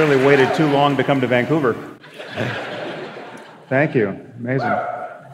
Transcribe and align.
clearly 0.00 0.24
waited 0.24 0.54
too 0.54 0.66
long 0.72 0.96
to 0.96 1.04
come 1.04 1.20
to 1.20 1.26
Vancouver. 1.26 1.74
Thank 3.68 3.94
you. 3.94 4.08
Amazing. 4.38 4.72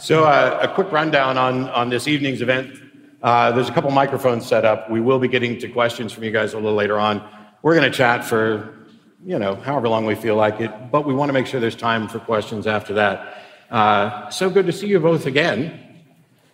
So, 0.01 0.25
uh, 0.25 0.59
a 0.61 0.67
quick 0.67 0.91
rundown 0.91 1.39
on, 1.39 1.69
on 1.69 1.89
this 1.89 2.09
evening's 2.09 2.43
event. 2.43 2.75
Uh, 3.23 3.53
there's 3.53 3.69
a 3.69 3.73
couple 3.73 3.93
microphones 3.93 4.45
set 4.45 4.65
up. 4.65 4.91
We 4.91 5.01
will 5.01 5.21
be 5.21 5.29
getting 5.29 5.57
to 5.61 5.69
questions 5.69 6.13
from 6.13 6.25
you 6.25 6.33
guys 6.33 6.53
a 6.53 6.57
little 6.57 6.75
later 6.75 6.99
on. 6.99 7.23
We're 7.63 7.77
going 7.77 7.89
to 7.89 7.97
chat 7.97 8.25
for, 8.25 8.89
you 9.25 9.39
know, 9.39 9.55
however 9.55 9.89
long 9.89 10.05
we 10.05 10.17
feel 10.17 10.35
like 10.35 10.61
it, 10.61 10.73
but 10.91 11.07
we 11.07 11.15
want 11.15 11.29
to 11.29 11.33
make 11.33 11.47
sure 11.47 11.61
there's 11.61 11.77
time 11.77 12.09
for 12.09 12.19
questions 12.19 12.67
after 12.67 12.95
that. 12.95 13.45
Uh, 13.71 14.29
so 14.31 14.51
good 14.51 14.67
to 14.67 14.73
see 14.73 14.89
you 14.89 14.99
both 14.99 15.27
again. 15.27 16.03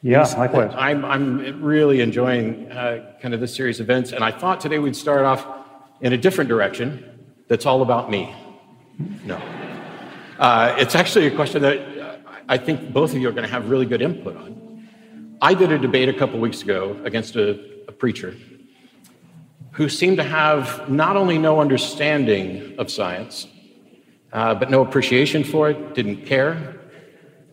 Yeah, 0.03 0.25
likewise. 0.37 0.75
I'm, 0.77 1.03
I'm 1.07 1.63
really 1.63 2.03
enjoying 2.03 2.71
uh, 2.71 3.15
kind 3.23 3.33
of 3.33 3.41
this 3.41 3.55
series 3.55 3.81
of 3.81 3.87
events, 3.87 4.13
and 4.13 4.23
I 4.23 4.33
thought 4.33 4.61
today 4.61 4.79
we'd 4.79 4.97
start 4.97 5.25
off 5.25 5.47
in 6.03 6.13
a 6.13 6.19
different 6.19 6.49
direction 6.49 7.09
that's 7.53 7.67
all 7.67 7.83
about 7.83 8.11
me. 8.11 8.35
No. 9.27 9.37
Uh, 10.39 10.75
it's 10.79 10.95
actually 10.95 11.27
a 11.27 11.31
question 11.31 11.61
that 11.61 11.79
I 12.49 12.57
think 12.57 12.95
both 12.95 13.13
of 13.13 13.19
you 13.19 13.29
are 13.29 13.33
going 13.33 13.45
to 13.45 13.51
have 13.51 13.69
really 13.69 13.85
good 13.85 14.01
input 14.01 14.39
on. 14.39 14.89
I 15.43 15.53
did 15.53 15.71
a 15.71 15.77
debate 15.77 16.09
a 16.09 16.15
couple 16.15 16.41
weeks 16.41 16.63
ago 16.63 16.99
against 17.05 17.37
a, 17.37 17.51
a 17.89 17.93
preacher 17.93 18.35
who 19.73 19.91
seemed 19.91 20.17
to 20.17 20.23
have 20.23 20.89
not 20.89 21.15
only 21.15 21.37
no 21.37 21.61
understanding 21.61 22.75
of 22.79 22.91
science, 22.91 23.47
uh, 24.33 24.55
but 24.55 24.71
no 24.71 24.81
appreciation 24.81 25.45
for 25.45 25.69
it, 25.69 25.95
didn't 25.95 26.25
care, 26.25 26.81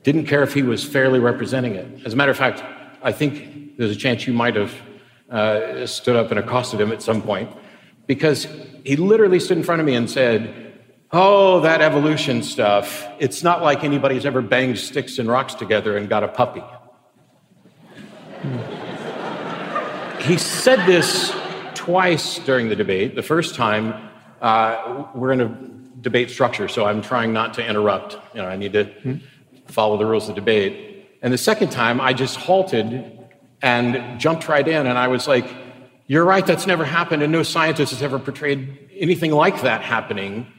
didn't 0.04 0.28
care 0.28 0.44
if 0.44 0.54
he 0.54 0.64
was 0.64 0.82
fairly 0.82 1.20
representing 1.20 1.76
it. 1.76 2.06
As 2.06 2.14
a 2.14 2.16
matter 2.16 2.32
of 2.32 2.38
fact, 2.38 2.64
I 3.04 3.12
think 3.12 3.76
there's 3.78 3.92
a 3.92 3.98
chance 3.98 4.26
you 4.26 4.32
might 4.32 4.56
have 4.56 4.74
uh, 5.30 5.86
stood 5.86 6.16
up 6.16 6.32
and 6.32 6.40
accosted 6.40 6.80
him 6.80 6.94
at 6.94 7.02
some 7.02 7.22
point 7.22 7.52
because 8.10 8.48
he 8.84 8.96
literally 8.96 9.40
stood 9.40 9.60
in 9.60 9.64
front 9.64 9.80
of 9.80 9.86
me 9.86 9.94
and 9.94 10.10
said, 10.10 10.74
Oh, 11.12 11.60
that 11.62 11.82
evolution 11.82 12.42
stuff. 12.42 13.08
It's 13.20 13.44
not 13.44 13.62
like 13.62 13.84
anybody's 13.84 14.26
ever 14.26 14.42
banged 14.42 14.80
sticks 14.80 15.20
and 15.20 15.30
rocks 15.30 15.54
together 15.54 15.96
and 15.96 16.10
got 16.10 16.24
a 16.24 16.28
puppy. 16.28 16.64
he 20.24 20.38
said 20.38 20.86
this 20.88 21.32
twice 21.76 22.40
during 22.40 22.70
the 22.70 22.76
debate. 22.76 23.16
The 23.16 23.24
first 23.24 23.54
time, 23.54 24.10
uh, 24.42 25.06
we're 25.14 25.32
in 25.32 25.42
a 25.42 26.02
debate 26.02 26.32
structure, 26.32 26.68
so 26.68 26.86
I'm 26.86 27.04
trying 27.04 27.32
not 27.32 27.54
to 27.56 27.68
interrupt. 27.68 28.18
You 28.34 28.42
know, 28.42 28.48
I 28.48 28.56
need 28.56 28.74
to 28.74 29.20
follow 29.68 29.98
the 29.98 30.06
rules 30.06 30.30
of 30.30 30.36
debate. 30.36 31.08
And 31.22 31.32
the 31.32 31.38
second 31.38 31.72
time, 31.72 32.02
I 32.02 32.14
just 32.14 32.38
halted 32.38 33.20
and 33.62 34.20
jumped 34.20 34.48
right 34.48 34.68
in, 34.68 34.88
and 34.88 34.98
I 34.98 35.10
was 35.10 35.28
like, 35.28 35.46
You're 36.10 36.26
right, 36.26 36.44
that's 36.44 36.66
never 36.66 36.86
happened, 36.86 37.22
and 37.22 37.32
no 37.32 37.44
scientist 37.44 37.92
has 37.94 38.02
ever 38.02 38.18
portrayed 38.18 38.90
anything 38.98 39.30
like 39.30 39.62
that 39.62 39.84
happening. 39.84 40.52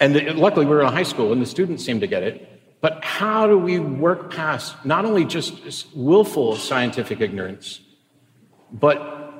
And 0.00 0.16
the, 0.16 0.32
luckily, 0.32 0.66
we 0.66 0.72
were 0.72 0.82
in 0.82 0.92
high 0.92 1.04
school, 1.04 1.32
and 1.32 1.40
the 1.40 1.46
students 1.46 1.84
seemed 1.84 2.00
to 2.00 2.08
get 2.08 2.24
it. 2.24 2.80
But 2.80 3.04
how 3.04 3.46
do 3.46 3.56
we 3.56 3.78
work 3.78 4.34
past 4.34 4.84
not 4.84 5.04
only 5.04 5.26
just 5.26 5.94
willful 5.94 6.56
scientific 6.56 7.20
ignorance, 7.20 7.82
but 8.72 9.32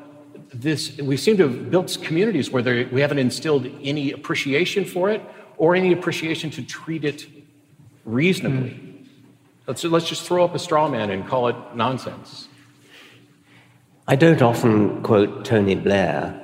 this, 0.55 0.97
we 0.99 1.17
seem 1.17 1.37
to 1.39 1.49
have 1.49 1.69
built 1.69 1.99
communities 2.01 2.53
where 2.53 2.63
there, 2.63 2.89
we 2.93 3.01
haven't 3.01 3.19
instilled 3.19 3.67
any 3.83 4.13
appreciation 4.13 4.85
for 4.85 5.11
it 5.11 5.21
or 5.57 5.75
any 5.75 5.93
appreciation 5.93 6.49
to 6.53 6.63
treat 6.63 7.05
it 7.05 7.27
reasonably. 8.05 8.71
Mm. 8.71 9.07
Let's, 9.67 9.83
let's 9.83 10.09
just 10.09 10.23
throw 10.23 10.45
up 10.45 10.55
a 10.55 10.61
straw 10.61 10.89
man 10.89 11.11
and 11.11 11.27
call 11.27 11.49
it 11.49 11.57
nonsense. 11.75 12.47
I 14.07 14.17
don't 14.17 14.43
often 14.43 15.03
quote 15.03 15.47
Tony 15.47 15.75
Blair. 15.77 16.39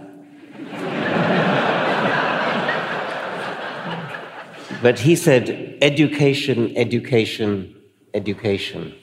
but 4.83 4.99
he 4.99 5.15
said, 5.15 5.77
education, 5.83 6.75
education, 6.75 7.77
education. 8.15 8.95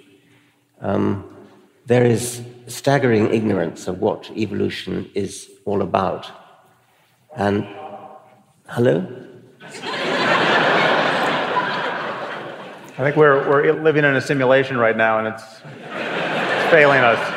Um, 0.82 1.38
there 1.86 2.04
is 2.04 2.42
staggering 2.66 3.32
ignorance 3.32 3.88
of 3.88 4.00
what 4.00 4.32
evolution 4.36 5.12
is 5.14 5.52
all 5.66 5.84
about. 5.84 6.26
And, 7.36 7.64
hello? 8.70 9.06
I 12.90 13.04
think 13.04 13.16
we're, 13.16 13.48
we're 13.48 13.84
living 13.84 14.04
in 14.04 14.16
a 14.16 14.22
simulation 14.22 14.78
right 14.78 14.98
now 14.98 15.20
and 15.20 15.28
it's, 15.28 15.44
it's 15.44 16.72
failing 16.72 17.02
us. 17.02 17.37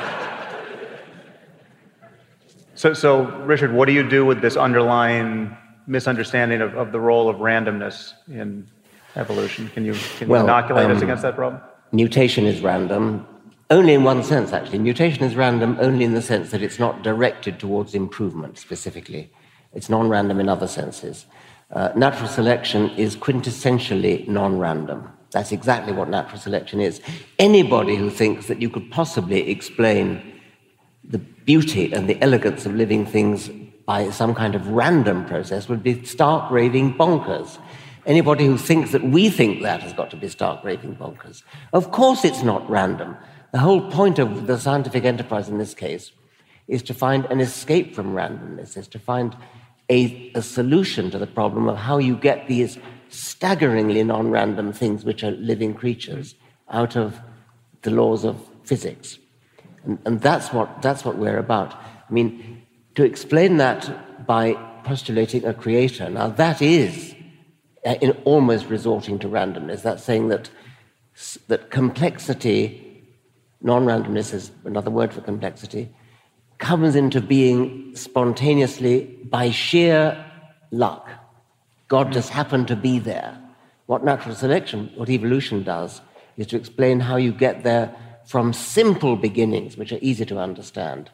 So, 2.81 2.95
so, 2.95 3.25
Richard, 3.41 3.75
what 3.75 3.89
do 3.89 3.93
you 3.93 4.09
do 4.09 4.25
with 4.25 4.41
this 4.41 4.57
underlying 4.57 5.55
misunderstanding 5.87 6.63
of, 6.63 6.75
of 6.79 6.93
the 6.93 6.99
role 6.99 7.29
of 7.29 7.37
randomness 7.37 8.15
in 8.27 8.67
evolution? 9.17 9.69
Can 9.75 9.85
you, 9.85 9.93
can 10.17 10.29
you 10.29 10.33
well, 10.33 10.45
inoculate 10.45 10.87
um, 10.87 10.97
us 10.97 11.03
against 11.03 11.21
that 11.21 11.35
problem? 11.35 11.61
Mutation 11.93 12.47
is 12.47 12.63
random, 12.63 13.27
only 13.69 13.93
in 13.93 14.03
one 14.03 14.25
sense, 14.25 14.55
actually. 14.55 14.79
Mutation 14.79 15.25
is 15.25 15.37
random 15.37 15.77
only 15.79 16.07
in 16.07 16.15
the 16.15 16.23
sense 16.23 16.53
that 16.53 16.63
it's 16.63 16.79
not 16.79 17.03
directed 17.03 17.61
towards 17.61 17.95
improvement 17.95 18.57
specifically. 18.57 19.31
It's 19.75 19.91
non 19.91 20.09
random 20.09 20.41
in 20.41 20.49
other 20.49 20.67
senses. 20.67 21.27
Uh, 21.71 21.93
natural 21.95 22.31
selection 22.31 22.89
is 22.97 23.15
quintessentially 23.15 24.27
non 24.27 24.59
random. 24.59 25.07
That's 25.33 25.53
exactly 25.53 25.93
what 25.93 26.09
natural 26.09 26.41
selection 26.41 26.81
is. 26.81 27.03
Anybody 27.39 27.97
who 27.97 28.09
thinks 28.09 28.47
that 28.47 28.63
you 28.63 28.71
could 28.71 28.91
possibly 28.91 29.51
explain 29.51 30.40
beauty 31.45 31.93
and 31.93 32.09
the 32.09 32.21
elegance 32.23 32.67
of 32.67 32.75
living 32.75 33.07
things 33.07 33.51
by 33.87 34.11
some 34.11 34.35
kind 34.35 34.55
of 34.55 34.69
random 34.69 35.25
process 35.27 35.69
would 35.69 35.83
be 35.83 36.05
stark 36.05 36.51
raving 36.51 36.95
bonkers. 36.95 37.59
Anybody 38.07 38.47
who 38.47 38.57
thinks 38.57 38.93
that 38.93 39.03
we 39.03 39.31
think 39.31 39.63
that 39.63 39.83
has 39.83 39.93
got 39.93 40.11
to 40.11 40.17
be 40.17 40.29
stark 40.29 40.65
raving 40.65 40.97
bonkers. 40.97 41.43
Of 41.73 41.91
course, 41.91 42.25
it's 42.25 42.43
not 42.43 42.69
random. 42.71 43.17
The 43.53 43.59
whole 43.59 43.91
point 43.91 44.19
of 44.19 44.47
the 44.47 44.59
scientific 44.59 45.05
enterprise 45.05 45.49
in 45.49 45.59
this 45.59 45.75
case 45.75 46.13
is 46.69 46.83
to 46.85 46.95
find 46.95 47.25
an 47.27 47.41
escape 47.41 47.95
from 47.95 48.15
randomness, 48.15 48.77
is 48.77 48.87
to 48.89 48.99
find 48.99 49.37
a, 49.91 50.31
a 50.35 50.43
solution 50.43 51.11
to 51.11 51.19
the 51.19 51.27
problem 51.27 51.69
of 51.69 51.77
how 51.77 51.99
you 51.99 52.17
get 52.17 52.47
these 52.47 52.79
staggeringly 53.09 54.05
non 54.05 54.31
random 54.31 54.73
things, 54.73 55.05
which 55.05 55.25
are 55.25 55.33
living 55.33 55.75
creatures, 55.75 56.37
out 56.71 56.97
of 56.97 57.21
the 57.83 57.91
laws 57.91 58.25
of 58.25 58.37
physics. 58.65 59.19
And, 59.85 59.99
and 60.05 60.21
that's, 60.21 60.53
what, 60.53 60.83
that's 60.83 61.05
what 61.05 61.17
we're 61.17 61.39
about. 61.39 61.75
I 61.75 62.13
mean, 62.13 62.63
to 62.95 63.05
explain 63.05 63.59
that 63.59 64.27
by 64.27 64.55
postulating 64.85 65.45
a 65.45 65.55
creator, 65.55 66.09
now 66.11 66.29
that 66.29 66.61
is 66.63 67.15
uh, 67.87 67.95
in 68.03 68.11
almost 68.25 68.67
resorting 68.67 69.19
to 69.19 69.29
randomness. 69.29 69.83
That's 69.83 70.03
saying 70.03 70.29
that, 70.29 70.51
that 71.49 71.71
complexity 71.71 72.87
non 73.63 73.85
randomness 73.85 74.35
is 74.35 74.53
another 74.65 74.91
word 74.91 75.13
for 75.13 75.21
complexity, 75.21 75.89
comes 76.59 76.95
into 76.95 77.21
being 77.21 77.95
spontaneously 77.95 79.05
by 79.31 79.51
sheer 79.51 80.25
luck. 80.71 81.09
God 81.89 82.13
just 82.13 82.31
happened 82.31 82.69
to 82.69 82.77
be 82.77 82.99
there. 82.99 83.39
What 83.87 84.05
natural 84.05 84.35
selection, 84.35 84.93
what 84.95 85.09
evolution 85.09 85.63
does, 85.63 86.01
is 86.37 86.47
to 86.49 86.57
explain 86.57 87.01
how 87.01 87.17
you 87.17 87.33
get 87.33 87.65
there 87.65 87.95
from 88.27 88.53
simple 88.53 89.17
beginnings, 89.17 89.77
which 89.77 89.93
are 89.93 89.99
easy 90.01 90.25
to 90.27 90.39
understand, 90.39 91.11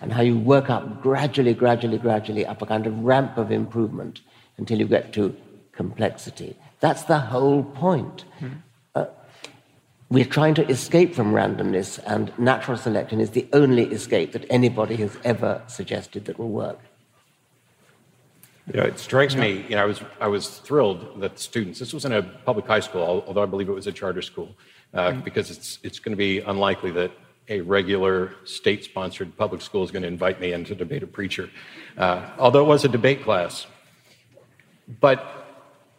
and 0.00 0.12
how 0.12 0.22
you 0.22 0.38
work 0.38 0.70
up 0.70 1.02
gradually, 1.02 1.54
gradually, 1.54 1.98
gradually 1.98 2.46
up 2.46 2.62
a 2.62 2.66
kind 2.66 2.86
of 2.86 2.98
ramp 2.98 3.36
of 3.36 3.50
improvement 3.50 4.20
until 4.58 4.78
you 4.78 4.86
get 4.86 5.12
to 5.12 5.34
complexity. 5.72 6.56
That's 6.80 7.04
the 7.04 7.18
whole 7.18 7.64
point. 7.64 8.24
Mm 8.40 8.62
we're 10.12 10.26
trying 10.26 10.52
to 10.52 10.68
escape 10.68 11.14
from 11.14 11.32
randomness, 11.32 11.98
and 12.06 12.38
natural 12.38 12.76
selection 12.76 13.18
is 13.18 13.30
the 13.30 13.46
only 13.54 13.84
escape 13.84 14.32
that 14.32 14.44
anybody 14.50 14.96
has 14.96 15.16
ever 15.24 15.62
suggested 15.68 16.26
that 16.26 16.38
will 16.38 16.50
work. 16.50 16.78
Yeah, 18.74 18.82
it 18.82 18.98
strikes 18.98 19.34
me, 19.34 19.64
you 19.70 19.74
know, 19.74 19.82
I 19.82 19.86
was, 19.86 20.02
I 20.20 20.28
was 20.28 20.58
thrilled 20.58 21.20
that 21.22 21.38
students, 21.38 21.78
this 21.78 21.94
was 21.94 22.04
in 22.04 22.12
a 22.12 22.22
public 22.22 22.66
high 22.66 22.80
school, 22.80 23.24
although 23.26 23.42
I 23.42 23.46
believe 23.46 23.70
it 23.70 23.72
was 23.72 23.86
a 23.86 23.92
charter 23.92 24.20
school, 24.20 24.54
uh, 24.94 25.10
mm-hmm. 25.10 25.20
because 25.20 25.50
it's, 25.50 25.78
it's 25.82 25.98
going 25.98 26.12
to 26.12 26.16
be 26.16 26.40
unlikely 26.40 26.90
that 26.92 27.10
a 27.48 27.60
regular 27.60 28.34
state 28.44 28.84
sponsored 28.84 29.36
public 29.36 29.60
school 29.60 29.82
is 29.82 29.90
going 29.90 30.02
to 30.02 30.08
invite 30.08 30.40
me 30.40 30.52
in 30.52 30.64
to 30.64 30.74
debate 30.74 31.02
a 31.02 31.06
preacher, 31.06 31.50
uh, 31.98 32.30
although 32.38 32.62
it 32.64 32.68
was 32.68 32.84
a 32.84 32.88
debate 32.88 33.22
class. 33.22 33.66
But 35.00 35.42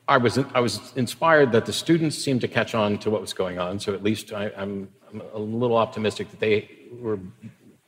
I 0.08 0.18
was, 0.18 0.38
I 0.54 0.60
was 0.60 0.94
inspired 0.96 1.52
that 1.54 1.66
the 1.66 1.74
students 1.74 2.18
seemed 2.18 2.42
to 2.42 2.48
catch 2.48 2.76
on 2.76 2.98
to 3.00 3.10
what 3.10 3.22
was 3.22 3.34
going 3.34 3.60
on, 3.60 3.80
so 3.80 3.94
at 3.94 4.04
least 4.04 4.34
I, 4.34 4.48
am 4.56 4.90
a 5.34 5.40
little 5.40 5.78
optimistic 5.78 6.30
that 6.32 6.40
they 6.40 6.70
were 7.00 7.20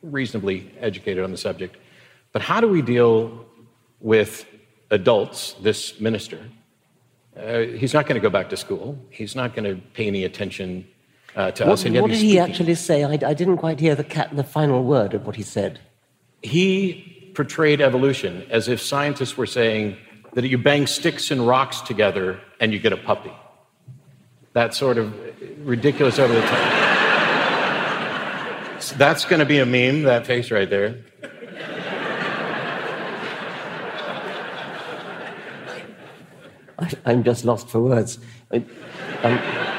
reasonably 0.02 0.70
educated 0.80 1.24
on 1.24 1.30
the 1.30 1.36
subject. 1.36 1.76
But 2.32 2.42
how 2.42 2.60
do 2.60 2.68
we 2.68 2.82
deal 2.82 3.46
with 4.00 4.46
adults, 4.90 5.54
this 5.60 6.00
minister? 6.00 6.38
Uh, 7.36 7.60
he's 7.60 7.92
not 7.92 8.06
going 8.06 8.14
to 8.14 8.20
go 8.20 8.30
back 8.30 8.48
to 8.50 8.56
school. 8.56 8.98
He's 9.10 9.34
not 9.34 9.54
going 9.54 9.64
to 9.64 9.82
pay 9.92 10.06
any 10.06 10.24
attention 10.24 10.86
uh, 11.36 11.50
to 11.52 11.64
what, 11.64 11.72
us. 11.72 11.84
what 11.84 12.10
did 12.10 12.18
he 12.18 12.38
actually 12.38 12.74
say? 12.74 13.04
I, 13.04 13.12
I 13.12 13.34
didn't 13.34 13.58
quite 13.58 13.78
hear 13.78 13.94
the, 13.94 14.04
cat, 14.04 14.34
the 14.34 14.44
final 14.44 14.82
word 14.82 15.14
of 15.14 15.26
what 15.26 15.36
he 15.36 15.42
said. 15.42 15.78
He 16.42 17.32
portrayed 17.34 17.80
evolution 17.80 18.46
as 18.50 18.66
if 18.66 18.80
scientists 18.80 19.36
were 19.36 19.46
saying, 19.46 19.96
that 20.36 20.46
you 20.46 20.58
bang 20.58 20.86
sticks 20.86 21.30
and 21.30 21.46
rocks 21.48 21.80
together 21.80 22.38
and 22.60 22.70
you 22.70 22.78
get 22.78 22.92
a 22.92 22.96
puppy. 22.96 23.32
That 24.52 24.74
sort 24.74 24.98
of 24.98 25.14
ridiculous 25.66 26.18
over 26.18 26.34
the 26.34 26.42
top. 26.42 26.82
So 28.82 28.94
that's 28.98 29.24
going 29.24 29.40
to 29.40 29.46
be 29.46 29.60
a 29.60 29.66
meme, 29.66 30.02
that 30.02 30.26
face 30.26 30.50
right 30.50 30.68
there. 30.68 30.98
I, 36.78 37.12
am 37.12 37.24
just 37.24 37.46
lost 37.46 37.70
for 37.70 37.80
words. 37.80 38.18
I, 38.52 38.56
um, 39.22 39.75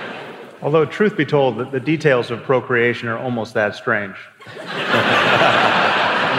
Although, 0.68 0.84
truth 0.84 1.16
be 1.16 1.24
told, 1.24 1.72
the, 1.72 1.80
details 1.80 2.30
of 2.30 2.44
procreation 2.44 3.08
are 3.08 3.18
almost 3.18 3.54
that 3.54 3.74
strange. 3.74 4.18
I 4.60 6.34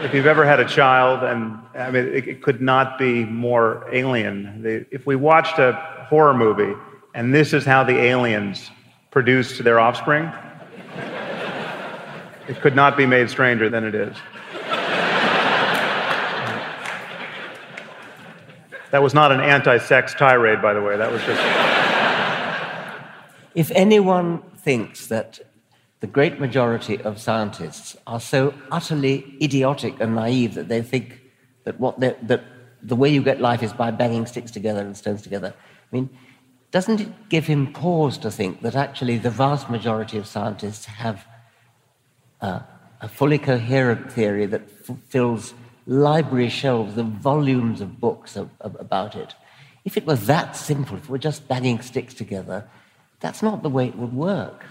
mean, 0.00 0.06
if 0.06 0.14
you've 0.14 0.24
ever 0.24 0.46
had 0.46 0.60
a 0.60 0.64
child, 0.64 1.22
and 1.24 1.58
I 1.74 1.90
mean, 1.90 2.06
it, 2.06 2.26
it 2.26 2.42
could 2.42 2.62
not 2.62 2.98
be 2.98 3.26
more 3.26 3.86
alien. 3.92 4.62
If 4.90 5.04
we 5.04 5.14
watched 5.14 5.58
a 5.58 5.72
horror 6.08 6.32
movie 6.32 6.72
and 7.12 7.34
this 7.34 7.52
is 7.52 7.66
how 7.66 7.84
the 7.84 7.98
aliens 7.98 8.70
produced 9.10 9.62
their 9.62 9.78
offspring, 9.78 10.32
it 12.48 12.62
could 12.62 12.74
not 12.74 12.96
be 12.96 13.04
made 13.04 13.28
stranger 13.28 13.68
than 13.68 13.84
it 13.84 13.94
is. 13.94 14.16
That 18.90 19.02
was 19.02 19.12
not 19.12 19.32
an 19.32 19.40
anti 19.40 19.76
sex 19.76 20.14
tirade, 20.14 20.62
by 20.62 20.72
the 20.72 20.80
way. 20.80 20.96
That 20.96 21.12
was 21.12 21.20
just. 21.24 21.83
If 23.54 23.70
anyone 23.72 24.42
thinks 24.56 25.06
that 25.06 25.40
the 26.00 26.06
great 26.06 26.40
majority 26.40 27.00
of 27.00 27.20
scientists 27.20 27.96
are 28.06 28.20
so 28.20 28.52
utterly 28.70 29.36
idiotic 29.40 30.00
and 30.00 30.14
naive 30.14 30.54
that 30.54 30.68
they 30.68 30.82
think 30.82 31.22
that, 31.64 31.80
what 31.80 31.98
that 32.00 32.42
the 32.82 32.96
way 32.96 33.08
you 33.08 33.22
get 33.22 33.40
life 33.40 33.62
is 33.62 33.72
by 33.72 33.90
banging 33.90 34.26
sticks 34.26 34.50
together 34.50 34.80
and 34.80 34.96
stones 34.96 35.22
together, 35.22 35.54
I 35.56 35.96
mean, 35.96 36.10
doesn't 36.70 37.00
it 37.00 37.28
give 37.28 37.46
him 37.46 37.72
pause 37.72 38.18
to 38.18 38.30
think 38.30 38.60
that 38.62 38.74
actually 38.74 39.16
the 39.16 39.30
vast 39.30 39.70
majority 39.70 40.18
of 40.18 40.26
scientists 40.26 40.84
have 40.86 41.24
uh, 42.40 42.60
a 43.00 43.08
fully 43.08 43.38
coherent 43.38 44.12
theory 44.12 44.46
that 44.46 44.68
fills 45.08 45.54
library 45.86 46.48
shelves 46.48 46.98
and 46.98 47.12
volumes 47.12 47.80
of 47.80 48.00
books 48.00 48.36
of, 48.36 48.50
of, 48.60 48.76
about 48.80 49.14
it. 49.14 49.34
If 49.84 49.96
it 49.96 50.06
were 50.06 50.16
that 50.16 50.56
simple, 50.56 50.96
if 50.96 51.08
we're 51.08 51.18
just 51.18 51.46
banging 51.46 51.80
sticks 51.80 52.14
together, 52.14 52.68
that's 53.24 53.42
not 53.42 53.62
the 53.62 53.70
way 53.70 53.86
it 53.86 53.96
would 53.96 54.12
work. 54.12 54.66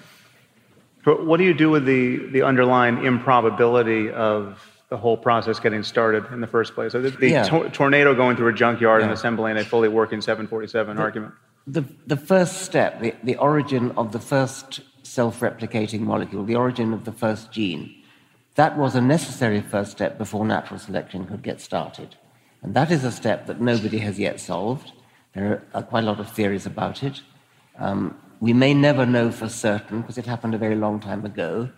But 1.04 1.26
what 1.26 1.38
do 1.38 1.44
you 1.44 1.56
do 1.56 1.72
with 1.72 1.86
the, 1.86 2.28
the 2.28 2.44
underlying 2.44 3.04
improbability 3.04 4.12
of 4.12 4.60
the 4.90 4.98
whole 4.98 5.18
process 5.18 5.60
getting 5.60 5.82
started 5.82 6.24
in 6.32 6.40
the 6.40 6.46
first 6.56 6.76
place? 6.76 6.92
So 6.92 7.02
the, 7.02 7.10
the 7.10 7.30
yeah. 7.30 7.44
to- 7.46 7.70
tornado 7.72 8.14
going 8.14 8.38
through 8.38 8.50
a 8.50 8.54
junkyard 8.54 9.02
yeah. 9.02 9.06
and 9.06 9.12
assembling 9.14 9.58
a 9.58 9.66
fully 9.66 9.90
working 9.90 10.22
747 10.22 10.96
the, 10.96 11.02
argument. 11.02 11.34
The, 11.66 11.84
the 12.06 12.16
first 12.16 12.62
step, 12.62 13.02
the, 13.02 13.16
the 13.24 13.38
origin 13.38 13.90
of 13.98 14.12
the 14.12 14.20
first 14.20 14.82
self 15.02 15.40
replicating 15.40 16.02
molecule, 16.02 16.46
the 16.46 16.56
origin 16.56 16.94
of 16.94 17.06
the 17.06 17.12
first 17.12 17.52
gene, 17.52 18.04
that 18.54 18.78
was 18.78 18.94
a 18.94 19.02
necessary 19.02 19.62
first 19.62 19.92
step 19.94 20.20
before 20.20 20.46
natural 20.46 20.80
selection 20.80 21.26
could 21.26 21.42
get 21.42 21.60
started. 21.60 22.16
And 22.62 22.76
that 22.76 22.92
is 22.92 23.04
a 23.04 23.12
step 23.12 23.48
that 23.48 23.60
nobody 23.60 23.98
has 23.98 24.20
yet 24.20 24.40
solved. 24.40 24.92
There 25.34 25.64
are 25.74 25.82
quite 25.82 26.04
a 26.04 26.08
lot 26.08 26.20
of 26.20 26.32
theories 26.32 26.68
about 26.68 27.02
it. 27.02 27.24
Um, 27.80 28.16
we 28.44 28.52
may 28.52 28.74
never 28.74 29.06
know 29.06 29.32
for 29.32 29.48
certain 29.48 30.02
because 30.02 30.18
it 30.18 30.26
happened 30.26 30.54
a 30.54 30.58
very 30.58 30.76
long 30.76 31.00
time 31.00 31.24
ago. 31.24 31.70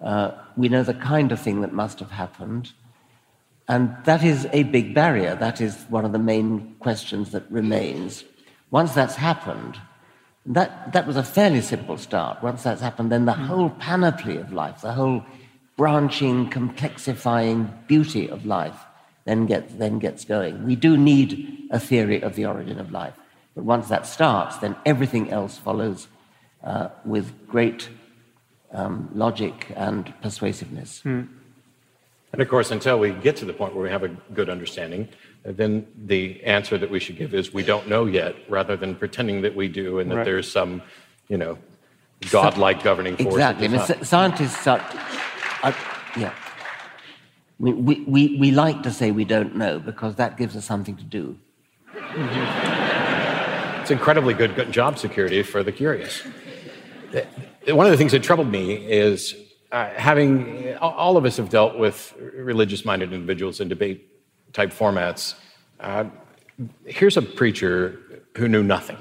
Uh, 0.00 0.30
we 0.56 0.68
know 0.68 0.84
the 0.84 0.94
kind 0.94 1.32
of 1.32 1.40
thing 1.40 1.62
that 1.62 1.72
must 1.72 1.98
have 1.98 2.12
happened. 2.12 2.72
And 3.66 3.96
that 4.04 4.22
is 4.22 4.46
a 4.52 4.62
big 4.62 4.94
barrier. 4.94 5.34
That 5.34 5.60
is 5.60 5.74
one 5.88 6.04
of 6.04 6.12
the 6.12 6.20
main 6.20 6.76
questions 6.78 7.32
that 7.32 7.50
remains. 7.50 8.22
Once 8.70 8.94
that's 8.94 9.16
happened, 9.16 9.80
that, 10.46 10.92
that 10.92 11.08
was 11.08 11.16
a 11.16 11.24
fairly 11.24 11.60
simple 11.60 11.98
start. 11.98 12.40
Once 12.40 12.62
that's 12.62 12.80
happened, 12.80 13.10
then 13.10 13.24
the 13.24 13.32
whole 13.32 13.70
panoply 13.70 14.36
of 14.36 14.52
life, 14.52 14.82
the 14.82 14.92
whole 14.92 15.24
branching, 15.76 16.48
complexifying 16.50 17.68
beauty 17.88 18.30
of 18.30 18.46
life 18.46 18.78
then 19.24 19.46
gets, 19.46 19.74
then 19.74 19.98
gets 19.98 20.24
going. 20.24 20.64
We 20.64 20.76
do 20.76 20.96
need 20.96 21.66
a 21.72 21.80
theory 21.80 22.22
of 22.22 22.36
the 22.36 22.46
origin 22.46 22.78
of 22.78 22.92
life. 22.92 23.14
But 23.56 23.64
once 23.64 23.88
that 23.88 24.06
starts, 24.06 24.58
then 24.58 24.76
everything 24.84 25.30
else 25.30 25.58
follows 25.58 26.06
uh, 26.62 26.90
with 27.04 27.48
great 27.48 27.88
um, 28.70 29.08
logic 29.14 29.72
and 29.74 30.12
persuasiveness. 30.20 31.00
Hmm. 31.00 31.22
And 32.32 32.42
of 32.42 32.48
course, 32.48 32.70
until 32.70 32.98
we 32.98 33.12
get 33.12 33.36
to 33.36 33.46
the 33.46 33.54
point 33.54 33.74
where 33.74 33.82
we 33.82 33.88
have 33.88 34.02
a 34.02 34.08
good 34.08 34.50
understanding, 34.50 35.08
then 35.42 35.86
the 35.96 36.44
answer 36.44 36.76
that 36.76 36.90
we 36.90 37.00
should 37.00 37.16
give 37.16 37.32
is 37.32 37.54
we 37.54 37.62
don't 37.62 37.88
know 37.88 38.04
yet, 38.04 38.36
rather 38.48 38.76
than 38.76 38.94
pretending 38.94 39.40
that 39.42 39.56
we 39.56 39.68
do 39.68 40.00
and 40.00 40.10
that 40.10 40.16
right. 40.16 40.24
there's 40.24 40.50
some, 40.50 40.82
you 41.28 41.38
know, 41.38 41.56
godlike 42.30 42.82
governing 42.82 43.16
force. 43.16 43.34
Exactly. 43.34 43.68
I 43.68 43.70
mean, 43.70 44.04
scientists 44.04 44.66
are 44.66 44.80
I, 45.62 45.74
yeah. 46.16 46.34
We, 47.58 47.72
we, 47.72 48.04
we, 48.06 48.36
we 48.38 48.50
like 48.50 48.82
to 48.82 48.90
say 48.90 49.12
we 49.12 49.24
don't 49.24 49.56
know 49.56 49.78
because 49.78 50.16
that 50.16 50.36
gives 50.36 50.56
us 50.56 50.66
something 50.66 50.96
to 50.96 51.04
do. 51.04 51.38
it's 53.86 53.92
incredibly 53.92 54.34
good 54.34 54.72
job 54.72 54.98
security 54.98 55.44
for 55.44 55.62
the 55.62 55.70
curious. 55.70 56.20
One 57.68 57.86
of 57.86 57.92
the 57.92 57.96
things 57.96 58.10
that 58.10 58.24
troubled 58.24 58.50
me 58.50 58.74
is 58.74 59.36
uh, 59.70 59.90
having 59.90 60.74
all 60.78 61.16
of 61.16 61.24
us 61.24 61.36
have 61.36 61.50
dealt 61.50 61.78
with 61.78 62.12
religious 62.18 62.84
minded 62.84 63.12
individuals 63.12 63.60
in 63.60 63.68
debate 63.68 64.10
type 64.52 64.72
formats. 64.72 65.36
Uh, 65.78 66.06
here's 66.84 67.16
a 67.16 67.22
preacher 67.22 68.24
who 68.36 68.48
knew 68.48 68.64
nothing. 68.64 68.98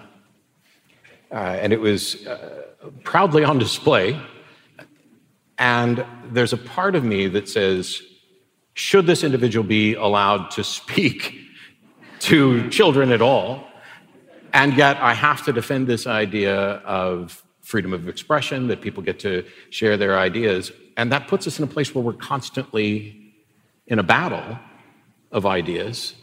Uh, 1.32 1.58
and 1.60 1.74
it 1.74 1.82
was 1.82 2.24
uh, 2.28 2.66
proudly 3.04 3.44
on 3.44 3.58
display 3.58 4.22
and 5.58 6.06
there's 6.30 6.54
a 6.54 6.58
part 6.58 6.96
of 6.96 7.04
me 7.04 7.28
that 7.30 7.50
says, 7.50 8.04
should 8.76 9.08
this 9.08 9.24
individual 9.24 9.66
be 9.66 9.96
allowed 9.96 10.52
to 10.52 10.64
speak 10.64 11.40
to 12.20 12.70
children 12.70 13.12
at 13.12 13.24
all? 13.24 13.68
And 14.56 14.78
yet 14.78 14.96
I 15.02 15.14
have 15.14 15.44
to 15.46 15.52
defend 15.52 15.86
this 15.86 16.08
idea 16.08 16.56
of 16.86 17.44
freedom 17.62 17.92
of 17.92 18.08
expression, 18.08 18.70
that 18.70 18.80
people 18.80 19.04
get 19.04 19.20
to 19.20 19.44
share 19.70 19.98
their 19.98 20.18
ideas. 20.18 20.72
And 20.96 21.12
that 21.12 21.28
puts 21.28 21.46
us 21.46 21.60
in 21.60 21.66
a 21.66 21.68
place 21.68 21.94
where 21.94 22.02
we're 22.02 22.14
constantly 22.14 23.34
in 23.86 24.00
a 24.00 24.04
battle 24.04 24.58
of 25.30 25.46
ideas. 25.46 26.16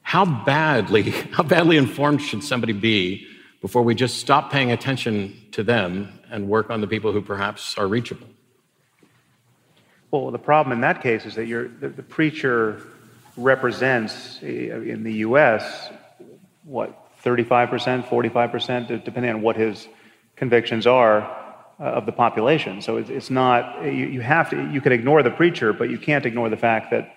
How 0.00 0.24
badly, 0.24 1.02
how 1.32 1.42
badly 1.42 1.76
informed 1.76 2.22
should 2.22 2.42
somebody 2.42 2.72
be 2.72 3.26
before 3.60 3.82
we 3.82 3.94
just 3.94 4.20
stop 4.20 4.50
paying 4.50 4.70
attention 4.70 5.36
to 5.52 5.62
them 5.62 6.18
and 6.30 6.48
work 6.48 6.70
on 6.70 6.80
the 6.80 6.86
people 6.86 7.12
who 7.12 7.20
perhaps 7.20 7.76
are 7.76 7.86
reachable? 7.86 8.28
Well, 10.10 10.30
the 10.30 10.38
problem 10.38 10.72
in 10.72 10.80
that 10.80 11.02
case 11.02 11.26
is 11.26 11.34
that 11.34 11.46
the, 11.46 11.90
the 11.90 12.02
preacher 12.02 12.80
represents 13.36 14.38
eh, 14.42 14.72
in 14.72 15.02
the 15.04 15.12
U.S. 15.28 15.90
what 16.62 17.03
35%, 17.24 18.06
45%, 18.06 19.04
depending 19.04 19.32
on 19.32 19.42
what 19.42 19.56
his 19.56 19.88
convictions 20.36 20.86
are 20.86 21.22
uh, 21.80 21.84
of 21.84 22.06
the 22.06 22.12
population. 22.12 22.80
So 22.80 22.98
it's, 22.98 23.10
it's 23.10 23.30
not 23.30 23.82
you, 23.84 24.06
you 24.06 24.20
have 24.20 24.50
to 24.50 24.70
you 24.70 24.80
can 24.80 24.92
ignore 24.92 25.22
the 25.22 25.30
preacher, 25.30 25.72
but 25.72 25.90
you 25.90 25.98
can't 25.98 26.26
ignore 26.26 26.48
the 26.48 26.56
fact 26.56 26.90
that 26.90 27.14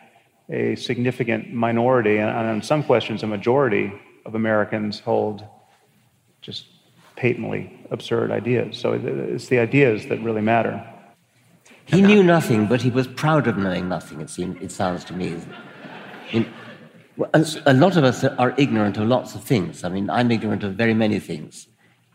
a 0.50 0.76
significant 0.76 1.54
minority, 1.54 2.18
and 2.18 2.30
on 2.30 2.62
some 2.62 2.84
questions, 2.84 3.22
a 3.22 3.28
majority 3.28 3.92
of 4.26 4.34
Americans 4.34 5.00
hold 5.00 5.46
just 6.42 6.66
patently 7.16 7.86
absurd 7.92 8.32
ideas. 8.32 8.78
So 8.78 8.94
it's 8.94 9.48
the 9.48 9.60
ideas 9.60 10.06
that 10.08 10.22
really 10.22 10.42
matter. 10.42 10.86
He 11.86 12.02
knew 12.02 12.24
nothing, 12.24 12.68
but 12.68 12.82
he 12.82 12.90
was 12.90 13.08
proud 13.08 13.48
of 13.48 13.58
knowing 13.58 13.90
nothing, 13.90 14.22
it, 14.22 14.30
seems, 14.30 14.62
it 14.62 14.72
sounds 14.72 15.04
to 15.06 15.14
me. 15.14 15.38
In, 16.32 16.46
a 17.34 17.74
lot 17.74 17.98
of 17.98 18.04
us 18.04 18.24
are 18.24 18.54
ignorant 18.58 18.98
of 18.98 19.08
lots 19.08 19.36
of 19.36 19.44
things. 19.44 19.84
I 19.84 19.90
mean, 19.90 20.10
I'm 20.10 20.32
ignorant 20.32 20.64
of 20.64 20.76
very 20.76 20.94
many 20.94 21.20
things, 21.20 21.68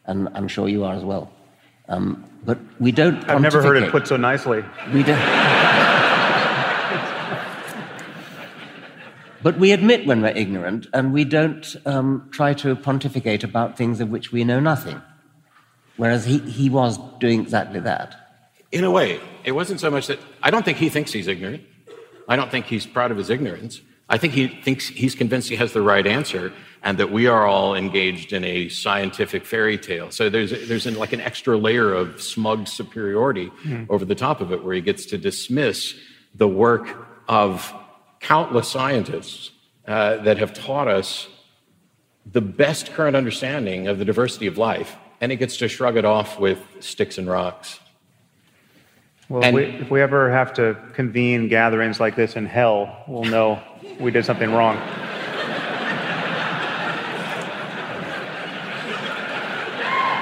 and 0.04 0.28
I'm 0.35 0.49
sure 0.49 0.68
you 0.68 0.85
are 0.85 0.94
as 0.94 1.04
well. 1.04 1.32
Um, 1.88 2.25
but 2.44 2.59
we 2.80 2.92
don't. 2.92 3.28
I've 3.28 3.40
never 3.40 3.62
heard 3.62 3.82
it 3.82 3.90
put 3.90 4.06
so 4.06 4.16
nicely. 4.16 4.64
We 4.92 5.02
don't. 5.02 5.18
but 9.42 9.59
we 9.59 9.73
admit 9.73 10.06
when 10.06 10.23
we're 10.23 10.28
ignorant, 10.28 10.87
and 10.92 11.12
we 11.12 11.25
don't 11.25 11.76
um, 11.85 12.28
try 12.30 12.54
to 12.54 12.76
pontificate 12.76 13.42
about 13.42 13.76
things 13.76 14.00
of 14.00 14.09
which 14.11 14.30
we 14.32 14.44
know 14.44 14.61
nothing. 14.61 15.02
Whereas 15.97 16.25
he, 16.25 16.38
he 16.38 16.71
was 16.71 16.99
doing 17.18 17.40
exactly 17.42 17.80
that. 17.80 18.16
In 18.71 18.85
a 18.85 18.90
way, 18.90 19.21
it 19.44 19.52
wasn't 19.52 19.80
so 19.80 19.90
much 19.90 20.06
that 20.06 20.18
I 20.42 20.50
don't 20.50 20.64
think 20.64 20.78
he 20.78 20.88
thinks 20.88 21.12
he's 21.12 21.28
ignorant. 21.28 21.62
I 22.28 22.37
don't 22.37 22.50
think 22.50 22.66
he's 22.66 22.87
proud 22.87 23.11
of 23.11 23.18
his 23.18 23.28
ignorance. 23.28 23.82
I 24.12 24.19
think 24.19 24.35
he 24.35 24.47
thinks 24.47 24.88
he's 24.88 25.14
convinced 25.14 25.49
he 25.49 25.57
has 25.57 25.73
the 25.73 25.81
right 25.81 26.07
answer 26.07 26.52
and 26.83 26.99
that 26.99 27.11
we 27.11 27.26
are 27.26 27.47
all 27.47 27.75
engaged 27.75 28.35
in 28.35 28.45
a 28.45 28.69
scientific 28.69 29.47
fairy 29.47 29.78
tale. 29.78 30.11
So 30.11 30.28
there's, 30.28 30.50
there's 30.69 30.87
an, 30.87 30.97
like 30.97 31.14
an 31.14 31.23
extra 31.23 31.57
layer 31.57 31.95
of 31.95 32.21
smug 32.21 32.69
superiority 32.69 33.50
mm. 33.64 33.87
over 33.88 34.04
the 34.04 34.14
top 34.14 34.42
of 34.42 34.52
it 34.52 34.62
where 34.62 34.75
he 34.75 34.83
gets 34.83 35.07
to 35.07 35.19
dismiss 35.19 35.95
the 36.35 36.47
work 36.47 37.09
of 37.26 37.73
countless 38.21 38.69
scientists 38.69 39.50
uh, 39.88 40.19
that 40.19 40.37
have 40.37 40.52
taught 40.52 40.88
us 40.88 41.28
the 42.31 42.42
best 42.42 42.92
current 42.92 43.16
understanding 43.16 43.88
of 43.88 43.99
the 43.99 44.04
diversity 44.04 44.47
of 44.47 44.59
life, 44.59 44.97
and 45.21 45.33
he 45.33 45.37
gets 45.37 45.57
to 45.57 45.69
shrug 45.69 45.97
it 45.97 46.04
off 46.04 46.38
with 46.38 46.61
sticks 46.81 47.16
and 47.19 47.28
rocks. 47.28 47.81
Well, 49.33 49.43
if 49.45 49.55
we, 49.55 49.62
if 49.65 49.91
we 49.91 50.03
ever 50.03 50.31
have 50.31 50.53
to 50.55 50.77
convene 50.93 51.49
gatherings 51.49 51.99
like 51.99 52.15
this 52.17 52.37
in 52.37 52.45
hell, 52.45 53.03
we'll 53.09 53.25
know 53.25 53.62
we 53.99 54.11
did 54.11 54.27
something 54.27 54.53
wrong. 54.53 54.77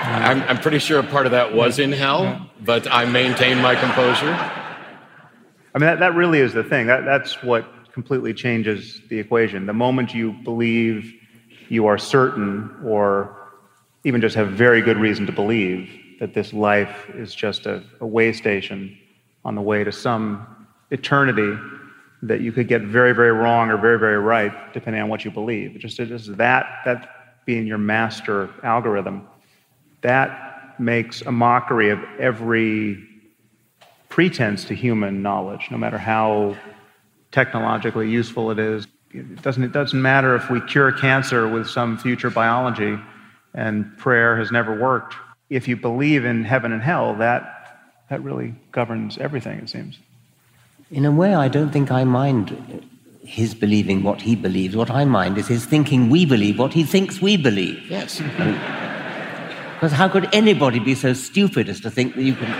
I'm, 0.04 0.42
I'm 0.42 0.58
pretty 0.58 0.78
sure 0.78 1.00
a 1.00 1.02
part 1.02 1.26
of 1.26 1.32
that 1.32 1.52
was 1.52 1.80
in 1.80 1.90
hell, 1.90 2.48
but 2.64 2.86
I 2.88 3.04
maintain 3.04 3.60
my 3.60 3.74
composure. 3.74 4.32
I 4.32 5.78
mean, 5.78 5.88
that, 5.88 5.98
that 5.98 6.14
really 6.14 6.38
is 6.38 6.52
the 6.52 6.62
thing. 6.62 6.86
That, 6.86 7.04
that's 7.04 7.42
what 7.42 7.66
completely 7.92 8.32
changes 8.32 9.00
the 9.08 9.18
equation. 9.18 9.66
The 9.66 9.72
moment 9.72 10.14
you 10.14 10.34
believe 10.44 11.12
you 11.68 11.86
are 11.86 11.98
certain, 11.98 12.76
or 12.84 13.36
even 14.04 14.20
just 14.20 14.36
have 14.36 14.50
very 14.50 14.80
good 14.80 14.98
reason 14.98 15.26
to 15.26 15.32
believe, 15.32 15.90
that 16.20 16.32
this 16.32 16.52
life 16.52 17.10
is 17.14 17.34
just 17.34 17.66
a, 17.66 17.82
a 17.98 18.06
way 18.06 18.32
station 18.32 18.96
on 19.44 19.54
the 19.54 19.62
way 19.62 19.84
to 19.84 19.92
some 19.92 20.66
eternity 20.90 21.58
that 22.22 22.40
you 22.40 22.52
could 22.52 22.68
get 22.68 22.82
very, 22.82 23.14
very 23.14 23.32
wrong 23.32 23.70
or 23.70 23.78
very, 23.78 23.98
very 23.98 24.18
right, 24.18 24.72
depending 24.74 25.00
on 25.02 25.08
what 25.08 25.24
you 25.24 25.30
believe. 25.30 25.78
Just, 25.78 25.96
just 25.96 26.36
that, 26.36 26.80
that 26.84 27.44
being 27.46 27.66
your 27.66 27.78
master 27.78 28.50
algorithm, 28.62 29.26
that 30.02 30.78
makes 30.78 31.22
a 31.22 31.32
mockery 31.32 31.90
of 31.90 31.98
every 32.18 33.06
pretense 34.08 34.64
to 34.64 34.74
human 34.74 35.22
knowledge, 35.22 35.68
no 35.70 35.78
matter 35.78 35.98
how 35.98 36.56
technologically 37.32 38.10
useful 38.10 38.50
it 38.50 38.58
is. 38.58 38.86
It 39.12 39.42
doesn't, 39.42 39.62
it 39.62 39.72
doesn't 39.72 40.00
matter 40.00 40.36
if 40.36 40.50
we 40.50 40.60
cure 40.60 40.92
cancer 40.92 41.48
with 41.48 41.68
some 41.68 41.96
future 41.96 42.30
biology 42.30 42.98
and 43.54 43.96
prayer 43.98 44.36
has 44.36 44.52
never 44.52 44.78
worked. 44.78 45.16
If 45.48 45.66
you 45.66 45.76
believe 45.76 46.24
in 46.24 46.44
heaven 46.44 46.72
and 46.72 46.82
hell, 46.82 47.14
that, 47.16 47.59
that 48.10 48.22
really 48.22 48.54
governs 48.72 49.16
everything, 49.18 49.58
it 49.60 49.70
seems. 49.70 49.98
In 50.90 51.04
a 51.04 51.12
way, 51.12 51.34
I 51.34 51.48
don't 51.48 51.70
think 51.70 51.90
I 51.90 52.04
mind 52.04 52.84
his 53.22 53.54
believing 53.54 54.02
what 54.02 54.20
he 54.20 54.34
believes. 54.34 54.74
What 54.76 54.90
I 54.90 55.04
mind 55.04 55.38
is 55.38 55.46
his 55.46 55.64
thinking 55.64 56.10
we 56.10 56.26
believe 56.26 56.58
what 56.58 56.72
he 56.72 56.82
thinks 56.84 57.22
we 57.22 57.36
believe. 57.36 57.88
Yes. 57.88 58.18
Because 58.18 59.92
how 59.92 60.08
could 60.08 60.28
anybody 60.34 60.80
be 60.80 60.96
so 60.96 61.12
stupid 61.12 61.68
as 61.68 61.80
to 61.80 61.90
think 61.90 62.16
that 62.16 62.22
you 62.22 62.34
can. 62.34 62.52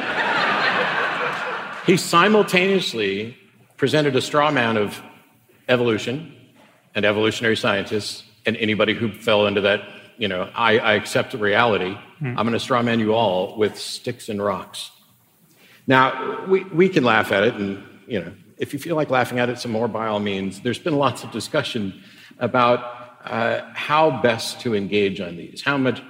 He 1.87 1.97
simultaneously 1.97 3.37
presented 3.77 4.15
a 4.15 4.23
straw 4.23 4.53
man 4.53 4.77
of 4.77 5.03
evolution 5.69 6.33
and 6.95 7.05
evolutionary 7.05 7.57
scientists 7.57 8.23
and 8.47 8.57
anybody 8.57 8.95
who 8.95 9.11
fell 9.13 9.47
into 9.47 9.63
that, 9.63 9.83
you 10.17 10.29
know, 10.29 10.49
I, 10.55 10.79
I 10.79 10.93
accept 10.95 11.35
reality. 11.35 11.99
Mm. 12.21 12.37
I'm 12.37 12.47
going 12.47 12.53
to 12.53 12.61
straw 12.61 12.83
man 12.83 13.01
you 13.01 13.15
all 13.15 13.57
with 13.57 13.77
sticks 13.77 14.29
and 14.29 14.41
rocks. 14.43 14.93
Now, 15.87 16.47
we, 16.47 16.65
we 16.65 16.89
can 16.89 17.05
laugh 17.05 17.33
at 17.33 17.45
it 17.45 17.55
and 17.55 17.83
you 18.07 18.21
know, 18.21 18.33
if 18.59 18.73
you 18.73 18.79
feel 18.79 18.97
like 18.97 19.09
laughing 19.09 19.39
at 19.39 19.49
it 19.49 19.59
some 19.59 19.71
more, 19.71 19.89
by 19.89 20.09
all 20.09 20.21
means. 20.21 20.61
There's 20.61 20.79
been 20.79 20.97
lots 20.97 21.25
of 21.25 21.31
discussion 21.31 22.03
about 22.39 23.19
uh, 23.25 23.63
how 23.73 24.21
best 24.21 24.61
to 24.61 24.75
engage 24.75 25.21
on 25.21 25.37
these. 25.37 25.63
How 25.63 25.79
much, 25.79 26.03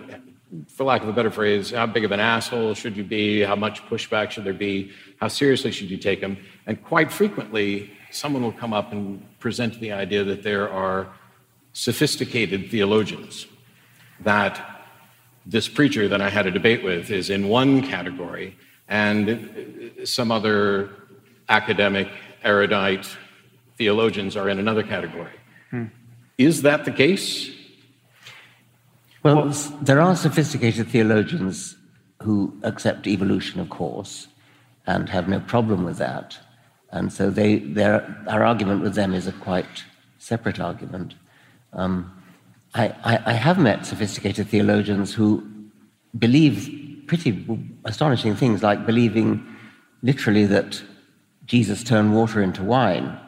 for 0.67 0.85
lack 0.85 1.03
of 1.03 1.09
a 1.09 1.13
better 1.13 1.31
phrase, 1.31 1.71
how 1.71 1.87
big 1.87 2.05
of 2.05 2.11
an 2.11 2.21
asshole 2.21 2.75
should 2.75 2.97
you 2.97 3.05
be? 3.05 3.43
How 3.43 3.55
much 3.55 3.83
pushback 3.87 4.31
should 4.31 4.45
there 4.45 4.55
be? 4.55 4.91
How 5.21 5.29
seriously 5.29 5.71
should 5.71 5.91
you 5.91 5.99
take 5.99 6.21
them? 6.21 6.39
And 6.67 6.83
quite 6.83 7.13
frequently, 7.13 7.93
someone 8.11 8.43
will 8.43 8.53
come 8.53 8.73
up 8.73 8.93
and 8.93 9.23
present 9.39 9.79
the 9.79 9.93
idea 9.93 10.25
that 10.25 10.43
there 10.43 10.69
are 10.69 11.09
sophisticated 11.73 12.71
theologians, 12.71 13.47
that 14.21 14.89
this 15.47 15.69
preacher 15.69 16.09
that 16.09 16.21
I 16.21 16.31
had 16.31 16.47
a 16.47 16.51
debate 16.51 16.83
with 16.83 17.11
is 17.11 17.31
in 17.31 17.49
one 17.49 17.83
category, 17.83 18.57
and 18.91 19.93
some 20.05 20.31
other 20.31 20.91
academic, 21.49 22.09
erudite 22.43 23.07
theologians 23.79 24.37
are 24.37 24.49
in 24.49 24.59
another 24.59 24.83
category. 24.83 25.33
Hmm. 25.71 25.85
Is 26.37 26.63
that 26.63 26.85
the 26.85 26.91
case? 26.91 27.51
Well, 29.23 29.37
well, 29.37 29.79
there 29.81 30.01
are 30.01 30.17
sophisticated 30.17 30.89
theologians 30.89 31.77
who 32.23 32.59
accept 32.63 33.07
evolution, 33.07 33.61
of 33.61 33.71
course, 33.71 34.29
and 34.87 35.09
have 35.09 35.29
no 35.29 35.41
problem 35.41 35.85
with 35.85 35.99
that. 35.99 36.39
And 36.91 37.13
so 37.13 37.31
they, 37.31 37.59
their, 37.59 38.17
our 38.27 38.45
argument 38.45 38.83
with 38.83 38.95
them 38.95 39.15
is 39.15 39.27
a 39.27 39.33
quite 39.33 39.85
separate 40.19 40.59
argument. 40.59 41.15
Um, 41.73 42.13
I, 42.75 42.89
I, 43.05 43.23
I 43.27 43.33
have 43.33 43.59
met 43.59 43.87
sophisticated 43.87 44.49
theologians 44.49 45.15
who 45.15 45.47
believe 46.19 46.90
pretty 47.11 47.45
astonishing 47.85 48.37
things, 48.37 48.63
like 48.63 48.87
believing 48.87 49.45
literally 50.01 50.47
that 50.47 50.81
Jesus 51.45 51.83
turned 51.83 52.15
water 52.15 52.41
into 52.41 52.63
wine. 52.63 53.19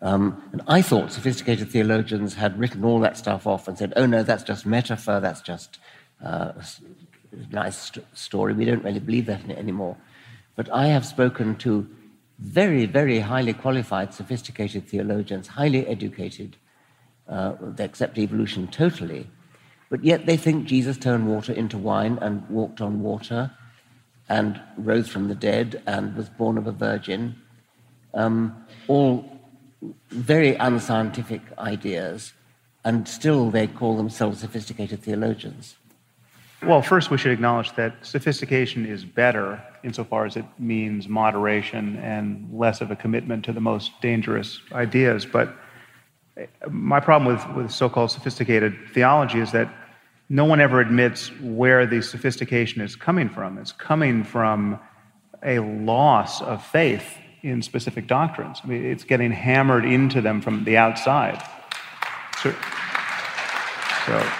Um, 0.00 0.42
and 0.50 0.60
I 0.66 0.82
thought 0.82 1.12
sophisticated 1.12 1.70
theologians 1.70 2.34
had 2.34 2.58
written 2.58 2.84
all 2.84 2.98
that 2.98 3.16
stuff 3.16 3.46
off 3.46 3.68
and 3.68 3.78
said, 3.78 3.92
oh 3.94 4.06
no, 4.06 4.24
that's 4.24 4.42
just 4.42 4.66
metaphor, 4.66 5.20
that's 5.20 5.40
just 5.40 5.78
uh, 6.20 6.50
a 6.50 7.54
nice 7.54 7.76
st- 7.76 8.04
story. 8.12 8.54
We 8.54 8.64
don't 8.64 8.82
really 8.82 8.98
believe 8.98 9.26
that 9.26 9.48
anymore. 9.50 9.96
But 10.56 10.68
I 10.72 10.88
have 10.88 11.06
spoken 11.06 11.54
to 11.58 11.88
very, 12.40 12.86
very 12.86 13.20
highly 13.20 13.52
qualified, 13.52 14.12
sophisticated 14.12 14.88
theologians, 14.88 15.46
highly 15.46 15.86
educated. 15.86 16.56
Uh, 17.28 17.52
they 17.60 17.84
accept 17.84 18.18
evolution 18.18 18.66
totally. 18.66 19.28
But 19.92 20.04
yet 20.04 20.24
they 20.24 20.38
think 20.38 20.64
Jesus 20.64 20.96
turned 20.96 21.28
water 21.28 21.52
into 21.52 21.76
wine 21.76 22.18
and 22.22 22.48
walked 22.48 22.80
on 22.80 23.02
water 23.02 23.50
and 24.26 24.58
rose 24.78 25.06
from 25.06 25.28
the 25.28 25.34
dead 25.34 25.82
and 25.86 26.16
was 26.16 26.30
born 26.30 26.56
of 26.56 26.66
a 26.66 26.72
virgin 26.72 27.36
um, 28.14 28.64
all 28.88 29.38
very 30.08 30.54
unscientific 30.54 31.42
ideas, 31.58 32.32
and 32.86 33.06
still 33.06 33.50
they 33.50 33.66
call 33.66 33.98
themselves 33.98 34.40
sophisticated 34.40 35.02
theologians. 35.02 35.76
Well, 36.62 36.80
first, 36.80 37.10
we 37.10 37.18
should 37.18 37.32
acknowledge 37.32 37.74
that 37.74 37.94
sophistication 38.00 38.86
is 38.86 39.04
better 39.04 39.62
insofar 39.84 40.24
as 40.24 40.36
it 40.36 40.46
means 40.58 41.06
moderation 41.06 41.98
and 41.98 42.48
less 42.50 42.80
of 42.80 42.90
a 42.90 42.96
commitment 42.96 43.44
to 43.44 43.52
the 43.52 43.60
most 43.60 44.00
dangerous 44.00 44.58
ideas. 44.72 45.26
But 45.26 45.54
my 46.70 46.98
problem 46.98 47.36
with, 47.36 47.56
with 47.56 47.70
so 47.70 47.90
called 47.90 48.10
sophisticated 48.10 48.74
theology 48.94 49.38
is 49.40 49.52
that 49.52 49.68
no 50.28 50.44
one 50.44 50.60
ever 50.60 50.80
admits 50.80 51.30
where 51.40 51.86
the 51.86 52.00
sophistication 52.02 52.80
is 52.80 52.96
coming 52.96 53.28
from. 53.28 53.58
It's 53.58 53.72
coming 53.72 54.24
from 54.24 54.78
a 55.42 55.58
loss 55.58 56.40
of 56.40 56.64
faith 56.64 57.18
in 57.42 57.60
specific 57.60 58.06
doctrines. 58.06 58.60
I 58.62 58.66
mean, 58.68 58.84
it's 58.84 59.04
getting 59.04 59.32
hammered 59.32 59.84
into 59.84 60.20
them 60.20 60.40
from 60.40 60.64
the 60.64 60.76
outside. 60.76 61.42
So, 62.42 62.54
so 64.06 64.30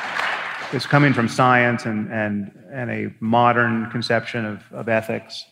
it's 0.72 0.86
coming 0.86 1.12
from 1.12 1.28
science 1.28 1.84
and, 1.84 2.10
and, 2.10 2.52
and 2.72 2.90
a 2.90 3.12
modern 3.20 3.90
conception 3.90 4.44
of, 4.44 4.62
of 4.72 4.88
ethics, 4.88 5.44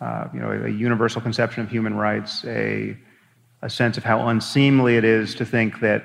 uh, 0.00 0.28
you 0.32 0.40
know, 0.40 0.50
a, 0.50 0.64
a 0.64 0.70
universal 0.70 1.20
conception 1.20 1.62
of 1.62 1.70
human 1.70 1.94
rights, 1.94 2.44
a, 2.46 2.96
a 3.62 3.70
sense 3.70 3.96
of 3.96 4.04
how 4.04 4.28
unseemly 4.28 4.96
it 4.96 5.04
is 5.04 5.34
to 5.36 5.44
think 5.44 5.80
that 5.80 6.04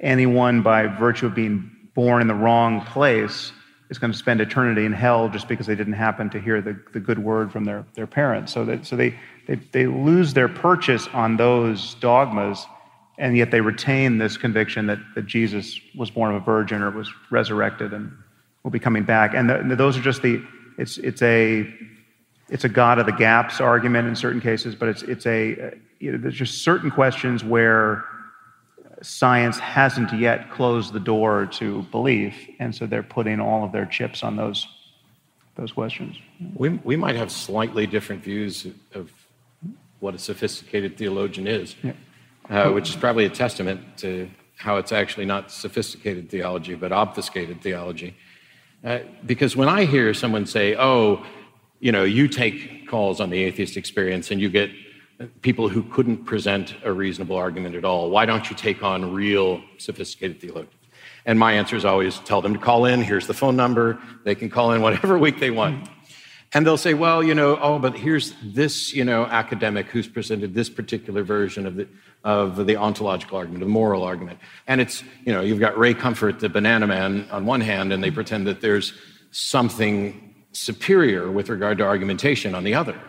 anyone, 0.00 0.62
by 0.62 0.86
virtue 0.86 1.26
of 1.26 1.34
being 1.34 1.70
born 1.94 2.20
in 2.20 2.28
the 2.28 2.34
wrong 2.34 2.80
place, 2.82 3.52
is 3.90 3.98
going 3.98 4.12
to 4.12 4.18
spend 4.18 4.40
eternity 4.40 4.84
in 4.84 4.92
hell 4.92 5.28
just 5.28 5.46
because 5.46 5.66
they 5.66 5.74
didn't 5.74 5.92
happen 5.92 6.30
to 6.30 6.40
hear 6.40 6.60
the, 6.60 6.78
the 6.92 7.00
good 7.00 7.18
word 7.18 7.52
from 7.52 7.64
their, 7.64 7.84
their 7.94 8.06
parents. 8.06 8.52
So, 8.52 8.64
that, 8.64 8.86
so 8.86 8.96
they, 8.96 9.18
they, 9.46 9.56
they 9.72 9.86
lose 9.86 10.34
their 10.34 10.48
purchase 10.48 11.06
on 11.08 11.36
those 11.36 11.94
dogmas, 11.94 12.66
and 13.18 13.36
yet 13.36 13.50
they 13.50 13.60
retain 13.60 14.18
this 14.18 14.36
conviction 14.36 14.86
that, 14.86 14.98
that 15.14 15.26
Jesus 15.26 15.78
was 15.96 16.10
born 16.10 16.34
of 16.34 16.42
a 16.42 16.44
virgin 16.44 16.82
or 16.82 16.90
was 16.90 17.10
resurrected 17.30 17.92
and 17.92 18.12
will 18.64 18.70
be 18.70 18.80
coming 18.80 19.04
back. 19.04 19.34
And 19.34 19.48
the, 19.48 19.76
those 19.76 19.96
are 19.96 20.02
just 20.02 20.22
the, 20.22 20.42
it's, 20.78 20.98
it's 20.98 21.22
a, 21.22 21.72
it's 22.48 22.64
a 22.64 22.68
God 22.68 22.98
of 22.98 23.06
the 23.06 23.12
gaps 23.12 23.60
argument 23.60 24.08
in 24.08 24.16
certain 24.16 24.40
cases, 24.40 24.74
but 24.74 24.88
it's, 24.88 25.02
it's 25.02 25.26
a, 25.26 25.78
you 26.00 26.12
know, 26.12 26.18
there's 26.18 26.34
just 26.34 26.64
certain 26.64 26.90
questions 26.90 27.44
where 27.44 28.04
science 29.04 29.58
hasn't 29.58 30.12
yet 30.12 30.50
closed 30.50 30.92
the 30.92 31.00
door 31.00 31.46
to 31.46 31.82
belief, 31.90 32.34
and 32.58 32.74
so 32.74 32.86
they're 32.86 33.02
putting 33.02 33.40
all 33.40 33.64
of 33.64 33.72
their 33.72 33.86
chips 33.86 34.22
on 34.22 34.36
those, 34.36 34.66
those 35.56 35.72
questions. 35.72 36.16
We, 36.54 36.70
we 36.70 36.96
might 36.96 37.16
have 37.16 37.30
slightly 37.30 37.86
different 37.86 38.24
views 38.24 38.66
of 38.94 39.12
what 40.00 40.14
a 40.14 40.18
sophisticated 40.18 40.96
theologian 40.96 41.46
is, 41.46 41.76
yeah. 41.82 41.92
uh, 42.50 42.72
which 42.72 42.88
is 42.88 42.96
probably 42.96 43.26
a 43.26 43.30
testament 43.30 43.80
to 43.98 44.28
how 44.56 44.76
it's 44.76 44.92
actually 44.92 45.26
not 45.26 45.50
sophisticated 45.50 46.30
theology, 46.30 46.74
but 46.74 46.92
obfuscated 46.92 47.60
theology. 47.60 48.16
Uh, 48.82 49.00
because 49.26 49.56
when 49.56 49.68
I 49.68 49.84
hear 49.84 50.14
someone 50.14 50.46
say, 50.46 50.76
oh, 50.76 51.24
you 51.80 51.92
know, 51.92 52.04
you 52.04 52.28
take 52.28 52.88
calls 52.88 53.20
on 53.20 53.30
the 53.30 53.42
atheist 53.42 53.76
experience 53.76 54.30
and 54.30 54.40
you 54.40 54.48
get 54.48 54.70
people 55.42 55.68
who 55.68 55.82
couldn't 55.84 56.24
present 56.24 56.74
a 56.84 56.92
reasonable 56.92 57.36
argument 57.36 57.74
at 57.74 57.84
all. 57.84 58.10
Why 58.10 58.26
don't 58.26 58.48
you 58.50 58.56
take 58.56 58.82
on 58.82 59.12
real 59.12 59.62
sophisticated 59.78 60.40
theologians? 60.40 60.74
And 61.26 61.38
my 61.38 61.52
answer 61.52 61.76
is 61.76 61.84
always 61.84 62.18
tell 62.20 62.42
them 62.42 62.54
to 62.54 62.60
call 62.60 62.84
in. 62.84 63.02
Here's 63.02 63.26
the 63.26 63.34
phone 63.34 63.56
number. 63.56 63.98
They 64.24 64.34
can 64.34 64.50
call 64.50 64.72
in 64.72 64.82
whatever 64.82 65.18
week 65.26 65.40
they 65.40 65.50
want. 65.50 65.88
And 66.52 66.64
they'll 66.64 66.76
say, 66.76 66.94
well, 66.94 67.22
you 67.22 67.34
know, 67.34 67.58
oh, 67.60 67.80
but 67.80 67.96
here's 67.96 68.34
this, 68.42 68.94
you 68.94 69.04
know, 69.04 69.24
academic 69.24 69.86
who's 69.86 70.06
presented 70.06 70.54
this 70.54 70.70
particular 70.70 71.24
version 71.24 71.66
of 71.66 71.74
the, 71.74 71.88
of 72.22 72.66
the 72.66 72.76
ontological 72.76 73.38
argument, 73.38 73.60
the 73.60 73.68
moral 73.68 74.04
argument. 74.04 74.38
And 74.68 74.80
it's, 74.80 75.02
you 75.24 75.32
know, 75.32 75.40
you've 75.40 75.58
got 75.58 75.76
Ray 75.76 75.94
Comfort, 75.94 76.38
the 76.38 76.48
banana 76.48 76.86
man, 76.86 77.26
on 77.32 77.44
one 77.44 77.60
hand, 77.60 77.92
and 77.92 78.04
they 78.04 78.10
pretend 78.12 78.46
that 78.46 78.60
there's 78.60 78.92
something 79.32 80.32
superior 80.52 81.28
with 81.28 81.48
regard 81.48 81.78
to 81.78 81.84
argumentation 81.84 82.54
on 82.54 82.62
the 82.62 82.74
other. 82.74 83.00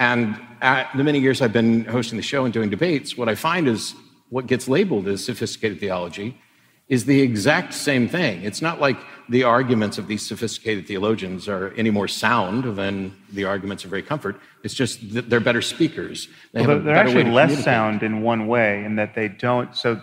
And 0.00 0.40
at 0.62 0.96
the 0.96 1.04
many 1.04 1.18
years 1.18 1.42
I've 1.42 1.52
been 1.52 1.84
hosting 1.84 2.16
the 2.16 2.22
show 2.22 2.44
and 2.44 2.54
doing 2.54 2.70
debates, 2.70 3.16
what 3.16 3.28
I 3.28 3.34
find 3.34 3.68
is 3.68 3.94
what 4.30 4.46
gets 4.46 4.68
labeled 4.68 5.08
as 5.08 5.22
sophisticated 5.24 5.80
theology 5.80 6.40
is 6.88 7.04
the 7.04 7.20
exact 7.20 7.74
same 7.74 8.08
thing. 8.08 8.42
It's 8.42 8.62
not 8.62 8.80
like 8.80 8.96
the 9.28 9.44
arguments 9.44 9.98
of 9.98 10.06
these 10.06 10.24
sophisticated 10.24 10.86
theologians 10.86 11.48
are 11.48 11.72
any 11.74 11.90
more 11.90 12.08
sound 12.08 12.76
than 12.76 13.16
the 13.32 13.44
arguments 13.44 13.84
of 13.84 13.92
Ray 13.92 14.02
Comfort. 14.02 14.40
It's 14.62 14.74
just 14.74 15.14
that 15.14 15.30
they're 15.30 15.40
better 15.40 15.62
speakers. 15.62 16.28
They 16.52 16.66
well, 16.66 16.80
they're 16.80 16.94
actually 16.94 17.30
less 17.30 17.62
sound 17.64 18.02
in 18.02 18.22
one 18.22 18.46
way 18.46 18.84
in 18.84 18.96
that 18.96 19.14
they 19.14 19.28
don't. 19.28 19.74
So 19.76 20.00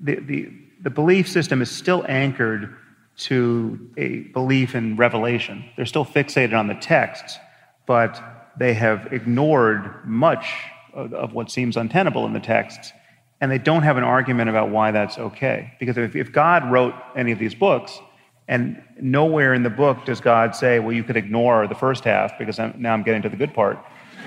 the, 0.00 0.16
the, 0.16 0.48
the 0.82 0.90
belief 0.90 1.28
system 1.28 1.62
is 1.62 1.70
still 1.70 2.04
anchored 2.08 2.76
to 3.18 3.90
a 3.96 4.20
belief 4.32 4.74
in 4.74 4.96
revelation. 4.96 5.64
They're 5.76 5.86
still 5.86 6.04
fixated 6.04 6.56
on 6.56 6.68
the 6.68 6.74
texts, 6.74 7.38
but 7.86 8.37
they 8.58 8.74
have 8.74 9.12
ignored 9.12 10.06
much 10.06 10.46
of, 10.92 11.12
of 11.14 11.32
what 11.32 11.50
seems 11.50 11.76
untenable 11.76 12.26
in 12.26 12.32
the 12.32 12.40
texts 12.40 12.92
and 13.40 13.50
they 13.50 13.58
don't 13.58 13.82
have 13.82 13.96
an 13.96 14.04
argument 14.04 14.50
about 14.50 14.70
why 14.70 14.90
that's 14.90 15.18
okay. 15.18 15.72
Because 15.78 15.96
if, 15.96 16.16
if 16.16 16.32
God 16.32 16.70
wrote 16.70 16.94
any 17.14 17.32
of 17.32 17.38
these 17.38 17.54
books, 17.54 18.00
and 18.48 18.82
nowhere 19.00 19.54
in 19.54 19.62
the 19.62 19.70
book 19.70 20.04
does 20.04 20.20
God 20.20 20.56
say, 20.56 20.80
well, 20.80 20.92
you 20.92 21.04
could 21.04 21.16
ignore 21.16 21.66
the 21.68 21.74
first 21.74 22.04
half 22.04 22.38
because 22.38 22.58
I'm, 22.58 22.74
now 22.78 22.94
I'm 22.94 23.02
getting 23.02 23.22
to 23.22 23.28
the 23.28 23.36
good 23.36 23.54
part. 23.54 23.78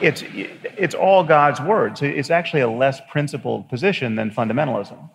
it's, 0.00 0.22
it's 0.78 0.94
all 0.94 1.24
God's 1.24 1.60
word. 1.60 1.98
So 1.98 2.06
it's 2.06 2.30
actually 2.30 2.60
a 2.60 2.70
less 2.70 3.00
principled 3.10 3.68
position 3.68 4.14
than 4.14 4.30
fundamentalism. 4.30 5.10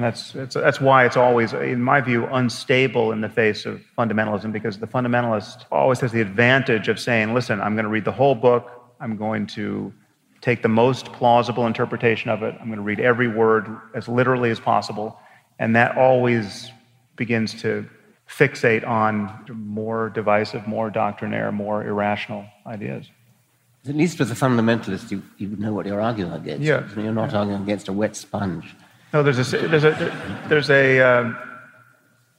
And 0.00 0.06
that's, 0.06 0.32
that's, 0.32 0.54
that's 0.54 0.80
why 0.80 1.04
it's 1.04 1.18
always, 1.18 1.52
in 1.52 1.82
my 1.82 2.00
view, 2.00 2.24
unstable 2.24 3.12
in 3.12 3.20
the 3.20 3.28
face 3.28 3.66
of 3.66 3.82
fundamentalism 3.98 4.50
because 4.50 4.78
the 4.78 4.86
fundamentalist 4.86 5.66
always 5.70 6.00
has 6.00 6.10
the 6.10 6.22
advantage 6.22 6.88
of 6.88 6.98
saying, 6.98 7.34
listen, 7.34 7.60
I'm 7.60 7.74
going 7.74 7.84
to 7.84 7.90
read 7.90 8.06
the 8.06 8.12
whole 8.12 8.34
book, 8.34 8.70
I'm 8.98 9.18
going 9.18 9.46
to 9.48 9.92
take 10.40 10.62
the 10.62 10.70
most 10.70 11.12
plausible 11.12 11.66
interpretation 11.66 12.30
of 12.30 12.42
it. 12.42 12.54
I'm 12.58 12.68
going 12.68 12.78
to 12.78 12.82
read 12.82 12.98
every 12.98 13.28
word 13.28 13.68
as 13.94 14.08
literally 14.08 14.50
as 14.50 14.58
possible. 14.58 15.20
And 15.58 15.76
that 15.76 15.98
always 15.98 16.70
begins 17.16 17.60
to 17.60 17.86
fixate 18.26 18.88
on 18.88 19.44
more 19.52 20.08
divisive, 20.08 20.66
more 20.66 20.88
doctrinaire, 20.88 21.52
more 21.52 21.86
irrational 21.86 22.46
ideas. 22.66 23.10
At 23.86 23.96
least 23.96 24.18
with 24.18 24.30
a 24.30 24.34
fundamentalist, 24.34 25.10
you, 25.10 25.22
you 25.36 25.48
know 25.56 25.74
what 25.74 25.84
you're 25.84 26.00
arguing 26.00 26.32
against. 26.32 26.62
Yeah. 26.62 26.88
You're 26.96 27.12
not 27.12 27.34
arguing 27.34 27.60
against 27.60 27.88
a 27.88 27.92
wet 27.92 28.16
sponge. 28.16 28.74
No, 29.12 29.22
there's 29.22 29.52
a, 29.52 29.58
there's 29.68 29.84
a, 29.84 30.44
there's 30.48 30.70
a 30.70 31.00
um, 31.00 31.36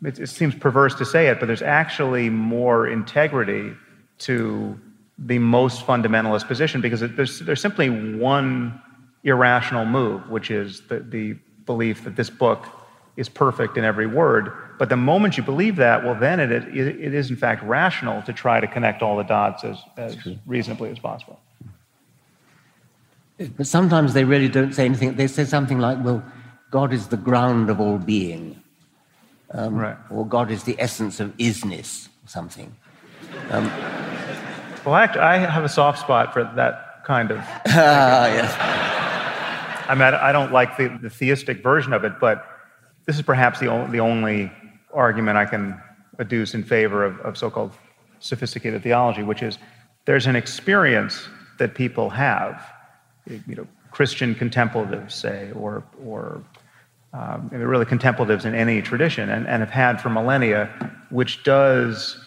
it, 0.03 0.19
it 0.19 0.27
seems 0.27 0.55
perverse 0.55 0.95
to 0.95 1.05
say 1.05 1.27
it, 1.27 1.39
but 1.39 1.45
there's 1.45 1.61
actually 1.61 2.29
more 2.29 2.87
integrity 2.87 3.73
to 4.19 4.79
the 5.17 5.39
most 5.39 5.85
fundamentalist 5.85 6.47
position 6.47 6.81
because 6.81 7.01
there's, 7.01 7.39
there's 7.39 7.61
simply 7.61 7.89
one 7.89 8.81
irrational 9.23 9.85
move, 9.85 10.27
which 10.29 10.49
is 10.49 10.81
the, 10.87 10.99
the 10.99 11.33
belief 11.65 12.03
that 12.03 12.15
this 12.15 12.29
book 12.29 12.65
is 13.17 13.29
perfect 13.29 13.77
in 13.77 13.83
every 13.83 14.07
word. 14.07 14.51
But 14.79 14.89
the 14.89 14.97
moment 14.97 15.37
you 15.37 15.43
believe 15.43 15.75
that, 15.75 16.03
well, 16.03 16.15
then 16.15 16.39
it, 16.39 16.51
it, 16.51 16.65
it 16.75 17.13
is 17.13 17.29
in 17.29 17.35
fact 17.35 17.61
rational 17.63 18.21
to 18.23 18.33
try 18.33 18.59
to 18.59 18.67
connect 18.67 19.03
all 19.03 19.17
the 19.17 19.23
dots 19.23 19.63
as, 19.63 19.77
as 19.97 20.17
reasonably 20.47 20.89
as 20.89 20.97
possible. 20.97 21.39
But 23.57 23.67
sometimes 23.67 24.13
they 24.13 24.23
really 24.23 24.47
don't 24.47 24.73
say 24.73 24.85
anything. 24.85 25.15
They 25.15 25.27
say 25.27 25.45
something 25.45 25.79
like, 25.79 26.03
well, 26.03 26.23
God 26.71 26.93
is 26.93 27.07
the 27.07 27.17
ground 27.17 27.69
of 27.69 27.79
all 27.81 27.97
being. 27.97 28.61
Um, 29.51 29.75
right. 29.75 29.97
Or 30.09 30.25
God 30.25 30.49
is 30.49 30.63
the 30.63 30.77
essence 30.79 31.19
of 31.19 31.35
isness, 31.37 32.07
or 32.07 32.27
something. 32.27 32.73
Um, 33.49 33.65
well, 34.85 34.95
actually, 34.95 35.21
I 35.21 35.37
have 35.37 35.65
a 35.65 35.69
soft 35.69 35.99
spot 35.99 36.31
for 36.31 36.45
that 36.55 37.03
kind 37.05 37.31
of. 37.31 37.37
Ah, 37.67 38.27
yes. 38.27 38.55
I 39.89 39.93
mean, 39.95 40.01
I 40.03 40.31
don't 40.31 40.53
like 40.53 40.77
the, 40.77 40.87
the 41.01 41.09
theistic 41.09 41.61
version 41.61 41.91
of 41.91 42.05
it, 42.05 42.13
but 42.21 42.47
this 43.05 43.17
is 43.17 43.21
perhaps 43.21 43.59
the, 43.59 43.67
o- 43.67 43.87
the 43.87 43.99
only 43.99 44.49
argument 44.93 45.37
I 45.37 45.45
can 45.45 45.81
adduce 46.17 46.53
in 46.53 46.63
favor 46.63 47.03
of, 47.03 47.19
of 47.19 47.37
so 47.37 47.49
called 47.49 47.73
sophisticated 48.19 48.83
theology, 48.83 49.23
which 49.23 49.43
is 49.43 49.57
there's 50.05 50.27
an 50.27 50.37
experience 50.37 51.27
that 51.59 51.75
people 51.75 52.09
have, 52.09 52.65
you 53.27 53.55
know, 53.55 53.67
Christian 53.91 54.33
contemplatives, 54.33 55.13
say, 55.13 55.51
or, 55.53 55.83
or 56.05 56.41
um, 57.13 57.49
really 57.51 57.85
contemplatives 57.85 58.45
in 58.45 58.55
any 58.55 58.81
tradition, 58.81 59.29
and, 59.29 59.47
and 59.47 59.61
have 59.61 59.69
had 59.69 60.01
for 60.01 60.09
millennia, 60.09 60.67
which 61.09 61.43
does 61.43 62.17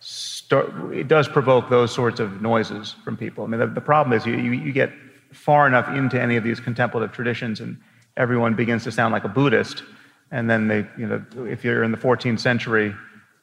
start, 0.00 0.72
it 0.92 1.08
does 1.08 1.28
provoke 1.28 1.68
those 1.68 1.94
sorts 1.94 2.20
of 2.20 2.40
noises 2.40 2.96
from 3.04 3.16
people. 3.16 3.44
I 3.44 3.46
mean, 3.48 3.60
the, 3.60 3.66
the 3.66 3.80
problem 3.80 4.16
is 4.16 4.26
you, 4.26 4.34
you, 4.36 4.52
you, 4.52 4.72
get 4.72 4.90
far 5.32 5.66
enough 5.66 5.88
into 5.88 6.20
any 6.20 6.36
of 6.36 6.44
these 6.44 6.58
contemplative 6.58 7.12
traditions, 7.12 7.60
and 7.60 7.78
everyone 8.16 8.54
begins 8.54 8.82
to 8.84 8.92
sound 8.92 9.12
like 9.12 9.24
a 9.24 9.28
Buddhist. 9.28 9.82
And 10.30 10.48
then 10.48 10.68
they, 10.68 10.86
you 10.96 11.06
know, 11.06 11.24
if 11.44 11.64
you're 11.64 11.82
in 11.82 11.90
the 11.90 11.98
14th 11.98 12.40
century 12.40 12.94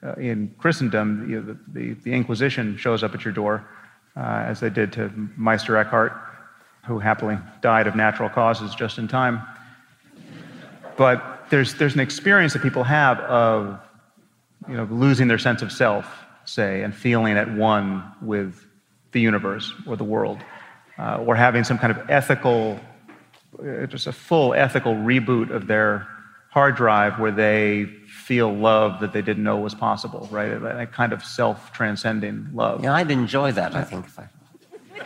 uh, 0.04 0.14
in 0.14 0.54
Christendom, 0.58 1.30
you 1.30 1.40
know, 1.40 1.54
the, 1.54 1.60
the, 1.80 1.94
the, 2.04 2.14
Inquisition 2.14 2.78
shows 2.78 3.04
up 3.04 3.14
at 3.14 3.24
your 3.24 3.34
door, 3.34 3.68
uh, 4.16 4.44
as 4.48 4.60
they 4.60 4.70
did 4.70 4.92
to 4.94 5.12
Meister 5.36 5.78
Eckhart, 5.78 6.14
who 6.86 7.00
happily 7.00 7.38
died 7.62 7.88
of 7.88 7.96
natural 7.96 8.30
causes 8.30 8.74
just 8.74 8.98
in 8.98 9.08
time. 9.08 9.42
But 10.98 11.50
there's, 11.50 11.76
there's 11.76 11.94
an 11.94 12.00
experience 12.00 12.54
that 12.54 12.62
people 12.62 12.84
have 12.84 13.20
of 13.20 13.80
you 14.68 14.76
know, 14.76 14.88
losing 14.92 15.28
their 15.28 15.38
sense 15.38 15.62
of 15.62 15.72
self 15.72 16.26
say, 16.46 16.82
and 16.82 16.96
feeling 16.96 17.38
at 17.38 17.52
one 17.52 18.04
with 18.22 18.66
the 19.12 19.20
universe 19.20 19.74
or 19.86 19.96
the 19.96 20.04
world, 20.04 20.40
uh, 20.98 21.18
or 21.18 21.36
having 21.36 21.64
some 21.64 21.78
kind 21.78 21.92
of 21.92 22.10
ethical, 22.10 22.80
uh, 23.60 23.86
just 23.86 24.08
a 24.08 24.12
full 24.12 24.54
ethical 24.54 24.96
reboot 24.96 25.50
of 25.50 25.68
their 25.68 26.08
hard 26.50 26.76
drive 26.76 27.20
where 27.20 27.32
they 27.32 27.86
feel 28.08 28.52
love 28.52 29.02
that 29.02 29.14
they 29.14 29.22
didn't 29.22 29.44
know 29.44 29.58
was 29.58 29.76
possible, 29.76 30.28
right? 30.32 30.52
A, 30.52 30.88
kind 30.88 31.14
of 31.14 31.24
self 31.24 31.72
transcending 31.72 32.50
love. 32.54 32.84
Yeah, 32.84 32.94
I'd 32.94 33.12
enjoy 33.12 33.52
that, 33.52 33.76
I 33.76 33.84
think. 33.84 34.06
If 34.06 34.20
I... 34.20 34.30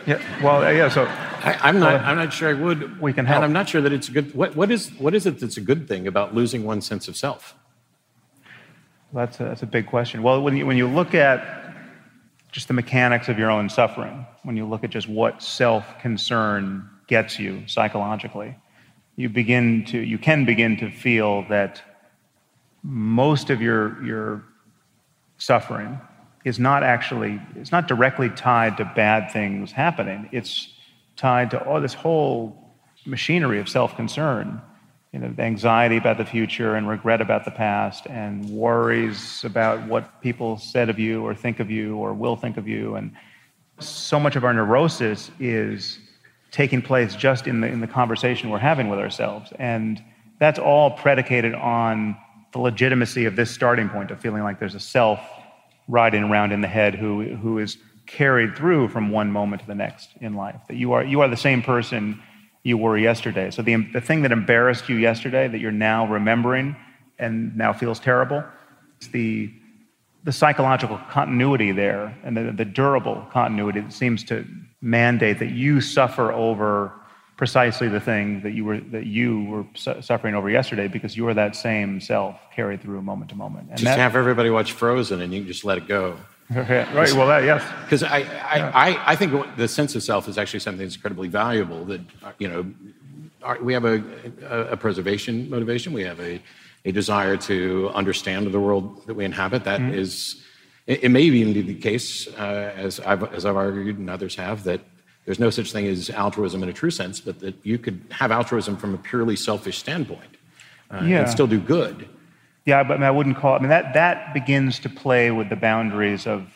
Yeah, 0.06 0.20
well, 0.42 0.64
uh, 0.64 0.70
yeah, 0.70 0.88
so. 0.88 1.04
I, 1.44 1.68
am 1.68 1.80
not, 1.80 2.00
I'm 2.02 2.16
not 2.16 2.32
sure 2.32 2.48
I 2.48 2.52
would. 2.52 3.00
We 3.00 3.12
can 3.12 3.26
help. 3.26 3.36
And 3.38 3.44
I'm 3.44 3.52
not 3.52 3.68
sure 3.68 3.80
that 3.80 3.92
it's 3.92 4.08
a 4.08 4.12
good. 4.12 4.32
What, 4.34 4.54
what, 4.54 4.70
is, 4.70 4.90
what 4.98 5.12
is 5.12 5.26
it 5.26 5.40
that's 5.40 5.56
a 5.56 5.60
good 5.60 5.88
thing 5.88 6.06
about 6.06 6.34
losing 6.34 6.64
one's 6.64 6.86
sense 6.86 7.08
of 7.08 7.16
self? 7.16 7.56
That's 9.12 9.40
a, 9.40 9.44
that's 9.44 9.62
a 9.62 9.66
big 9.66 9.86
question. 9.88 10.22
Well, 10.22 10.40
when 10.40 10.56
you, 10.56 10.66
when 10.66 10.76
you 10.76 10.86
look 10.86 11.14
at 11.14 11.74
just 12.52 12.68
the 12.68 12.74
mechanics 12.74 13.28
of 13.28 13.38
your 13.38 13.50
own 13.50 13.68
suffering, 13.68 14.24
when 14.44 14.56
you 14.56 14.66
look 14.66 14.84
at 14.84 14.90
just 14.90 15.08
what 15.08 15.42
self 15.42 15.98
concern 16.00 16.88
gets 17.08 17.38
you 17.38 17.66
psychologically, 17.66 18.56
you 19.16 19.28
begin 19.28 19.84
to 19.86 19.98
you 19.98 20.18
can 20.18 20.44
begin 20.44 20.76
to 20.76 20.90
feel 20.90 21.42
that 21.48 21.82
most 22.82 23.50
of 23.50 23.60
your 23.60 24.02
your 24.04 24.44
suffering 25.38 26.00
is 26.44 26.58
not 26.58 26.82
actually 26.82 27.40
it's 27.56 27.72
not 27.72 27.88
directly 27.88 28.30
tied 28.30 28.76
to 28.78 28.84
bad 28.84 29.30
things 29.30 29.72
happening. 29.72 30.28
It's 30.32 30.68
tied 31.16 31.50
to 31.52 31.64
all 31.64 31.80
this 31.80 31.94
whole 31.94 32.74
machinery 33.06 33.60
of 33.60 33.68
self-concern 33.68 34.60
you 35.12 35.18
know, 35.18 35.34
anxiety 35.38 35.98
about 35.98 36.16
the 36.16 36.24
future 36.24 36.74
and 36.74 36.88
regret 36.88 37.20
about 37.20 37.44
the 37.44 37.50
past 37.50 38.06
and 38.06 38.48
worries 38.48 39.44
about 39.44 39.86
what 39.86 40.22
people 40.22 40.56
said 40.56 40.88
of 40.88 40.98
you 40.98 41.22
or 41.22 41.34
think 41.34 41.60
of 41.60 41.70
you 41.70 41.96
or 41.96 42.14
will 42.14 42.34
think 42.34 42.56
of 42.56 42.66
you. 42.66 42.94
And 42.94 43.12
so 43.78 44.18
much 44.18 44.36
of 44.36 44.44
our 44.44 44.54
neurosis 44.54 45.30
is 45.38 45.98
taking 46.50 46.80
place 46.80 47.14
just 47.14 47.46
in 47.46 47.60
the, 47.60 47.66
in 47.66 47.80
the 47.80 47.86
conversation 47.86 48.48
we're 48.48 48.58
having 48.58 48.88
with 48.88 48.98
ourselves. 48.98 49.52
And 49.58 50.02
that's 50.38 50.58
all 50.58 50.90
predicated 50.92 51.54
on 51.54 52.16
the 52.52 52.58
legitimacy 52.58 53.26
of 53.26 53.36
this 53.36 53.50
starting 53.50 53.90
point 53.90 54.10
of 54.10 54.20
feeling 54.20 54.42
like 54.42 54.58
there's 54.58 54.74
a 54.74 54.80
self 54.80 55.20
riding 55.88 56.24
around 56.24 56.52
in 56.52 56.60
the 56.60 56.68
head 56.68 56.94
who, 56.94 57.22
who 57.36 57.58
is 57.58 57.78
carried 58.06 58.56
through 58.56 58.88
from 58.88 59.10
one 59.10 59.30
moment 59.30 59.62
to 59.62 59.68
the 59.68 59.74
next 59.74 60.10
in 60.20 60.34
life. 60.34 60.60
That 60.68 60.76
you 60.76 60.92
are, 60.92 61.04
you 61.04 61.20
are 61.20 61.28
the 61.28 61.36
same 61.36 61.62
person 61.62 62.20
you 62.62 62.78
were 62.78 62.96
yesterday. 62.96 63.50
So 63.50 63.62
the, 63.62 63.76
the 63.92 64.00
thing 64.00 64.22
that 64.22 64.32
embarrassed 64.32 64.88
you 64.88 64.96
yesterday 64.96 65.48
that 65.48 65.58
you're 65.58 65.72
now 65.72 66.06
remembering 66.06 66.76
and 67.18 67.56
now 67.56 67.72
feels 67.72 68.00
terrible, 68.00 68.44
it's 68.98 69.08
the 69.08 69.52
the 70.24 70.32
psychological 70.32 70.98
continuity 71.10 71.72
there 71.72 72.16
and 72.22 72.36
the, 72.36 72.52
the 72.52 72.64
durable 72.64 73.26
continuity 73.32 73.80
that 73.80 73.92
seems 73.92 74.22
to 74.24 74.46
mandate 74.80 75.38
that 75.40 75.50
you 75.50 75.80
suffer 75.80 76.32
over 76.32 76.92
precisely 77.36 77.88
the 77.88 78.00
thing 78.00 78.40
that 78.42 78.52
you 78.52 78.64
were 78.64 78.80
that 78.80 79.06
you 79.06 79.44
were 79.44 79.64
su- 79.74 80.00
suffering 80.00 80.34
over 80.34 80.50
yesterday 80.50 80.88
because 80.88 81.16
you 81.16 81.26
are 81.28 81.34
that 81.34 81.56
same 81.56 82.00
self 82.00 82.36
carried 82.54 82.80
through 82.82 83.02
moment 83.02 83.30
to 83.30 83.36
moment. 83.36 83.68
And 83.68 83.78
just 83.78 83.84
that, 83.84 83.98
have 83.98 84.16
everybody 84.16 84.50
watch 84.50 84.72
Frozen 84.72 85.20
and 85.20 85.32
you 85.32 85.40
can 85.40 85.48
just 85.48 85.64
let 85.64 85.78
it 85.78 85.88
go. 85.88 86.16
right. 86.54 87.12
Well, 87.14 87.28
that 87.28 87.44
yes. 87.44 87.64
Because 87.84 88.02
I, 88.02 88.18
I, 88.18 88.20
yeah. 88.20 88.72
I, 88.74 89.12
I, 89.12 89.16
think 89.16 89.56
the 89.56 89.68
sense 89.68 89.94
of 89.94 90.02
self 90.02 90.28
is 90.28 90.36
actually 90.36 90.60
something 90.60 90.84
that's 90.84 90.96
incredibly 90.96 91.28
valuable. 91.28 91.84
That 91.86 92.00
you 92.38 92.48
know, 92.48 93.56
we 93.62 93.72
have 93.72 93.84
a, 93.84 94.02
a, 94.70 94.76
preservation 94.76 95.48
motivation. 95.48 95.92
We 95.92 96.02
have 96.02 96.20
a, 96.20 96.42
a 96.84 96.92
desire 96.92 97.36
to 97.38 97.90
understand 97.94 98.52
the 98.52 98.60
world 98.60 99.06
that 99.06 99.14
we 99.14 99.24
inhabit. 99.24 99.64
That 99.64 99.80
mm-hmm. 99.80 99.94
is, 99.94 100.42
it, 100.86 101.04
it, 101.04 101.08
may 101.08 101.22
even 101.22 101.54
be 101.54 101.62
the 101.62 101.74
case, 101.74 102.28
uh, 102.28 102.72
as 102.76 103.00
I've 103.00 103.22
as 103.32 103.46
I've 103.46 103.56
argued 103.56 103.98
and 103.98 104.10
others 104.10 104.34
have, 104.34 104.64
that 104.64 104.80
there's 105.24 105.38
no 105.38 105.50
such 105.50 105.72
thing 105.72 105.86
as 105.86 106.10
altruism 106.10 106.62
in 106.62 106.68
a 106.68 106.72
true 106.72 106.90
sense, 106.90 107.20
but 107.20 107.38
that 107.40 107.54
you 107.62 107.78
could 107.78 108.04
have 108.10 108.32
altruism 108.32 108.76
from 108.76 108.94
a 108.94 108.98
purely 108.98 109.36
selfish 109.36 109.78
standpoint 109.78 110.36
uh, 110.90 111.02
yeah. 111.04 111.20
and 111.20 111.30
still 111.30 111.46
do 111.46 111.60
good. 111.60 112.08
Yeah, 112.64 112.82
but 112.82 112.94
I, 112.94 112.96
mean, 112.98 113.04
I 113.04 113.10
wouldn't 113.10 113.36
call 113.36 113.54
it. 113.54 113.58
I 113.58 113.60
mean, 113.60 113.70
that 113.70 113.94
that 113.94 114.34
begins 114.34 114.78
to 114.80 114.88
play 114.88 115.30
with 115.30 115.48
the 115.48 115.56
boundaries 115.56 116.26
of 116.26 116.48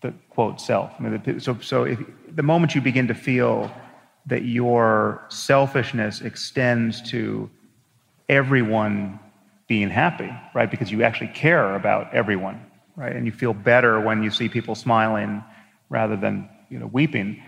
the 0.00 0.12
quote 0.30 0.60
self. 0.60 0.92
I 0.98 1.02
mean, 1.02 1.40
so 1.40 1.58
so 1.60 1.84
if, 1.84 1.98
the 2.34 2.42
moment 2.42 2.74
you 2.74 2.80
begin 2.80 3.08
to 3.08 3.14
feel 3.14 3.70
that 4.26 4.44
your 4.44 5.24
selfishness 5.28 6.22
extends 6.22 7.02
to 7.10 7.50
everyone 8.28 9.18
being 9.66 9.90
happy, 9.90 10.30
right? 10.54 10.70
Because 10.70 10.90
you 10.90 11.02
actually 11.02 11.28
care 11.28 11.74
about 11.74 12.12
everyone, 12.14 12.64
right? 12.96 13.14
And 13.14 13.26
you 13.26 13.32
feel 13.32 13.52
better 13.52 14.00
when 14.00 14.22
you 14.22 14.30
see 14.30 14.48
people 14.48 14.74
smiling 14.74 15.42
rather 15.90 16.16
than 16.16 16.48
you 16.70 16.78
know 16.78 16.86
weeping. 16.86 17.42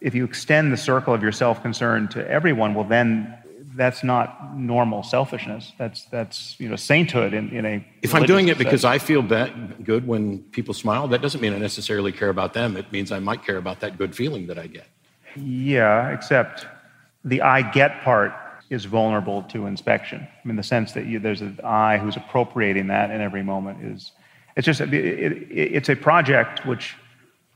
If 0.00 0.14
you 0.14 0.24
extend 0.24 0.72
the 0.72 0.76
circle 0.76 1.14
of 1.14 1.22
your 1.22 1.32
self 1.32 1.62
concern 1.62 2.08
to 2.08 2.28
everyone, 2.28 2.74
well, 2.74 2.84
then 2.84 3.36
that's 3.76 4.02
not 4.02 4.56
normal 4.56 5.02
selfishness. 5.02 5.72
That's 5.78 6.04
that's 6.06 6.58
you 6.58 6.68
know 6.68 6.76
sainthood 6.76 7.34
in, 7.34 7.50
in 7.50 7.66
a. 7.66 7.86
If 8.02 8.14
I'm 8.14 8.24
doing 8.24 8.48
it 8.48 8.58
because 8.58 8.84
I 8.84 8.98
feel 8.98 9.22
good 9.22 10.06
when 10.06 10.40
people 10.44 10.74
smile, 10.74 11.06
that 11.08 11.22
doesn't 11.22 11.40
mean 11.40 11.52
I 11.52 11.58
necessarily 11.58 12.12
care 12.12 12.30
about 12.30 12.54
them. 12.54 12.76
It 12.76 12.90
means 12.90 13.12
I 13.12 13.18
might 13.18 13.44
care 13.44 13.58
about 13.58 13.80
that 13.80 13.98
good 13.98 14.16
feeling 14.16 14.46
that 14.46 14.58
I 14.58 14.66
get. 14.66 14.86
Yeah, 15.36 16.10
except 16.10 16.66
the 17.24 17.42
I 17.42 17.62
get 17.70 18.02
part 18.02 18.32
is 18.70 18.84
vulnerable 18.86 19.42
to 19.44 19.66
inspection. 19.66 20.20
I 20.22 20.48
mean, 20.48 20.56
the 20.56 20.62
sense 20.62 20.92
that 20.92 21.06
you, 21.06 21.18
there's 21.20 21.42
an 21.42 21.60
I 21.62 21.98
who's 21.98 22.16
appropriating 22.16 22.88
that 22.88 23.10
in 23.10 23.20
every 23.20 23.42
moment 23.42 23.84
is. 23.84 24.12
It's 24.56 24.64
just 24.64 24.80
it, 24.80 24.94
it, 24.94 25.48
it's 25.50 25.90
a 25.90 25.96
project 25.96 26.64
which 26.64 26.96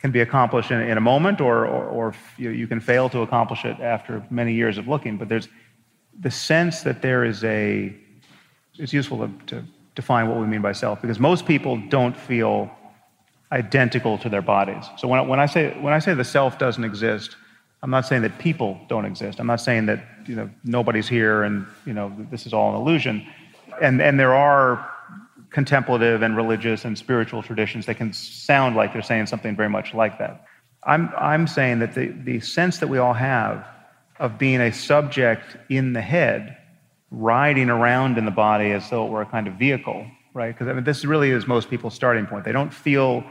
can 0.01 0.11
be 0.11 0.21
accomplished 0.21 0.71
in, 0.71 0.81
in 0.81 0.97
a 0.97 1.01
moment, 1.01 1.41
or 1.41 1.67
or, 1.67 1.85
or 1.87 2.15
you, 2.37 2.51
you 2.51 2.67
can 2.67 2.81
fail 2.81 3.09
to 3.11 3.21
accomplish 3.21 3.65
it 3.65 3.79
after 3.81 4.25
many 4.31 4.53
years 4.55 4.79
of 4.79 4.89
looking. 4.89 5.17
But 5.17 5.29
there's 5.29 5.49
the 6.21 6.31
sense 6.31 6.83
that 6.83 7.03
there 7.03 7.25
is 7.25 7.45
a, 7.45 7.95
it's 8.79 8.93
useful 8.93 9.19
to, 9.27 9.33
to 9.47 9.65
define 9.95 10.29
what 10.29 10.39
we 10.39 10.47
mean 10.47 10.63
by 10.63 10.73
self 10.73 11.01
because 11.01 11.19
most 11.19 11.47
people 11.47 11.81
don't 11.89 12.17
feel 12.17 12.71
identical 13.53 14.19
to 14.19 14.29
their 14.29 14.43
bodies. 14.43 14.85
So 14.97 15.09
when, 15.09 15.27
when, 15.29 15.41
I 15.41 15.47
say, 15.47 15.77
when 15.81 15.93
I 15.93 15.99
say 15.99 16.15
the 16.15 16.25
self 16.25 16.59
doesn't 16.59 16.85
exist, 16.85 17.37
I'm 17.83 17.91
not 17.91 18.07
saying 18.07 18.23
that 18.23 18.39
people 18.39 18.79
don't 18.89 19.05
exist. 19.05 19.41
I'm 19.41 19.47
not 19.47 19.61
saying 19.61 19.87
that 19.87 20.05
you 20.27 20.37
know, 20.37 20.51
nobody's 20.65 21.09
here 21.09 21.43
and 21.43 21.67
you 21.87 21.95
know, 21.95 22.15
this 22.31 22.47
is 22.47 22.53
all 22.53 22.71
an 22.71 22.81
illusion. 22.81 23.27
And, 23.81 24.01
and 24.03 24.21
there 24.21 24.35
are 24.35 24.91
contemplative 25.51 26.23
and 26.23 26.37
religious 26.37 26.85
and 26.85 26.97
spiritual 26.97 27.43
traditions 27.43 27.87
that 27.87 27.97
can 27.97 28.13
sound 28.13 28.77
like 28.77 28.93
they're 28.93 29.03
saying 29.03 29.27
something 29.27 29.57
very 29.57 29.69
much 29.69 29.95
like 29.95 30.19
that. 30.19 30.45
I'm, 30.85 31.11
I'm 31.19 31.47
saying 31.47 31.81
that 31.81 31.95
the, 31.95 32.09
the 32.09 32.41
sense 32.41 32.79
that 32.79 32.89
we 32.89 32.99
all 32.99 33.13
have 33.13 33.67
of 34.19 34.39
being 34.39 34.61
a 34.61 34.73
subject 34.73 35.57
in 35.69 35.93
the 35.93 36.01
head, 36.01 36.57
riding 37.11 37.69
around 37.69 38.19
in 38.19 38.25
the 38.25 38.31
body 38.31 38.71
as 38.71 38.89
though 38.91 39.07
it 39.07 39.11
were 39.11 39.23
a 39.23 39.27
kind 39.27 39.49
of 39.49 39.55
vehicle, 39.55 40.07
right? 40.35 40.55
Because 40.55 40.69
I 40.69 40.73
mean, 40.73 40.85
this 40.85 41.05
really 41.05 41.31
is 41.31 41.47
most 41.47 41.69
people's 41.69 41.95
starting 41.95 42.27
point. 42.27 42.45
They 42.45 42.53
don't 42.53 42.73
feel 42.73 43.25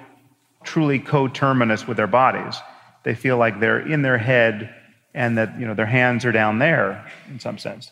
truly 0.64 1.00
coterminous 1.00 1.88
with 1.88 1.98
their 1.98 2.08
bodies. 2.08 2.60
They 3.04 3.16
feel 3.16 3.38
like 3.38 3.60
they're 3.60 3.80
in 3.80 4.02
their 4.02 4.18
head 4.18 4.76
and 5.14 5.38
that 5.38 5.60
you 5.60 5.66
know 5.66 5.74
their 5.74 5.86
hands 5.86 6.26
are 6.26 6.32
down 6.32 6.60
there 6.60 7.10
in 7.30 7.40
some 7.40 7.58
sense. 7.58 7.92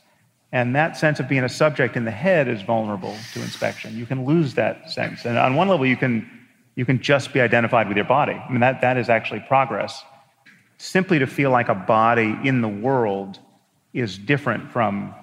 And 0.51 0.75
that 0.75 0.95
sense 0.95 1.19
of 1.19 1.27
being 1.27 1.43
a 1.43 1.49
subject 1.49 1.97
in 1.97 2.05
the 2.05 2.11
head 2.11 2.47
is 2.47 2.61
vulnerable 2.61 3.15
to 3.33 3.41
inspection. 3.41 3.97
You 3.97 4.05
can 4.05 4.25
lose 4.25 4.53
that 4.53 4.89
sense. 4.89 5.25
And 5.25 5.37
on 5.37 5.55
one 5.55 5.67
level, 5.67 5.85
you 5.85 5.97
can, 5.97 6.29
you 6.75 6.85
can 6.85 7.01
just 7.01 7.33
be 7.33 7.41
identified 7.41 7.87
with 7.87 7.97
your 7.97 8.05
body. 8.05 8.33
I 8.33 8.49
mean, 8.49 8.61
that, 8.61 8.81
that 8.81 8.97
is 8.97 9.09
actually 9.09 9.41
progress 9.41 10.03
simply 10.77 11.19
to 11.19 11.27
feel 11.27 11.49
like 11.49 11.69
a 11.69 11.75
body 11.75 12.37
in 12.43 12.61
the 12.61 12.67
world 12.67 13.39
is 13.93 14.17
different 14.17 14.71
from 14.71 15.13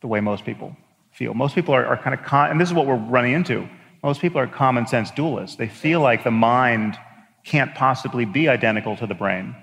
the 0.00 0.08
way 0.08 0.20
most 0.20 0.44
people 0.44 0.76
feel. 1.12 1.32
Most 1.32 1.54
people 1.54 1.74
are, 1.74 1.86
are 1.86 1.96
kind 1.96 2.12
of, 2.12 2.24
con- 2.24 2.50
and 2.50 2.60
this 2.60 2.68
is 2.68 2.74
what 2.74 2.86
we're 2.86 2.96
running 2.96 3.32
into. 3.32 3.68
Most 4.02 4.20
people 4.20 4.38
are 4.40 4.46
common 4.46 4.86
sense 4.86 5.10
dualists. 5.10 5.56
They 5.56 5.68
feel 5.68 6.00
like 6.00 6.22
the 6.22 6.30
mind 6.30 6.98
can't 7.44 7.74
possibly 7.74 8.24
be 8.24 8.48
identical 8.48 8.96
to 8.96 9.06
the 9.06 9.14
brain. 9.14 9.54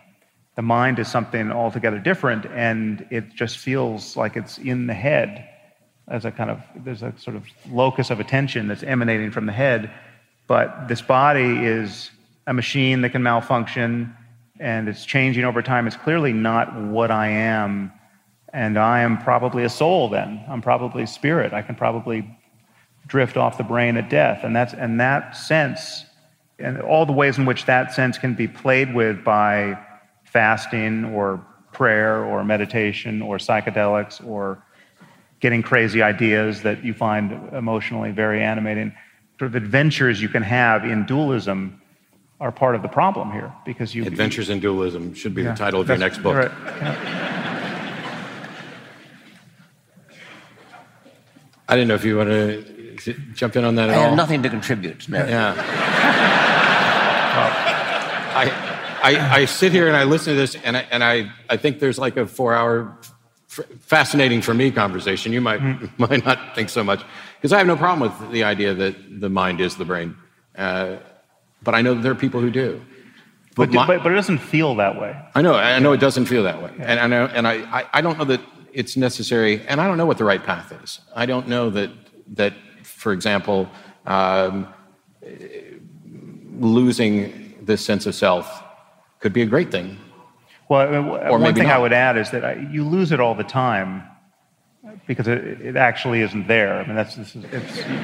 The 0.56 0.62
mind 0.62 1.00
is 1.00 1.08
something 1.08 1.52
altogether 1.52 2.00
different, 2.00 2.46
and 2.46 3.06
it 3.10 3.34
just 3.34 3.58
feels 3.58 4.16
like 4.16 4.36
it's 4.36 4.58
in 4.58 4.88
the 4.88 4.94
head 4.94 5.50
as 6.08 6.26
a 6.26 6.32
kind 6.32 6.50
of, 6.50 6.62
there's 6.76 7.02
a 7.02 7.14
sort 7.18 7.36
of 7.36 7.46
locus 7.70 8.10
of 8.10 8.20
attention 8.20 8.68
that's 8.68 8.84
emanating 8.84 9.32
from 9.32 9.46
the 9.46 9.54
head. 9.54 9.92
But 10.48 10.88
this 10.88 11.02
body 11.02 11.66
is 11.66 12.12
a 12.46 12.54
machine 12.54 13.02
that 13.02 13.12
can 13.12 13.24
malfunction 13.24 14.16
and 14.60 14.88
it's 14.88 15.06
changing 15.06 15.46
over 15.46 15.62
time. 15.62 15.88
It's 15.88 15.96
clearly 15.96 16.34
not 16.34 16.76
what 16.76 17.10
I 17.10 17.28
am. 17.30 17.92
And 18.52 18.78
I 18.78 19.00
am 19.02 19.18
probably 19.18 19.64
a 19.64 19.70
soul 19.70 20.10
then. 20.10 20.44
I'm 20.48 20.62
probably 20.62 21.06
spirit. 21.06 21.54
I 21.54 21.62
can 21.62 21.76
probably 21.76 22.38
drift 23.08 23.36
off 23.36 23.58
the 23.58 23.64
brain 23.64 23.98
at 23.98 24.10
death. 24.10 24.44
And, 24.44 24.56
that's, 24.56 24.74
and 24.74 25.00
that 25.00 25.36
sense, 25.36 26.06
and 26.60 26.80
all 26.82 27.06
the 27.06 27.14
ways 27.14 27.38
in 27.38 27.46
which 27.46 27.66
that 27.66 27.94
sense 27.94 28.18
can 28.18 28.36
be 28.36 28.48
played 28.48 28.94
with 28.94 29.24
by 29.24 29.78
fasting 30.34 31.06
or 31.06 31.40
prayer 31.72 32.24
or 32.26 32.44
meditation 32.44 33.22
or 33.22 33.38
psychedelics 33.38 34.26
or 34.28 34.62
getting 35.40 35.62
crazy 35.62 36.02
ideas 36.02 36.62
that 36.64 36.84
you 36.84 36.94
find 36.94 37.32
emotionally 37.54 38.12
very 38.12 38.42
animating, 38.42 38.94
sort 39.38 39.52
of 39.52 39.56
adventures 39.56 40.22
you 40.22 40.30
can 40.30 40.44
have 40.44 40.84
in 40.84 41.06
dualism 41.06 41.80
are 42.40 42.52
part 42.52 42.76
of 42.76 42.82
the 42.82 42.88
problem 42.88 43.32
here 43.32 43.54
because 43.66 43.96
you 43.96 44.06
Adventures 44.06 44.50
in 44.50 44.60
Dualism 44.60 45.14
should 45.14 45.34
be 45.34 45.44
yeah, 45.44 45.52
the 45.52 45.58
title 45.58 45.80
of 45.80 45.88
your 45.88 45.98
next 45.98 46.22
book. 46.22 46.36
Right. 46.36 46.52
Yeah. 46.52 47.44
I 51.70 51.76
didn't 51.76 51.88
know 51.88 51.96
if 51.96 52.04
you 52.04 52.18
want 52.18 52.30
to 52.30 53.14
jump 53.34 53.56
in 53.56 53.64
on 53.64 53.76
that 53.76 53.90
at 53.90 53.96
I 53.96 54.00
all. 54.00 54.10
have 54.10 54.18
nothing 54.18 54.44
to 54.44 54.50
contribute. 54.50 55.08
No. 55.08 55.26
Yeah. 55.26 55.56
I, 58.36 58.74
I, 59.04 59.42
I 59.42 59.46
sit 59.46 59.74
here 59.74 59.88
and 59.88 59.98
I 59.98 60.06
listen 60.06 60.34
to 60.34 60.40
this, 60.40 60.56
and 60.56 60.78
I, 60.78 60.88
and 60.90 61.04
I, 61.04 61.32
I 61.50 61.58
think 61.58 61.80
there's 61.80 62.00
like 62.00 62.16
a 62.16 62.26
four-hour, 62.26 62.98
fascinating 63.48 64.42
for 64.42 64.54
me 64.54 64.72
conversation. 64.72 65.34
You 65.34 65.42
might 65.42 65.60
mm. 65.60 65.90
might 65.98 66.26
not 66.26 66.56
think 66.56 66.70
so 66.70 66.84
much 66.84 67.04
because 67.36 67.52
I 67.52 67.58
have 67.58 67.68
no 67.68 67.76
problem 67.76 68.10
with 68.10 68.32
the 68.32 68.44
idea 68.46 68.74
that 68.74 69.20
the 69.20 69.30
mind 69.30 69.60
is 69.60 69.76
the 69.76 69.86
brain. 69.86 70.16
Uh, 70.58 70.98
but 71.62 71.76
I 71.76 71.82
know 71.82 71.94
there 71.94 72.12
are 72.12 72.16
people 72.16 72.40
who 72.40 72.50
do. 72.50 72.82
But, 73.56 73.70
but, 73.70 73.74
my, 73.74 73.88
but, 73.88 74.04
but, 74.04 74.12
it 74.12 74.16
doesn't 74.16 74.40
feel 74.40 74.76
that 74.76 75.00
way. 75.00 75.16
I 75.36 75.42
know. 75.42 75.54
I 75.54 75.78
know 75.80 75.92
it 75.92 76.00
doesn't 76.00 76.26
feel 76.26 76.44
that 76.44 76.64
way. 76.64 76.72
Yeah. 76.80 76.86
And, 76.86 77.00
I 77.00 77.08
know, 77.08 77.26
and 77.28 77.48
I, 77.48 77.54
I, 77.80 77.86
I 77.94 78.02
don't 78.02 78.18
know 78.18 78.26
that 78.26 78.42
it's 78.72 78.98
necessary, 78.98 79.62
and 79.68 79.80
I 79.80 79.88
don't 79.88 79.98
know 79.98 80.08
what 80.08 80.18
the 80.18 80.24
right 80.24 80.44
path 80.44 80.74
is. 80.84 81.02
I 81.16 81.28
don't 81.28 81.48
know 81.48 81.70
that, 81.70 81.92
that 82.36 82.54
for 82.84 83.14
example, 83.14 83.70
um, 84.08 84.74
losing 86.60 87.56
this 87.62 87.86
sense 87.86 88.08
of 88.08 88.16
self 88.16 88.64
could 89.24 89.34
be 89.34 89.42
a 89.42 89.48
great 89.48 89.72
thing. 89.72 89.98
Well, 90.70 90.82
uh, 90.82 91.30
or 91.30 91.40
one 91.40 91.56
thing 91.56 91.64
not. 91.64 91.76
I 91.76 91.80
would 91.80 91.94
add 91.94 92.18
is 92.18 92.30
that 92.32 92.46
I, 92.46 92.54
you 92.72 92.84
lose 92.88 93.12
it 93.12 93.20
all 93.20 93.34
the 93.34 93.44
time 93.44 94.04
because 95.08 95.28
it, 95.28 95.62
it, 95.62 95.76
actually 95.76 96.22
isn't 96.22 96.48
there. 96.48 96.76
I 96.76 96.86
mean, 96.86 96.96
that's 96.96 97.18
is, 97.18 97.36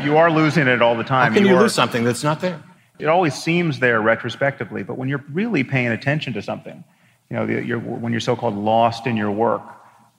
you 0.03 0.17
are 0.17 0.31
losing 0.31 0.67
it 0.67 0.81
all 0.81 0.95
the 0.95 1.03
time. 1.03 1.31
How 1.31 1.37
can 1.37 1.45
you, 1.45 1.53
you 1.53 1.59
lose 1.59 1.75
something 1.75 2.03
that's 2.03 2.23
not 2.23 2.41
there? 2.41 2.63
it 2.99 3.07
always 3.07 3.33
seems 3.33 3.79
there 3.79 4.01
retrospectively, 4.01 4.83
but 4.83 4.97
when 4.97 5.07
you're 5.07 5.23
really 5.31 5.63
paying 5.63 5.87
attention 5.87 6.33
to 6.33 6.41
something, 6.41 6.83
you 7.29 7.35
know, 7.35 7.45
you're, 7.45 7.79
when 7.79 8.11
you're 8.11 8.19
so-called 8.19 8.55
lost 8.55 9.07
in 9.07 9.15
your 9.15 9.31
work, 9.31 9.61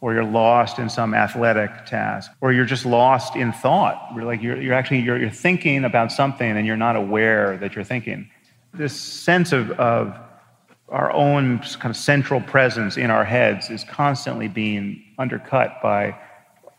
or 0.00 0.14
you're 0.14 0.24
lost 0.24 0.78
in 0.78 0.88
some 0.88 1.12
athletic 1.12 1.84
task, 1.84 2.30
or 2.40 2.52
you're 2.52 2.64
just 2.64 2.86
lost 2.86 3.36
in 3.36 3.52
thought, 3.52 4.10
you're 4.14 4.24
like 4.24 4.42
you're, 4.42 4.60
you're 4.60 4.72
actually 4.72 5.00
you're, 5.00 5.18
you're 5.18 5.28
thinking 5.28 5.84
about 5.84 6.10
something 6.10 6.56
and 6.56 6.66
you're 6.66 6.76
not 6.76 6.96
aware 6.96 7.58
that 7.58 7.74
you're 7.74 7.84
thinking. 7.84 8.30
This 8.72 8.98
sense 8.98 9.52
of, 9.52 9.70
of 9.72 10.18
our 10.90 11.12
own 11.12 11.60
kind 11.78 11.90
of 11.90 11.96
central 11.96 12.40
presence 12.40 12.96
in 12.96 13.10
our 13.10 13.24
heads 13.24 13.70
is 13.70 13.84
constantly 13.84 14.48
being 14.48 15.02
undercut 15.18 15.80
by 15.82 16.16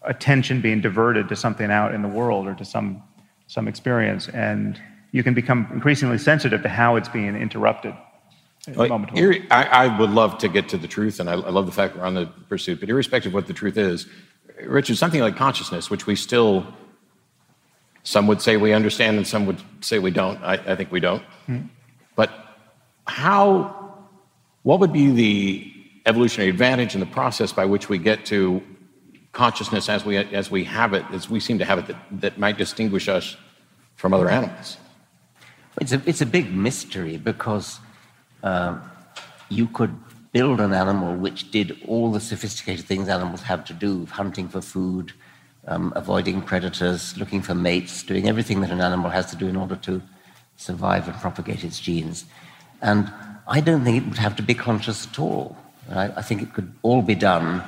attention 0.03 0.61
being 0.61 0.81
diverted 0.81 1.29
to 1.29 1.35
something 1.35 1.71
out 1.71 1.93
in 1.93 2.01
the 2.01 2.07
world 2.07 2.47
or 2.47 2.55
to 2.55 2.65
some 2.65 3.03
some 3.47 3.67
experience 3.67 4.29
and 4.29 4.79
you 5.11 5.23
can 5.23 5.33
become 5.33 5.69
increasingly 5.73 6.17
sensitive 6.17 6.61
to 6.63 6.69
how 6.69 6.95
it's 6.95 7.09
being 7.09 7.35
interrupted. 7.35 7.93
Well, 8.75 9.07
I, 9.49 9.63
I, 9.63 9.99
would 9.99 10.11
love 10.11 10.37
to 10.39 10.47
get 10.47 10.69
to 10.69 10.77
the 10.77 10.87
truth, 10.87 11.19
and 11.19 11.27
I, 11.27 11.33
I 11.33 11.49
love 11.49 11.65
the 11.65 11.71
fact 11.71 11.95
we're 11.95 12.05
on 12.05 12.13
the 12.13 12.27
pursuit, 12.47 12.79
but 12.79 12.89
irrespective 12.89 13.31
of 13.31 13.33
what 13.33 13.47
the 13.47 13.53
truth 13.53 13.75
is, 13.75 14.05
Richard, 14.63 14.97
something 14.97 15.19
like 15.19 15.35
consciousness, 15.35 15.89
which 15.89 16.05
we 16.05 16.15
still, 16.15 16.67
some 18.03 18.27
would 18.27 18.39
say 18.39 18.57
we 18.57 18.71
understand 18.73 19.17
and 19.17 19.25
some 19.25 19.47
would 19.47 19.59
say 19.81 19.97
we 19.97 20.11
don't. 20.11 20.41
I, 20.43 20.53
I 20.53 20.75
think 20.75 20.91
we 20.91 20.99
don't. 20.99 21.23
Mm-hmm. 21.47 21.67
But 22.15 22.31
how, 23.07 23.80
what 24.63 24.79
would 24.79 24.93
be 24.93 25.11
the 25.11 25.73
evolutionary 26.05 26.49
advantage 26.49 26.93
in 26.93 26.99
the 26.99 27.05
process 27.05 27.51
by 27.51 27.65
which 27.65 27.89
we 27.89 27.97
get 27.97 28.25
to 28.25 28.61
consciousness 29.31 29.89
as 29.89 30.05
we, 30.05 30.17
as 30.17 30.51
we 30.51 30.63
have 30.63 30.93
it, 30.93 31.05
as 31.11 31.29
we 31.29 31.39
seem 31.39 31.57
to 31.59 31.65
have 31.65 31.79
it, 31.79 31.87
that, 31.87 31.97
that 32.11 32.37
might 32.37 32.57
distinguish 32.57 33.07
us 33.07 33.37
from 33.95 34.13
other 34.13 34.29
animals? 34.29 34.77
It's 35.79 35.93
a, 35.93 36.01
it's 36.05 36.21
a 36.21 36.25
big 36.25 36.53
mystery 36.53 37.17
because 37.17 37.79
uh, 38.43 38.79
you 39.49 39.67
could 39.67 39.95
build 40.31 40.59
an 40.59 40.73
animal 40.73 41.15
which 41.15 41.51
did 41.51 41.77
all 41.87 42.11
the 42.11 42.19
sophisticated 42.19 42.85
things 42.85 43.07
animals 43.07 43.41
have 43.41 43.65
to 43.65 43.73
do 43.73 44.05
hunting 44.07 44.47
for 44.47 44.61
food, 44.61 45.13
um, 45.67 45.93
avoiding 45.95 46.41
predators, 46.41 47.17
looking 47.17 47.41
for 47.41 47.53
mates, 47.53 48.03
doing 48.03 48.27
everything 48.27 48.61
that 48.61 48.71
an 48.71 48.81
animal 48.81 49.09
has 49.09 49.25
to 49.27 49.35
do 49.35 49.47
in 49.47 49.55
order 49.55 49.75
to 49.75 50.01
survive 50.57 51.07
and 51.07 51.17
propagate 51.19 51.63
its 51.63 51.79
genes. 51.79 52.25
And 52.81 53.11
I 53.51 53.59
don't 53.59 53.83
think 53.83 53.97
it 53.97 54.07
would 54.07 54.17
have 54.17 54.37
to 54.37 54.43
be 54.43 54.53
conscious 54.53 55.05
at 55.05 55.19
all. 55.19 55.57
I, 55.89 56.05
I 56.15 56.21
think 56.21 56.41
it 56.41 56.53
could 56.53 56.71
all 56.83 57.01
be 57.01 57.15
done 57.15 57.61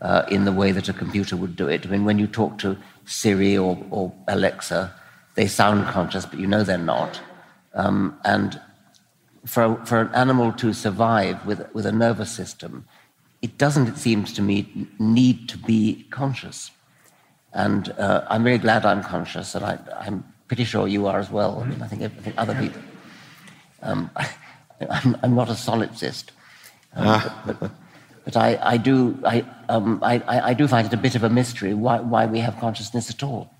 uh, 0.00 0.24
in 0.28 0.44
the 0.44 0.50
way 0.50 0.72
that 0.72 0.88
a 0.88 0.92
computer 0.92 1.36
would 1.36 1.54
do 1.54 1.68
it. 1.68 1.86
I 1.86 1.88
mean, 1.88 2.04
when 2.04 2.18
you 2.18 2.26
talk 2.26 2.58
to 2.58 2.76
Siri 3.04 3.56
or, 3.56 3.78
or 3.90 4.12
Alexa, 4.26 4.92
they 5.36 5.46
sound 5.46 5.86
conscious, 5.86 6.26
but 6.26 6.40
you 6.40 6.48
know 6.48 6.64
they're 6.64 6.78
not. 6.78 7.20
Um, 7.74 8.18
and 8.24 8.60
for, 9.46 9.80
for 9.86 10.00
an 10.00 10.12
animal 10.14 10.52
to 10.54 10.72
survive 10.72 11.46
with, 11.46 11.72
with 11.72 11.86
a 11.86 11.92
nervous 11.92 12.32
system, 12.32 12.84
it 13.40 13.56
doesn't, 13.56 13.86
it 13.86 13.98
seems 13.98 14.32
to 14.32 14.42
me, 14.42 14.88
need 14.98 15.48
to 15.50 15.58
be 15.58 16.08
conscious. 16.10 16.72
And 17.52 17.90
uh, 17.90 18.26
I'm 18.28 18.42
very 18.42 18.58
glad 18.58 18.84
I'm 18.84 19.04
conscious, 19.04 19.54
and 19.54 19.64
I, 19.64 19.78
am 20.04 20.24
pretty 20.48 20.64
sure 20.64 20.88
you 20.88 21.06
are 21.06 21.20
as 21.20 21.30
well. 21.30 21.60
I 21.60 21.66
mean, 21.66 21.80
I 21.82 21.86
think, 21.86 22.02
I 22.02 22.08
think 22.08 22.34
other 22.36 22.56
people. 22.56 22.82
Um, 23.82 24.10
I, 24.80 25.14
am 25.22 25.34
not 25.34 25.48
a 25.48 25.54
solipsist. 25.54 26.30
Um, 26.94 27.06
ah. 27.06 27.42
but, 27.46 27.60
but, 27.60 27.70
but 28.24 28.36
I, 28.36 28.58
I, 28.62 28.76
do, 28.76 29.18
I, 29.24 29.44
um, 29.68 30.00
I, 30.02 30.22
I 30.26 30.54
do 30.54 30.68
find 30.68 30.86
it 30.86 30.92
a 30.92 30.96
bit 30.96 31.14
of 31.14 31.24
a 31.24 31.30
mystery 31.30 31.74
why, 31.74 32.00
why 32.00 32.26
we 32.26 32.40
have 32.40 32.58
consciousness 32.58 33.10
at 33.10 33.22
all. 33.22 33.52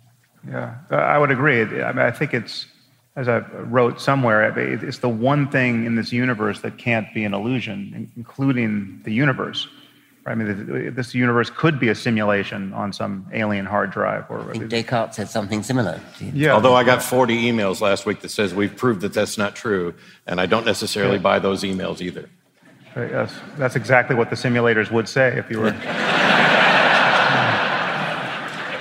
Yeah, 0.48 0.74
I 0.90 1.18
would 1.18 1.30
agree. 1.30 1.62
I, 1.62 1.92
mean, 1.92 1.98
I 1.98 2.10
think 2.10 2.32
it's 2.32 2.66
as 3.16 3.28
I 3.28 3.38
wrote 3.38 4.00
somewhere, 4.00 4.56
it's 4.56 4.98
the 4.98 5.08
one 5.08 5.48
thing 5.48 5.84
in 5.84 5.96
this 5.96 6.12
universe 6.12 6.60
that 6.60 6.78
can't 6.78 7.12
be 7.12 7.24
an 7.24 7.34
illusion, 7.34 8.10
including 8.16 9.00
the 9.04 9.12
universe. 9.12 9.68
I 10.26 10.34
mean, 10.34 10.94
this 10.94 11.14
universe 11.14 11.48
could 11.48 11.80
be 11.80 11.88
a 11.88 11.94
simulation 11.94 12.74
on 12.74 12.92
some 12.92 13.26
alien 13.32 13.64
hard 13.64 13.90
drive. 13.90 14.26
Or 14.28 14.50
I 14.50 14.52
think 14.52 14.68
Descartes 14.68 15.14
said 15.14 15.28
something 15.28 15.62
similar. 15.62 15.98
Yeah. 16.20 16.52
Although 16.52 16.74
I 16.74 16.84
got 16.84 17.02
40 17.02 17.50
emails 17.50 17.80
last 17.80 18.04
week 18.04 18.20
that 18.20 18.28
says 18.28 18.52
we've 18.52 18.76
proved 18.76 19.00
that 19.00 19.14
that's 19.14 19.38
not 19.38 19.56
true, 19.56 19.94
and 20.26 20.38
I 20.40 20.46
don't 20.46 20.66
necessarily 20.66 21.16
yeah. 21.16 21.22
buy 21.22 21.38
those 21.38 21.62
emails 21.62 22.02
either. 22.02 22.28
Yes, 22.96 23.32
that's 23.56 23.76
exactly 23.76 24.14
what 24.16 24.30
the 24.30 24.36
simulators 24.36 24.90
would 24.90 25.08
say 25.08 25.38
if 25.38 25.50
you 25.50 25.60
were. 25.60 25.68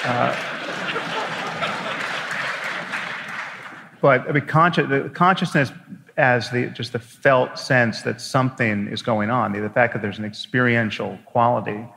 uh, 0.03 0.49
But 4.01 4.29
I 4.29 4.31
mean, 4.31 4.45
consci- 4.45 5.13
consciousness 5.13 5.71
as 6.19 6.49
the, 6.49 6.67
just 6.67 6.91
the 6.91 6.99
felt 6.99 7.57
sense 7.57 8.01
that 8.01 8.19
something 8.19 8.87
is 8.87 9.01
going 9.01 9.29
on, 9.29 9.53
the, 9.53 9.69
fact 9.69 9.93
that 9.93 10.01
there's 10.01 10.19
an 10.19 10.25
experiential 10.25 11.17
quality, 11.25 11.87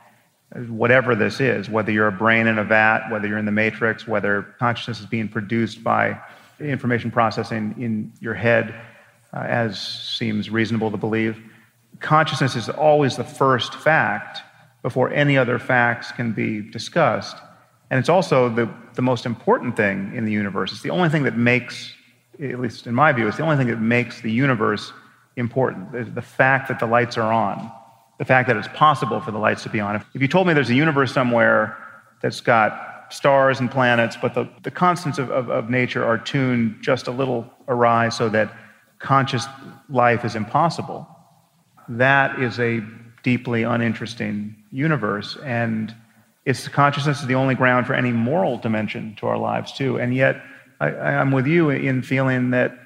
whatever 0.69 1.13
this 1.13 1.41
is, 1.41 1.69
whether 1.69 1.91
you're 1.91 2.07
a 2.07 2.11
brain 2.11 2.47
in 2.47 2.57
a 2.57 2.63
vat, 2.63 3.09
whether 3.11 3.27
you're 3.27 3.37
in 3.37 3.45
the 3.45 3.51
matrix, 3.51 4.07
whether 4.07 4.43
consciousness 4.59 5.01
is 5.01 5.05
being 5.05 5.27
produced 5.27 5.83
by 5.83 6.17
information 6.59 7.11
processing 7.11 7.75
in 7.77 8.13
your 8.21 8.33
head, 8.33 8.73
uh, 9.33 9.39
as 9.39 9.79
seems 9.79 10.49
reasonable 10.49 10.89
to 10.89 10.97
believe. 10.97 11.41
Consciousness 11.99 12.55
is 12.55 12.69
always 12.69 13.17
the 13.17 13.23
first 13.23 13.75
fact 13.75 14.39
before 14.83 15.11
any 15.11 15.37
other 15.37 15.59
facts 15.59 16.11
can 16.11 16.31
be 16.31 16.61
discussed. 16.61 17.35
And 17.89 17.99
it's 17.99 18.09
also 18.09 18.49
the, 18.49 18.71
the 18.93 19.01
most 19.01 19.25
important 19.25 19.75
thing 19.75 20.15
in 20.15 20.23
the 20.23 20.31
universe. 20.31 20.71
It's 20.71 20.81
the 20.81 20.91
only 20.91 21.09
thing 21.09 21.23
that 21.23 21.37
makes, 21.37 21.93
at 22.41 22.59
least 22.59 22.87
in 22.87 22.95
my 22.95 23.11
view, 23.11 23.27
it's 23.27 23.37
the 23.37 23.43
only 23.43 23.57
thing 23.57 23.67
that 23.67 23.79
makes 23.79 24.21
the 24.21 24.31
universe 24.31 24.91
important. 25.35 26.15
The, 26.15 26.21
fact 26.21 26.67
that 26.67 26.79
the 26.79 26.85
lights 26.85 27.17
are 27.17 27.31
on, 27.31 27.71
the 28.19 28.25
fact 28.25 28.47
that 28.47 28.57
it's 28.57 28.67
possible 28.69 29.19
for 29.19 29.31
the 29.31 29.37
lights 29.37 29.63
to 29.63 29.69
be 29.69 29.79
on. 29.79 29.95
If, 29.95 30.05
if 30.13 30.21
you 30.21 30.27
told 30.27 30.47
me 30.47 30.53
there's 30.53 30.69
a 30.69 30.75
universe 30.75 31.13
somewhere 31.13 31.77
that's 32.21 32.41
got 32.41 33.13
stars 33.13 33.59
and 33.59 33.69
planets, 33.69 34.17
but 34.21 34.33
the, 34.33 34.49
the 34.63 34.71
constants 34.71 35.19
of, 35.19 35.29
of, 35.29 35.49
of 35.49 35.69
nature 35.69 36.03
are 36.03 36.17
tuned 36.17 36.77
just 36.81 37.07
a 37.07 37.11
little 37.11 37.49
awry 37.67 38.09
so 38.09 38.29
that 38.29 38.53
conscious 38.99 39.45
life 39.89 40.25
is 40.25 40.35
impossible, 40.35 41.07
that 41.89 42.39
is 42.39 42.59
a 42.59 42.81
deeply 43.21 43.63
uninteresting 43.63 44.55
universe. 44.71 45.37
And 45.43 45.93
it's 46.45 46.67
consciousness 46.67 47.21
is 47.21 47.27
the 47.27 47.35
only 47.35 47.55
ground 47.55 47.85
for 47.85 47.93
any 47.93 48.11
moral 48.11 48.57
dimension 48.57 49.15
to 49.17 49.27
our 49.27 49.37
lives, 49.37 49.73
too. 49.73 49.99
And 49.99 50.15
yet, 50.15 50.41
I, 50.79 50.89
I'm 50.89 51.31
with 51.31 51.47
you 51.47 51.69
in 51.69 52.01
feeling 52.01 52.51
that 52.51 52.77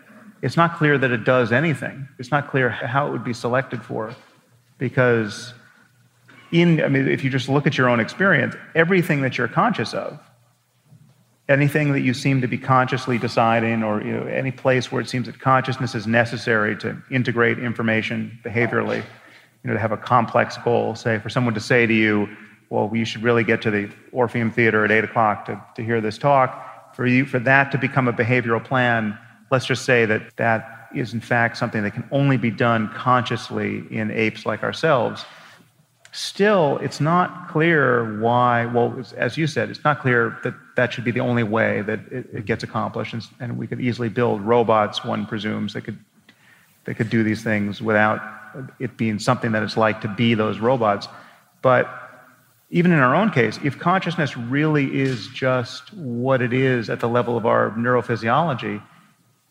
it's 0.42 0.58
not 0.58 0.78
clear 0.78 0.98
that 0.98 1.12
it 1.12 1.24
does 1.24 1.52
anything. 1.52 2.08
It's 2.20 2.32
not 2.32 2.50
clear 2.50 2.70
how 2.70 3.08
it 3.08 3.12
would 3.12 3.24
be 3.24 3.34
selected 3.34 3.84
for, 3.84 4.16
because 4.78 5.54
in 6.52 6.82
I 6.82 6.88
mean, 6.88 7.08
if 7.08 7.24
you 7.24 7.30
just 7.30 7.50
look 7.50 7.68
at 7.68 7.78
your 7.78 7.90
own 7.90 8.00
experience, 8.00 8.56
everything 8.76 9.22
that 9.22 9.38
you're 9.38 9.48
conscious 9.48 9.94
of, 9.94 10.20
anything 11.50 11.92
that 11.94 12.02
you 12.02 12.14
seem 12.14 12.42
to 12.42 12.48
be 12.48 12.58
consciously 12.58 13.18
deciding, 13.18 13.84
or 13.84 14.02
you 14.02 14.12
know, 14.12 14.28
any 14.28 14.52
place 14.52 14.92
where 14.92 15.02
it 15.02 15.10
seems 15.10 15.28
that 15.28 15.40
consciousness 15.40 15.96
is 15.96 16.06
necessary 16.06 16.76
to 16.78 17.02
integrate 17.10 17.60
information 17.60 18.38
behaviorally, 18.44 18.98
you 18.98 19.04
know, 19.64 19.74
to 19.74 19.80
have 19.80 19.92
a 19.92 19.98
complex 19.98 20.58
goal. 20.58 20.96
Say, 20.96 21.20
for 21.20 21.30
someone 21.30 21.54
to 21.54 21.60
say 21.60 21.86
to 21.86 21.94
you, 21.94 22.30
well, 22.70 22.92
you 22.94 23.06
should 23.06 23.24
really 23.24 23.44
get 23.44 23.62
to 23.62 23.72
the 23.72 23.90
Orpheum 24.12 24.52
Theater 24.52 24.84
at 24.84 24.92
8 24.92 25.06
o'clock 25.06 25.46
to, 25.46 25.64
to 25.76 25.84
hear 25.84 26.02
this 26.02 26.18
talk. 26.18 26.67
For, 26.98 27.06
you, 27.06 27.28
for 27.28 27.38
that 27.38 27.72
to 27.74 27.78
become 27.78 28.08
a 28.08 28.12
behavioral 28.12 28.64
plan, 28.64 29.16
let's 29.52 29.68
just 29.68 29.86
say 29.86 30.06
that 30.08 30.36
that 30.38 30.90
is, 30.96 31.14
in 31.14 31.22
fact, 31.22 31.56
something 31.56 31.84
that 31.84 31.92
can 31.92 32.04
only 32.12 32.38
be 32.38 32.50
done 32.50 32.92
consciously 32.96 33.84
in 33.92 34.10
apes 34.10 34.48
like 34.48 34.64
ourselves. 34.64 35.24
Still, 36.12 36.80
it's 36.80 37.00
not 37.00 37.50
clear 37.50 38.20
why, 38.20 38.66
well, 38.66 39.00
as 39.16 39.38
you 39.38 39.46
said, 39.46 39.70
it's 39.70 39.84
not 39.84 40.02
clear 40.02 40.40
that 40.44 40.56
that 40.76 40.92
should 40.92 41.04
be 41.04 41.12
the 41.12 41.20
only 41.20 41.44
way 41.44 41.84
that 41.84 42.00
it, 42.12 42.26
it 42.34 42.46
gets 42.46 42.64
accomplished. 42.64 43.14
And, 43.14 43.24
and, 43.40 43.58
we 43.60 43.68
could 43.68 43.80
easily 43.80 44.10
build 44.10 44.42
robots, 44.42 45.06
one 45.06 45.28
presumes, 45.28 45.74
that 45.74 45.82
could, 45.82 46.00
that 46.86 46.96
could 46.96 47.12
do 47.12 47.22
these 47.22 47.44
things 47.44 47.80
without 47.80 48.20
it 48.80 48.98
being 48.98 49.20
something 49.20 49.52
that 49.52 49.62
it's 49.62 49.78
like 49.78 50.02
to 50.02 50.08
be 50.08 50.34
those 50.34 50.58
robots. 50.58 51.08
But 51.62 52.07
even 52.70 52.92
in 52.92 53.00
our 53.00 53.16
own 53.16 53.32
case, 53.32 53.60
if 53.64 53.80
consciousness 53.80 54.36
really 54.36 55.00
is 55.00 55.28
just 55.30 55.94
what 55.94 56.42
it 56.42 56.52
is 56.52 56.90
at 56.90 57.00
the 57.00 57.08
level 57.08 57.38
of 57.38 57.46
our 57.46 57.72
neurophysiology, 57.72 58.82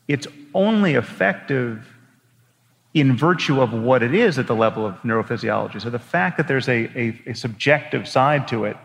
it's 0.06 0.26
only 0.54 0.94
effective 0.94 1.86
in 2.92 3.16
virtue 3.16 3.60
of 3.60 3.72
what 3.72 4.02
it 4.02 4.14
is 4.14 4.38
at 4.38 4.46
the 4.46 4.54
level 4.54 4.86
of 4.86 4.94
neurophysiology. 5.02 5.80
So 5.80 5.90
the 5.90 5.98
fact 5.98 6.36
that 6.36 6.48
there's 6.48 6.68
a, 6.68 6.90
a, 6.98 7.22
a 7.26 7.34
subjective 7.34 8.06
side 8.06 8.48
to 8.48 8.64
it 8.64 8.76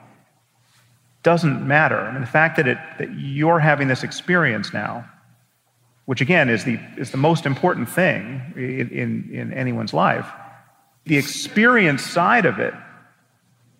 doesn't 1.23 1.65
matter. 1.65 1.99
I 1.99 2.11
mean, 2.11 2.21
the 2.21 2.27
fact 2.27 2.57
that, 2.57 2.67
it, 2.67 2.77
that 2.99 3.11
you're 3.17 3.59
having 3.59 3.87
this 3.87 4.03
experience 4.03 4.73
now, 4.73 5.05
which 6.05 6.19
again 6.19 6.49
is 6.49 6.63
the, 6.63 6.79
is 6.97 7.11
the 7.11 7.17
most 7.17 7.45
important 7.45 7.87
thing 7.87 8.41
in, 8.55 8.89
in, 8.89 9.29
in 9.31 9.53
anyone's 9.53 9.93
life, 9.93 10.27
the 11.05 11.17
experience 11.17 12.01
side 12.01 12.45
of 12.45 12.59
it 12.59 12.73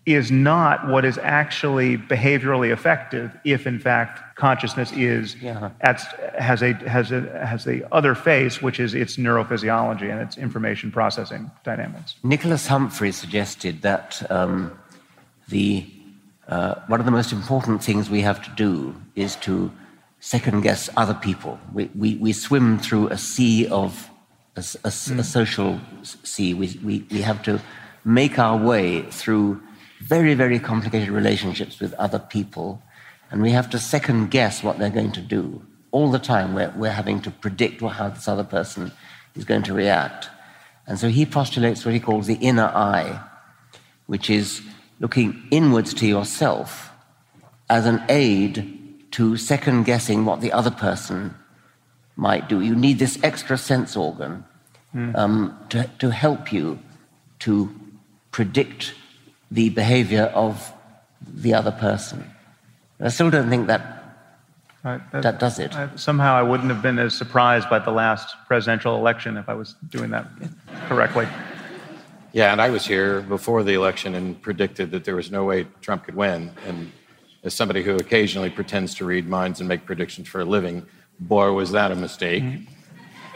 is 0.06 0.32
not 0.32 0.88
what 0.88 1.06
is 1.06 1.20
actually 1.20 1.96
behaviorally 1.96 2.72
effective 2.72 3.38
if 3.44 3.68
in 3.68 3.80
fact 3.80 4.36
consciousness 4.36 4.92
is 4.94 5.36
yeah. 5.36 5.70
at, 5.82 6.02
has 6.40 6.64
a 6.64 6.74
has 6.90 7.12
a 7.12 7.22
has 7.46 7.66
the 7.66 7.86
other 7.94 8.16
face 8.16 8.62
which 8.62 8.80
is 8.80 8.96
its 8.96 9.18
neurophysiology 9.18 10.12
and 10.12 10.20
its 10.20 10.38
information 10.38 10.92
processing 10.92 11.52
dynamics 11.64 12.16
nicholas 12.24 12.66
humphrey 12.66 13.12
suggested 13.12 13.84
that 13.84 14.24
um, 14.32 14.78
the 15.50 15.86
uh, 16.48 16.76
one 16.88 17.00
of 17.00 17.06
the 17.06 17.12
most 17.12 17.32
important 17.32 17.84
things 17.84 18.10
we 18.10 18.22
have 18.22 18.44
to 18.44 18.50
do 18.56 18.96
is 19.16 19.36
to 19.36 19.72
second 20.20 20.62
guess 20.62 20.90
other 20.98 21.14
people 21.14 21.60
we, 21.74 21.92
we, 21.96 22.16
we 22.16 22.34
swim 22.34 22.80
through 22.80 23.08
a 23.10 23.18
sea 23.18 23.68
of 23.68 24.10
a, 24.56 24.60
a, 24.60 24.90
mm. 24.90 25.20
a 25.20 25.24
social 25.24 25.80
sea 26.02 26.56
we, 26.56 26.80
we, 26.84 27.06
we 27.12 27.22
have 27.22 27.44
to 27.44 27.62
make 28.04 28.40
our 28.40 28.58
way 28.58 29.04
through 29.04 29.62
very, 30.02 30.34
very 30.34 30.60
complicated 30.60 31.10
relationships 31.10 31.80
with 31.80 31.94
other 31.94 32.20
people, 32.20 32.82
and 33.30 33.42
we 33.42 33.52
have 33.52 33.70
to 33.70 33.80
second 33.80 34.32
guess 34.32 34.64
what 34.64 34.78
they're 34.80 34.90
going 34.90 35.14
to 35.14 35.22
do. 35.22 35.62
all 35.92 36.10
the 36.10 36.20
time 36.20 36.54
we're, 36.54 36.74
we're 36.76 36.92
having 36.92 37.22
to 37.22 37.30
predict 37.30 37.82
how 37.82 38.10
this 38.10 38.28
other 38.28 38.44
person 38.44 38.92
is 39.36 39.44
going 39.44 39.64
to 39.64 39.74
react. 39.74 40.30
And 40.88 40.98
so 40.98 41.10
he 41.10 41.26
postulates 41.26 41.86
what 41.86 41.94
he 41.94 42.00
calls 42.00 42.28
the 42.28 42.36
inner 42.36 42.72
eye, 42.74 43.22
which 44.08 44.30
is 44.30 44.62
looking 45.00 45.44
inwards 45.52 45.94
to 45.96 46.08
yourself 46.08 46.92
as 47.70 47.86
an 47.86 48.04
aid 48.10 48.78
to 49.12 49.38
second 49.38 49.84
guessing 49.84 50.26
what 50.26 50.42
the 50.42 50.52
other 50.52 50.72
person 50.72 51.36
might 52.16 52.48
do. 52.48 52.62
You 52.62 52.76
need 52.76 53.00
this 53.00 53.20
extra 53.24 53.58
sense 53.58 53.96
organ 53.96 54.46
mm. 54.96 55.16
um, 55.16 55.58
to, 55.70 55.90
to 56.00 56.12
help 56.12 56.54
you 56.54 56.80
to 57.40 57.74
predict 58.32 58.94
the 59.52 59.70
behavior 59.70 60.32
of 60.34 60.72
the 61.22 61.54
other 61.54 61.72
person. 61.72 62.24
I 63.00 63.10
still 63.10 63.30
don't 63.30 63.50
think 63.50 63.68
that 63.68 64.02
Right, 64.84 65.12
that, 65.12 65.22
that, 65.22 65.40
does 65.40 65.60
it. 65.60 65.76
I, 65.76 65.96
somehow 65.96 66.34
I 66.34 66.42
wouldn't 66.42 66.70
have 66.70 66.82
been 66.82 66.98
as 66.98 67.14
surprised 67.14 67.70
by 67.70 67.78
the 67.78 67.92
last 67.92 68.36
presidential 68.48 68.96
election 68.96 69.38
if 69.38 69.48
I 69.48 69.54
was 69.54 69.76
doing 69.90 70.10
that 70.10 70.28
correctly. 70.88 71.28
Yeah, 72.34 72.52
and 72.52 72.60
I 72.60 72.72
was 72.72 72.86
here 72.86 73.22
before 73.22 73.62
the 73.64 73.74
election 73.74 74.16
and 74.16 74.42
predicted 74.42 74.90
that 74.92 75.04
there 75.04 75.16
was 75.16 75.30
no 75.30 75.44
way 75.44 75.68
Trump 75.82 76.06
could 76.06 76.16
win. 76.16 76.52
And 76.66 76.92
as 77.44 77.54
somebody 77.54 77.84
who 77.84 77.96
occasionally 77.96 78.50
pretends 78.50 78.96
to 78.96 79.06
read 79.06 79.28
minds 79.28 79.60
and 79.60 79.70
make 79.70 79.86
predictions 79.86 80.28
for 80.28 80.42
a 80.42 80.46
living, 80.46 80.84
boy, 81.20 81.52
was 81.52 81.72
that 81.72 81.92
a 81.92 81.96
mistake. 81.96 82.42
Mm-hmm. 82.42 82.74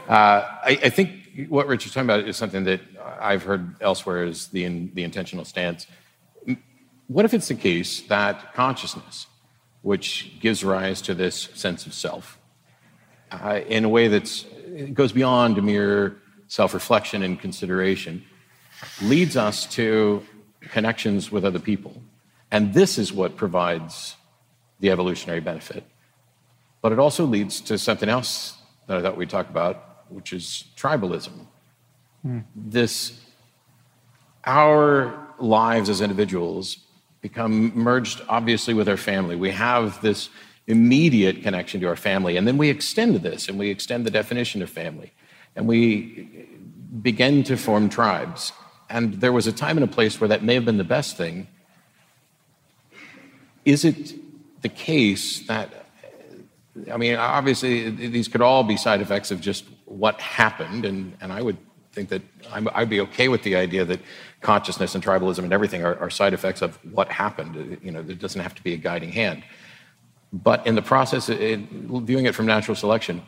Uh, 0.10 0.14
I, 0.14 0.80
I, 0.84 0.90
think 0.90 1.48
what 1.50 1.68
Richard's 1.68 1.94
talking 1.94 2.10
about 2.10 2.28
is 2.28 2.38
something 2.38 2.64
that 2.64 2.80
I've 3.20 3.44
heard 3.44 3.76
elsewhere 3.82 4.24
is 4.24 4.48
the, 4.48 4.64
in, 4.64 4.92
the 4.94 5.04
intentional 5.04 5.46
stance. 5.46 5.88
What 7.08 7.26
if 7.26 7.34
it's 7.34 7.48
the 7.48 7.56
case 7.56 8.02
that 8.02 8.54
consciousness, 8.54 9.28
which 9.82 10.32
gives 10.40 10.64
rise 10.64 11.02
to 11.04 11.14
this 11.14 11.50
sense 11.54 11.86
of 11.86 11.94
self, 11.94 12.40
uh, 13.32 13.62
in 13.68 13.86
a 13.86 13.90
way 13.90 14.08
that 14.08 14.94
goes 14.94 15.12
beyond 15.12 15.62
mere 15.62 16.18
self 16.48 16.74
reflection 16.74 17.22
and 17.22 17.40
consideration, 17.40 18.24
leads 19.02 19.38
us 19.38 19.66
to 19.68 20.24
connections 20.62 21.32
with 21.32 21.46
other 21.46 21.60
people. 21.60 22.02
And 22.52 22.74
this 22.74 22.98
is 22.98 23.14
what 23.14 23.36
provides 23.36 24.16
the 24.80 24.90
evolutionary 24.90 25.42
benefit. 25.42 25.84
But 26.82 26.92
it 26.92 27.00
also 27.00 27.26
leads 27.26 27.62
to 27.62 27.78
something 27.78 28.10
else 28.10 28.58
that 28.88 28.98
I 28.98 29.02
thought 29.02 29.18
we'd 29.18 29.30
talk 29.30 29.50
about, 29.50 30.06
which 30.10 30.34
is 30.34 30.66
tribalism. 30.76 31.48
Mm. 32.26 32.44
This, 32.56 33.20
our 34.46 35.28
lives 35.40 35.90
as 35.90 36.02
individuals 36.02 36.78
become 37.30 37.76
merged 37.76 38.22
obviously 38.30 38.76
with 38.76 38.88
our 38.88 38.98
family. 38.98 39.36
We 39.36 39.50
have 39.50 40.00
this 40.04 40.30
immediate 40.68 41.42
connection 41.42 41.82
to 41.82 41.88
our 41.88 41.96
family, 41.96 42.38
and 42.38 42.48
then 42.48 42.56
we 42.56 42.70
extend 42.70 43.16
this 43.16 43.50
and 43.50 43.58
we 43.58 43.72
extend 43.72 44.06
the 44.06 44.12
definition 44.12 44.62
of 44.62 44.70
family, 44.70 45.12
and 45.56 45.66
we 45.66 46.48
begin 47.02 47.44
to 47.46 47.58
form 47.58 47.90
tribes. 47.90 48.54
And 48.92 49.16
there 49.24 49.32
was 49.32 49.48
a 49.48 49.52
time 49.52 49.76
and 49.80 49.84
a 49.84 49.94
place 49.98 50.22
where 50.22 50.28
that 50.28 50.44
may 50.44 50.54
have 50.54 50.66
been 50.66 50.78
the 50.78 50.92
best 50.98 51.18
thing. 51.18 51.48
Is 53.74 53.84
it 53.84 54.14
the 54.62 54.70
case 54.70 55.48
that 55.48 55.70
I 56.94 56.98
mean, 56.98 57.16
obviously, 57.16 57.90
these 57.90 58.28
could 58.28 58.42
all 58.42 58.64
be 58.64 58.78
side 58.78 59.02
effects 59.02 59.32
of 59.32 59.42
just 59.42 59.64
what 59.86 60.22
happened, 60.22 60.86
and, 60.86 61.18
and 61.22 61.32
I 61.32 61.42
would 61.42 61.58
think 61.96 62.10
that 62.10 62.22
i 62.52 62.80
would 62.82 62.90
be 62.90 63.00
okay 63.00 63.28
with 63.30 63.42
the 63.44 63.56
idea 63.56 63.86
that 63.86 64.02
consciousness 64.42 64.96
and 64.96 65.04
tribalism 65.04 65.40
and 65.40 65.54
everything 65.54 65.84
are, 65.84 65.98
are, 66.00 66.10
side 66.10 66.34
effects 66.34 66.62
of 66.62 66.78
what 66.94 67.10
happened. 67.10 67.80
You 67.82 67.92
know, 67.92 68.02
there 68.02 68.16
doesn't 68.16 68.42
have 68.42 68.54
to 68.56 68.64
be 68.64 68.74
a 68.74 68.78
guiding 68.78 69.12
hand. 69.12 69.44
But 70.32 70.66
in 70.68 70.76
the 70.76 70.82
process, 70.82 71.30
it, 71.30 71.60
viewing 71.70 72.26
it 72.26 72.36
from 72.36 72.46
natural 72.46 72.76
selection, 72.76 73.22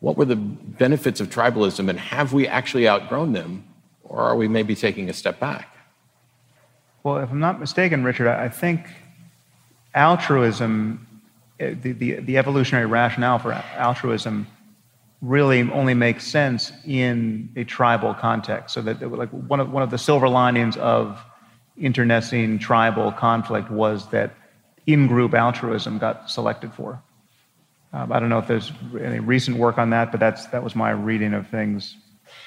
what 0.00 0.16
were 0.16 0.26
the 0.26 0.36
benefits 0.36 1.20
of 1.20 1.30
tribalism, 1.30 1.88
and 1.88 1.98
have 1.98 2.32
we 2.32 2.46
actually 2.46 2.88
outgrown 2.88 3.32
them, 3.32 3.64
or 4.02 4.20
are 4.20 4.36
we 4.36 4.48
maybe 4.48 4.74
taking 4.74 5.08
a 5.08 5.12
step 5.12 5.40
back? 5.40 5.74
Well, 7.02 7.18
if 7.18 7.30
I'm 7.30 7.40
not 7.40 7.58
mistaken, 7.58 8.04
Richard, 8.04 8.28
I 8.28 8.48
think 8.48 8.86
altruism 9.94 11.06
uh, 11.60 11.70
the, 11.82 11.92
the, 11.92 12.14
the 12.14 12.36
evolutionary 12.36 12.86
rationale 12.86 13.38
for 13.38 13.52
altruism 13.52 14.46
really 15.20 15.62
only 15.70 15.94
makes 15.94 16.26
sense 16.26 16.72
in 16.86 17.50
a 17.56 17.64
tribal 17.64 18.14
context. 18.14 18.74
So 18.74 18.82
that 18.82 19.00
like 19.10 19.30
one 19.30 19.60
of 19.60 19.70
one 19.70 19.82
of 19.82 19.90
the 19.90 19.98
silver 19.98 20.28
linings 20.28 20.76
of 20.76 21.18
internecine 21.76 22.58
tribal 22.58 23.10
conflict 23.12 23.70
was 23.70 24.08
that 24.10 24.34
in-group 24.86 25.34
altruism 25.34 25.98
got 25.98 26.30
selected 26.30 26.72
for. 26.74 27.02
Um, 27.92 28.12
I 28.12 28.20
don't 28.20 28.28
know 28.28 28.38
if 28.38 28.46
there's 28.46 28.72
any 29.00 29.20
recent 29.20 29.56
work 29.56 29.78
on 29.78 29.90
that, 29.90 30.10
but 30.10 30.20
that's 30.20 30.46
that 30.46 30.62
was 30.62 30.74
my 30.76 30.90
reading 30.90 31.32
of 31.32 31.48
things. 31.48 31.96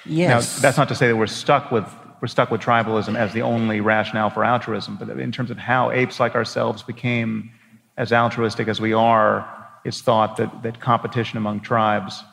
Yes. 0.05 0.57
Now, 0.57 0.61
that's 0.61 0.77
not 0.77 0.89
to 0.89 0.95
say 0.95 1.07
that 1.07 1.15
we're 1.15 1.27
stuck 1.27 1.71
with 1.71 1.85
we're 2.21 2.27
stuck 2.27 2.51
with 2.51 2.61
tribalism 2.61 3.15
as 3.15 3.33
the 3.33 3.41
only 3.41 3.79
rationale 3.79 4.29
for 4.29 4.43
altruism, 4.43 4.97
but 4.97 5.09
in 5.09 5.31
terms 5.31 5.51
of 5.51 5.57
how 5.57 5.91
apes 5.91 6.19
like 6.19 6.35
ourselves 6.35 6.81
became 6.83 7.51
as 7.95 8.11
altruistic 8.11 8.67
as 8.67 8.81
we 8.81 8.93
are, 8.93 9.47
it's 9.83 10.01
thought 10.01 10.37
that, 10.37 10.63
that 10.63 10.79
competition 10.79 11.37
among 11.37 11.59
tribes 11.59 12.23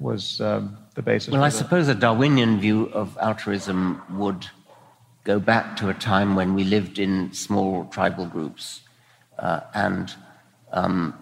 was 0.00 0.40
um, 0.40 0.76
the 0.94 1.02
basis. 1.02 1.32
Well, 1.32 1.44
I 1.44 1.50
suppose 1.50 1.88
a 1.88 1.94
Darwinian 1.94 2.58
view 2.58 2.86
of 2.92 3.16
altruism 3.18 4.02
would 4.10 4.46
go 5.24 5.38
back 5.38 5.76
to 5.76 5.90
a 5.90 5.94
time 5.94 6.34
when 6.34 6.54
we 6.54 6.64
lived 6.64 6.98
in 6.98 7.32
small 7.32 7.84
tribal 7.86 8.26
groups. 8.26 8.80
Uh, 9.38 9.60
and 9.74 10.14
um, 10.72 11.14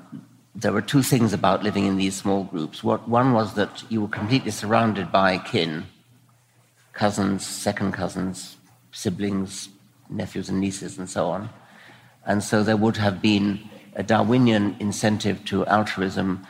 there 0.54 0.72
were 0.72 0.82
two 0.82 1.02
things 1.02 1.32
about 1.32 1.62
living 1.62 1.86
in 1.86 1.96
these 1.96 2.16
small 2.16 2.44
groups. 2.44 2.82
What, 2.82 3.08
one 3.08 3.32
was 3.32 3.54
that 3.54 3.84
you 3.90 4.02
were 4.02 4.08
completely 4.08 4.50
surrounded 4.50 5.10
by 5.10 5.38
kin, 5.38 5.86
cousins, 6.92 7.46
second 7.46 7.92
cousins, 7.92 8.56
siblings, 8.92 9.68
nephews 10.08 10.48
and 10.48 10.60
nieces, 10.60 10.98
and 10.98 11.08
so 11.08 11.28
on. 11.28 11.50
And 12.24 12.42
so 12.42 12.62
there 12.62 12.76
would 12.76 12.96
have 12.96 13.20
been 13.20 13.68
a 13.94 14.02
Darwinian 14.02 14.76
incentive 14.78 15.44
to 15.46 15.66
altruism 15.66 16.46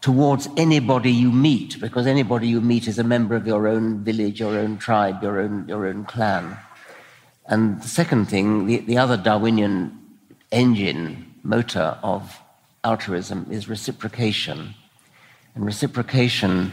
towards 0.00 0.48
anybody 0.56 1.10
you 1.10 1.32
meet, 1.32 1.80
because 1.80 2.06
anybody 2.06 2.48
you 2.48 2.60
meet 2.60 2.86
is 2.86 2.98
a 2.98 3.04
member 3.04 3.34
of 3.34 3.46
your 3.46 3.66
own 3.66 4.04
village, 4.04 4.40
your 4.40 4.56
own 4.58 4.78
tribe, 4.78 5.22
your 5.22 5.40
own, 5.40 5.66
your 5.68 5.86
own 5.86 6.04
clan. 6.04 6.56
And 7.46 7.82
the 7.82 7.88
second 7.88 8.26
thing, 8.26 8.66
the, 8.66 8.78
the 8.78 8.98
other 8.98 9.16
Darwinian 9.16 9.98
engine, 10.52 11.34
motor 11.42 11.98
of 12.02 12.38
altruism 12.84 13.46
is 13.50 13.68
reciprocation. 13.68 14.74
And 15.54 15.66
reciprocation 15.66 16.72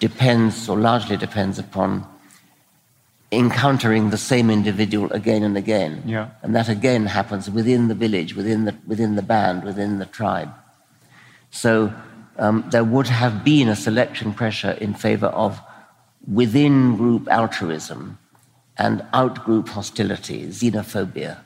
depends, 0.00 0.68
or 0.68 0.76
largely 0.76 1.16
depends, 1.16 1.58
upon 1.58 2.06
encountering 3.30 4.10
the 4.10 4.18
same 4.18 4.50
individual 4.50 5.10
again 5.12 5.42
and 5.42 5.56
again. 5.56 6.02
Yeah. 6.04 6.30
And 6.42 6.54
that 6.54 6.68
again 6.68 7.06
happens 7.06 7.48
within 7.48 7.88
the 7.88 7.94
village, 7.94 8.34
within 8.34 8.64
the, 8.64 8.74
within 8.86 9.14
the 9.14 9.22
band, 9.22 9.62
within 9.62 9.98
the 9.98 10.06
tribe. 10.06 10.52
So 11.50 11.92
um, 12.38 12.64
there 12.70 12.84
would 12.84 13.08
have 13.08 13.44
been 13.44 13.68
a 13.68 13.76
selection 13.76 14.32
pressure 14.32 14.72
in 14.72 14.94
favor 14.94 15.26
of 15.26 15.60
within 16.26 16.96
group 16.96 17.28
altruism 17.28 18.18
and 18.78 19.04
out 19.12 19.44
group 19.44 19.68
hostility, 19.68 20.46
xenophobia. 20.46 21.38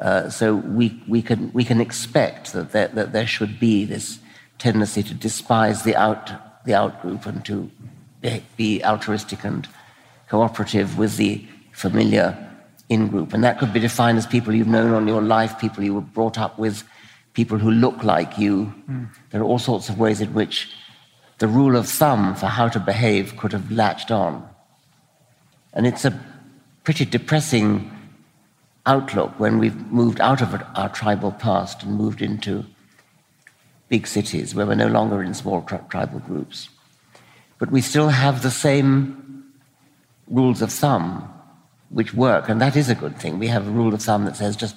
Uh, 0.00 0.30
so 0.30 0.54
we, 0.54 1.02
we, 1.08 1.20
can, 1.20 1.52
we 1.52 1.64
can 1.64 1.80
expect 1.80 2.52
that 2.52 2.72
there, 2.72 2.88
that 2.88 3.12
there 3.12 3.26
should 3.26 3.60
be 3.60 3.84
this 3.84 4.18
tendency 4.58 5.02
to 5.02 5.14
despise 5.14 5.82
the 5.82 5.96
out, 5.96 6.64
the 6.64 6.74
out 6.74 7.02
group 7.02 7.26
and 7.26 7.44
to 7.44 7.70
be, 8.20 8.42
be 8.56 8.84
altruistic 8.84 9.44
and 9.44 9.68
cooperative 10.28 10.96
with 10.96 11.16
the 11.16 11.44
familiar 11.72 12.36
in 12.88 13.08
group. 13.08 13.32
And 13.32 13.44
that 13.44 13.58
could 13.58 13.72
be 13.72 13.80
defined 13.80 14.18
as 14.18 14.26
people 14.26 14.54
you've 14.54 14.66
known 14.66 14.92
on 14.92 15.06
your 15.06 15.22
life, 15.22 15.58
people 15.58 15.84
you 15.84 15.94
were 15.94 16.00
brought 16.00 16.38
up 16.38 16.58
with, 16.58 16.84
people 17.32 17.58
who 17.58 17.70
look 17.70 18.02
like 18.02 18.38
you. 18.38 18.72
Mm. 18.88 19.08
There 19.30 19.40
are 19.40 19.44
all 19.44 19.58
sorts 19.58 19.88
of 19.88 19.98
ways 19.98 20.20
in 20.20 20.34
which 20.34 20.68
the 21.38 21.48
rule 21.48 21.76
of 21.76 21.88
thumb 21.88 22.34
for 22.34 22.46
how 22.46 22.68
to 22.68 22.78
behave 22.78 23.36
could 23.36 23.52
have 23.52 23.70
latched 23.70 24.10
on. 24.10 24.46
And 25.72 25.86
it's 25.86 26.04
a 26.04 26.18
pretty 26.84 27.04
depressing 27.04 27.90
outlook 28.86 29.38
when 29.38 29.58
we've 29.58 29.76
moved 29.92 30.20
out 30.20 30.42
of 30.42 30.60
our 30.74 30.88
tribal 30.88 31.32
past 31.32 31.82
and 31.82 31.94
moved 31.94 32.22
into 32.22 32.64
big 33.88 34.06
cities 34.06 34.54
where 34.54 34.66
we're 34.66 34.74
no 34.74 34.88
longer 34.88 35.22
in 35.22 35.34
small 35.34 35.62
tri- 35.62 35.78
tribal 35.88 36.20
groups. 36.20 36.68
But 37.58 37.70
we 37.70 37.80
still 37.80 38.08
have 38.08 38.42
the 38.42 38.50
same 38.50 39.44
rules 40.28 40.62
of 40.62 40.72
thumb 40.72 41.28
which 41.90 42.14
work, 42.14 42.48
and 42.48 42.60
that 42.60 42.76
is 42.76 42.88
a 42.88 42.94
good 42.94 43.18
thing. 43.18 43.38
We 43.38 43.48
have 43.48 43.66
a 43.66 43.70
rule 43.70 43.92
of 43.92 44.00
thumb 44.00 44.24
that 44.24 44.36
says 44.36 44.56
just, 44.56 44.76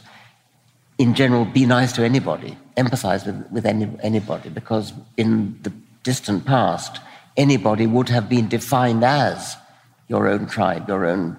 in 0.97 1.13
general, 1.13 1.45
be 1.45 1.65
nice 1.65 1.93
to 1.93 2.03
anybody, 2.03 2.57
empathize 2.77 3.25
with, 3.25 3.51
with 3.51 3.65
any, 3.65 3.89
anybody, 4.01 4.49
because 4.49 4.93
in 5.17 5.59
the 5.63 5.71
distant 6.03 6.45
past, 6.45 6.99
anybody 7.37 7.87
would 7.87 8.09
have 8.09 8.29
been 8.29 8.47
defined 8.47 9.03
as 9.03 9.57
your 10.07 10.27
own 10.27 10.45
tribe, 10.45 10.87
your 10.87 11.05
own, 11.05 11.37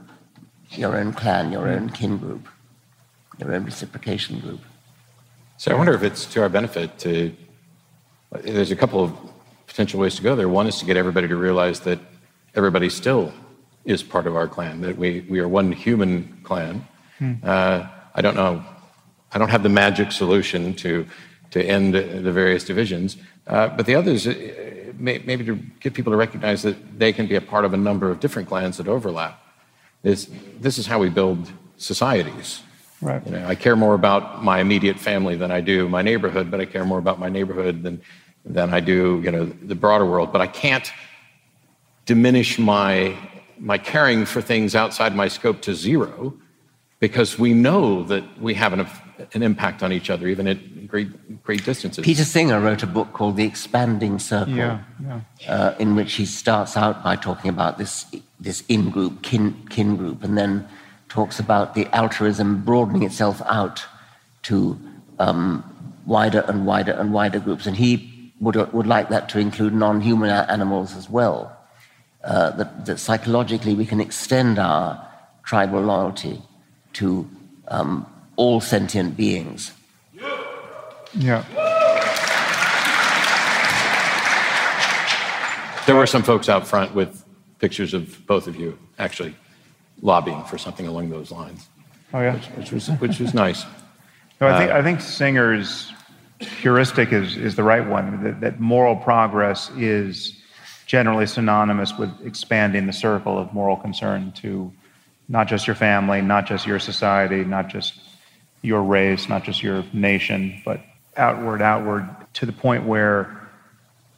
your 0.70 0.96
own 0.96 1.12
clan, 1.12 1.52
your 1.52 1.68
own 1.68 1.90
kin 1.90 2.18
group, 2.18 2.48
your 3.38 3.54
own 3.54 3.64
reciprocation 3.64 4.40
group. 4.40 4.60
So 5.56 5.70
I 5.70 5.74
wonder 5.74 5.94
if 5.94 6.02
it's 6.02 6.26
to 6.26 6.42
our 6.42 6.48
benefit 6.48 6.98
to 7.00 7.34
there's 8.42 8.72
a 8.72 8.76
couple 8.76 9.02
of 9.04 9.12
potential 9.66 10.00
ways 10.00 10.16
to 10.16 10.22
go 10.22 10.34
there. 10.34 10.48
One 10.48 10.66
is 10.66 10.78
to 10.80 10.84
get 10.84 10.96
everybody 10.96 11.28
to 11.28 11.36
realize 11.36 11.80
that 11.80 12.00
everybody 12.54 12.90
still 12.90 13.32
is 13.84 14.02
part 14.02 14.26
of 14.26 14.34
our 14.34 14.48
clan, 14.48 14.80
that 14.80 14.96
we, 14.96 15.20
we 15.28 15.38
are 15.38 15.48
one 15.48 15.70
human 15.70 16.40
clan. 16.42 16.86
Hmm. 17.18 17.34
Uh, 17.42 17.86
I 18.14 18.22
don't 18.22 18.34
know, 18.34 18.64
I 19.34 19.38
don't 19.38 19.50
have 19.50 19.62
the 19.64 19.68
magic 19.68 20.12
solution 20.12 20.74
to, 20.74 21.06
to 21.50 21.62
end 21.62 21.94
the 21.94 22.32
various 22.32 22.64
divisions, 22.64 23.16
uh, 23.46 23.68
but 23.68 23.84
the 23.84 23.96
other 23.96 24.12
is 24.12 24.26
uh, 24.26 24.34
may, 24.98 25.18
maybe 25.18 25.44
to 25.44 25.56
get 25.80 25.92
people 25.92 26.12
to 26.12 26.16
recognize 26.16 26.62
that 26.62 26.98
they 26.98 27.12
can 27.12 27.26
be 27.26 27.34
a 27.34 27.40
part 27.40 27.64
of 27.64 27.74
a 27.74 27.76
number 27.76 28.10
of 28.10 28.20
different 28.20 28.48
clans 28.48 28.76
that 28.76 28.88
overlap. 28.88 29.40
This, 30.02 30.30
this 30.60 30.78
is 30.78 30.86
how 30.86 30.98
we 30.98 31.10
build 31.10 31.50
societies. 31.76 32.62
Right. 33.00 33.24
You 33.26 33.32
know, 33.32 33.46
I 33.46 33.54
care 33.54 33.76
more 33.76 33.94
about 33.94 34.42
my 34.42 34.60
immediate 34.60 34.98
family 34.98 35.36
than 35.36 35.50
I 35.50 35.60
do 35.60 35.88
my 35.88 36.02
neighborhood, 36.02 36.50
but 36.50 36.60
I 36.60 36.64
care 36.64 36.84
more 36.84 36.98
about 36.98 37.18
my 37.18 37.28
neighborhood 37.28 37.82
than, 37.82 38.00
than 38.44 38.72
I 38.72 38.80
do, 38.80 39.20
you 39.24 39.30
know, 39.30 39.44
the 39.44 39.74
broader 39.74 40.06
world. 40.06 40.32
But 40.32 40.40
I 40.40 40.46
can't 40.46 40.90
diminish 42.06 42.58
my, 42.58 43.16
my 43.58 43.78
caring 43.78 44.24
for 44.24 44.40
things 44.40 44.74
outside 44.74 45.14
my 45.16 45.28
scope 45.28 45.60
to 45.62 45.74
zero 45.74 46.34
because 47.00 47.38
we 47.38 47.52
know 47.52 48.04
that 48.04 48.24
we 48.40 48.54
have 48.54 48.72
an, 48.72 48.86
an 49.32 49.42
impact 49.42 49.82
on 49.82 49.92
each 49.92 50.10
other, 50.10 50.26
even 50.28 50.46
at 50.46 50.86
great, 50.88 51.42
great 51.42 51.64
distances. 51.64 52.04
Peter 52.04 52.24
Singer 52.24 52.60
wrote 52.60 52.82
a 52.82 52.86
book 52.86 53.12
called 53.12 53.36
The 53.36 53.44
Expanding 53.44 54.18
Circle, 54.18 54.54
yeah, 54.54 54.80
yeah. 55.02 55.20
Uh, 55.48 55.74
in 55.78 55.94
which 55.94 56.14
he 56.14 56.26
starts 56.26 56.76
out 56.76 57.02
by 57.02 57.16
talking 57.16 57.50
about 57.50 57.78
this, 57.78 58.06
this 58.40 58.62
in 58.68 58.90
group, 58.90 59.22
kin, 59.22 59.66
kin 59.70 59.96
group, 59.96 60.22
and 60.22 60.36
then 60.36 60.66
talks 61.08 61.38
about 61.38 61.74
the 61.74 61.86
altruism 61.94 62.62
broadening 62.64 63.02
itself 63.02 63.40
out 63.46 63.84
to 64.42 64.78
um, 65.18 65.64
wider 66.06 66.40
and 66.48 66.66
wider 66.66 66.92
and 66.92 67.12
wider 67.12 67.38
groups. 67.38 67.66
And 67.66 67.76
he 67.76 68.32
would, 68.40 68.56
would 68.72 68.86
like 68.86 69.08
that 69.10 69.28
to 69.30 69.38
include 69.38 69.74
non 69.74 70.00
human 70.00 70.30
animals 70.30 70.96
as 70.96 71.08
well. 71.08 71.56
Uh, 72.22 72.50
that, 72.50 72.86
that, 72.86 72.98
psychologically 72.98 73.74
we 73.74 73.84
can 73.84 74.00
extend 74.00 74.58
our 74.58 75.06
tribal 75.44 75.82
loyalty 75.82 76.40
to 76.94 77.28
um, 77.68 78.06
all 78.36 78.60
sentient 78.60 79.16
beings. 79.16 79.72
Yeah. 81.16 81.44
There 85.86 85.94
were 85.94 86.06
some 86.06 86.22
folks 86.22 86.48
out 86.48 86.66
front 86.66 86.94
with 86.94 87.24
pictures 87.58 87.94
of 87.94 88.26
both 88.26 88.46
of 88.46 88.56
you, 88.56 88.78
actually 88.98 89.36
lobbying 90.00 90.44
for 90.44 90.58
something 90.58 90.86
along 90.86 91.10
those 91.10 91.30
lines. 91.30 91.68
Oh 92.12 92.20
yeah, 92.20 92.34
which, 92.34 92.46
which 92.46 92.72
was 92.72 92.88
which 93.00 93.20
was 93.20 93.34
nice. 93.34 93.64
No, 94.40 94.48
I 94.48 94.58
think 94.58 94.72
uh, 94.72 94.74
I 94.74 94.82
think 94.82 95.00
Singer's 95.00 95.92
heuristic 96.40 97.12
is 97.12 97.36
is 97.36 97.54
the 97.54 97.62
right 97.62 97.86
one. 97.86 98.24
That, 98.24 98.40
that 98.40 98.60
moral 98.60 98.96
progress 98.96 99.70
is 99.76 100.42
generally 100.86 101.26
synonymous 101.26 101.96
with 101.96 102.10
expanding 102.26 102.86
the 102.86 102.92
circle 102.92 103.38
of 103.38 103.54
moral 103.54 103.76
concern 103.76 104.32
to 104.32 104.72
not 105.28 105.46
just 105.46 105.68
your 105.68 105.76
family, 105.76 106.20
not 106.20 106.46
just 106.46 106.66
your 106.66 106.80
society, 106.80 107.44
not 107.44 107.68
just 107.68 108.00
your 108.64 108.82
race, 108.82 109.28
not 109.28 109.44
just 109.44 109.62
your 109.62 109.84
nation, 109.92 110.60
but 110.64 110.80
outward, 111.16 111.62
outward 111.62 112.08
to 112.34 112.46
the 112.46 112.52
point 112.52 112.84
where 112.84 113.48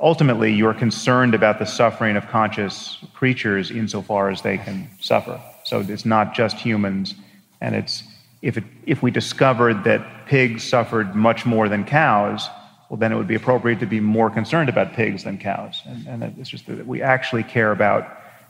ultimately 0.01 0.53
you're 0.53 0.75
concerned 0.75 1.35
about 1.35 1.59
the 1.59 1.67
suffering 1.67 2.17
of 2.17 2.27
conscious 2.29 2.99
creatures 3.15 3.71
insofar 3.71 4.31
as 4.31 4.43
they 4.43 4.59
can 4.59 4.89
suffer. 5.01 5.41
So 5.65 5.81
it's 5.81 6.07
not 6.07 6.35
just 6.35 6.57
humans, 6.57 7.15
and 7.61 7.75
it's 7.75 8.03
if 8.43 8.57
it, 8.57 8.65
if 8.85 9.03
we 9.03 9.11
discovered 9.11 9.85
that 9.85 10.27
pigs 10.27 10.63
suffered 10.63 11.15
much 11.15 11.47
more 11.47 11.69
than 11.69 11.85
cows, 11.85 12.49
well, 12.89 12.99
then 12.99 13.11
it 13.11 13.17
would 13.17 13.27
be 13.27 13.35
appropriate 13.35 13.81
to 13.81 13.87
be 13.87 13.99
more 13.99 14.31
concerned 14.31 14.69
about 14.69 14.93
pigs 14.93 15.25
than 15.25 15.39
cows. 15.39 15.83
And, 15.87 16.07
and 16.07 16.39
it's 16.39 16.51
just 16.51 16.67
that 16.67 16.87
we 16.87 17.03
actually 17.03 17.43
care 17.43 17.73
about 17.73 18.07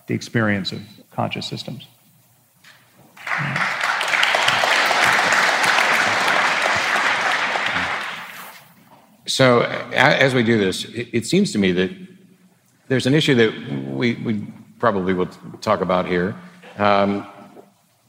the 0.09 0.15
experience 0.15 0.73
of 0.73 0.83
conscious 1.11 1.47
systems. 1.47 1.87
So, 9.27 9.62
as 9.93 10.35
we 10.35 10.43
do 10.43 10.57
this, 10.59 10.85
it, 10.85 11.27
seems 11.27 11.51
to 11.53 11.59
me 11.59 11.72
that 11.72 11.91
there's 12.87 13.07
an 13.07 13.14
issue 13.14 13.35
that 13.35 13.89
we, 13.89 14.14
we 14.14 14.47
probably 14.79 15.14
will 15.14 15.27
talk 15.61 15.81
about 15.81 16.07
here. 16.07 16.37
Um, 16.79 17.27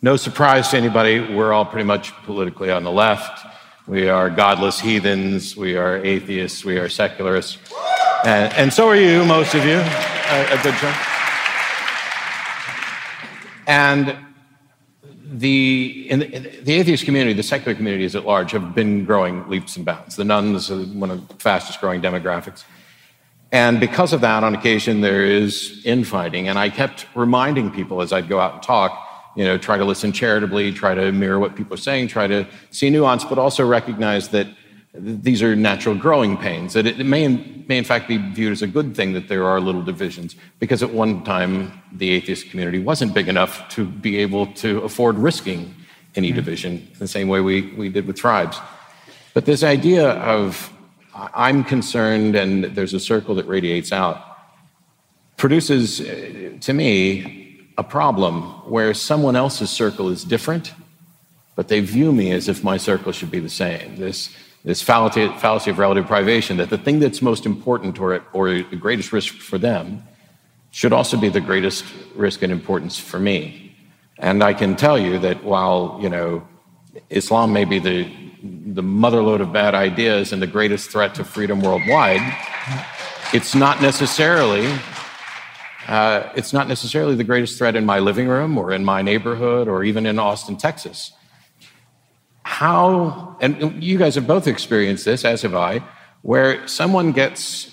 no 0.01 0.15
surprise 0.15 0.70
to 0.70 0.78
anybody, 0.78 1.20
we're 1.20 1.53
all 1.53 1.65
pretty 1.65 1.86
much 1.86 2.13
politically 2.24 2.70
on 2.70 2.84
the 2.84 2.91
left. 2.91 3.45
We 3.88 4.09
are 4.09 4.30
godless 4.30 4.80
heathens. 4.80 5.57
We 5.57 5.76
are 5.76 5.97
atheists. 5.97 6.63
We 6.63 6.78
are 6.78 6.88
secularists. 6.88 7.57
And, 8.24 8.53
and 8.53 8.74
so 8.74 8.88
are 8.88 8.95
you, 8.95 9.26
most 9.26 9.55
of 9.55 9.65
you, 9.65 9.78
a, 9.78 10.59
a 10.59 10.61
good 10.61 10.76
chunk. 10.76 10.97
And 13.65 14.26
the, 15.30 16.07
in 16.09 16.19
the, 16.19 16.25
the, 16.63 16.73
atheist 16.73 17.05
community, 17.05 17.34
the 17.34 17.43
secular 17.43 17.75
communities 17.75 18.15
at 18.15 18.25
large, 18.25 18.51
have 18.51 18.73
been 18.73 19.05
growing 19.05 19.47
leaps 19.49 19.75
and 19.75 19.86
bounds. 19.86 20.15
The 20.15 20.23
nones 20.23 20.71
are 20.71 20.78
one 20.78 21.11
of 21.11 21.28
the 21.28 21.34
fastest 21.36 21.82
growing 21.82 22.01
demographics. 22.01 22.63
And 23.51 23.80
because 23.80 24.13
of 24.13 24.21
that, 24.21 24.43
on 24.43 24.55
occasion, 24.55 25.01
there 25.01 25.25
is 25.25 25.82
infighting. 25.86 26.47
And 26.47 26.57
I 26.57 26.69
kept 26.69 27.07
reminding 27.15 27.71
people 27.71 28.01
as 28.01 28.11
I'd 28.11 28.28
go 28.28 28.39
out 28.39 28.53
and 28.55 28.63
talk 28.63 29.07
you 29.38 29.43
know, 29.43 29.55
try 29.55 29.78
to 29.78 29.86
listen 29.86 30.11
charitably, 30.11 30.73
try 30.73 30.95
to 30.95 31.11
mirror 31.11 31.38
what 31.38 31.55
people 31.55 31.75
are 31.75 31.78
saying, 31.78 32.07
try 32.07 32.25
to 32.25 32.45
see 32.71 32.89
nuance, 32.89 33.23
but 33.23 33.38
also 33.38 33.65
recognize 33.65 34.30
that 34.30 34.47
these 34.94 35.44
are 35.44 35.56
natural 35.56 35.96
growing 35.96 36.38
pains, 36.38 36.74
that 36.74 36.88
it 36.88 36.98
may, 37.06 37.28
may 37.68 37.78
in 37.78 37.84
fact 37.84 38.08
be 38.08 38.18
viewed 38.18 38.52
as 38.52 38.62
a 38.62 38.68
good 38.68 38.96
thing 38.96 39.14
that 39.14 39.28
there 39.28 39.46
are 39.46 39.60
little 39.60 39.84
divisions, 39.84 40.36
because 40.60 40.82
at 40.82 40.92
one 40.92 41.24
time 41.24 41.82
the 41.92 42.10
atheist 42.12 42.50
community 42.50 42.80
wasn't 42.80 43.14
big 43.14 43.28
enough 43.28 43.68
to 43.70 43.86
be 43.86 44.18
able 44.18 44.48
to 44.54 44.80
afford 44.80 45.18
risking 45.18 45.76
any 46.16 46.30
mm-hmm. 46.30 46.36
division 46.36 46.88
the 47.00 47.08
same 47.08 47.28
way 47.28 47.42
we, 47.42 47.74
we 47.74 47.90
did 47.90 48.08
with 48.08 48.16
tribes. 48.16 48.58
But 49.34 49.46
this 49.46 49.64
idea 49.64 50.12
of 50.12 50.74
I'm 51.14 51.64
concerned 51.64 52.36
and 52.36 52.64
there's 52.66 52.94
a 52.94 53.00
circle 53.00 53.36
that 53.36 53.48
radiates 53.48 53.92
out 53.92 54.24
produces, 55.38 56.02
uh, 56.02 56.58
to 56.62 56.74
me, 56.74 57.60
a 57.78 57.84
problem 57.84 58.42
where 58.70 58.94
someone 58.94 59.36
else's 59.36 59.70
circle 59.70 60.10
is 60.10 60.24
different, 60.24 60.74
but 61.56 61.68
they 61.68 61.80
view 61.80 62.12
me 62.12 62.32
as 62.32 62.48
if 62.48 62.64
my 62.64 62.78
circle 62.78 63.12
should 63.12 63.30
be 63.30 63.40
the 63.40 63.50
same. 63.50 63.98
This, 63.98 64.36
this 64.64 64.82
fallacy, 64.82 65.28
fallacy 65.39 65.72
of 65.72 65.80
relative 65.80 66.05
privation 66.08 66.58
that 66.58 66.70
the 66.70 66.78
thing 66.78 66.99
that's 66.99 67.22
most 67.22 67.45
important 67.45 67.99
or, 67.99 68.24
or 68.34 68.49
the 68.49 68.76
greatest 68.76 69.14
risk 69.14 69.36
for 69.36 69.58
them 69.58 70.03
should 70.72 70.93
also 70.93 71.18
be 71.18 71.30
the 71.30 71.41
greatest 71.41 71.86
risk 72.16 72.41
and 72.41 72.51
importance 72.51 72.99
for 72.99 73.20
me. 73.20 73.76
And 74.20 74.43
I 74.43 74.53
can 74.53 74.76
tell 74.76 74.97
you 74.97 75.20
that 75.20 75.43
while, 75.43 75.99
you 76.01 76.10
know, 76.10 76.47
Islam 77.10 77.53
may 77.53 77.66
be 77.66 77.80
the, 77.80 78.03
the 78.43 78.84
motherload 78.84 79.41
of 79.41 79.53
bad 79.53 79.76
ideas 79.76 80.34
and 80.34 80.41
the 80.41 80.47
greatest 80.47 80.89
threat 80.89 81.16
to 81.16 81.24
freedom 81.24 81.62
worldwide, 81.62 82.22
it's 83.34 83.55
not 83.55 83.82
necessarily 83.82 84.72
uh, 85.88 86.30
it's 86.36 86.51
not 86.51 86.68
necessarily 86.68 87.16
the 87.16 87.24
greatest 87.24 87.58
threat 87.58 87.76
in 87.76 87.86
my 87.86 87.99
living 87.99 88.28
room 88.28 88.58
or 88.58 88.74
in 88.74 88.84
my 88.84 89.01
neighborhood 89.01 89.70
or 89.70 89.86
even 89.86 90.05
in 90.05 90.20
Austin, 90.20 90.58
Texas. 90.58 91.14
How, 92.48 93.38
and 93.41 93.84
you 93.84 93.98
guys 94.00 94.16
have 94.16 94.26
both 94.26 94.48
experienced 94.48 95.04
this, 95.04 95.26
as 95.26 95.41
have 95.41 95.54
I, 95.54 95.84
where 96.22 96.66
someone 96.66 97.12
gets, 97.12 97.70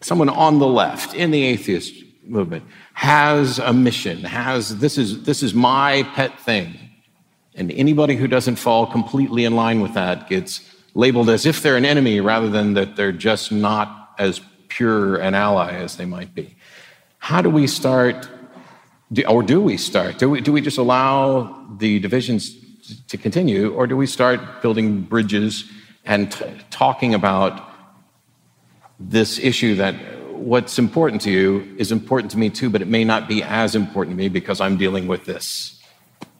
someone 0.00 0.28
on 0.28 0.58
the 0.58 0.66
left 0.66 1.14
in 1.14 1.30
the 1.30 1.42
atheist 1.44 1.94
movement 2.24 2.64
has 2.94 3.60
a 3.60 3.72
mission, 3.72 4.24
has, 4.24 4.80
this 4.80 4.98
is, 4.98 5.22
this 5.22 5.42
is 5.42 5.54
my 5.54 6.02
pet 6.14 6.38
thing. 6.40 6.76
And 7.54 7.70
anybody 7.70 8.16
who 8.16 8.26
doesn't 8.26 8.56
fall 8.56 8.86
completely 8.86 9.44
in 9.44 9.54
line 9.54 9.80
with 9.80 9.94
that 9.94 10.28
gets 10.28 10.60
labeled 10.94 11.30
as 11.30 11.46
if 11.46 11.62
they're 11.62 11.76
an 11.76 11.86
enemy 11.86 12.20
rather 12.20 12.50
than 12.50 12.74
that 12.74 12.96
they're 12.96 13.12
just 13.12 13.52
not 13.52 14.14
as 14.18 14.40
pure 14.68 15.16
an 15.16 15.34
ally 15.34 15.72
as 15.74 15.96
they 15.96 16.06
might 16.06 16.34
be. 16.34 16.56
How 17.18 17.40
do 17.40 17.48
we 17.48 17.68
start, 17.68 18.28
or 19.28 19.44
do 19.44 19.60
we 19.60 19.76
start? 19.76 20.18
Do 20.18 20.28
we, 20.28 20.40
do 20.40 20.52
we 20.52 20.60
just 20.60 20.76
allow 20.76 21.66
the 21.78 22.00
divisions 22.00 22.61
to 23.08 23.16
continue, 23.16 23.72
or 23.72 23.86
do 23.86 23.96
we 23.96 24.06
start 24.06 24.62
building 24.62 25.02
bridges 25.02 25.64
and 26.04 26.32
talking 26.70 27.14
about 27.14 27.68
this 28.98 29.38
issue 29.38 29.76
that 29.76 29.94
what's 30.32 30.78
important 30.78 31.22
to 31.22 31.30
you 31.30 31.74
is 31.78 31.92
important 31.92 32.30
to 32.32 32.38
me 32.38 32.50
too, 32.50 32.68
but 32.68 32.82
it 32.82 32.88
may 32.88 33.04
not 33.04 33.28
be 33.28 33.42
as 33.42 33.74
important 33.74 34.16
to 34.16 34.22
me 34.22 34.28
because 34.28 34.60
I'm 34.60 34.76
dealing 34.76 35.06
with 35.06 35.24
this? 35.24 35.80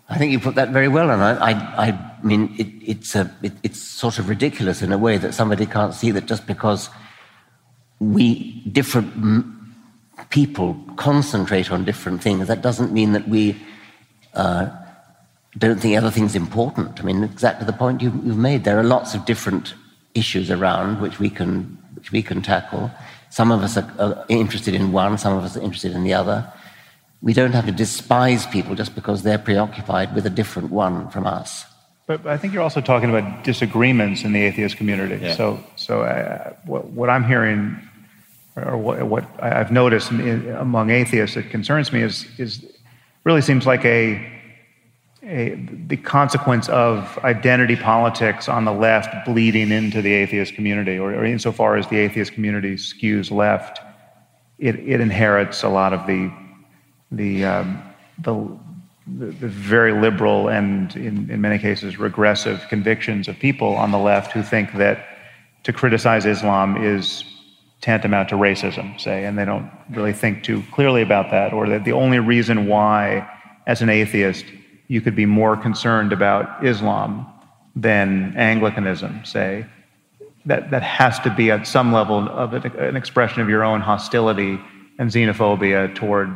I 0.08 0.18
think 0.18 0.32
you 0.32 0.40
put 0.40 0.56
that 0.56 0.70
very 0.70 0.88
well, 0.88 1.10
and 1.10 1.22
I, 1.22 1.32
I, 1.32 1.88
I 1.88 2.22
mean, 2.22 2.54
it, 2.58 2.66
it's, 2.84 3.14
a, 3.14 3.34
it, 3.42 3.52
it's 3.62 3.80
sort 3.80 4.18
of 4.18 4.28
ridiculous 4.28 4.82
in 4.82 4.92
a 4.92 4.98
way 4.98 5.16
that 5.16 5.32
somebody 5.32 5.64
can't 5.64 5.94
see 5.94 6.10
that 6.10 6.26
just 6.26 6.46
because 6.46 6.90
we 7.98 8.60
different 8.72 9.46
people 10.30 10.76
concentrate 10.96 11.70
on 11.70 11.84
different 11.84 12.22
things, 12.22 12.48
that 12.48 12.60
doesn't 12.62 12.92
mean 12.92 13.12
that 13.12 13.28
we 13.28 13.56
uh, 14.34 14.68
don't 15.58 15.80
think 15.80 15.96
everything's 15.96 16.34
important. 16.34 17.00
I 17.00 17.02
mean, 17.02 17.22
exactly 17.24 17.66
the 17.66 17.72
point 17.72 18.00
you, 18.00 18.10
have 18.10 18.36
made. 18.36 18.64
There 18.64 18.78
are 18.78 18.84
lots 18.84 19.14
of 19.14 19.24
different 19.24 19.74
issues 20.14 20.50
around 20.50 21.00
which 21.00 21.18
we 21.18 21.30
can 21.30 21.78
which 21.94 22.10
we 22.10 22.22
can 22.22 22.42
tackle. 22.42 22.90
Some 23.30 23.52
of 23.52 23.62
us 23.62 23.76
are, 23.76 23.88
are 23.98 24.24
interested 24.28 24.74
in 24.74 24.92
one, 24.92 25.16
some 25.18 25.38
of 25.38 25.44
us 25.44 25.56
are 25.56 25.62
interested 25.62 25.92
in 25.92 26.02
the 26.02 26.14
other. 26.14 26.52
We 27.20 27.32
don't 27.32 27.52
have 27.52 27.66
to 27.66 27.72
despise 27.72 28.44
people 28.46 28.74
just 28.74 28.94
because 28.94 29.22
they're 29.22 29.38
preoccupied 29.38 30.12
with 30.14 30.26
a 30.26 30.30
different 30.30 30.72
one 30.72 31.08
from 31.10 31.26
us. 31.26 31.64
But 32.06 32.26
I 32.26 32.36
think 32.36 32.52
you're 32.52 32.62
also 32.62 32.80
talking 32.80 33.08
about 33.08 33.44
disagreements 33.44 34.24
in 34.24 34.32
the 34.32 34.42
atheist 34.42 34.76
community. 34.76 35.24
Yeah. 35.24 35.36
So, 35.36 35.64
so 35.76 36.02
uh, 36.02 36.54
what, 36.66 36.86
what 36.86 37.08
I'm 37.08 37.24
hearing, 37.24 37.78
or 38.56 38.76
what, 38.76 39.02
what 39.04 39.24
I've 39.40 39.70
noticed 39.70 40.10
in, 40.10 40.20
in, 40.20 40.48
among 40.56 40.90
atheists 40.90 41.36
that 41.36 41.50
concerns 41.50 41.92
me 41.92 42.02
is, 42.02 42.26
is 42.38 42.66
really 43.22 43.40
seems 43.40 43.66
like 43.66 43.84
a, 43.84 44.20
a 45.24 45.54
the 45.86 45.96
consequence 45.96 46.68
of 46.68 47.18
identity 47.24 47.76
politics 47.76 48.48
on 48.48 48.64
the 48.64 48.72
left 48.72 49.24
bleeding 49.24 49.70
into 49.70 50.02
the 50.02 50.12
atheist 50.12 50.54
community, 50.54 50.98
or, 50.98 51.14
or 51.14 51.24
insofar 51.24 51.76
as 51.76 51.86
the 51.88 51.98
atheist 51.98 52.32
community 52.32 52.74
skews 52.74 53.30
left, 53.30 53.80
it, 54.58 54.76
it 54.80 55.00
inherits 55.00 55.62
a 55.62 55.68
lot 55.68 55.92
of 55.92 56.06
the 56.06 56.32
the 57.12 57.44
um, 57.44 57.82
the 58.18 58.58
the, 59.06 59.48
very 59.48 59.92
liberal 59.92 60.48
and, 60.48 60.94
in, 60.94 61.28
in 61.28 61.40
many 61.40 61.58
cases, 61.58 61.98
regressive 61.98 62.64
convictions 62.68 63.26
of 63.28 63.38
people 63.38 63.74
on 63.74 63.90
the 63.90 63.98
left 63.98 64.32
who 64.32 64.42
think 64.42 64.72
that 64.74 65.06
to 65.64 65.72
criticize 65.72 66.24
Islam 66.24 66.76
is 66.82 67.24
tantamount 67.80 68.28
to 68.28 68.36
racism, 68.36 68.98
say, 69.00 69.24
and 69.24 69.36
they 69.36 69.44
don't 69.44 69.70
really 69.90 70.12
think 70.12 70.44
too 70.44 70.62
clearly 70.72 71.02
about 71.02 71.30
that, 71.32 71.52
or 71.52 71.68
that 71.68 71.84
the 71.84 71.92
only 71.92 72.20
reason 72.20 72.66
why, 72.66 73.28
as 73.66 73.82
an 73.82 73.88
atheist, 73.88 74.44
you 74.92 75.00
could 75.00 75.16
be 75.16 75.24
more 75.24 75.56
concerned 75.56 76.12
about 76.12 76.62
Islam 76.62 77.26
than 77.74 78.34
Anglicanism, 78.36 79.24
say, 79.24 79.64
that, 80.44 80.70
that 80.70 80.82
has 80.82 81.18
to 81.20 81.30
be 81.30 81.50
at 81.50 81.66
some 81.66 81.94
level 81.94 82.28
of 82.28 82.52
an, 82.52 82.94
expression 82.94 83.40
of 83.40 83.48
your 83.48 83.64
own 83.64 83.80
hostility 83.80 84.60
and 84.98 85.08
xenophobia 85.10 85.94
toward 85.94 86.28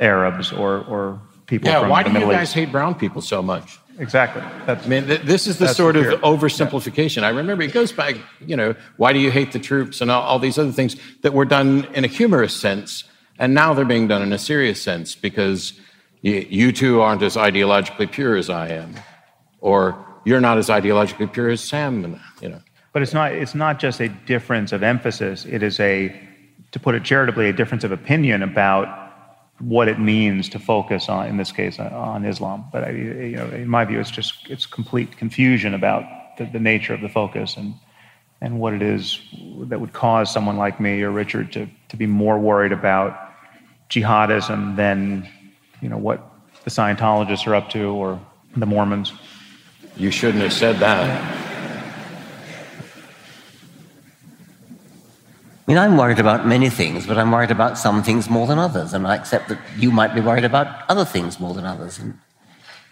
Arabs 0.00 0.52
or, 0.52 0.80
or 0.86 1.20
people 1.46 1.68
Yeah, 1.68 1.86
why 1.86 2.02
do 2.02 2.10
you 2.10 2.18
guys 2.18 2.48
East. 2.48 2.54
hate 2.54 2.72
brown 2.72 2.96
people 2.96 3.22
so 3.22 3.40
much? 3.40 3.78
Exactly. 4.00 4.42
That's, 4.66 4.84
I 4.84 4.88
mean, 4.88 5.06
th- 5.06 5.20
this 5.20 5.46
is 5.46 5.58
the 5.58 5.68
sort 5.68 5.94
of 5.94 6.20
oversimplification. 6.22 7.22
I 7.22 7.28
remember 7.28 7.62
it 7.62 7.72
goes 7.72 7.92
back, 7.92 8.16
you 8.44 8.56
know, 8.56 8.74
why 8.96 9.12
do 9.12 9.20
you 9.20 9.30
hate 9.30 9.52
the 9.52 9.60
troops 9.60 10.00
and 10.00 10.10
all, 10.10 10.22
all 10.22 10.40
these 10.40 10.58
other 10.58 10.72
things 10.72 10.96
that 11.22 11.32
were 11.32 11.44
done 11.44 11.86
in 11.94 12.04
a 12.04 12.08
humorous 12.08 12.56
sense, 12.56 13.04
and 13.38 13.54
now 13.54 13.72
they're 13.72 13.84
being 13.84 14.08
done 14.08 14.20
in 14.20 14.32
a 14.32 14.38
serious 14.38 14.82
sense 14.82 15.14
because 15.14 15.74
you, 16.24 16.72
two 16.72 17.02
aren't 17.02 17.22
as 17.22 17.36
ideologically 17.36 18.10
pure 18.10 18.36
as 18.36 18.48
I 18.48 18.68
am, 18.68 18.94
or 19.60 20.04
you're 20.24 20.40
not 20.40 20.56
as 20.56 20.68
ideologically 20.68 21.30
pure 21.30 21.50
as 21.50 21.60
Sam, 21.60 22.18
you 22.40 22.48
know. 22.48 22.60
But 22.92 23.02
it's 23.02 23.12
not, 23.12 23.32
it's 23.32 23.54
not 23.54 23.78
just 23.78 24.00
a 24.00 24.08
difference 24.08 24.72
of 24.72 24.82
emphasis, 24.82 25.44
it 25.44 25.62
is 25.62 25.78
a, 25.80 26.18
to 26.72 26.80
put 26.80 26.94
it 26.94 27.04
charitably, 27.04 27.48
a 27.48 27.52
difference 27.52 27.84
of 27.84 27.92
opinion 27.92 28.42
about 28.42 29.04
what 29.58 29.86
it 29.86 30.00
means 30.00 30.48
to 30.48 30.58
focus 30.58 31.08
on, 31.08 31.26
in 31.26 31.36
this 31.36 31.52
case, 31.52 31.78
on- 31.78 31.92
on 31.92 32.24
Islam. 32.24 32.64
But 32.72 32.84
I, 32.84 32.90
you 32.90 33.36
know, 33.36 33.46
in 33.50 33.68
my 33.68 33.84
view, 33.84 34.00
it's 34.00 34.10
just 34.10 34.50
it's 34.50 34.66
complete 34.66 35.16
confusion 35.16 35.74
about 35.74 36.04
the, 36.38 36.46
the 36.46 36.58
nature 36.58 36.94
of 36.94 37.00
the 37.00 37.08
focus 37.08 37.56
and 37.56 37.74
and 38.40 38.58
what 38.58 38.74
it 38.74 38.82
is 38.82 39.20
that 39.68 39.80
would 39.80 39.92
cause 39.92 40.30
someone 40.30 40.56
like 40.56 40.80
me 40.80 41.02
or 41.02 41.10
Richard 41.10 41.52
to 41.52 41.68
to 41.88 41.96
be 41.96 42.06
more 42.06 42.38
worried 42.38 42.72
about 42.72 43.16
jihadism 43.90 44.76
than 44.76 45.28
you 45.84 45.90
know 45.90 45.98
what 45.98 46.18
the 46.64 46.70
Scientologists 46.70 47.46
are 47.46 47.54
up 47.54 47.68
to 47.70 47.90
or 47.90 48.18
the 48.56 48.64
Mormons. 48.66 49.12
You 49.98 50.10
shouldn't 50.10 50.42
have 50.42 50.52
said 50.52 50.76
that. 50.78 51.06
I 55.66 55.70
mean, 55.70 55.78
I'm 55.78 55.96
worried 55.96 56.18
about 56.18 56.46
many 56.46 56.68
things, 56.70 57.06
but 57.06 57.16
I'm 57.18 57.30
worried 57.30 57.50
about 57.50 57.78
some 57.78 58.02
things 58.02 58.28
more 58.28 58.46
than 58.46 58.58
others, 58.58 58.92
and 58.94 59.06
I 59.06 59.14
accept 59.16 59.48
that 59.50 59.58
you 59.78 59.90
might 59.90 60.14
be 60.14 60.20
worried 60.20 60.44
about 60.44 60.66
other 60.90 61.04
things 61.04 61.38
more 61.40 61.54
than 61.54 61.64
others, 61.66 61.98
and 61.98 62.18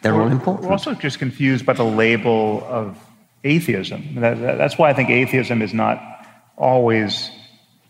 they're 0.02 0.14
all 0.14 0.28
important. 0.28 0.66
We're 0.66 0.72
also 0.72 0.94
just 0.94 1.18
confused 1.18 1.64
by 1.66 1.72
the 1.74 1.84
label 1.84 2.64
of 2.68 2.96
atheism. 3.44 4.16
That, 4.16 4.38
that- 4.40 4.58
that's 4.58 4.76
why 4.78 4.90
I 4.90 4.94
think 4.94 5.10
atheism 5.10 5.60
is 5.62 5.72
not 5.74 5.98
always 6.56 7.30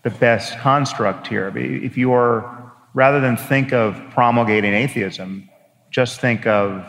the 0.02 0.10
best 0.10 0.58
construct 0.58 1.26
here. 1.28 1.52
If 1.56 1.96
you 1.96 2.12
are, 2.12 2.61
rather 2.94 3.20
than 3.20 3.36
think 3.36 3.72
of 3.72 4.00
promulgating 4.10 4.74
atheism, 4.74 5.48
just 5.90 6.20
think 6.20 6.46
of 6.46 6.84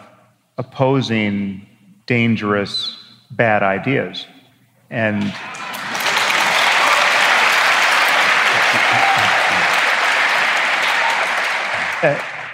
opposing 0.57 1.67
dangerous, 2.05 2.97
bad 3.31 3.63
ideas. 3.63 4.25
And 4.89 5.23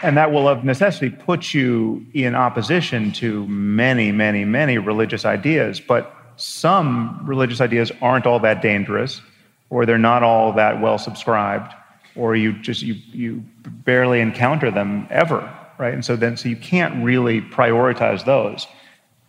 and 0.03 0.17
that 0.17 0.31
will 0.31 0.47
of 0.47 0.63
necessity 0.63 1.09
put 1.09 1.53
you 1.53 2.05
in 2.13 2.35
opposition 2.35 3.11
to 3.13 3.47
many, 3.47 4.11
many, 4.11 4.45
many 4.45 4.77
religious 4.77 5.25
ideas. 5.25 5.79
But 5.79 6.15
some 6.37 7.21
religious 7.25 7.59
ideas 7.59 7.91
aren't 8.01 8.25
all 8.25 8.39
that 8.39 8.61
dangerous, 8.61 9.21
or 9.69 9.85
they're 9.85 9.97
not 9.97 10.23
all 10.23 10.53
that 10.53 10.81
well 10.81 10.97
subscribed, 10.97 11.73
or 12.19 12.35
you 12.35 12.53
just 12.53 12.81
you 12.81 12.95
you 13.11 13.43
barely 13.85 14.19
encounter 14.19 14.69
them 14.69 15.07
ever, 15.09 15.41
right? 15.77 15.93
And 15.93 16.03
so 16.03 16.15
then 16.15 16.37
so 16.37 16.49
you 16.49 16.57
can't 16.57 17.03
really 17.03 17.41
prioritize 17.41 18.25
those. 18.25 18.67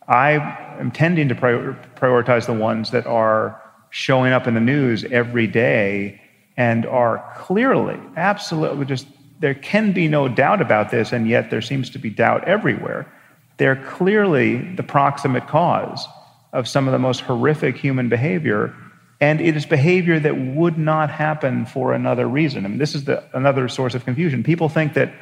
I 0.08 0.32
am 0.78 0.90
tending 0.90 1.28
to 1.28 1.34
prior- 1.34 1.78
prioritize 1.96 2.46
the 2.46 2.52
ones 2.52 2.90
that 2.90 3.06
are 3.06 3.62
showing 3.90 4.32
up 4.32 4.46
in 4.46 4.54
the 4.54 4.60
news 4.60 5.04
every 5.04 5.46
day 5.46 6.20
and 6.56 6.84
are 6.86 7.24
clearly, 7.36 7.98
absolutely, 8.16 8.84
just 8.84 9.06
there 9.38 9.54
can 9.54 9.92
be 9.92 10.08
no 10.08 10.28
doubt 10.28 10.60
about 10.60 10.90
this, 10.90 11.12
and 11.12 11.28
yet 11.28 11.50
there 11.50 11.62
seems 11.62 11.88
to 11.90 11.98
be 11.98 12.10
doubt 12.10 12.44
everywhere. 12.44 13.10
They're 13.56 13.82
clearly 13.84 14.74
the 14.74 14.82
proximate 14.82 15.46
cause 15.46 16.06
of 16.52 16.68
some 16.68 16.88
of 16.88 16.92
the 16.92 16.98
most 16.98 17.20
horrific 17.20 17.76
human 17.76 18.08
behavior, 18.08 18.74
and 19.20 19.40
it 19.40 19.56
is 19.56 19.66
behavior 19.66 20.18
that 20.18 20.36
would 20.36 20.78
not 20.78 21.10
happen 21.10 21.66
for 21.66 21.92
another 21.92 22.26
reason. 22.26 22.64
I 22.64 22.68
mean, 22.68 22.78
this 22.78 22.94
is 22.94 23.04
the, 23.04 23.22
another 23.34 23.68
source 23.68 23.94
of 23.94 24.04
confusion. 24.04 24.42
People 24.42 24.68
think 24.68 24.94
that 24.94 25.12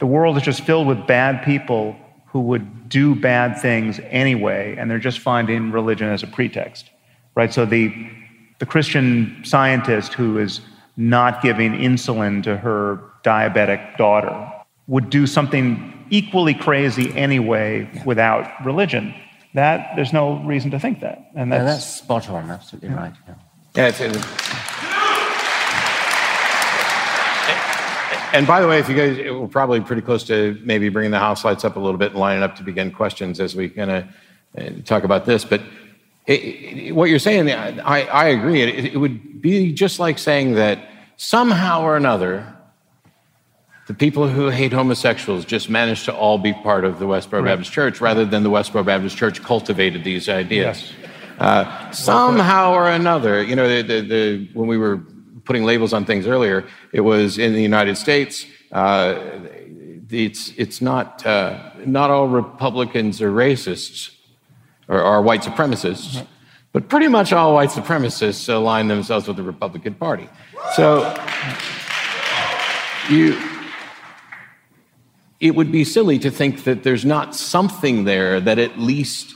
the 0.00 0.06
world 0.06 0.36
is 0.36 0.42
just 0.42 0.62
filled 0.62 0.86
with 0.86 1.06
bad 1.06 1.44
people 1.44 1.96
who 2.26 2.40
would 2.40 2.88
do 2.88 3.14
bad 3.14 3.60
things 3.60 4.00
anyway, 4.04 4.74
and 4.78 4.90
they're 4.90 4.98
just 4.98 5.18
finding 5.20 5.70
religion 5.70 6.08
as 6.08 6.22
a 6.22 6.26
pretext, 6.26 6.90
right? 7.34 7.52
So 7.52 7.64
the 7.64 7.92
the 8.60 8.66
Christian 8.66 9.40
scientist 9.42 10.12
who 10.12 10.38
is 10.38 10.60
not 10.96 11.42
giving 11.42 11.72
insulin 11.72 12.42
to 12.42 12.58
her 12.58 13.00
diabetic 13.24 13.96
daughter 13.96 14.52
would 14.86 15.08
do 15.08 15.26
something 15.26 16.06
equally 16.10 16.52
crazy 16.52 17.10
anyway 17.16 17.88
without 18.04 18.64
religion. 18.64 19.14
That 19.54 19.96
there's 19.96 20.12
no 20.12 20.42
reason 20.44 20.70
to 20.72 20.78
think 20.78 21.00
that, 21.00 21.30
and 21.34 21.50
No, 21.50 21.64
that's, 21.64 21.84
that's 21.84 21.96
spot 21.98 22.28
on, 22.30 22.50
absolutely 22.50 22.90
right. 22.90 23.12
yeah. 23.26 23.34
Yeah, 23.76 23.88
it's, 23.88 24.00
it's- 24.00 24.24
and 28.32 28.46
by 28.46 28.60
the 28.60 28.68
way, 28.68 28.78
if 28.78 28.88
you 28.88 28.94
guys, 28.94 29.16
we're 29.32 29.48
probably 29.48 29.80
pretty 29.80 30.02
close 30.02 30.22
to 30.24 30.56
maybe 30.64 30.88
bringing 30.88 31.10
the 31.10 31.18
house 31.18 31.44
lights 31.44 31.64
up 31.64 31.74
a 31.76 31.80
little 31.80 31.98
bit 31.98 32.12
and 32.12 32.20
lining 32.20 32.42
up 32.44 32.54
to 32.56 32.62
begin 32.62 32.92
questions 32.92 33.40
as 33.40 33.56
we 33.56 33.68
kind 33.68 33.90
of 33.90 34.04
uh, 34.56 34.70
talk 34.84 35.02
about 35.02 35.26
this. 35.26 35.44
But 35.44 35.62
it, 36.26 36.32
it- 36.32 36.92
what 36.94 37.10
you're 37.10 37.18
saying, 37.18 37.50
I, 37.50 38.02
I 38.06 38.26
agree. 38.28 38.62
It, 38.62 38.94
it 38.94 38.96
would 38.96 39.40
be 39.42 39.72
just 39.72 39.98
like 39.98 40.18
saying 40.18 40.54
that 40.54 40.88
somehow 41.16 41.82
or 41.82 41.96
another, 41.96 42.56
the 43.90 43.94
people 43.94 44.28
who 44.28 44.50
hate 44.50 44.72
homosexuals 44.72 45.44
just 45.44 45.68
managed 45.68 46.04
to 46.04 46.14
all 46.14 46.38
be 46.38 46.52
part 46.52 46.84
of 46.84 47.00
the 47.00 47.06
Westboro 47.06 47.44
Baptist 47.44 47.72
Church 47.72 48.00
rather 48.00 48.24
than 48.24 48.44
the 48.44 48.48
Westboro 48.48 48.84
Baptist 48.86 49.16
Church 49.16 49.42
cultivated 49.42 50.04
these 50.04 50.28
ideas. 50.28 50.92
Yes. 50.92 51.10
Uh, 51.40 51.90
somehow 51.90 52.72
or 52.72 52.88
another, 52.88 53.42
you 53.42 53.56
know, 53.56 53.68
the, 53.68 53.82
the, 53.82 54.00
the, 54.02 54.48
when 54.54 54.68
we 54.68 54.78
were 54.78 54.98
putting 55.44 55.64
labels 55.64 55.92
on 55.92 56.04
things 56.04 56.28
earlier, 56.28 56.68
it 56.92 57.00
was 57.00 57.36
in 57.36 57.52
the 57.52 57.60
United 57.60 57.98
States. 57.98 58.46
Uh, 58.70 59.40
it's 60.08 60.52
it's 60.56 60.80
not 60.80 61.26
uh, 61.26 61.72
not 61.84 62.10
all 62.10 62.28
Republicans 62.28 63.20
are 63.20 63.32
racists 63.32 64.14
or 64.86 65.02
are 65.02 65.20
white 65.20 65.42
supremacists, 65.42 66.24
but 66.70 66.88
pretty 66.88 67.08
much 67.08 67.32
all 67.32 67.54
white 67.54 67.70
supremacists 67.70 68.48
align 68.48 68.86
themselves 68.86 69.26
with 69.26 69.36
the 69.36 69.42
Republican 69.42 69.94
Party. 69.94 70.28
So 70.76 71.12
you 73.08 73.49
it 75.40 75.54
would 75.54 75.72
be 75.72 75.84
silly 75.84 76.18
to 76.18 76.30
think 76.30 76.64
that 76.64 76.82
there's 76.82 77.04
not 77.04 77.34
something 77.34 78.04
there 78.04 78.40
that 78.40 78.58
at 78.58 78.78
least 78.78 79.34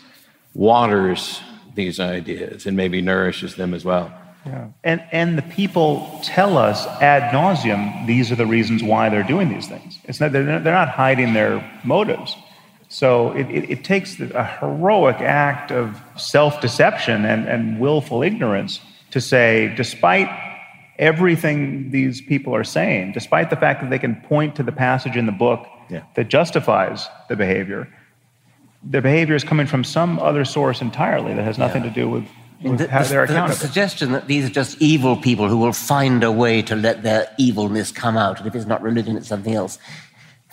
waters 0.52 1.40
these 1.74 1.98
ideas 1.98 2.66
and 2.66 2.76
maybe 2.76 3.00
nourishes 3.00 3.57
them 3.57 3.74
as 3.74 3.84
well. 3.84 4.12
Yeah. 4.46 4.68
And, 4.84 5.02
and 5.11 5.38
the 5.38 5.42
people 5.42 6.20
tell 6.22 6.59
us 6.59 6.86
ad 7.00 7.32
nauseum 7.32 8.07
these 8.07 8.30
are 8.30 8.36
the 8.36 8.46
reasons 8.46 8.82
why 8.82 9.09
they're 9.09 9.22
doing 9.22 9.48
these 9.48 9.66
things. 9.66 9.98
It's 10.05 10.20
not, 10.20 10.32
they're, 10.32 10.44
not- 10.44 10.62
they're 10.64 10.74
not 10.74 10.90
hiding 10.90 11.32
their 11.32 11.64
motives. 11.82 12.36
So 12.90 13.32
it, 13.32 13.48
it, 13.50 13.70
it 13.70 13.84
takes 13.84 14.20
a 14.20 14.44
heroic 14.44 15.16
act 15.16 15.72
of 15.72 16.00
self 16.16 16.61
deception 16.61 17.24
and, 17.24 17.48
and 17.48 17.80
willful 17.80 18.22
ignorance 18.22 18.80
to 19.12 19.20
say, 19.20 19.74
despite 19.74 20.28
everything 20.98 21.90
these 21.90 22.20
people 22.20 22.55
are 22.55 22.62
saying, 22.62 23.12
despite 23.12 23.50
the 23.50 23.57
fact 23.57 23.80
that 23.80 23.90
they 23.90 23.98
can 23.98 24.14
point 24.28 24.55
to 24.57 24.62
the 24.62 24.70
passage 24.70 25.16
in 25.16 25.26
the 25.26 25.32
book 25.32 25.66
Yeah. 25.91 26.03
that 26.14 26.28
justifies 26.28 27.09
the 27.28 27.37
behavior, 27.37 27.89
the 28.82 29.01
behavior 29.01 29.35
is 29.35 29.45
coming 29.45 29.66
from 29.66 29.85
some 29.85 30.18
other 30.18 30.45
source 30.45 30.80
entirely 30.82 31.32
that 31.35 31.43
has 31.45 31.59
nothing 31.59 31.82
to 31.85 31.91
do 31.91 32.09
with, 32.09 32.24
with 32.62 32.78
The, 32.78 32.89
how 32.89 33.03
the- 33.03 33.09
they're 33.09 33.26
the- 33.26 33.32
the 33.35 33.53
suggestion 33.53 34.12
that 34.12 34.26
these 34.26 34.47
are 34.47 34.51
just 34.53 34.80
evil 34.80 35.16
people 35.16 35.49
who 35.49 35.57
will 35.57 35.72
find 35.72 36.22
a 36.24 36.30
way 36.32 36.62
to 36.62 36.76
let 36.76 37.03
their 37.03 37.28
evilness 37.39 37.93
come 37.93 38.16
out, 38.16 38.39
and 38.39 38.47
if 38.47 38.55
it's 38.55 38.66
not 38.66 38.82
religion, 38.82 39.16
it's 39.16 39.28
something 39.28 39.55
else. 39.55 39.78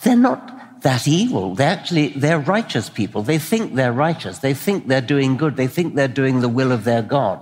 They're 0.03 0.15
not 0.15 0.81
that 0.81 1.07
evil. 1.07 1.53
They're 1.55 1.69
actually 1.69 2.07
they're 2.09 2.39
righteous 2.39 2.89
people. 2.89 3.21
They 3.21 3.37
think 3.37 3.75
they're 3.75 3.93
righteous. 3.93 4.39
They 4.39 4.53
think 4.53 4.87
they're 4.87 4.99
doing 5.15 5.37
good. 5.37 5.55
They 5.55 5.67
think 5.67 5.95
they're 5.95 6.07
doing 6.07 6.39
the 6.41 6.49
will 6.49 6.71
of 6.71 6.85
their 6.85 7.03
God, 7.03 7.39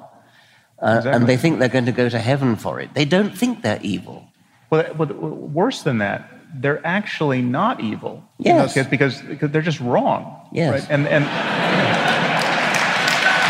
uh, 0.81 0.95
Exactly. 0.97 1.11
and 1.13 1.27
they 1.27 1.37
think 1.37 1.59
they're 1.59 1.69
going 1.69 1.85
to 1.85 1.91
go 1.93 2.09
to 2.09 2.19
heaven 2.19 2.55
for 2.57 2.79
it. 2.81 2.93
They 2.95 3.05
don't 3.05 3.37
think 3.37 3.61
they're 3.61 3.79
evil. 3.81 4.25
Well, 4.69 4.83
well, 4.97 5.07
worse 5.07 5.83
than 5.83 5.99
that, 5.99 6.29
they're 6.55 6.85
actually 6.85 7.41
not 7.41 7.79
evil. 7.81 8.23
Yes. 8.37 8.61
those 8.61 8.73
cases 8.73 8.89
because, 8.89 9.21
because 9.21 9.51
they're 9.51 9.61
just 9.61 9.79
wrong. 9.79 10.47
Yes. 10.51 10.81
Right? 10.81 10.91
And, 10.91 11.07
and 11.07 11.25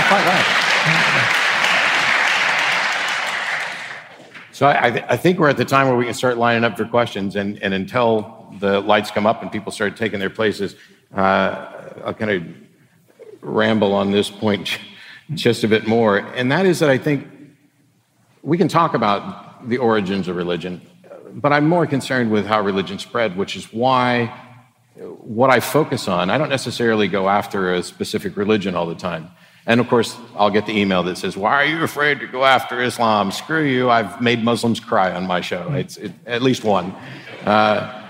Quite 0.09 0.25
right. 0.25 1.35
So 4.51 4.65
I, 4.65 4.87
I, 4.87 4.89
th- 4.89 5.05
I 5.07 5.17
think 5.17 5.37
we're 5.37 5.49
at 5.49 5.57
the 5.57 5.65
time 5.65 5.87
where 5.87 5.95
we 5.95 6.05
can 6.05 6.15
start 6.15 6.39
lining 6.39 6.63
up 6.63 6.75
for 6.75 6.85
questions, 6.85 7.35
and, 7.35 7.61
and 7.61 7.75
until 7.75 8.51
the 8.59 8.79
lights 8.79 9.11
come 9.11 9.27
up 9.27 9.43
and 9.43 9.51
people 9.51 9.71
start 9.71 9.95
taking 9.95 10.19
their 10.19 10.31
places, 10.31 10.75
uh, 11.15 11.91
I'll 12.03 12.15
kind 12.15 12.31
of 12.31 12.43
ramble 13.41 13.93
on 13.93 14.09
this 14.09 14.31
point 14.31 14.79
just 15.35 15.63
a 15.63 15.67
bit 15.67 15.85
more. 15.85 16.17
And 16.17 16.51
that 16.51 16.65
is 16.65 16.79
that 16.79 16.89
I 16.89 16.97
think 16.97 17.27
we 18.41 18.57
can 18.57 18.67
talk 18.67 18.95
about 18.95 19.69
the 19.69 19.77
origins 19.77 20.27
of 20.27 20.35
religion, 20.35 20.81
but 21.33 21.53
I'm 21.53 21.67
more 21.67 21.85
concerned 21.87 22.31
with 22.31 22.45
how 22.45 22.61
religion 22.61 22.99
spread, 22.99 23.37
which 23.37 23.55
is 23.55 23.71
why 23.73 24.33
what 24.95 25.49
I 25.49 25.59
focus 25.59 26.07
on, 26.07 26.29
I 26.29 26.37
don't 26.37 26.49
necessarily 26.49 27.07
go 27.07 27.29
after 27.29 27.73
a 27.73 27.83
specific 27.83 28.35
religion 28.35 28.75
all 28.75 28.85
the 28.85 28.95
time. 28.95 29.29
And 29.65 29.79
of 29.79 29.87
course, 29.87 30.17
I'll 30.35 30.49
get 30.49 30.65
the 30.65 30.77
email 30.77 31.03
that 31.03 31.17
says, 31.17 31.37
Why 31.37 31.53
are 31.53 31.65
you 31.65 31.83
afraid 31.83 32.19
to 32.21 32.27
go 32.27 32.43
after 32.43 32.81
Islam? 32.81 33.31
Screw 33.31 33.63
you. 33.63 33.89
I've 33.89 34.19
made 34.21 34.43
Muslims 34.43 34.79
cry 34.79 35.11
on 35.11 35.27
my 35.27 35.41
show. 35.41 35.71
It's 35.73 35.97
it, 35.97 36.11
at 36.25 36.41
least 36.41 36.63
one. 36.63 36.95
Uh, 37.45 38.07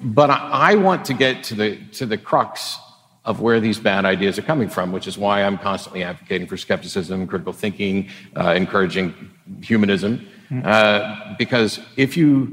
but 0.00 0.30
I, 0.30 0.72
I 0.72 0.74
want 0.76 1.04
to 1.06 1.14
get 1.14 1.44
to 1.44 1.54
the, 1.54 1.76
to 1.92 2.06
the 2.06 2.18
crux 2.18 2.76
of 3.24 3.40
where 3.40 3.60
these 3.60 3.78
bad 3.78 4.04
ideas 4.04 4.38
are 4.38 4.42
coming 4.42 4.68
from, 4.68 4.92
which 4.92 5.06
is 5.06 5.18
why 5.18 5.42
I'm 5.42 5.58
constantly 5.58 6.02
advocating 6.02 6.46
for 6.46 6.56
skepticism, 6.56 7.26
critical 7.26 7.52
thinking, 7.52 8.08
uh, 8.36 8.52
encouraging 8.52 9.14
humanism. 9.62 10.26
Uh, 10.50 11.34
because 11.38 11.78
if 11.96 12.16
you 12.16 12.46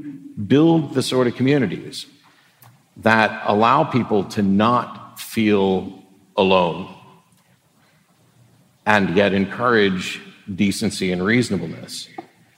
build 0.46 0.94
the 0.94 1.02
sort 1.02 1.26
of 1.26 1.34
communities 1.34 2.06
that 2.98 3.42
allow 3.44 3.82
people 3.82 4.24
to 4.24 4.42
not 4.42 5.18
feel 5.18 6.04
alone 6.36 6.94
and 8.86 9.16
yet 9.16 9.32
encourage 9.34 10.20
decency 10.54 11.10
and 11.10 11.24
reasonableness, 11.24 12.08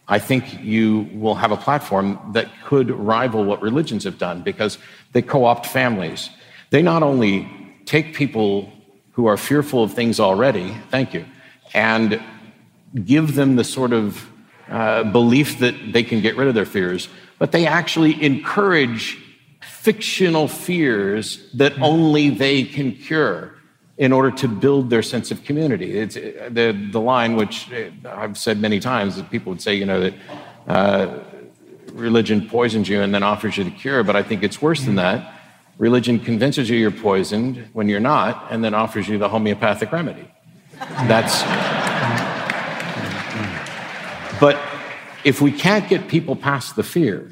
I 0.09 0.19
think 0.19 0.63
you 0.63 1.09
will 1.13 1.37
have 1.37 1.53
a 1.53 1.57
platform 1.57 2.19
that 2.33 2.49
could 2.65 2.91
rival 2.91 3.45
what 3.45 3.63
religions 3.63 4.05
have 4.05 4.19
done 4.19 4.43
because 4.43 4.77
they 5.13 5.23
co 5.23 5.45
opt 5.45 5.67
families. 5.67 6.29
They 6.71 6.83
not 6.83 7.03
only 7.03 7.49
take 7.87 8.15
people 8.15 8.71
who 9.13 9.27
are 9.27 9.37
fearful 9.37 9.85
of 9.85 9.95
things 9.95 10.21
already, 10.21 10.75
thank 10.91 11.15
you, 11.15 11.25
and 11.73 12.21
give 13.05 13.35
them 13.35 13.57
the 13.57 13.65
sort 13.65 13.93
of 13.93 14.30
uh, 14.71 15.05
belief 15.05 15.59
that 15.59 15.75
they 15.93 16.03
can 16.03 16.21
get 16.21 16.37
rid 16.37 16.49
of 16.49 16.55
their 16.55 16.65
fears, 16.65 17.09
but 17.39 17.53
they 17.53 17.67
actually 17.67 18.23
encourage 18.23 19.19
fictional 19.61 20.47
fears 20.49 21.51
that 21.55 21.79
only 21.81 22.31
they 22.31 22.65
can 22.65 22.93
cure 22.93 23.55
in 23.99 24.13
order 24.13 24.31
to 24.31 24.49
build 24.49 24.89
their 24.89 25.03
sense 25.03 25.31
of 25.31 25.45
community. 25.45 25.99
It's 25.99 26.17
uh, 26.17 26.49
the, 26.51 26.89
the 26.91 27.01
line 27.01 27.37
which 27.37 27.71
uh, 27.73 28.09
I've 28.09 28.39
said 28.39 28.59
many 28.59 28.81
times 28.81 29.17
that 29.17 29.31
people 29.31 29.51
would 29.51 29.61
say, 29.61 29.75
you 29.75 29.85
know, 29.85 30.01
that 30.01 30.15
uh, 30.67 31.19
religion 31.93 32.49
poisons 32.49 32.89
you 32.89 33.03
and 33.03 33.13
then 33.15 33.23
offers 33.23 33.57
you 33.59 33.65
the 33.65 33.71
cure, 33.71 34.03
but 34.03 34.17
I 34.17 34.23
think 34.23 34.43
it's 34.43 34.63
worse 34.63 34.85
than 34.85 34.95
that. 34.95 35.35
Religion 35.79 36.19
convinces 36.21 36.71
you 36.71 36.79
you're 36.79 36.91
poisoned 36.91 37.69
when 37.73 37.89
you're 37.89 38.01
not, 38.01 38.47
and 38.51 38.63
then 38.63 38.75
offers 38.75 39.09
you 39.09 39.19
the 39.19 39.29
homeopathic 39.29 39.91
remedy. 39.93 40.31
That's. 40.79 41.90
But 44.41 44.59
if 45.23 45.41
we 45.41 45.53
can't 45.53 45.89
get 45.89 46.09
people 46.09 46.35
past 46.35 46.75
the 46.75 46.83
fear, 46.83 47.31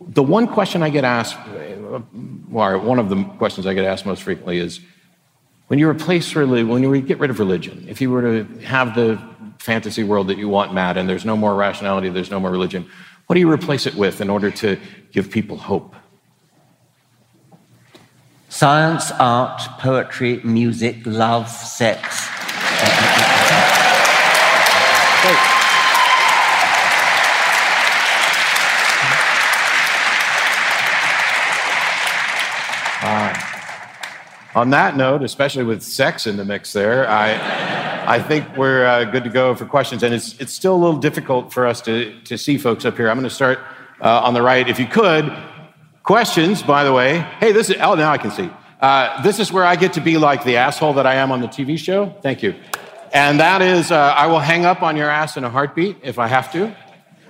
the 0.00 0.22
one 0.22 0.46
question 0.46 0.82
I 0.82 0.90
get 0.90 1.04
asked, 1.04 1.36
one 1.36 2.98
of 2.98 3.08
the 3.08 3.24
questions 3.38 3.66
I 3.66 3.74
get 3.74 3.84
asked 3.84 4.06
most 4.06 4.22
frequently 4.22 4.58
is 4.58 4.80
when 5.66 5.78
you 5.78 5.88
replace 5.88 6.34
religion, 6.34 6.68
when 6.68 6.82
you 6.82 7.00
get 7.02 7.18
rid 7.18 7.30
of 7.30 7.38
religion, 7.38 7.86
if 7.88 8.00
you 8.00 8.10
were 8.10 8.22
to 8.22 8.44
have 8.60 8.94
the 8.94 9.20
fantasy 9.58 10.04
world 10.04 10.28
that 10.28 10.38
you 10.38 10.48
want, 10.48 10.72
Matt, 10.72 10.96
and 10.96 11.08
there's 11.08 11.24
no 11.24 11.36
more 11.36 11.54
rationality, 11.54 12.08
there's 12.08 12.30
no 12.30 12.40
more 12.40 12.50
religion, 12.50 12.88
what 13.26 13.34
do 13.34 13.40
you 13.40 13.50
replace 13.50 13.86
it 13.86 13.94
with 13.94 14.20
in 14.20 14.30
order 14.30 14.50
to 14.50 14.78
give 15.12 15.30
people 15.30 15.56
hope? 15.56 15.96
Science, 18.48 19.10
art, 19.12 19.60
poetry, 19.78 20.40
music, 20.44 20.98
love, 21.06 21.48
sex. 21.48 22.28
On 34.54 34.68
that 34.70 34.96
note, 34.96 35.22
especially 35.22 35.64
with 35.64 35.82
sex 35.82 36.26
in 36.26 36.36
the 36.36 36.44
mix 36.44 36.74
there, 36.74 37.08
I, 37.08 38.16
I 38.16 38.22
think 38.22 38.54
we're 38.56 38.84
uh, 38.84 39.04
good 39.04 39.24
to 39.24 39.30
go 39.30 39.54
for 39.54 39.64
questions. 39.64 40.02
And 40.02 40.12
it's, 40.12 40.38
it's 40.38 40.52
still 40.52 40.74
a 40.74 40.76
little 40.76 41.00
difficult 41.00 41.52
for 41.52 41.66
us 41.66 41.80
to, 41.82 42.20
to 42.24 42.36
see 42.36 42.58
folks 42.58 42.84
up 42.84 42.98
here. 42.98 43.08
I'm 43.08 43.16
going 43.16 43.28
to 43.28 43.34
start 43.34 43.60
uh, 44.02 44.20
on 44.20 44.34
the 44.34 44.42
right. 44.42 44.68
If 44.68 44.78
you 44.78 44.86
could, 44.86 45.34
questions, 46.02 46.62
by 46.62 46.84
the 46.84 46.92
way. 46.92 47.20
Hey, 47.40 47.52
this 47.52 47.70
is, 47.70 47.76
oh, 47.80 47.94
now 47.94 48.12
I 48.12 48.18
can 48.18 48.30
see. 48.30 48.50
Uh, 48.78 49.22
this 49.22 49.38
is 49.38 49.50
where 49.52 49.64
I 49.64 49.74
get 49.74 49.94
to 49.94 50.02
be 50.02 50.18
like 50.18 50.44
the 50.44 50.56
asshole 50.56 50.94
that 50.94 51.06
I 51.06 51.14
am 51.14 51.32
on 51.32 51.40
the 51.40 51.48
TV 51.48 51.78
show. 51.78 52.14
Thank 52.20 52.42
you. 52.42 52.54
And 53.14 53.40
that 53.40 53.62
is, 53.62 53.90
uh, 53.90 53.96
I 53.96 54.26
will 54.26 54.40
hang 54.40 54.66
up 54.66 54.82
on 54.82 54.98
your 54.98 55.08
ass 55.08 55.38
in 55.38 55.44
a 55.44 55.50
heartbeat 55.50 55.96
if 56.02 56.18
I 56.18 56.26
have 56.26 56.52
to. 56.52 56.76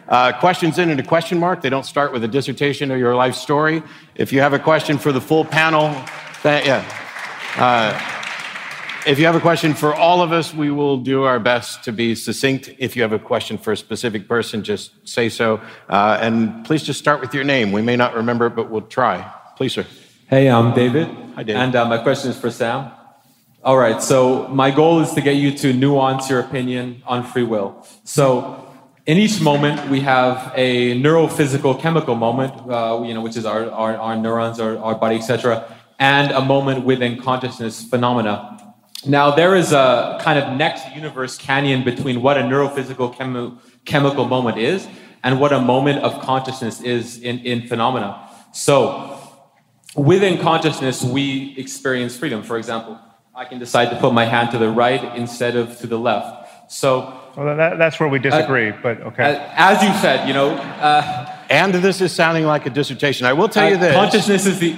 Uh, 0.08 0.32
questions 0.40 0.78
in 0.78 0.90
and 0.90 0.98
a 0.98 1.04
question 1.04 1.38
mark. 1.38 1.62
They 1.62 1.70
don't 1.70 1.86
start 1.86 2.12
with 2.12 2.24
a 2.24 2.28
dissertation 2.28 2.90
or 2.90 2.96
your 2.96 3.14
life 3.14 3.36
story. 3.36 3.82
If 4.16 4.32
you 4.32 4.40
have 4.40 4.54
a 4.54 4.58
question 4.58 4.98
for 4.98 5.12
the 5.12 5.20
full 5.20 5.44
panel, 5.44 5.90
that, 6.42 6.66
yeah. 6.66 7.01
Uh, 7.56 7.92
if 9.06 9.18
you 9.18 9.26
have 9.26 9.34
a 9.34 9.40
question 9.40 9.74
for 9.74 9.94
all 9.94 10.22
of 10.22 10.32
us, 10.32 10.54
we 10.54 10.70
will 10.70 10.96
do 10.96 11.24
our 11.24 11.38
best 11.38 11.84
to 11.84 11.92
be 11.92 12.14
succinct. 12.14 12.70
If 12.78 12.96
you 12.96 13.02
have 13.02 13.12
a 13.12 13.18
question 13.18 13.58
for 13.58 13.72
a 13.72 13.76
specific 13.76 14.26
person, 14.26 14.62
just 14.62 14.92
say 15.06 15.28
so. 15.28 15.60
Uh, 15.88 16.18
and 16.20 16.64
please 16.64 16.82
just 16.82 16.98
start 16.98 17.20
with 17.20 17.34
your 17.34 17.44
name. 17.44 17.72
We 17.72 17.82
may 17.82 17.96
not 17.96 18.14
remember 18.14 18.46
it, 18.46 18.56
but 18.56 18.70
we'll 18.70 18.82
try. 18.82 19.30
Please, 19.56 19.74
sir. 19.74 19.86
Hey, 20.28 20.48
I'm 20.48 20.72
David. 20.74 21.08
Hi, 21.34 21.42
David. 21.42 21.60
And 21.60 21.76
uh, 21.76 21.84
my 21.84 21.98
question 21.98 22.30
is 22.30 22.38
for 22.38 22.50
Sam. 22.50 22.90
All 23.64 23.76
right, 23.76 24.02
so 24.02 24.48
my 24.48 24.70
goal 24.70 25.00
is 25.00 25.12
to 25.12 25.20
get 25.20 25.36
you 25.36 25.52
to 25.58 25.72
nuance 25.72 26.30
your 26.30 26.40
opinion 26.40 27.02
on 27.06 27.22
free 27.22 27.44
will. 27.44 27.86
So, 28.02 28.66
in 29.04 29.18
each 29.18 29.40
moment, 29.40 29.90
we 29.90 30.00
have 30.00 30.52
a 30.56 31.00
neurophysical 31.00 31.80
chemical 31.80 32.14
moment, 32.14 32.54
uh, 32.68 33.02
you 33.04 33.14
know, 33.14 33.20
which 33.20 33.36
is 33.36 33.44
our, 33.44 33.70
our, 33.70 33.96
our 33.96 34.16
neurons, 34.16 34.58
our, 34.58 34.78
our 34.78 34.94
body, 34.94 35.16
etc., 35.16 35.64
and 36.02 36.32
a 36.32 36.40
moment 36.40 36.84
within 36.84 37.16
consciousness 37.16 37.84
phenomena. 37.84 38.34
Now, 39.06 39.36
there 39.40 39.54
is 39.54 39.72
a 39.72 40.18
kind 40.20 40.36
of 40.36 40.56
next 40.56 40.82
universe 40.96 41.38
canyon 41.38 41.84
between 41.84 42.22
what 42.22 42.36
a 42.36 42.40
neurophysical 42.40 43.14
chemi- 43.14 43.56
chemical 43.84 44.24
moment 44.26 44.58
is 44.58 44.88
and 45.22 45.38
what 45.38 45.52
a 45.52 45.60
moment 45.60 46.02
of 46.02 46.20
consciousness 46.20 46.80
is 46.80 47.18
in, 47.18 47.38
in 47.50 47.68
phenomena. 47.68 48.28
So, 48.52 49.16
within 49.94 50.38
consciousness, 50.38 51.04
we 51.04 51.54
experience 51.56 52.16
freedom. 52.16 52.42
For 52.42 52.56
example, 52.58 52.98
I 53.32 53.44
can 53.44 53.60
decide 53.60 53.90
to 53.90 53.96
put 54.00 54.12
my 54.12 54.24
hand 54.24 54.50
to 54.50 54.58
the 54.58 54.70
right 54.70 55.02
instead 55.16 55.54
of 55.54 55.78
to 55.82 55.86
the 55.86 55.98
left. 55.98 56.72
So, 56.72 57.16
well, 57.36 57.56
that, 57.56 57.78
that's 57.78 58.00
where 58.00 58.08
we 58.08 58.18
disagree, 58.18 58.72
but 58.72 59.00
okay. 59.00 59.36
uh, 59.36 59.70
as 59.70 59.82
you 59.84 59.92
said, 60.00 60.26
you 60.26 60.34
know, 60.34 60.50
uh, 60.50 61.38
And 61.48 61.72
this 61.74 62.00
is 62.00 62.12
sounding 62.12 62.44
like 62.44 62.66
a 62.66 62.70
dissertation. 62.70 63.26
I 63.26 63.34
will 63.34 63.48
tell 63.48 63.68
you 63.68 63.76
uh, 63.76 63.80
this. 63.80 63.94
consciousness 63.94 64.46
is 64.46 64.58
the. 64.58 64.76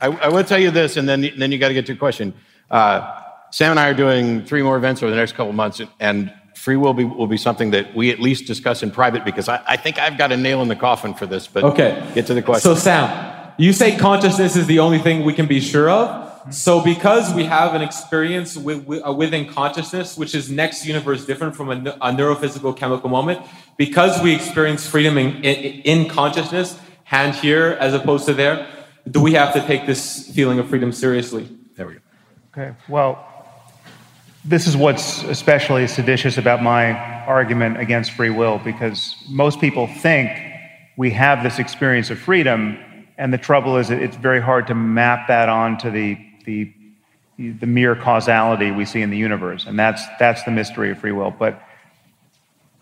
I, 0.00 0.06
I 0.06 0.28
will 0.28 0.44
tell 0.44 0.58
you 0.58 0.70
this, 0.70 0.96
and 0.96 1.08
then, 1.08 1.30
then 1.36 1.52
you 1.52 1.58
got 1.58 1.68
to 1.68 1.74
get 1.74 1.86
to 1.86 1.92
your 1.92 1.98
question. 1.98 2.34
Uh, 2.70 3.22
Sam 3.50 3.72
and 3.72 3.80
I 3.80 3.88
are 3.88 3.94
doing 3.94 4.44
three 4.44 4.62
more 4.62 4.76
events 4.76 5.02
over 5.02 5.10
the 5.10 5.16
next 5.16 5.32
couple 5.32 5.50
of 5.50 5.56
months, 5.56 5.80
and 6.00 6.32
free 6.54 6.76
will 6.76 6.94
be, 6.94 7.04
will 7.04 7.26
be 7.26 7.36
something 7.36 7.70
that 7.70 7.94
we 7.94 8.10
at 8.10 8.20
least 8.20 8.46
discuss 8.46 8.82
in 8.82 8.90
private 8.90 9.24
because 9.24 9.48
I, 9.48 9.62
I 9.66 9.76
think 9.76 9.98
I've 9.98 10.18
got 10.18 10.32
a 10.32 10.36
nail 10.36 10.60
in 10.60 10.68
the 10.68 10.76
coffin 10.76 11.14
for 11.14 11.24
this. 11.26 11.46
But 11.46 11.64
Okay. 11.64 12.10
get 12.14 12.26
to 12.26 12.34
the 12.34 12.42
question. 12.42 12.74
So, 12.74 12.74
Sam, 12.74 13.52
you 13.56 13.72
say 13.72 13.96
consciousness 13.96 14.56
is 14.56 14.66
the 14.66 14.80
only 14.80 14.98
thing 14.98 15.24
we 15.24 15.32
can 15.32 15.46
be 15.46 15.60
sure 15.60 15.88
of. 15.88 16.26
So, 16.54 16.82
because 16.82 17.34
we 17.34 17.44
have 17.44 17.74
an 17.74 17.82
experience 17.82 18.56
with, 18.56 18.86
with, 18.86 19.06
uh, 19.06 19.12
within 19.12 19.46
consciousness, 19.52 20.16
which 20.16 20.34
is 20.34 20.50
next 20.50 20.86
universe 20.86 21.26
different 21.26 21.54
from 21.54 21.70
a, 21.70 21.90
a 22.00 22.10
neurophysical 22.12 22.76
chemical 22.76 23.10
moment, 23.10 23.40
because 23.76 24.22
we 24.22 24.34
experience 24.34 24.86
freedom 24.86 25.18
in, 25.18 25.36
in, 25.44 25.82
in 25.82 26.08
consciousness, 26.08 26.78
hand 27.04 27.34
here 27.34 27.76
as 27.80 27.94
opposed 27.94 28.26
to 28.26 28.34
there, 28.34 28.66
do 29.10 29.20
we 29.20 29.32
have 29.34 29.52
to 29.54 29.60
take 29.66 29.86
this 29.86 30.30
feeling 30.30 30.58
of 30.58 30.68
freedom 30.68 30.92
seriously? 30.92 31.48
There 31.76 31.86
we 31.86 31.94
go. 31.94 32.00
Okay, 32.52 32.74
well, 32.88 33.24
this 34.44 34.66
is 34.66 34.76
what's 34.76 35.22
especially 35.24 35.86
seditious 35.86 36.38
about 36.38 36.62
my 36.62 36.92
argument 37.26 37.78
against 37.78 38.12
free 38.12 38.30
will, 38.30 38.58
because 38.58 39.14
most 39.28 39.60
people 39.60 39.86
think 39.86 40.30
we 40.96 41.10
have 41.10 41.42
this 41.42 41.58
experience 41.58 42.10
of 42.10 42.18
freedom, 42.18 42.78
and 43.18 43.32
the 43.32 43.38
trouble 43.38 43.76
is 43.76 43.88
that 43.88 44.02
it's 44.02 44.16
very 44.16 44.40
hard 44.40 44.66
to 44.68 44.74
map 44.74 45.28
that 45.28 45.48
onto 45.48 45.90
the, 45.90 46.18
the, 46.44 46.72
the 47.36 47.66
mere 47.66 47.94
causality 47.94 48.70
we 48.70 48.84
see 48.84 49.02
in 49.02 49.10
the 49.10 49.18
universe, 49.18 49.66
and 49.66 49.78
that's, 49.78 50.02
that's 50.18 50.42
the 50.44 50.50
mystery 50.50 50.90
of 50.90 50.98
free 50.98 51.12
will. 51.12 51.30
But 51.30 51.62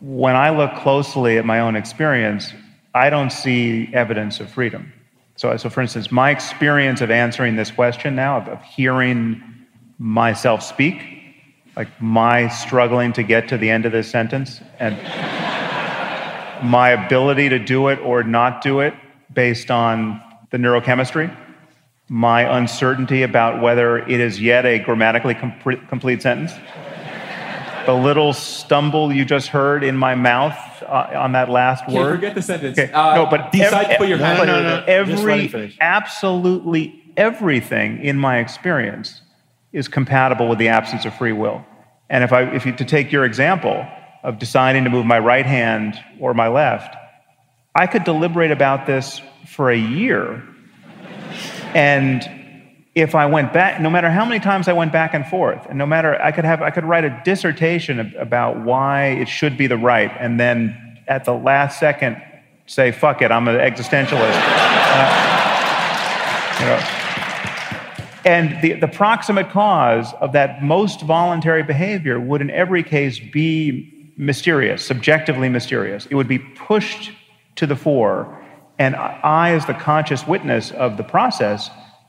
when 0.01 0.37
I 0.37 0.51
look 0.51 0.75
closely 0.77 1.37
at 1.39 1.45
my 1.45 1.61
own 1.61 1.77
experience, 1.77 2.53
I 2.95 3.11
don't 3.11 3.31
see 3.31 3.91
evidence 3.93 4.41
of 4.41 4.51
freedom. 4.51 4.93
So, 5.37 5.55
so 5.59 5.69
for 5.69 5.83
instance, 5.83 6.11
my 6.11 6.31
experience 6.31 7.03
of 7.03 7.11
answering 7.11 7.57
this 7.57 7.71
question 7.71 8.17
now, 8.17 8.39
of, 8.39 8.49
of 8.49 8.63
hearing 8.63 9.43
myself 9.99 10.63
speak, 10.63 11.03
like 11.77 11.89
my 12.01 12.49
struggling 12.49 13.13
to 13.13 13.23
get 13.23 13.49
to 13.49 13.59
the 13.59 13.69
end 13.69 13.85
of 13.85 13.93
this 13.93 14.11
sentence, 14.11 14.61
and 14.79 14.97
my 16.65 16.91
ability 16.91 17.51
to 17.51 17.59
do 17.59 17.89
it 17.89 17.99
or 18.01 18.23
not 18.23 18.63
do 18.63 18.81
it 18.81 18.95
based 19.33 19.71
on 19.71 20.23
the 20.51 20.57
neurochemistry, 20.57 21.35
my 22.09 22.57
uncertainty 22.57 23.23
about 23.23 23.61
whether 23.61 23.99
it 23.99 24.21
is 24.21 24.41
yet 24.41 24.65
a 24.65 24.79
grammatically 24.79 25.35
complete, 25.35 26.23
sentence, 26.23 26.53
the 27.85 27.93
little 27.93 28.33
stumble 28.33 29.13
you 29.13 29.25
just 29.25 29.49
heard 29.49 29.85
in 29.85 29.97
my 29.97 30.15
mouth 30.15 30.57
on 30.89 31.33
that 31.33 31.49
last 31.51 31.85
Okay, 31.85 31.95
word. 31.97 32.15
forget 32.15 32.35
the 32.35 32.43
sentence. 32.43 32.79
Okay, 32.79 32.93
Uh, 32.93 33.15
no, 33.17 33.27
but 33.27 33.53
decide 33.53 33.85
ev- 33.87 33.91
to 33.93 33.97
put 33.99 34.09
your 34.09 34.19
hand 34.19 34.39
but 34.39 34.45
no, 34.47 34.63
no, 34.63 34.81
no. 34.87 35.05
Just 35.05 35.25
let 35.25 35.41
him 35.41 35.47
Every, 35.55 35.77
absolutely 35.81 37.03
everything 37.17 38.03
in 38.05 38.19
my 38.19 38.39
experience 38.39 39.23
is 39.73 39.89
compatible 39.89 40.49
with 40.49 40.59
the 40.59 40.69
absence 40.69 41.05
of 41.05 41.15
free 41.15 41.33
will. 41.33 41.65
And 42.09 42.23
if 42.25 42.33
I, 42.33 42.43
if 42.55 42.65
you, 42.67 42.73
to 42.73 42.85
take 42.85 43.11
your 43.13 43.25
example 43.25 43.87
of 44.23 44.39
deciding 44.39 44.85
to 44.85 44.91
move 44.91 45.07
my 45.07 45.19
right 45.19 45.47
hand 45.47 45.99
or 46.21 46.35
my 46.35 46.49
left, 46.49 46.95
I 47.75 47.87
could 47.87 48.05
deliberate 48.05 48.51
about 48.51 48.87
this 48.87 49.21
for 49.47 49.71
a 49.71 49.77
year. 49.77 50.43
And 51.75 52.23
if 52.97 53.15
I 53.15 53.27
went 53.27 53.53
back, 53.53 53.79
no 53.79 53.91
matter 53.91 54.11
how 54.11 54.25
many 54.25 54.41
times 54.41 54.69
I 54.69 54.73
went 54.73 54.91
back 54.91 55.13
and 55.13 55.27
forth, 55.27 55.67
and 55.69 55.77
no 55.77 55.85
matter, 55.85 56.21
I 56.21 56.33
could 56.33 56.47
have, 56.47 56.63
I 56.63 56.71
could 56.71 56.85
write 56.85 57.05
a 57.05 57.21
dissertation 57.27 58.15
about 58.19 58.65
why 58.65 59.09
it 59.09 59.29
should 59.29 59.59
be 59.59 59.67
the 59.67 59.77
right, 59.77 60.11
and 60.19 60.41
then 60.41 60.99
at 61.07 61.27
the 61.27 61.35
last 61.35 61.79
second 61.79 62.21
say, 62.65 62.91
fuck 62.91 63.21
it, 63.21 63.31
I'm 63.31 63.47
an 63.47 63.57
existentialist. 63.57 64.73
Uh, 64.99 66.59
you 66.61 66.65
know. 66.65 66.79
And 68.25 68.63
the, 68.63 68.73
the 68.81 68.89
proximate 68.89 69.51
cause 69.51 70.15
of 70.23 70.33
that 70.33 70.63
most 70.63 71.03
voluntary 71.03 71.63
behavior 71.63 72.19
would, 72.19 72.41
in 72.41 72.51
every 72.51 72.83
case, 72.83 73.19
be 73.19 74.13
mysterious, 74.17 74.83
subjectively 74.83 75.51
mysterious. 75.51 76.07
It 76.07 76.15
would 76.15 76.29
be 76.29 76.39
pushed 76.39 77.11
to 77.57 77.67
the 77.67 77.77
fore, 77.77 78.43
and 78.79 78.97
I, 78.97 79.51
as 79.51 79.67
the 79.67 79.75
conscious 79.75 80.27
witness 80.27 80.71
of 80.71 80.97
the 80.97 81.05
process, 81.05 81.69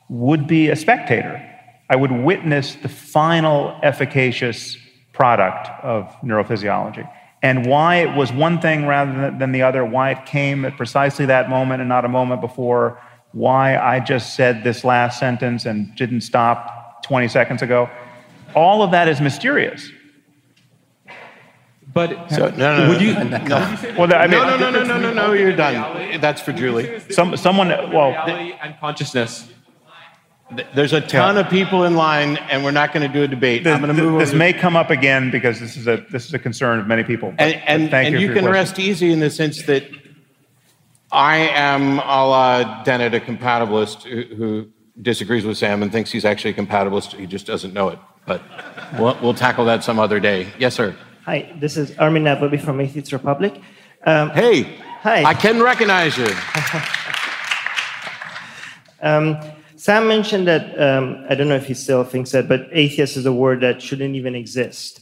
would 0.09 0.47
be 0.47 0.69
a 0.69 0.75
spectator. 0.75 1.43
I 1.89 1.95
would 1.95 2.11
witness 2.11 2.75
the 2.75 2.89
final 2.89 3.77
efficacious 3.83 4.77
product 5.13 5.69
of 5.83 6.13
neurophysiology. 6.23 7.09
And 7.43 7.65
why 7.65 7.97
it 7.97 8.15
was 8.15 8.31
one 8.33 8.59
thing 8.59 8.85
rather 8.87 9.11
than- 9.13 9.37
than 9.37 9.51
the 9.51 9.61
other, 9.63 9.85
why 9.85 10.11
it 10.11 10.25
came 10.25 10.65
at 10.65 10.75
precisely 10.75 11.25
that 11.27 11.49
moment 11.49 11.81
and 11.81 11.89
not 11.89 12.03
a 12.03 12.09
moment 12.09 12.41
before, 12.41 12.99
why 13.31 13.77
I 13.77 13.99
just 13.99 14.35
said 14.35 14.63
this 14.63 14.83
last 14.83 15.19
sentence 15.19 15.65
and 15.65 15.93
didn't 15.95 16.21
stop 16.21 17.03
20 17.03 17.27
seconds 17.27 17.61
ago. 17.61 17.89
All 18.55 18.81
of 18.81 18.91
that 18.91 19.07
is 19.07 19.21
mysterious. 19.21 19.91
But 21.93 22.29
So, 22.31 22.49
no, 22.49 22.77
no, 22.83 22.89
would 22.89 23.01
you? 23.01 23.13
no. 23.13 23.39
Well, 23.97 24.13
I 24.13 24.27
mean, 24.27 24.31
No, 24.39 24.57
no, 24.57 24.57
no, 24.57 24.69
no, 24.71 24.83
no, 24.83 24.97
no, 24.99 25.13
no, 25.13 25.33
you're 25.33 25.55
done. 25.55 26.19
That's 26.19 26.41
for 26.41 26.51
Julie. 26.53 26.99
Some, 27.09 27.35
someone, 27.37 27.69
well, 27.69 28.09
Reality 28.11 28.53
and 28.61 28.75
consciousness. 28.79 29.51
There's 30.73 30.93
a 30.93 31.01
ton 31.01 31.37
of 31.37 31.49
people 31.49 31.83
in 31.83 31.95
line, 31.95 32.37
and 32.37 32.63
we're 32.63 32.71
not 32.71 32.93
going 32.93 33.05
to 33.05 33.13
do 33.13 33.23
a 33.23 33.27
debate. 33.27 33.65
this, 33.65 33.73
I'm 33.73 33.81
going 33.81 33.93
to 33.93 34.01
move 34.01 34.19
this 34.19 34.29
over. 34.29 34.37
may 34.37 34.53
come 34.53 34.77
up 34.77 34.89
again 34.89 35.29
because 35.29 35.59
this 35.59 35.75
is 35.75 35.87
a 35.87 35.97
this 36.09 36.25
is 36.25 36.33
a 36.33 36.39
concern 36.39 36.79
of 36.79 36.87
many 36.87 37.03
people. 37.03 37.31
but- 37.31 37.41
and 37.41 37.53
but 37.53 37.63
and, 37.69 37.91
thank 37.91 38.05
and 38.07 38.13
you, 38.13 38.19
you, 38.21 38.27
can 38.33 38.43
question. 38.43 38.51
rest 38.53 38.79
easy 38.79 39.11
in 39.11 39.19
the 39.19 39.29
sense 39.29 39.65
that 39.65 39.83
I 41.11 41.37
am 41.37 41.99
a 41.99 42.25
la 42.25 42.83
Dennett, 42.83 43.13
a 43.13 43.19
compatibilist 43.19 44.03
who, 44.03 44.35
who 44.35 44.67
disagrees 45.01 45.45
with 45.45 45.57
Sam 45.57 45.83
and 45.83 45.91
thinks 45.91 46.11
he's 46.11 46.25
actually 46.25 46.51
a 46.51 46.53
compatibilist. 46.53 47.13
He 47.17 47.25
just 47.25 47.45
doesn't 47.45 47.73
know 47.73 47.89
it. 47.89 47.99
But 48.25 48.41
we'll, 48.97 49.17
we'll 49.21 49.33
tackle 49.33 49.65
that 49.65 49.83
some 49.83 49.99
other 49.99 50.19
day. 50.19 50.47
Yes, 50.59 50.75
sir. 50.75 50.95
Hi, 51.25 51.53
this 51.59 51.77
is 51.77 51.97
Armin 51.97 52.23
Navabi 52.23 52.59
from 52.59 52.79
Atheist 52.81 53.11
Republic. 53.11 53.61
Um, 54.05 54.29
Hey. 54.31 54.63
Hi. 55.01 55.23
I 55.23 55.33
can 55.33 55.61
recognize 55.61 56.17
you. 56.17 56.25
um, 59.01 59.37
Sam 59.77 60.07
mentioned 60.07 60.47
that, 60.47 60.79
um, 60.81 61.23
I 61.29 61.35
don't 61.35 61.47
know 61.47 61.55
if 61.55 61.67
he 61.67 61.75
still 61.75 62.03
thinks 62.03 62.31
that, 62.31 62.47
but 62.47 62.67
atheist 62.71 63.15
is 63.15 63.27
a 63.27 63.31
word 63.31 63.61
that 63.61 63.79
shouldn't 63.79 64.15
even 64.15 64.33
exist, 64.33 65.01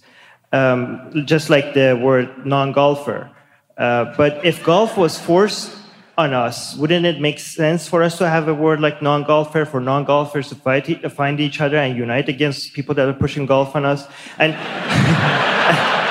um, 0.51 1.23
just 1.25 1.49
like 1.49 1.73
the 1.73 1.97
word 1.99 2.45
non 2.45 2.73
golfer. 2.73 3.31
Uh, 3.77 4.13
but 4.17 4.45
if 4.45 4.61
golf 4.65 4.97
was 4.97 5.17
forced 5.17 5.71
on 6.17 6.33
us, 6.33 6.75
wouldn't 6.75 7.05
it 7.05 7.21
make 7.21 7.39
sense 7.39 7.87
for 7.87 8.03
us 8.03 8.17
to 8.17 8.27
have 8.27 8.49
a 8.49 8.53
word 8.53 8.81
like 8.81 9.01
non 9.01 9.23
golfer 9.23 9.63
for 9.63 9.79
non 9.79 10.03
golfers 10.03 10.49
to 10.49 10.55
fight, 10.55 11.09
find 11.09 11.39
each 11.39 11.61
other 11.61 11.77
and 11.77 11.97
unite 11.97 12.27
against 12.27 12.73
people 12.73 12.93
that 12.95 13.07
are 13.07 13.13
pushing 13.13 13.45
golf 13.45 13.77
on 13.77 13.85
us? 13.85 14.05
And 14.39 14.53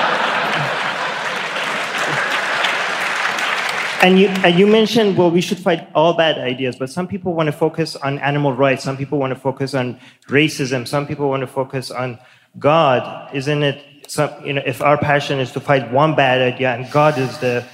And 4.05 4.19
you, 4.19 4.27
and 4.27 4.59
you 4.59 4.67
mentioned, 4.67 5.17
well, 5.17 5.31
we 5.31 5.41
should 5.41 5.57
fight 5.57 5.89
all 5.95 6.13
bad 6.13 6.37
ideas, 6.37 6.75
but 6.75 6.91
some 6.91 7.07
people 7.07 7.33
want 7.33 7.47
to 7.47 7.51
focus 7.51 7.95
on 7.95 8.19
animal 8.19 8.53
rights. 8.53 8.83
Some 8.83 8.97
people 8.97 9.17
want 9.17 9.33
to 9.33 9.39
focus 9.39 9.73
on 9.73 9.99
racism. 10.27 10.87
Some 10.87 11.07
people 11.07 11.27
want 11.27 11.41
to 11.41 11.47
focus 11.47 11.89
on 11.89 12.19
God. 12.59 13.01
Isn't 13.33 13.63
it, 13.63 13.83
some, 14.05 14.29
you 14.45 14.53
know, 14.53 14.61
if 14.63 14.83
our 14.83 14.99
passion 14.99 15.39
is 15.39 15.51
to 15.53 15.59
fight 15.59 15.91
one 15.91 16.13
bad 16.13 16.39
idea 16.53 16.75
and 16.75 16.91
God 16.91 17.17
is 17.17 17.39
the 17.39 17.65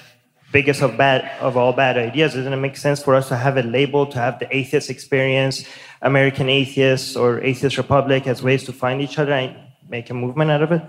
biggest 0.53 0.82
of 0.82 0.95
bad 0.95 1.29
of 1.41 1.57
all 1.57 1.73
bad 1.73 1.97
ideas, 1.97 2.34
doesn't 2.34 2.53
it 2.53 2.55
make 2.55 2.77
sense 2.77 3.03
for 3.03 3.13
us 3.13 3.27
to 3.27 3.36
have 3.36 3.57
a 3.57 3.63
label, 3.63 4.05
to 4.05 4.17
have 4.17 4.39
the 4.39 4.47
atheist 4.55 4.89
experience, 4.89 5.65
American 6.01 6.47
atheists 6.47 7.17
or 7.17 7.41
atheist 7.41 7.77
republic 7.77 8.25
as 8.25 8.41
ways 8.41 8.63
to 8.63 8.71
find 8.71 9.01
each 9.01 9.19
other 9.19 9.34
and 9.34 9.53
make 9.89 10.09
a 10.09 10.13
movement 10.13 10.49
out 10.49 10.61
of 10.61 10.71
it? 10.71 10.82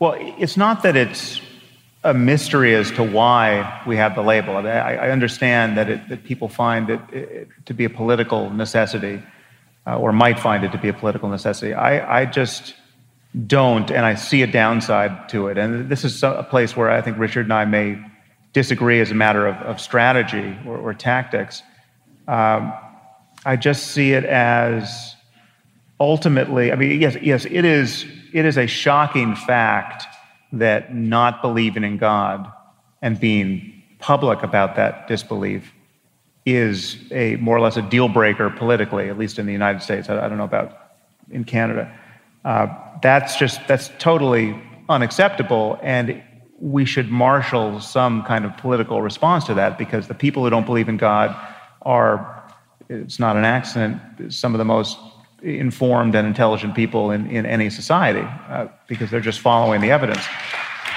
Well, 0.00 0.16
it's 0.18 0.56
not 0.56 0.82
that 0.82 0.96
it's 0.96 1.40
a 2.04 2.14
mystery 2.14 2.74
as 2.74 2.90
to 2.92 3.02
why 3.02 3.82
we 3.86 3.96
have 3.96 4.14
the 4.14 4.22
label. 4.22 4.56
I, 4.56 4.62
mean, 4.62 4.72
I 4.72 5.10
understand 5.10 5.76
that, 5.76 5.90
it, 5.90 6.08
that 6.08 6.24
people 6.24 6.48
find 6.48 6.90
it, 6.90 7.00
it 7.12 7.48
to 7.66 7.74
be 7.74 7.84
a 7.84 7.90
political 7.90 8.50
necessity, 8.50 9.22
uh, 9.86 9.98
or 9.98 10.12
might 10.12 10.38
find 10.38 10.64
it 10.64 10.72
to 10.72 10.78
be 10.78 10.88
a 10.88 10.92
political 10.92 11.28
necessity. 11.28 11.74
I, 11.74 12.20
I 12.20 12.24
just 12.24 12.74
don't, 13.46 13.90
and 13.90 14.06
I 14.06 14.14
see 14.14 14.42
a 14.42 14.46
downside 14.46 15.28
to 15.30 15.48
it. 15.48 15.58
And 15.58 15.88
this 15.88 16.04
is 16.04 16.22
a 16.22 16.46
place 16.48 16.76
where 16.76 16.90
I 16.90 17.02
think 17.02 17.18
Richard 17.18 17.46
and 17.46 17.52
I 17.52 17.64
may 17.64 17.98
disagree 18.52 19.00
as 19.00 19.10
a 19.10 19.14
matter 19.14 19.46
of, 19.46 19.56
of 19.56 19.80
strategy 19.80 20.56
or, 20.66 20.78
or 20.78 20.94
tactics. 20.94 21.62
Um, 22.26 22.72
I 23.44 23.56
just 23.56 23.88
see 23.88 24.12
it 24.12 24.24
as 24.24 25.16
ultimately, 26.00 26.72
I 26.72 26.76
mean, 26.76 27.00
yes, 27.00 27.16
yes, 27.20 27.44
it 27.44 27.64
is, 27.64 28.06
it 28.32 28.44
is 28.44 28.56
a 28.56 28.66
shocking 28.66 29.34
fact 29.34 30.06
that 30.52 30.94
not 30.94 31.42
believing 31.42 31.84
in 31.84 31.98
God 31.98 32.50
and 33.02 33.18
being 33.18 33.82
public 33.98 34.42
about 34.42 34.76
that 34.76 35.08
disbelief 35.08 35.72
is 36.46 36.96
a 37.10 37.36
more 37.36 37.56
or 37.56 37.60
less 37.60 37.76
a 37.76 37.82
deal 37.82 38.08
breaker 38.08 38.48
politically, 38.50 39.08
at 39.08 39.18
least 39.18 39.38
in 39.38 39.46
the 39.46 39.52
United 39.52 39.82
States. 39.82 40.08
I, 40.08 40.24
I 40.24 40.28
don't 40.28 40.38
know 40.38 40.44
about 40.44 40.76
in 41.30 41.44
Canada. 41.44 41.92
Uh, 42.44 42.68
that's 43.02 43.36
just 43.36 43.60
that's 43.68 43.90
totally 43.98 44.60
unacceptable, 44.88 45.78
and 45.82 46.22
we 46.58 46.84
should 46.84 47.10
marshal 47.10 47.80
some 47.80 48.22
kind 48.24 48.44
of 48.44 48.56
political 48.56 49.02
response 49.02 49.44
to 49.44 49.54
that 49.54 49.78
because 49.78 50.08
the 50.08 50.14
people 50.14 50.42
who 50.42 50.50
don't 50.50 50.66
believe 50.66 50.88
in 50.88 50.96
God 50.96 51.36
are 51.82 52.34
it's 52.88 53.18
not 53.18 53.36
an 53.36 53.44
accident 53.44 54.32
some 54.32 54.54
of 54.54 54.58
the 54.58 54.64
most 54.64 54.98
informed 55.42 56.14
and 56.14 56.26
intelligent 56.26 56.74
people 56.74 57.10
in, 57.10 57.30
in 57.30 57.46
any 57.46 57.70
society 57.70 58.26
uh, 58.48 58.66
because 58.86 59.10
they're 59.10 59.20
just 59.20 59.40
following 59.40 59.80
the 59.80 59.90
evidence. 59.90 60.24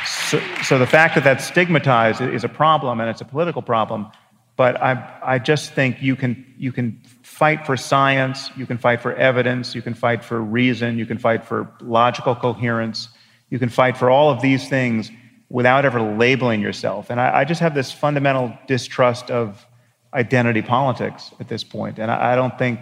So, 0.05 0.39
so 0.63 0.79
the 0.79 0.87
fact 0.87 1.15
that 1.15 1.23
that's 1.23 1.45
stigmatized 1.45 2.21
is 2.21 2.43
a 2.43 2.49
problem 2.49 2.99
and 2.99 3.09
it's 3.09 3.21
a 3.21 3.25
political 3.25 3.61
problem, 3.61 4.07
but 4.55 4.81
I, 4.81 5.19
I 5.23 5.39
just 5.39 5.73
think 5.73 6.01
you 6.01 6.15
can, 6.15 6.45
you 6.57 6.71
can 6.71 6.99
fight 7.21 7.65
for 7.65 7.77
science, 7.77 8.49
you 8.55 8.65
can 8.65 8.77
fight 8.77 9.01
for 9.01 9.13
evidence, 9.13 9.75
you 9.75 9.81
can 9.81 9.93
fight 9.93 10.23
for 10.23 10.41
reason, 10.41 10.97
you 10.97 11.05
can 11.05 11.17
fight 11.17 11.43
for 11.43 11.71
logical 11.81 12.35
coherence, 12.35 13.09
you 13.49 13.59
can 13.59 13.69
fight 13.69 13.97
for 13.97 14.09
all 14.09 14.29
of 14.29 14.41
these 14.41 14.67
things 14.69 15.11
without 15.49 15.85
ever 15.85 16.01
labeling 16.01 16.61
yourself. 16.61 17.09
And 17.09 17.19
I, 17.19 17.39
I 17.39 17.43
just 17.43 17.59
have 17.61 17.75
this 17.75 17.91
fundamental 17.91 18.57
distrust 18.67 19.29
of 19.29 19.65
identity 20.13 20.61
politics 20.61 21.31
at 21.39 21.47
this 21.47 21.63
point. 21.63 21.99
And 21.99 22.09
I, 22.09 22.33
I 22.33 22.35
don't 22.35 22.57
think 22.57 22.81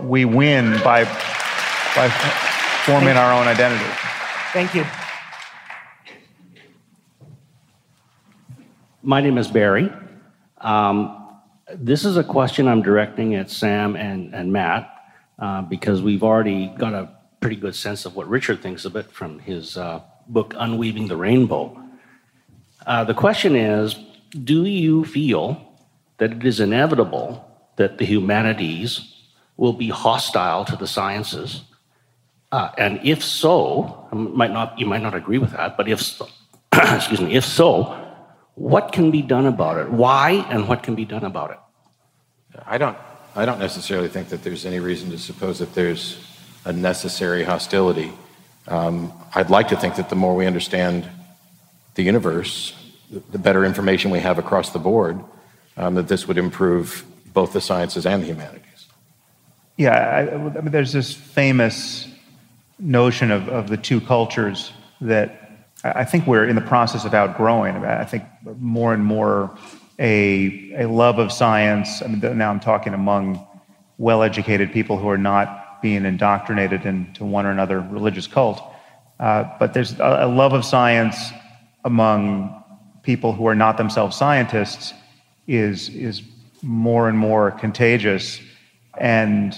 we 0.00 0.24
win 0.24 0.72
by, 0.82 1.04
by 1.94 2.08
forming 2.84 3.16
our 3.16 3.32
own 3.32 3.46
identity. 3.48 3.90
Thank 4.52 4.74
you. 4.74 4.84
My 9.02 9.20
name 9.20 9.38
is 9.38 9.48
Barry. 9.48 9.92
Um, 10.60 11.40
this 11.74 12.04
is 12.04 12.16
a 12.16 12.24
question 12.24 12.68
I'm 12.68 12.82
directing 12.82 13.34
at 13.34 13.50
Sam 13.50 13.96
and, 13.96 14.34
and 14.34 14.52
Matt 14.52 14.90
uh, 15.38 15.62
because 15.62 16.02
we've 16.02 16.22
already 16.22 16.68
got 16.68 16.94
a 16.94 17.10
pretty 17.40 17.56
good 17.56 17.74
sense 17.74 18.06
of 18.06 18.16
what 18.16 18.28
Richard 18.28 18.62
thinks 18.62 18.84
of 18.84 18.96
it 18.96 19.10
from 19.10 19.38
his 19.38 19.76
uh, 19.76 20.00
book, 20.28 20.54
Unweaving 20.56 21.08
the 21.08 21.16
Rainbow. 21.16 21.80
Uh, 22.86 23.04
the 23.04 23.14
question 23.14 23.54
is 23.56 23.94
Do 24.44 24.64
you 24.64 25.04
feel 25.04 25.76
that 26.18 26.32
it 26.32 26.44
is 26.44 26.60
inevitable 26.60 27.44
that 27.76 27.98
the 27.98 28.04
humanities 28.04 29.15
will 29.56 29.72
be 29.72 29.88
hostile 29.88 30.64
to 30.64 30.76
the 30.76 30.86
sciences? 30.86 31.62
Uh, 32.52 32.70
and 32.78 33.00
if 33.02 33.24
so, 33.24 34.08
might 34.12 34.52
not, 34.52 34.78
you 34.78 34.86
might 34.86 35.02
not 35.02 35.14
agree 35.14 35.38
with 35.38 35.52
that, 35.52 35.76
but 35.76 35.88
if 35.88 36.00
so, 36.00 36.28
excuse 36.72 37.20
me, 37.20 37.34
if 37.34 37.44
so, 37.44 38.02
what 38.54 38.92
can 38.92 39.10
be 39.10 39.22
done 39.22 39.46
about 39.46 39.78
it? 39.78 39.90
Why 39.90 40.46
and 40.48 40.68
what 40.68 40.82
can 40.82 40.94
be 40.94 41.04
done 41.04 41.24
about 41.24 41.50
it? 41.50 41.58
I 42.66 42.78
don't, 42.78 42.96
I 43.34 43.44
don't 43.44 43.58
necessarily 43.58 44.08
think 44.08 44.28
that 44.30 44.42
there's 44.42 44.64
any 44.64 44.80
reason 44.80 45.10
to 45.10 45.18
suppose 45.18 45.58
that 45.58 45.74
there's 45.74 46.18
a 46.64 46.72
necessary 46.72 47.44
hostility. 47.44 48.12
Um, 48.68 49.12
I'd 49.34 49.50
like 49.50 49.68
to 49.68 49.76
think 49.76 49.96
that 49.96 50.08
the 50.08 50.16
more 50.16 50.34
we 50.34 50.46
understand 50.46 51.08
the 51.94 52.02
universe, 52.02 52.74
the 53.10 53.38
better 53.38 53.64
information 53.64 54.10
we 54.10 54.20
have 54.20 54.38
across 54.38 54.70
the 54.70 54.78
board, 54.78 55.22
um, 55.76 55.94
that 55.94 56.08
this 56.08 56.26
would 56.26 56.38
improve 56.38 57.04
both 57.32 57.52
the 57.52 57.60
sciences 57.60 58.06
and 58.06 58.22
the 58.22 58.26
humanities. 58.26 58.65
Yeah, 59.76 59.92
I, 59.92 60.34
I 60.34 60.60
mean, 60.60 60.72
there's 60.72 60.92
this 60.92 61.12
famous 61.12 62.08
notion 62.78 63.30
of, 63.30 63.48
of 63.48 63.68
the 63.68 63.76
two 63.76 64.00
cultures 64.00 64.72
that 65.00 65.68
I 65.84 66.04
think 66.04 66.26
we're 66.26 66.46
in 66.46 66.56
the 66.56 66.62
process 66.62 67.04
of 67.04 67.14
outgrowing. 67.14 67.76
I 67.76 68.04
think 68.04 68.24
more 68.58 68.94
and 68.94 69.04
more 69.04 69.56
a, 69.98 70.72
a 70.82 70.86
love 70.88 71.18
of 71.18 71.30
science. 71.30 72.02
I 72.02 72.08
mean, 72.08 72.38
now 72.38 72.50
I'm 72.50 72.60
talking 72.60 72.94
among 72.94 73.46
well 73.98 74.22
educated 74.22 74.72
people 74.72 74.98
who 74.98 75.08
are 75.08 75.18
not 75.18 75.82
being 75.82 76.04
indoctrinated 76.04 76.86
into 76.86 77.24
one 77.24 77.46
or 77.46 77.50
another 77.50 77.80
religious 77.80 78.26
cult. 78.26 78.62
Uh, 79.20 79.44
but 79.58 79.74
there's 79.74 79.98
a, 79.98 80.20
a 80.22 80.28
love 80.28 80.52
of 80.52 80.64
science 80.64 81.30
among 81.84 82.62
people 83.02 83.32
who 83.32 83.46
are 83.46 83.54
not 83.54 83.76
themselves 83.76 84.16
scientists 84.16 84.92
is, 85.46 85.88
is 85.90 86.22
more 86.62 87.08
and 87.08 87.16
more 87.16 87.52
contagious. 87.52 88.40
And 88.98 89.54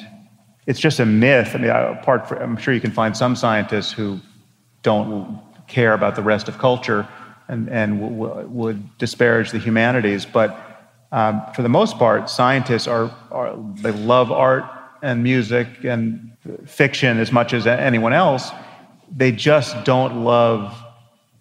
it's 0.66 0.80
just 0.80 1.00
a 1.00 1.06
myth. 1.06 1.54
I 1.54 1.58
mean, 1.58 1.70
apart 1.70 2.28
from, 2.28 2.38
I'm 2.38 2.56
sure 2.56 2.74
you 2.74 2.80
can 2.80 2.90
find 2.90 3.16
some 3.16 3.34
scientists 3.36 3.92
who 3.92 4.20
don't 4.82 5.40
care 5.66 5.92
about 5.92 6.14
the 6.14 6.22
rest 6.22 6.48
of 6.48 6.58
culture 6.58 7.06
and, 7.48 7.68
and 7.68 8.00
w- 8.00 8.28
w- 8.28 8.48
would 8.48 8.98
disparage 8.98 9.50
the 9.50 9.58
humanities. 9.58 10.26
But 10.26 10.58
um, 11.12 11.42
for 11.54 11.62
the 11.62 11.68
most 11.68 11.98
part, 11.98 12.28
scientists 12.28 12.86
are, 12.86 13.10
are, 13.30 13.56
they 13.76 13.92
love 13.92 14.30
art 14.30 14.64
and 15.02 15.22
music 15.22 15.68
and 15.84 16.32
fiction 16.66 17.18
as 17.18 17.32
much 17.32 17.52
as 17.52 17.66
anyone 17.66 18.12
else. 18.12 18.50
They 19.16 19.32
just 19.32 19.84
don't 19.84 20.24
love 20.24 20.76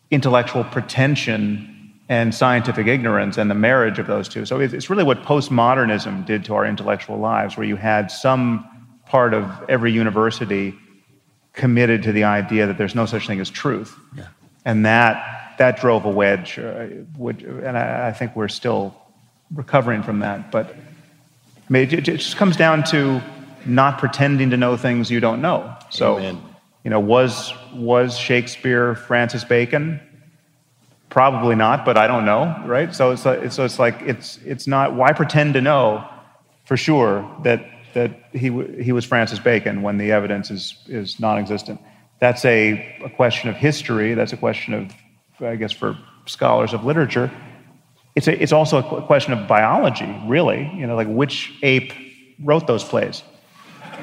intellectual 0.09 0.63
pretension 0.63 1.76
and 2.09 2.33
scientific 2.33 2.87
ignorance 2.87 3.37
and 3.37 3.51
the 3.51 3.55
marriage 3.55 3.99
of 3.99 4.07
those 4.07 4.29
two. 4.29 4.45
So 4.45 4.59
it's 4.59 4.89
really 4.89 5.03
what 5.03 5.23
postmodernism 5.23 6.25
did 6.25 6.45
to 6.45 6.55
our 6.55 6.65
intellectual 6.65 7.17
lives, 7.17 7.57
where 7.57 7.65
you 7.65 7.75
had 7.75 8.09
some 8.11 8.65
part 9.05 9.33
of 9.33 9.69
every 9.69 9.91
university 9.91 10.73
committed 11.53 12.03
to 12.03 12.11
the 12.11 12.23
idea 12.23 12.67
that 12.67 12.77
there's 12.77 12.95
no 12.95 13.05
such 13.05 13.27
thing 13.27 13.39
as 13.39 13.49
truth. 13.49 13.97
Yeah. 14.15 14.27
And 14.63 14.85
that, 14.85 15.55
that 15.57 15.79
drove 15.79 16.05
a 16.05 16.09
wedge, 16.09 16.59
uh, 16.59 16.87
would, 17.17 17.41
and 17.41 17.77
I, 17.77 18.09
I, 18.09 18.13
think 18.13 18.35
we're 18.35 18.47
still 18.47 18.95
recovering 19.51 20.03
from 20.03 20.19
that. 20.19 20.51
But 20.51 20.75
I 20.75 21.73
mean, 21.73 21.83
it, 21.83 21.93
it, 21.93 22.17
just 22.17 22.37
comes 22.37 22.55
down 22.55 22.83
to 22.85 23.21
not 23.65 23.97
pretending 23.97 24.51
to 24.51 24.57
know 24.57 24.77
things 24.77 25.09
you 25.09 25.19
don't 25.19 25.41
know. 25.41 25.75
So, 25.89 26.19
Amen. 26.19 26.41
you 26.83 26.91
know, 26.91 26.99
was, 26.99 27.53
was 27.73 28.17
Shakespeare 28.17 28.95
Francis 28.95 29.43
Bacon? 29.43 29.99
Probably 31.09 31.55
not, 31.55 31.85
but 31.85 31.97
I 31.97 32.07
don't 32.07 32.25
know, 32.25 32.63
right? 32.65 32.93
So 32.93 33.11
it's 33.11 33.25
like, 33.25 33.51
so 33.51 33.63
it's 33.63 33.79
like 33.79 34.01
it's 34.01 34.39
it's 34.45 34.67
not 34.67 34.93
why 34.93 35.13
pretend 35.13 35.53
to 35.53 35.61
know 35.61 36.07
for 36.65 36.75
sure 36.75 37.29
that 37.43 37.65
that 37.97 38.29
he, 38.31 38.51
he 38.81 38.91
was 38.91 39.05
Francis 39.05 39.39
Bacon 39.39 39.81
when 39.81 39.97
the 39.97 40.11
evidence 40.11 40.51
is, 40.51 40.75
is 40.87 41.19
non 41.19 41.39
existent. 41.39 41.81
That's 42.19 42.45
a, 42.45 42.95
a 43.03 43.09
question 43.09 43.49
of 43.49 43.55
history. 43.55 44.13
That's 44.13 44.33
a 44.33 44.37
question 44.37 44.75
of, 44.75 44.91
I 45.39 45.55
guess, 45.55 45.71
for 45.71 45.97
scholars 46.27 46.73
of 46.73 46.85
literature. 46.85 47.31
It's, 48.15 48.27
a, 48.27 48.39
it's 48.39 48.51
also 48.51 48.77
a 48.77 49.01
question 49.01 49.33
of 49.33 49.47
biology, 49.47 50.15
really. 50.27 50.71
You 50.75 50.85
know, 50.85 50.95
like 50.95 51.07
which 51.07 51.53
ape 51.63 51.91
wrote 52.43 52.67
those 52.67 52.83
plays? 52.83 53.23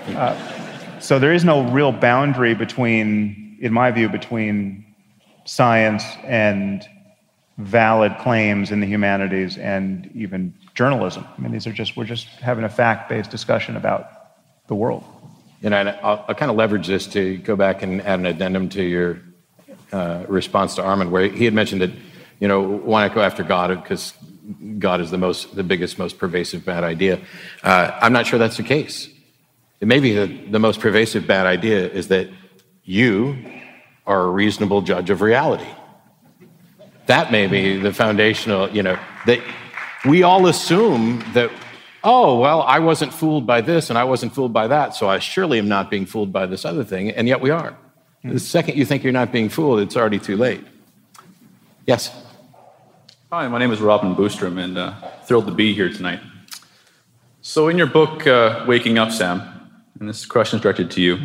Uh, 0.08 1.00
so 1.00 1.20
there 1.20 1.32
is 1.32 1.44
no 1.44 1.62
real 1.70 1.92
boundary 1.92 2.54
between, 2.54 3.58
in 3.60 3.72
my 3.72 3.92
view, 3.92 4.08
between 4.08 4.84
science 5.44 6.04
and 6.24 6.88
valid 7.58 8.16
claims 8.18 8.70
in 8.70 8.80
the 8.80 8.86
humanities 8.86 9.56
and 9.58 10.10
even 10.14 10.52
journalism. 10.74 11.26
I 11.36 11.40
mean, 11.40 11.52
these 11.52 11.66
are 11.66 11.72
just, 11.72 11.96
we're 11.96 12.04
just 12.04 12.26
having 12.40 12.64
a 12.64 12.68
fact 12.68 13.08
based 13.08 13.30
discussion 13.30 13.76
about 13.76 14.08
the 14.66 14.74
world. 14.74 15.04
And 15.62 15.74
I, 15.74 15.90
I'll, 15.90 16.24
I'll, 16.28 16.34
kind 16.34 16.50
of 16.50 16.56
leverage 16.56 16.86
this 16.86 17.06
to 17.08 17.38
go 17.38 17.56
back 17.56 17.82
and 17.82 18.02
add 18.02 18.18
an 18.18 18.26
addendum 18.26 18.68
to 18.70 18.82
your 18.82 19.20
uh, 19.92 20.24
response 20.28 20.74
to 20.74 20.82
Armin, 20.82 21.10
where 21.10 21.28
he 21.28 21.44
had 21.44 21.54
mentioned 21.54 21.80
that, 21.80 21.90
you 22.40 22.48
know, 22.48 22.60
why 22.60 23.06
not 23.06 23.14
go 23.14 23.22
after 23.22 23.42
God 23.42 23.68
because 23.82 24.12
God 24.78 25.00
is 25.00 25.10
the 25.10 25.18
most, 25.18 25.54
the 25.54 25.62
biggest, 25.62 25.98
most 25.98 26.18
pervasive 26.18 26.64
bad 26.64 26.84
idea. 26.84 27.20
Uh, 27.62 27.96
I'm 28.02 28.12
not 28.12 28.26
sure 28.26 28.38
that's 28.38 28.56
the 28.56 28.62
case. 28.62 29.08
It 29.80 29.88
may 29.88 30.00
be 30.00 30.12
the, 30.12 30.26
the 30.50 30.58
most 30.58 30.80
pervasive 30.80 31.26
bad 31.26 31.46
idea 31.46 31.88
is 31.88 32.08
that 32.08 32.28
you 32.84 33.38
are 34.06 34.22
a 34.22 34.30
reasonable 34.30 34.82
judge 34.82 35.08
of 35.10 35.22
reality. 35.22 35.66
That 37.06 37.30
may 37.30 37.46
be 37.46 37.76
the 37.78 37.92
foundational, 37.92 38.70
you 38.70 38.82
know, 38.82 38.98
that 39.26 39.40
we 40.06 40.22
all 40.22 40.46
assume 40.46 41.22
that, 41.34 41.50
oh, 42.02 42.38
well, 42.38 42.62
I 42.62 42.78
wasn't 42.78 43.12
fooled 43.12 43.46
by 43.46 43.60
this 43.60 43.90
and 43.90 43.98
I 43.98 44.04
wasn't 44.04 44.34
fooled 44.34 44.52
by 44.52 44.68
that, 44.68 44.94
so 44.94 45.08
I 45.08 45.18
surely 45.18 45.58
am 45.58 45.68
not 45.68 45.90
being 45.90 46.06
fooled 46.06 46.32
by 46.32 46.46
this 46.46 46.64
other 46.64 46.84
thing, 46.84 47.10
and 47.10 47.28
yet 47.28 47.40
we 47.40 47.50
are. 47.50 47.76
The 48.22 48.40
second 48.40 48.78
you 48.78 48.86
think 48.86 49.02
you're 49.02 49.12
not 49.12 49.32
being 49.32 49.50
fooled, 49.50 49.80
it's 49.80 49.96
already 49.96 50.18
too 50.18 50.36
late. 50.38 50.64
Yes? 51.86 52.10
Hi, 53.30 53.48
my 53.48 53.58
name 53.58 53.70
is 53.70 53.80
Robin 53.80 54.14
Boostrom, 54.14 54.58
and 54.58 54.78
uh, 54.78 54.94
thrilled 55.24 55.46
to 55.46 55.52
be 55.52 55.74
here 55.74 55.90
tonight. 55.90 56.20
So, 57.42 57.68
in 57.68 57.76
your 57.76 57.86
book, 57.86 58.26
uh, 58.26 58.64
Waking 58.66 58.96
Up, 58.96 59.10
Sam, 59.10 59.42
and 60.00 60.08
this 60.08 60.24
question 60.24 60.56
is 60.56 60.62
directed 60.62 60.90
to 60.92 61.02
you, 61.02 61.18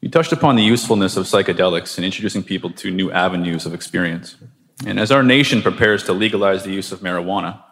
you 0.00 0.08
touched 0.08 0.32
upon 0.32 0.56
the 0.56 0.62
usefulness 0.62 1.18
of 1.18 1.26
psychedelics 1.26 1.98
in 1.98 2.04
introducing 2.04 2.42
people 2.42 2.70
to 2.70 2.90
new 2.90 3.12
avenues 3.12 3.66
of 3.66 3.74
experience. 3.74 4.36
And 4.84 5.00
as 5.00 5.10
our 5.10 5.22
nation 5.22 5.62
prepares 5.62 6.04
to 6.04 6.12
legalize 6.12 6.64
the 6.64 6.72
use 6.72 6.92
of 6.92 7.00
marijuana, 7.00 7.62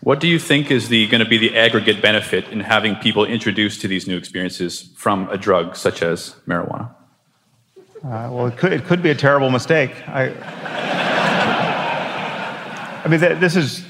what 0.00 0.20
do 0.20 0.26
you 0.26 0.38
think 0.38 0.70
is 0.70 0.88
going 0.88 1.20
to 1.20 1.24
be 1.24 1.38
the 1.38 1.56
aggregate 1.56 2.02
benefit 2.02 2.48
in 2.48 2.60
having 2.60 2.96
people 2.96 3.24
introduced 3.24 3.80
to 3.82 3.88
these 3.88 4.06
new 4.08 4.16
experiences 4.16 4.92
from 4.96 5.28
a 5.30 5.38
drug 5.38 5.76
such 5.76 6.02
as 6.02 6.34
marijuana? 6.46 6.92
Uh, 8.04 8.28
well, 8.32 8.46
it 8.46 8.56
could, 8.58 8.72
it 8.72 8.84
could 8.84 9.00
be 9.00 9.10
a 9.10 9.14
terrible 9.14 9.48
mistake. 9.48 9.92
I, 10.08 10.30
I 13.04 13.08
mean, 13.08 13.20
this 13.20 13.54
is, 13.54 13.84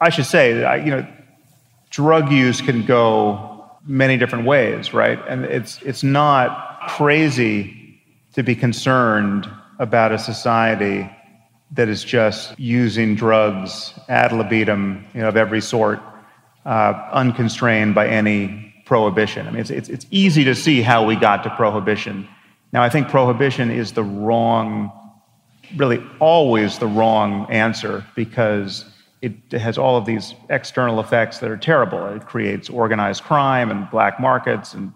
I 0.00 0.10
should 0.10 0.26
say, 0.26 0.56
you 0.84 0.90
know, 0.90 1.06
drug 1.90 2.32
use 2.32 2.60
can 2.60 2.84
go 2.84 3.70
many 3.86 4.16
different 4.16 4.46
ways, 4.46 4.92
right? 4.92 5.20
And 5.28 5.44
it's, 5.44 5.80
it's 5.82 6.02
not 6.02 6.88
crazy 6.88 8.00
to 8.34 8.42
be 8.42 8.56
concerned 8.56 9.48
about 9.78 10.10
a 10.10 10.18
society 10.18 11.08
that 11.72 11.88
is 11.88 12.04
just 12.04 12.58
using 12.58 13.14
drugs 13.14 13.94
ad 14.08 14.32
libitum, 14.32 15.06
you 15.14 15.20
know, 15.20 15.28
of 15.28 15.36
every 15.36 15.60
sort, 15.60 16.00
uh, 16.66 17.08
unconstrained 17.12 17.94
by 17.94 18.08
any 18.08 18.74
prohibition. 18.84 19.46
I 19.46 19.50
mean, 19.50 19.60
it's, 19.60 19.70
it's, 19.70 19.88
it's 19.88 20.06
easy 20.10 20.44
to 20.44 20.54
see 20.54 20.82
how 20.82 21.06
we 21.06 21.16
got 21.16 21.44
to 21.44 21.50
prohibition. 21.50 22.28
Now, 22.72 22.82
I 22.82 22.88
think 22.88 23.08
prohibition 23.08 23.70
is 23.70 23.92
the 23.92 24.04
wrong, 24.04 24.92
really 25.76 26.02
always 26.20 26.78
the 26.78 26.86
wrong 26.86 27.50
answer 27.50 28.04
because 28.14 28.84
it 29.22 29.52
has 29.52 29.78
all 29.78 29.96
of 29.96 30.04
these 30.04 30.34
external 30.50 31.00
effects 31.00 31.38
that 31.38 31.50
are 31.50 31.56
terrible. 31.56 32.06
It 32.08 32.26
creates 32.26 32.68
organized 32.68 33.22
crime 33.22 33.70
and 33.70 33.88
black 33.90 34.20
markets 34.20 34.74
and 34.74 34.92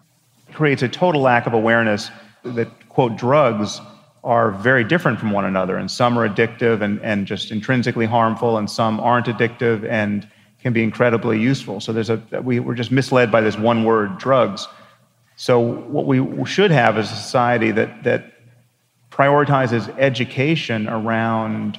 creates 0.53 0.83
a 0.83 0.89
total 0.89 1.23
lack 1.23 1.47
of 1.47 1.55
awareness 1.55 2.11
that, 2.43 2.89
quote, 2.89 3.17
drugs 3.17 3.81
are 4.27 4.51
very 4.51 4.83
different 4.83 5.21
from 5.21 5.31
one 5.31 5.45
another. 5.45 5.77
And 5.77 5.89
some 5.89 6.19
are 6.19 6.29
addictive 6.29 6.83
and, 6.83 7.01
and 7.01 7.27
just 7.27 7.53
intrinsically 7.53 8.07
harmful, 8.07 8.59
and 8.59 8.69
some 8.69 8.99
aren't 8.99 9.27
addictive 9.27 9.89
and 9.89 10.29
can 10.61 10.73
be 10.73 10.83
incredibly 10.83 11.41
useful. 11.41 11.81
So 11.81 11.93
there's 11.93 12.11
a, 12.11 12.21
we, 12.43 12.59
we're 12.59 12.75
just 12.75 12.91
misled 12.91 13.31
by 13.31 13.41
this 13.41 13.57
one 13.57 13.85
word, 13.85 14.19
drugs. 14.19 14.67
So 15.37 15.61
what 15.61 16.07
we 16.07 16.45
should 16.45 16.73
have 16.73 16.99
is 16.99 17.11
a 17.11 17.15
society 17.15 17.71
that, 17.71 18.03
that 18.03 18.33
prioritizes 19.13 19.97
education 19.97 20.89
around 20.89 21.79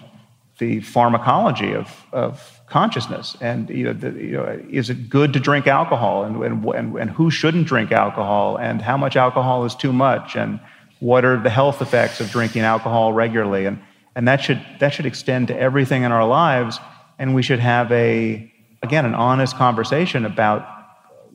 the 0.60 0.80
pharmacology 0.80 1.74
of, 1.74 2.06
of 2.14 2.62
consciousness. 2.68 3.36
And 3.42 3.70
you 3.70 3.84
know, 3.84 3.94
the, 3.94 4.12
you 4.12 4.32
know, 4.32 4.62
is 4.70 4.90
it 4.90 5.10
good 5.10 5.34
to 5.34 5.40
drink 5.40 5.68
alcohol? 5.68 6.24
And, 6.24 6.42
and, 6.44 6.96
and, 6.98 7.10
who 7.10 7.30
shouldn't 7.30 7.68
drink 7.68 7.92
alcohol? 7.92 8.58
And 8.58 8.82
how 8.82 8.98
much 8.98 9.16
alcohol 9.16 9.66
is 9.66 9.76
too 9.76 9.92
much? 9.92 10.36
And 10.36 10.60
what 11.00 11.26
are 11.26 11.42
the 11.42 11.50
health 11.50 11.82
effects 11.82 12.20
of 12.20 12.30
drinking 12.30 12.62
alcohol 12.62 13.14
regularly? 13.14 13.66
And, 13.66 13.80
and 14.16 14.28
that, 14.28 14.42
should, 14.42 14.64
that 14.80 14.94
should 14.94 15.06
extend 15.06 15.48
to 15.50 15.58
everything 15.58 16.04
in 16.04 16.12
our 16.12 16.28
lives. 16.28 16.80
And 17.20 17.36
we 17.36 17.44
should 17.44 17.60
have 17.60 17.92
a, 17.92 18.52
again, 18.84 19.06
an 19.06 19.16
honest 19.16 19.56
conversation 19.56 20.26
about 20.26 20.68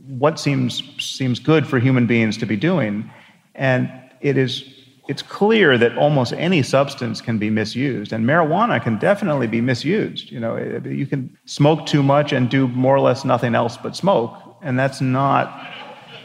what 0.07 0.39
seems, 0.39 0.83
seems 0.99 1.39
good 1.39 1.67
for 1.67 1.79
human 1.79 2.07
beings 2.07 2.37
to 2.39 2.47
be 2.47 2.57
doing. 2.57 3.11
And 3.55 3.91
it 4.21 4.37
is 4.37 4.65
it's 5.09 5.23
clear 5.23 5.77
that 5.79 5.99
almost 5.99 6.33
any 6.35 6.63
substance 6.63 7.21
can 7.21 7.37
be 7.39 7.51
misused, 7.51 8.13
and 8.13 8.25
marijuana 8.25 8.83
can 8.83 8.99
definitely 8.99 9.49
be 9.49 9.61
misused. 9.61 10.31
You 10.31 10.39
know, 10.39 10.57
you 10.85 11.07
can 11.07 11.37
smoke 11.45 11.87
too 11.87 12.03
much 12.03 12.33
and 12.33 12.49
do 12.49 12.69
more 12.69 12.95
or 12.95 13.01
less 13.01 13.25
nothing 13.25 13.55
else 13.55 13.77
but 13.77 13.97
smoke, 13.97 14.35
and 14.63 14.79
that's 14.79 15.01
not, 15.01 15.69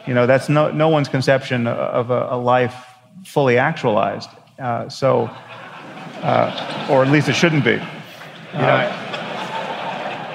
you 0.06 0.14
know, 0.14 0.28
that's 0.28 0.48
no, 0.48 0.72
no 0.72 0.90
one's 0.90 1.10
conception 1.10 1.66
of 1.66 2.12
a, 2.12 2.28
a 2.30 2.38
life 2.38 2.87
fully 3.28 3.58
actualized. 3.58 4.30
Uh, 4.60 4.90
so, 4.90 5.30
uh, 6.24 6.88
or 6.90 7.04
at 7.04 7.12
least 7.12 7.30
it 7.30 7.36
shouldn't 7.36 7.64
be. 7.64 7.80
Uh, 8.54 9.04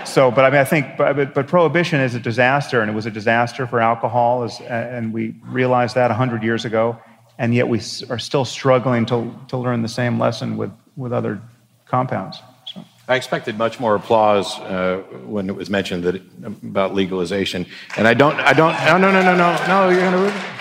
so, 0.05 0.30
but 0.30 0.45
I 0.45 0.51
mean, 0.51 0.61
I 0.61 0.64
think, 0.64 0.97
but, 0.97 1.34
but, 1.34 1.47
prohibition 1.49 2.01
is 2.01 2.14
a 2.14 2.20
disaster, 2.20 2.82
and 2.82 2.90
it 2.90 2.95
was 2.95 3.07
a 3.07 3.11
disaster 3.11 3.66
for 3.66 3.80
alcohol, 3.80 4.45
as, 4.45 4.61
and 4.61 5.12
we 5.12 5.34
realized 5.45 5.95
that 5.95 6.09
100 6.09 6.43
years 6.43 6.64
ago 6.64 6.99
and 7.38 7.55
yet 7.55 7.68
we 7.68 7.78
are 8.09 8.18
still 8.18 8.45
struggling 8.45 9.07
to, 9.07 9.34
to 9.49 9.57
learn 9.57 9.82
the 9.82 9.88
same 9.88 10.18
lesson 10.18 10.57
with, 10.57 10.70
with 10.97 11.12
other 11.12 11.40
compounds. 11.86 12.38
So. 12.72 12.84
I 13.09 13.16
expected 13.16 13.59
much 13.59 13.80
more 13.80 13.95
applause 13.95 14.59
uh, 14.61 15.03
when 15.24 15.49
it 15.49 15.57
was 15.57 15.68
mentioned 15.70 16.05
that 16.05 16.22
about 16.45 16.95
legalization, 16.95 17.66
and 17.97 18.07
I 18.07 18.14
don't, 18.14 18.38
I 18.40 18.53
don't, 18.53 18.72
no, 18.84 18.97
no, 18.97 19.11
no, 19.11 19.22
no, 19.22 19.36
no, 19.36 19.66
no, 19.66 19.88
you're 19.88 20.01
gonna. 20.01 20.51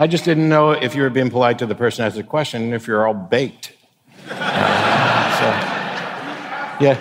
I 0.00 0.06
just 0.06 0.24
didn't 0.24 0.48
know 0.48 0.70
if 0.70 0.94
you 0.94 1.02
were 1.02 1.10
being 1.10 1.28
polite 1.28 1.58
to 1.58 1.66
the 1.66 1.74
person 1.74 2.06
asked 2.06 2.16
the 2.16 2.22
question, 2.22 2.72
if 2.72 2.86
you're 2.86 3.06
all 3.06 3.14
baked. 3.14 3.74
So, 5.40 5.46
yeah. 6.84 6.98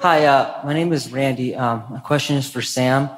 Hi, 0.00 0.24
uh, 0.26 0.60
my 0.64 0.72
name 0.72 0.92
is 0.92 1.12
Randy. 1.12 1.54
Um, 1.54 1.84
my 1.90 2.00
question 2.00 2.34
is 2.34 2.50
for 2.50 2.60
Sam. 2.60 3.08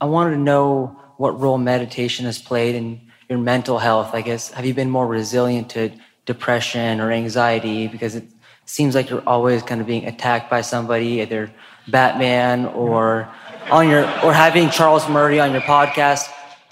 I 0.00 0.06
wanted 0.06 0.30
to 0.30 0.36
know 0.36 1.00
what 1.16 1.38
role 1.38 1.58
meditation 1.58 2.26
has 2.26 2.40
played 2.40 2.74
in 2.74 3.00
your 3.28 3.38
mental 3.38 3.78
health? 3.78 4.14
I 4.14 4.22
guess 4.22 4.50
have 4.50 4.66
you 4.66 4.74
been 4.74 4.90
more 4.90 5.06
resilient 5.06 5.70
to 5.70 5.92
depression 6.26 7.00
or 7.00 7.12
anxiety 7.12 7.86
because 7.86 8.16
it 8.16 8.24
seems 8.64 8.96
like 8.96 9.10
you're 9.10 9.28
always 9.28 9.62
kind 9.62 9.80
of 9.80 9.86
being 9.86 10.06
attacked 10.06 10.50
by 10.50 10.60
somebody, 10.60 11.20
either 11.20 11.52
Batman 11.86 12.66
or 12.66 13.32
on 13.70 13.88
your 13.88 14.02
or 14.24 14.32
having 14.32 14.70
Charles 14.70 15.08
Murray 15.08 15.38
on 15.38 15.52
your 15.52 15.62
podcast? 15.62 16.28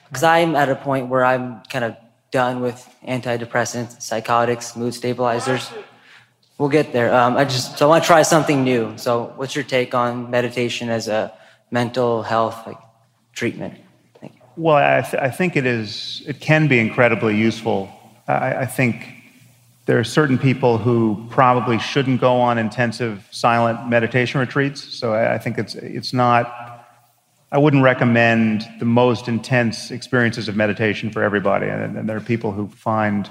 Because 0.09 0.23
I'm 0.23 0.57
at 0.57 0.69
a 0.69 0.75
point 0.75 1.09
where 1.09 1.25
I'm 1.25 1.63
kind 1.65 1.85
of 1.85 1.97
done 2.31 2.61
with 2.61 2.89
antidepressants, 3.07 4.03
psychotics, 4.03 4.77
mood 4.77 4.95
stabilizers. 4.95 5.71
We'll 6.59 6.69
get 6.69 6.93
there. 6.93 7.15
Um, 7.15 7.37
I 7.37 7.45
just 7.45 7.79
so 7.79 7.87
I 7.87 7.89
want 7.89 8.05
to 8.05 8.07
try 8.07 8.23
something 8.23 8.65
new. 8.65 8.97
So, 8.99 9.33
what's 9.37 9.55
your 9.55 9.65
take 9.65 9.95
on 9.95 10.31
meditation 10.31 10.89
as 10.89 11.07
a 11.09 11.33
mental 11.71 12.23
health 12.23 12.67
like 12.67 12.79
treatment? 13.33 13.79
Well, 14.59 14.75
I, 14.75 15.03
th- 15.03 15.23
I, 15.23 15.31
think 15.31 15.55
it 15.55 15.67
is. 15.67 16.21
It 16.27 16.41
can 16.41 16.67
be 16.67 16.81
incredibly 16.81 17.37
useful. 17.37 17.89
I, 18.27 18.55
I, 18.57 18.67
think 18.67 19.07
there 19.87 20.01
are 20.01 20.05
certain 20.05 20.37
people 20.37 20.79
who 20.79 21.29
probably 21.31 21.79
shouldn't 21.79 22.21
go 22.21 22.41
on 22.41 22.59
intensive 22.59 23.29
silent 23.31 23.89
meditation 23.89 24.41
retreats. 24.41 24.83
So 24.83 25.15
I, 25.15 25.35
I 25.35 25.39
think 25.39 25.59
it's 25.59 25.77
it's 25.77 26.13
not. 26.13 26.68
I 27.51 27.59
wouldn't 27.59 27.83
recommend 27.83 28.69
the 28.79 28.85
most 28.85 29.27
intense 29.27 29.91
experiences 29.91 30.49
of 30.49 30.57
meditation 30.57 31.11
for 31.11 31.23
everybody. 31.23 31.67
And, 31.67 31.97
and 31.97 32.09
there 32.09 32.17
are 32.17 32.21
people 32.21 32.53
who 32.53 32.69
find, 32.69 33.31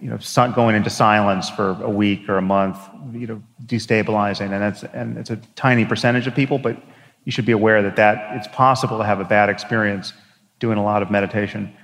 you 0.00 0.08
know, 0.08 0.18
going 0.54 0.76
into 0.76 0.90
silence 0.90 1.50
for 1.50 1.70
a 1.82 1.90
week 1.90 2.28
or 2.28 2.38
a 2.38 2.42
month, 2.42 2.78
you 3.12 3.26
know, 3.26 3.42
destabilizing. 3.66 4.52
And 4.52 4.62
that's 4.62 4.84
and 4.84 5.18
it's 5.18 5.30
a 5.30 5.36
tiny 5.56 5.84
percentage 5.84 6.28
of 6.28 6.34
people, 6.34 6.58
but 6.58 6.80
you 7.24 7.32
should 7.32 7.44
be 7.44 7.52
aware 7.52 7.82
that 7.82 7.96
that 7.96 8.36
it's 8.36 8.48
possible 8.48 8.98
to 8.98 9.04
have 9.04 9.18
a 9.18 9.24
bad 9.24 9.48
experience 9.48 10.12
doing 10.60 10.78
a 10.78 10.84
lot 10.84 11.02
of 11.02 11.10
meditation. 11.10 11.74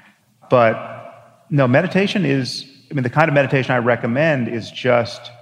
But 0.49 1.45
no, 1.51 1.67
meditation 1.67 2.25
is, 2.25 2.65
I 2.91 2.95
mean, 2.95 3.03
the 3.03 3.11
kind 3.11 3.29
of 3.29 3.35
meditation 3.35 3.73
I 3.73 3.79
recommend 3.79 4.49
is 4.49 4.71
just 4.71 5.33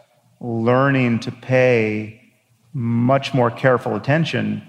learning 0.41 1.21
to 1.21 1.31
pay 1.31 2.33
much 2.73 3.35
more 3.35 3.51
careful 3.51 3.95
attention 3.95 4.63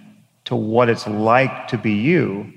to 0.45 0.55
what 0.55 0.89
it's 0.89 1.07
like 1.07 1.67
to 1.69 1.77
be 1.77 1.93
you. 1.93 2.51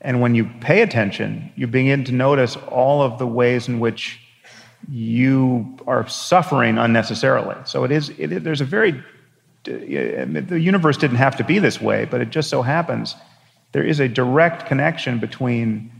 And 0.00 0.20
when 0.20 0.34
you 0.34 0.50
pay 0.60 0.82
attention, 0.82 1.52
you 1.56 1.66
begin 1.66 2.04
to 2.04 2.12
notice 2.12 2.56
all 2.68 3.02
of 3.02 3.18
the 3.18 3.26
ways 3.26 3.68
in 3.68 3.80
which 3.80 4.20
you 4.90 5.78
are 5.86 6.06
suffering 6.08 6.76
unnecessarily. 6.78 7.56
So 7.64 7.84
it 7.84 7.92
is, 7.92 8.10
it, 8.18 8.42
there's 8.42 8.60
a 8.60 8.64
very, 8.64 9.02
the 9.64 10.58
universe 10.60 10.96
didn't 10.96 11.18
have 11.18 11.36
to 11.36 11.44
be 11.44 11.58
this 11.58 11.80
way, 11.80 12.04
but 12.04 12.20
it 12.20 12.30
just 12.30 12.50
so 12.50 12.62
happens 12.62 13.14
there 13.72 13.82
is 13.82 14.00
a 14.00 14.08
direct 14.08 14.66
connection 14.66 15.18
between 15.18 15.90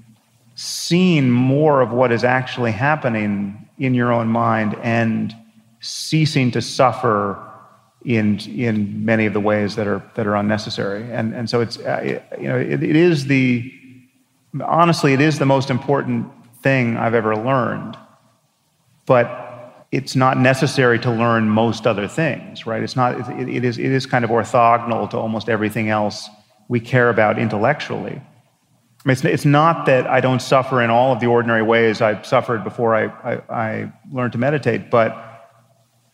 seeing 0.55 1.31
more 1.31 1.81
of 1.81 1.91
what 1.91 2.13
is 2.13 2.23
actually 2.23 2.73
happening 2.73 3.69
in 3.79 3.95
your 3.95 4.13
own 4.13 4.29
mind 4.29 4.75
and 4.83 5.35
ceasing 5.81 6.51
to 6.51 6.61
suffer 6.61 7.52
in 8.05 8.39
in 8.41 9.05
many 9.05 9.27
of 9.27 9.33
the 9.33 9.41
ways 9.41 9.77
that 9.77 9.87
are 9.87 10.03
that 10.15 10.27
are 10.27 10.37
unnecessary. 10.37 11.11
And 11.13 11.35
and 11.35 11.49
so 11.49 11.61
it's 11.61 11.79
uh, 11.79 12.21
you 12.39 12.49
know 12.49 12.59
it, 12.59 12.83
it 12.83 12.97
is 12.97 13.27
the 13.27 13.73
honestly 14.65 15.13
it 15.13 15.21
is 15.21 15.39
the 15.39 15.47
most 15.47 15.71
important 15.71 16.27
thing 16.63 16.97
I've 16.97 17.15
ever 17.15 17.37
learned. 17.37 17.97
But 19.07 19.39
it's 19.91 20.17
not 20.17 20.39
necessary 20.39 20.99
to 21.01 21.11
learn 21.11 21.49
most 21.49 21.87
other 21.87 22.09
things 22.09 22.67
right? 22.67 22.83
It's 22.83 22.97
not 22.97 23.31
it, 23.39 23.49
it 23.49 23.65
is 23.65 23.79
it 23.79 23.91
is 23.91 24.07
kind 24.07 24.25
of 24.25 24.31
orthogonal 24.31 25.09
to 25.11 25.19
almost 25.19 25.49
everything 25.49 25.89
else 25.89 26.29
we 26.69 26.81
care 26.81 27.11
about 27.11 27.39
intellectually. 27.39 28.21
I 29.05 29.09
mean, 29.09 29.13
it's, 29.13 29.25
it's 29.25 29.45
not 29.45 29.87
that 29.87 30.07
I 30.07 30.21
don't 30.21 30.41
suffer 30.41 30.81
in 30.81 30.89
all 30.89 31.13
of 31.13 31.21
the 31.21 31.27
ordinary 31.27 31.63
ways 31.63 32.01
I 32.01 32.23
suffered 32.23 32.63
before 32.63 32.95
I, 32.95 33.07
I, 33.07 33.43
I 33.51 33.93
learned 34.13 34.33
to 34.33 34.39
meditate, 34.39 34.91
but 34.91 35.32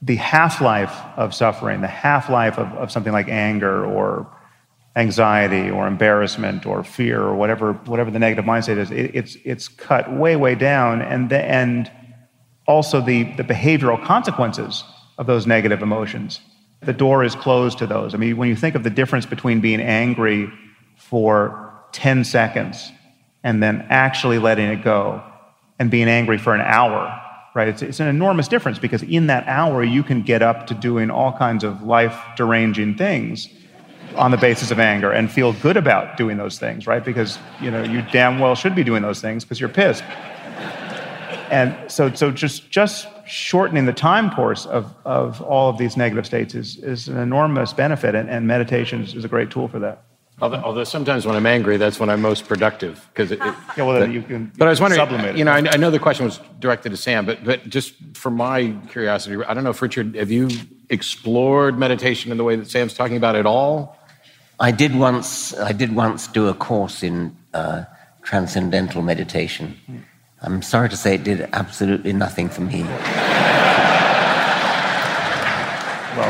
the 0.02 0.16
half 0.16 0.60
life 0.60 0.94
of 1.16 1.34
suffering, 1.34 1.80
the 1.80 1.86
half 1.86 2.30
life 2.30 2.58
of, 2.58 2.72
of 2.74 2.90
something 2.90 3.12
like 3.12 3.28
anger 3.28 3.84
or 3.84 4.32
anxiety 4.96 5.70
or 5.70 5.86
embarrassment 5.86 6.66
or 6.66 6.84
fear 6.84 7.20
or 7.20 7.34
whatever, 7.34 7.72
whatever 7.72 8.10
the 8.10 8.18
negative 8.18 8.44
mindset 8.44 8.78
is, 8.78 8.90
it, 8.90 9.14
it's, 9.14 9.36
it's 9.44 9.68
cut 9.68 10.12
way, 10.12 10.36
way 10.36 10.54
down. 10.54 11.02
And, 11.02 11.30
the, 11.30 11.38
and 11.38 11.90
also 12.66 13.00
the, 13.00 13.24
the 13.34 13.44
behavioral 13.44 14.02
consequences 14.04 14.84
of 15.18 15.26
those 15.26 15.46
negative 15.46 15.82
emotions 15.82 16.40
the 16.80 16.92
door 16.92 17.24
is 17.24 17.34
closed 17.34 17.78
to 17.78 17.86
those. 17.86 18.14
I 18.14 18.18
mean, 18.18 18.36
when 18.36 18.48
you 18.48 18.56
think 18.56 18.74
of 18.74 18.84
the 18.84 18.90
difference 18.90 19.26
between 19.26 19.60
being 19.60 19.80
angry 19.80 20.50
for 20.96 21.74
10 21.92 22.24
seconds 22.24 22.92
and 23.42 23.62
then 23.62 23.86
actually 23.90 24.38
letting 24.38 24.68
it 24.68 24.84
go 24.84 25.22
and 25.78 25.90
being 25.90 26.08
angry 26.08 26.38
for 26.38 26.54
an 26.54 26.60
hour, 26.60 27.20
right? 27.58 27.66
It's, 27.66 27.82
it's 27.82 27.98
an 27.98 28.06
enormous 28.06 28.46
difference 28.46 28.78
because 28.78 29.02
in 29.02 29.26
that 29.26 29.44
hour, 29.48 29.82
you 29.82 30.04
can 30.04 30.22
get 30.22 30.42
up 30.42 30.68
to 30.68 30.74
doing 30.74 31.10
all 31.10 31.32
kinds 31.32 31.64
of 31.64 31.82
life 31.82 32.16
deranging 32.36 32.94
things 32.96 33.48
on 34.14 34.30
the 34.30 34.36
basis 34.36 34.70
of 34.70 34.78
anger 34.78 35.10
and 35.10 35.30
feel 35.30 35.52
good 35.54 35.76
about 35.76 36.16
doing 36.16 36.36
those 36.36 36.56
things, 36.56 36.86
right? 36.86 37.04
Because, 37.04 37.36
you 37.60 37.72
know, 37.72 37.82
you 37.82 38.02
damn 38.12 38.38
well 38.38 38.54
should 38.54 38.76
be 38.76 38.84
doing 38.84 39.02
those 39.02 39.20
things 39.20 39.42
because 39.44 39.58
you're 39.58 39.68
pissed. 39.68 40.04
And 41.50 41.90
so, 41.90 42.14
so 42.14 42.30
just, 42.30 42.70
just 42.70 43.08
shortening 43.26 43.86
the 43.86 43.92
time 43.92 44.30
course 44.30 44.64
of, 44.64 44.94
of 45.04 45.42
all 45.42 45.68
of 45.68 45.78
these 45.78 45.96
negative 45.96 46.26
states 46.26 46.54
is, 46.54 46.76
is 46.76 47.08
an 47.08 47.18
enormous 47.18 47.72
benefit, 47.72 48.14
and, 48.14 48.30
and 48.30 48.46
meditation 48.46 49.02
is, 49.02 49.14
is 49.14 49.24
a 49.24 49.28
great 49.28 49.50
tool 49.50 49.66
for 49.66 49.80
that. 49.80 50.04
Although, 50.40 50.58
although, 50.58 50.84
sometimes 50.84 51.26
when 51.26 51.34
I'm 51.34 51.46
angry, 51.46 51.78
that's 51.78 51.98
when 51.98 52.08
I'm 52.08 52.22
most 52.22 52.46
productive 52.46 53.08
because 53.12 53.32
it, 53.32 53.40
it, 53.40 53.54
yeah, 53.76 53.84
well, 53.84 53.98
then 53.98 54.12
you 54.12 54.22
can. 54.22 54.52
But 54.56 54.68
I 54.68 54.70
was 54.70 54.80
wondering, 54.80 55.36
you 55.36 55.44
know, 55.44 55.50
I, 55.50 55.58
I, 55.58 55.76
know 55.76 55.90
the 55.90 55.98
question 55.98 56.24
was 56.24 56.38
directed 56.60 56.90
to 56.90 56.96
Sam, 56.96 57.26
but 57.26 57.44
but 57.44 57.68
just 57.68 57.94
for 58.14 58.30
my 58.30 58.72
curiosity, 58.88 59.36
I 59.44 59.52
don't 59.52 59.64
know 59.64 59.70
if 59.70 59.82
Richard, 59.82 60.14
have 60.14 60.30
you 60.30 60.48
explored 60.90 61.76
meditation 61.76 62.30
in 62.30 62.38
the 62.38 62.44
way 62.44 62.54
that 62.54 62.70
Sam's 62.70 62.94
talking 62.94 63.16
about 63.16 63.34
at 63.34 63.46
all? 63.46 63.98
I 64.60 64.70
did 64.70 64.94
once. 64.94 65.58
I 65.58 65.72
did 65.72 65.94
once 65.94 66.28
do 66.28 66.46
a 66.48 66.54
course 66.54 67.02
in 67.02 67.36
uh, 67.52 67.84
transcendental 68.22 69.02
meditation. 69.02 69.76
I'm 70.42 70.62
sorry 70.62 70.88
to 70.88 70.96
say 70.96 71.16
it 71.16 71.24
did 71.24 71.48
absolutely 71.52 72.12
nothing 72.12 72.48
for 72.48 72.60
me. 72.60 72.84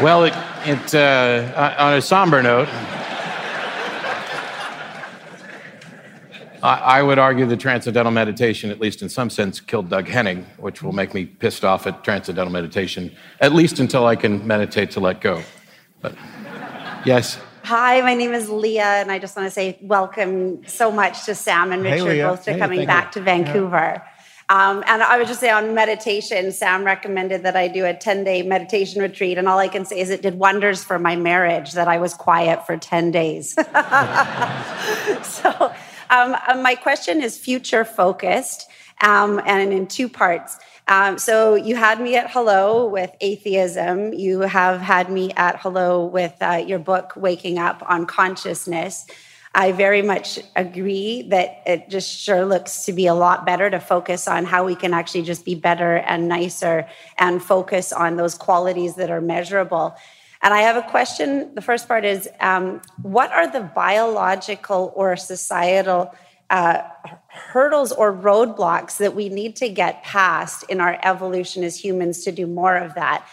Well, 0.02 0.24
it, 0.24 0.34
it 0.64 0.94
uh, 0.94 1.74
on 1.78 1.94
a 1.94 2.00
somber 2.00 2.42
note, 2.42 2.68
I, 6.62 6.98
I 6.98 7.02
would 7.02 7.18
argue 7.18 7.46
that 7.46 7.60
transcendental 7.60 8.12
meditation, 8.12 8.70
at 8.70 8.80
least 8.80 9.02
in 9.02 9.08
some 9.08 9.30
sense, 9.30 9.60
killed 9.60 9.88
Doug 9.88 10.08
Henning, 10.08 10.44
which 10.58 10.82
will 10.82 10.92
make 10.92 11.14
me 11.14 11.26
pissed 11.26 11.64
off 11.64 11.86
at 11.86 12.02
transcendental 12.04 12.52
meditation, 12.52 13.14
at 13.40 13.52
least 13.52 13.78
until 13.78 14.06
I 14.06 14.16
can 14.16 14.46
meditate 14.46 14.90
to 14.92 15.00
let 15.00 15.20
go. 15.20 15.42
But 16.00 16.14
yes. 17.04 17.38
Hi, 17.64 18.00
my 18.00 18.14
name 18.14 18.32
is 18.32 18.48
Leah, 18.48 18.82
and 18.82 19.12
I 19.12 19.18
just 19.18 19.36
want 19.36 19.46
to 19.46 19.50
say 19.50 19.78
welcome 19.82 20.66
so 20.66 20.90
much 20.90 21.24
to 21.26 21.34
Sam 21.34 21.70
and 21.72 21.82
Richard, 21.82 22.04
Leah. 22.04 22.28
both 22.28 22.44
to 22.44 22.52
Hey, 22.52 22.58
coming 22.58 22.86
back 22.86 23.14
you. 23.14 23.20
to 23.20 23.24
Vancouver. 23.24 24.02
Um, 24.50 24.82
and 24.86 25.02
I 25.02 25.18
would 25.18 25.26
just 25.26 25.40
say 25.40 25.50
on 25.50 25.74
meditation, 25.74 26.52
Sam 26.52 26.82
recommended 26.82 27.42
that 27.42 27.54
I 27.54 27.68
do 27.68 27.84
a 27.84 27.92
10 27.92 28.24
day 28.24 28.42
meditation 28.42 29.02
retreat. 29.02 29.36
And 29.36 29.46
all 29.46 29.58
I 29.58 29.68
can 29.68 29.84
say 29.84 30.00
is 30.00 30.08
it 30.08 30.22
did 30.22 30.38
wonders 30.38 30.82
for 30.82 30.98
my 30.98 31.16
marriage 31.16 31.72
that 31.72 31.86
I 31.86 31.98
was 31.98 32.14
quiet 32.14 32.64
for 32.64 32.78
10 32.78 33.10
days. 33.10 33.52
so, 35.22 35.74
um, 36.10 36.36
uh, 36.46 36.60
my 36.62 36.74
question 36.74 37.22
is 37.22 37.38
future 37.38 37.84
focused 37.84 38.68
um, 39.02 39.40
and 39.46 39.72
in 39.72 39.86
two 39.86 40.08
parts. 40.08 40.58
Um, 40.88 41.18
so, 41.18 41.54
you 41.54 41.76
had 41.76 42.00
me 42.00 42.16
at 42.16 42.30
hello 42.30 42.86
with 42.86 43.10
atheism. 43.20 44.14
You 44.14 44.40
have 44.40 44.80
had 44.80 45.10
me 45.10 45.32
at 45.36 45.60
hello 45.60 46.06
with 46.06 46.34
uh, 46.40 46.64
your 46.66 46.78
book, 46.78 47.12
Waking 47.14 47.58
Up 47.58 47.82
on 47.86 48.06
Consciousness. 48.06 49.06
I 49.54 49.72
very 49.72 50.02
much 50.02 50.38
agree 50.56 51.22
that 51.30 51.62
it 51.66 51.88
just 51.88 52.20
sure 52.20 52.44
looks 52.44 52.84
to 52.84 52.92
be 52.92 53.06
a 53.06 53.14
lot 53.14 53.44
better 53.44 53.68
to 53.70 53.80
focus 53.80 54.28
on 54.28 54.44
how 54.44 54.64
we 54.64 54.74
can 54.74 54.94
actually 54.94 55.22
just 55.22 55.44
be 55.44 55.54
better 55.54 55.96
and 55.96 56.28
nicer 56.28 56.86
and 57.18 57.42
focus 57.42 57.92
on 57.92 58.16
those 58.16 58.34
qualities 58.34 58.94
that 58.96 59.10
are 59.10 59.20
measurable. 59.20 59.96
And 60.42 60.54
I 60.54 60.62
have 60.62 60.76
a 60.76 60.88
question. 60.88 61.54
The 61.54 61.62
first 61.62 61.88
part 61.88 62.04
is 62.04 62.28
um, 62.40 62.80
what 63.02 63.32
are 63.32 63.50
the 63.50 63.60
biological 63.60 64.92
or 64.94 65.16
societal 65.16 66.14
uh, 66.50 66.82
hurdles 67.28 67.92
or 67.92 68.12
roadblocks 68.12 68.98
that 68.98 69.14
we 69.14 69.28
need 69.28 69.56
to 69.56 69.68
get 69.68 70.02
past 70.04 70.64
in 70.68 70.80
our 70.80 70.98
evolution 71.02 71.64
as 71.64 71.76
humans 71.76 72.24
to 72.24 72.32
do 72.32 72.46
more 72.46 72.76
of 72.76 72.94
that? 72.94 73.26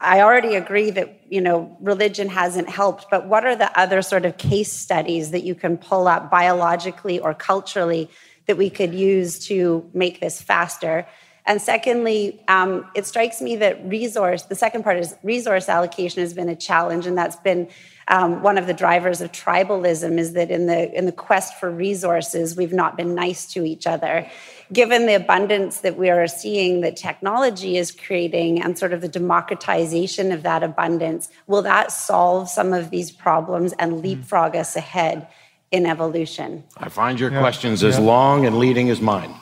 I 0.00 0.20
already 0.22 0.54
agree 0.54 0.90
that 0.92 1.20
you 1.28 1.40
know 1.40 1.76
religion 1.80 2.28
hasn't 2.28 2.68
helped, 2.68 3.06
but 3.10 3.26
what 3.26 3.44
are 3.44 3.56
the 3.56 3.78
other 3.78 4.00
sort 4.00 4.24
of 4.24 4.38
case 4.38 4.72
studies 4.72 5.30
that 5.32 5.44
you 5.44 5.54
can 5.54 5.76
pull 5.76 6.08
up 6.08 6.30
biologically 6.30 7.18
or 7.18 7.34
culturally 7.34 8.08
that 8.46 8.56
we 8.56 8.70
could 8.70 8.94
use 8.94 9.46
to 9.46 9.88
make 9.92 10.20
this 10.20 10.40
faster? 10.40 11.06
And 11.46 11.60
secondly, 11.60 12.40
um, 12.48 12.86
it 12.94 13.06
strikes 13.06 13.40
me 13.40 13.56
that 13.56 13.84
resource, 13.86 14.42
the 14.42 14.54
second 14.54 14.82
part 14.82 14.98
is 14.98 15.14
resource 15.22 15.68
allocation 15.68 16.20
has 16.22 16.34
been 16.34 16.48
a 16.48 16.56
challenge, 16.56 17.06
and 17.06 17.16
that's 17.16 17.36
been 17.36 17.68
um, 18.08 18.42
one 18.42 18.58
of 18.58 18.66
the 18.66 18.74
drivers 18.74 19.20
of 19.20 19.30
tribalism 19.30 20.18
is 20.18 20.32
that 20.32 20.50
in 20.50 20.66
the 20.66 20.92
in 20.96 21.06
the 21.06 21.12
quest 21.12 21.54
for 21.60 21.70
resources, 21.70 22.56
we've 22.56 22.72
not 22.72 22.96
been 22.96 23.14
nice 23.14 23.46
to 23.52 23.64
each 23.64 23.86
other. 23.86 24.28
Given 24.72 25.06
the 25.06 25.14
abundance 25.14 25.80
that 25.80 25.96
we 25.96 26.10
are 26.10 26.26
seeing 26.26 26.80
that 26.80 26.96
technology 26.96 27.76
is 27.76 27.92
creating 27.92 28.62
and 28.62 28.76
sort 28.76 28.92
of 28.92 29.00
the 29.00 29.08
democratization 29.08 30.32
of 30.32 30.42
that 30.42 30.62
abundance, 30.64 31.28
will 31.46 31.62
that 31.62 31.92
solve 31.92 32.48
some 32.48 32.72
of 32.72 32.90
these 32.90 33.12
problems 33.12 33.72
and 33.78 34.02
leapfrog 34.02 34.56
us 34.56 34.74
ahead 34.74 35.28
in 35.70 35.86
evolution? 35.86 36.64
I 36.76 36.88
find 36.88 37.18
your 37.18 37.30
questions 37.30 37.84
as 37.84 37.98
long 37.98 38.44
and 38.44 38.58
leading 38.58 38.90
as 38.90 39.00
mine. 39.00 39.34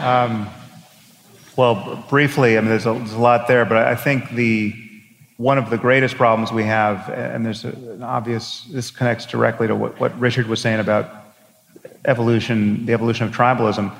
Um, 0.00 0.48
well, 1.56 2.04
briefly, 2.08 2.56
I 2.56 2.60
mean, 2.60 2.70
there's 2.70 2.86
a, 2.86 2.92
there's 2.92 3.12
a 3.12 3.18
lot 3.18 3.48
there, 3.48 3.64
but 3.64 3.78
I 3.78 3.96
think 3.96 4.30
the 4.30 4.74
one 5.38 5.58
of 5.58 5.70
the 5.70 5.78
greatest 5.78 6.16
problems 6.16 6.52
we 6.52 6.64
have, 6.64 7.08
and 7.10 7.44
there's 7.44 7.64
an 7.64 8.02
obvious, 8.02 8.64
this 8.70 8.90
connects 8.90 9.26
directly 9.26 9.66
to 9.68 9.74
what, 9.74 9.98
what 10.00 10.18
Richard 10.18 10.46
was 10.46 10.60
saying 10.60 10.80
about 10.80 11.10
evolution, 12.04 12.86
the 12.86 12.92
evolution 12.92 13.26
of 13.26 13.32
tribalism. 13.32 13.92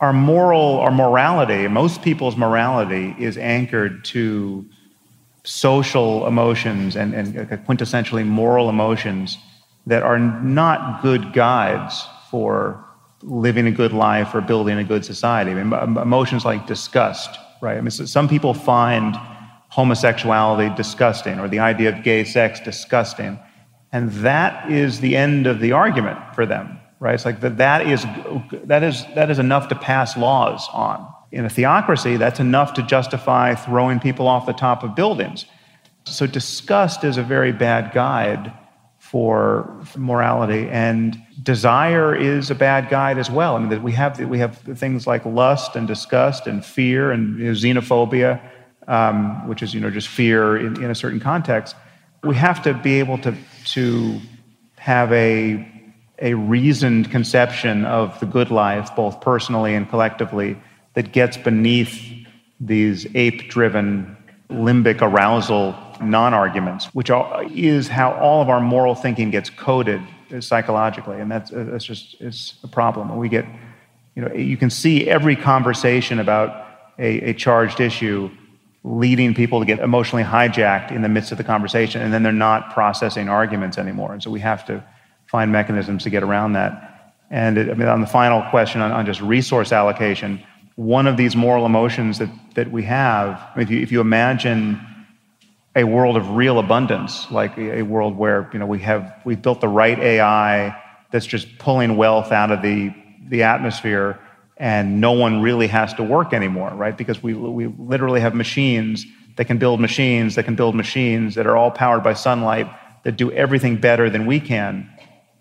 Our 0.00 0.12
moral, 0.12 0.78
our 0.78 0.90
morality, 0.90 1.68
most 1.68 2.02
people's 2.02 2.36
morality 2.36 3.14
is 3.18 3.38
anchored 3.38 4.04
to 4.06 4.66
social 5.44 6.26
emotions 6.26 6.96
and, 6.96 7.14
and 7.14 7.34
quintessentially 7.66 8.26
moral 8.26 8.68
emotions 8.68 9.38
that 9.86 10.02
are 10.02 10.18
not 10.18 11.02
good 11.02 11.32
guides 11.32 12.06
for 12.30 12.85
living 13.22 13.66
a 13.66 13.70
good 13.70 13.92
life 13.92 14.34
or 14.34 14.40
building 14.40 14.78
a 14.78 14.84
good 14.84 15.04
society. 15.04 15.50
I 15.50 15.54
mean, 15.54 15.72
emotions 15.98 16.44
like 16.44 16.66
disgust, 16.66 17.38
right? 17.60 17.76
I 17.76 17.80
mean, 17.80 17.90
so 17.90 18.04
some 18.04 18.28
people 18.28 18.54
find 18.54 19.16
homosexuality 19.68 20.74
disgusting 20.76 21.40
or 21.40 21.48
the 21.48 21.58
idea 21.58 21.94
of 21.94 22.02
gay 22.02 22.24
sex 22.24 22.60
disgusting. 22.60 23.38
And 23.92 24.10
that 24.12 24.70
is 24.70 25.00
the 25.00 25.16
end 25.16 25.46
of 25.46 25.60
the 25.60 25.72
argument 25.72 26.18
for 26.34 26.46
them, 26.46 26.78
right? 27.00 27.14
It's 27.14 27.24
like 27.24 27.40
that, 27.40 27.56
that, 27.58 27.86
is, 27.86 28.04
that, 28.64 28.82
is, 28.82 29.04
that 29.14 29.30
is 29.30 29.38
enough 29.38 29.68
to 29.68 29.74
pass 29.74 30.16
laws 30.16 30.68
on. 30.72 31.06
In 31.32 31.44
a 31.44 31.50
theocracy, 31.50 32.16
that's 32.16 32.40
enough 32.40 32.74
to 32.74 32.82
justify 32.82 33.54
throwing 33.54 33.98
people 33.98 34.28
off 34.28 34.46
the 34.46 34.52
top 34.52 34.82
of 34.84 34.94
buildings. 34.94 35.46
So 36.04 36.26
disgust 36.26 37.02
is 37.02 37.16
a 37.16 37.22
very 37.22 37.52
bad 37.52 37.92
guide 37.92 38.52
for 38.98 39.80
for 39.84 39.98
morality, 39.98 40.68
and 40.70 41.20
desire 41.46 42.14
is 42.14 42.50
a 42.50 42.54
bad 42.54 42.90
guide 42.90 43.18
as 43.18 43.30
well. 43.30 43.56
I 43.56 43.60
mean, 43.60 43.82
we 43.82 43.92
have 43.92 44.18
we 44.20 44.38
have 44.40 44.58
things 44.58 45.06
like 45.06 45.24
lust 45.24 45.76
and 45.76 45.86
disgust 45.88 46.46
and 46.46 46.62
fear 46.62 47.12
and 47.12 47.38
you 47.38 47.46
know, 47.46 47.52
xenophobia, 47.52 48.40
um, 48.88 49.46
which 49.48 49.62
is 49.62 49.72
you 49.72 49.80
know 49.80 49.88
just 49.88 50.08
fear 50.08 50.58
in, 50.58 50.82
in 50.82 50.90
a 50.90 50.94
certain 50.94 51.20
context. 51.20 51.76
We 52.24 52.34
have 52.34 52.62
to 52.64 52.74
be 52.74 52.98
able 52.98 53.18
to 53.18 53.34
to 53.66 54.20
have 54.76 55.10
a 55.12 55.72
a 56.18 56.34
reasoned 56.34 57.10
conception 57.10 57.84
of 57.84 58.18
the 58.20 58.26
good 58.26 58.50
life, 58.50 58.94
both 58.96 59.20
personally 59.20 59.74
and 59.74 59.88
collectively, 59.88 60.58
that 60.94 61.12
gets 61.12 61.36
beneath 61.36 61.94
these 62.58 63.06
ape-driven 63.14 64.16
limbic 64.48 65.02
arousal 65.02 65.76
non-arguments, 66.00 66.86
which 66.94 67.10
is 67.54 67.86
how 67.86 68.12
all 68.14 68.40
of 68.40 68.48
our 68.48 68.60
moral 68.60 68.94
thinking 68.94 69.30
gets 69.30 69.50
coded 69.50 70.00
psychologically, 70.40 71.20
and 71.20 71.30
that's, 71.30 71.50
that's 71.52 71.84
just 71.84 72.20
is 72.20 72.54
a 72.62 72.68
problem. 72.68 73.16
We 73.16 73.28
get, 73.28 73.46
you 74.14 74.22
know, 74.22 74.32
you 74.34 74.56
can 74.56 74.70
see 74.70 75.08
every 75.08 75.36
conversation 75.36 76.18
about 76.18 76.66
a, 76.98 77.30
a 77.30 77.34
charged 77.34 77.80
issue 77.80 78.30
leading 78.82 79.34
people 79.34 79.58
to 79.58 79.66
get 79.66 79.80
emotionally 79.80 80.22
hijacked 80.24 80.92
in 80.92 81.02
the 81.02 81.08
midst 81.08 81.32
of 81.32 81.38
the 81.38 81.44
conversation, 81.44 82.02
and 82.02 82.12
then 82.12 82.22
they're 82.22 82.32
not 82.32 82.72
processing 82.72 83.28
arguments 83.28 83.78
anymore. 83.78 84.12
And 84.12 84.22
so 84.22 84.30
we 84.30 84.40
have 84.40 84.64
to 84.66 84.84
find 85.26 85.50
mechanisms 85.50 86.04
to 86.04 86.10
get 86.10 86.22
around 86.22 86.52
that. 86.52 87.14
And 87.30 87.58
it, 87.58 87.68
I 87.68 87.74
mean, 87.74 87.88
on 87.88 88.00
the 88.00 88.06
final 88.06 88.42
question 88.50 88.80
on, 88.80 88.92
on 88.92 89.04
just 89.04 89.20
resource 89.20 89.72
allocation, 89.72 90.40
one 90.76 91.06
of 91.06 91.16
these 91.16 91.34
moral 91.34 91.66
emotions 91.66 92.18
that, 92.18 92.28
that 92.54 92.70
we 92.70 92.84
have, 92.84 93.42
if 93.56 93.70
you, 93.70 93.80
if 93.80 93.90
you 93.90 94.00
imagine 94.00 94.80
a 95.76 95.84
world 95.84 96.16
of 96.16 96.30
real 96.30 96.58
abundance, 96.58 97.30
like 97.30 97.56
a, 97.58 97.82
world 97.82 98.16
where 98.16 98.48
you 98.52 98.58
know 98.58 98.66
we 98.66 98.80
have 98.80 99.20
we've 99.24 99.40
built 99.40 99.60
the 99.60 99.68
right 99.68 99.98
AI 99.98 100.74
that's 101.10 101.26
just 101.26 101.58
pulling 101.58 101.96
wealth 101.96 102.32
out 102.32 102.50
of 102.50 102.62
the 102.62 102.92
the 103.28 103.42
atmosphere, 103.42 104.18
and 104.56 105.00
no 105.00 105.12
one 105.12 105.42
really 105.42 105.66
has 105.66 105.92
to 105.94 106.02
work 106.02 106.32
anymore, 106.32 106.70
right? 106.70 106.96
Because 106.96 107.22
we 107.22 107.34
we 107.34 107.66
literally 107.66 108.20
have 108.20 108.34
machines 108.34 109.04
that 109.36 109.44
can 109.44 109.58
build 109.58 109.78
machines 109.78 110.34
that 110.36 110.44
can 110.44 110.56
build 110.56 110.74
machines 110.74 111.34
that 111.34 111.46
are 111.46 111.56
all 111.56 111.70
powered 111.70 112.02
by 112.02 112.14
sunlight 112.14 112.66
that 113.04 113.16
do 113.16 113.30
everything 113.32 113.76
better 113.76 114.08
than 114.08 114.24
we 114.24 114.40
can. 114.40 114.90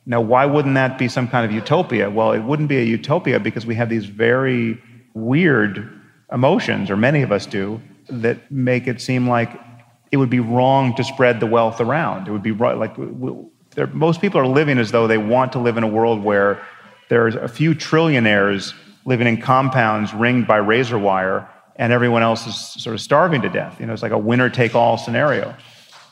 Now, 0.06 0.22
why 0.22 0.46
wouldn't 0.46 0.76
that 0.76 1.00
be 1.00 1.08
some 1.08 1.30
kind 1.30 1.46
of 1.46 1.52
utopia? 1.52 2.10
Well, 2.10 2.34
it 2.34 2.42
wouldn't 2.44 2.70
be 2.70 2.78
a 2.78 2.84
utopia 2.84 3.40
because 3.40 3.66
we 3.66 3.74
have 3.76 3.90
these 3.90 4.06
very 4.06 4.80
weird 5.14 5.90
emotions, 6.32 6.92
or 6.92 6.98
many 6.98 7.22
of 7.22 7.32
us 7.32 7.46
do, 7.46 7.82
that 8.10 8.52
make 8.52 8.86
it 8.86 9.02
seem 9.02 9.28
like 9.28 9.65
it 10.12 10.18
would 10.18 10.30
be 10.30 10.40
wrong 10.40 10.96
to 10.96 11.04
spread 11.04 11.40
the 11.40 11.46
wealth 11.48 11.82
around. 11.82 12.28
It 12.28 12.32
would 12.32 12.44
be 12.44 12.52
right, 12.52 12.78
like 12.78 12.98
we- 12.98 13.46
there, 13.72 13.88
most 13.88 14.22
people 14.22 14.40
are 14.40 14.48
living 14.48 14.78
as 14.78 14.92
though 14.92 15.08
they 15.08 15.18
want 15.18 15.52
to 15.54 15.60
live 15.60 15.78
in 15.78 15.84
a 15.84 15.88
world 15.88 16.24
where 16.24 16.62
there's 17.10 17.36
a 17.36 17.48
few 17.48 17.76
trillionaires 17.76 18.74
living 19.06 19.28
in 19.28 19.42
compounds 19.42 20.14
ringed 20.14 20.48
by 20.48 20.58
razor 20.58 20.98
wire, 20.98 21.48
and 21.76 21.92
everyone 21.92 22.24
else 22.24 22.48
is 22.48 22.56
sort 22.56 22.94
of 22.94 23.02
starving 23.02 23.42
to 23.42 23.50
death. 23.50 23.80
You 23.80 23.86
know, 23.86 23.94
it's 23.94 24.02
like 24.02 24.14
a 24.14 24.18
winner-take-all 24.18 24.98
scenario. 24.98 25.54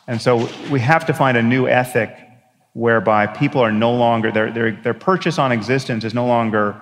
And 0.07 0.21
so 0.21 0.49
we 0.69 0.81
have 0.81 1.05
to 1.05 1.13
find 1.13 1.37
a 1.37 1.41
new 1.41 1.67
ethic 1.67 2.15
whereby 2.73 3.27
people 3.27 3.61
are 3.61 3.71
no 3.71 3.93
longer 3.93 4.31
their 4.31 4.51
their 4.51 4.71
their 4.71 4.93
purchase 4.93 5.39
on 5.39 5.51
existence 5.51 6.03
is 6.03 6.13
no 6.13 6.25
longer 6.25 6.75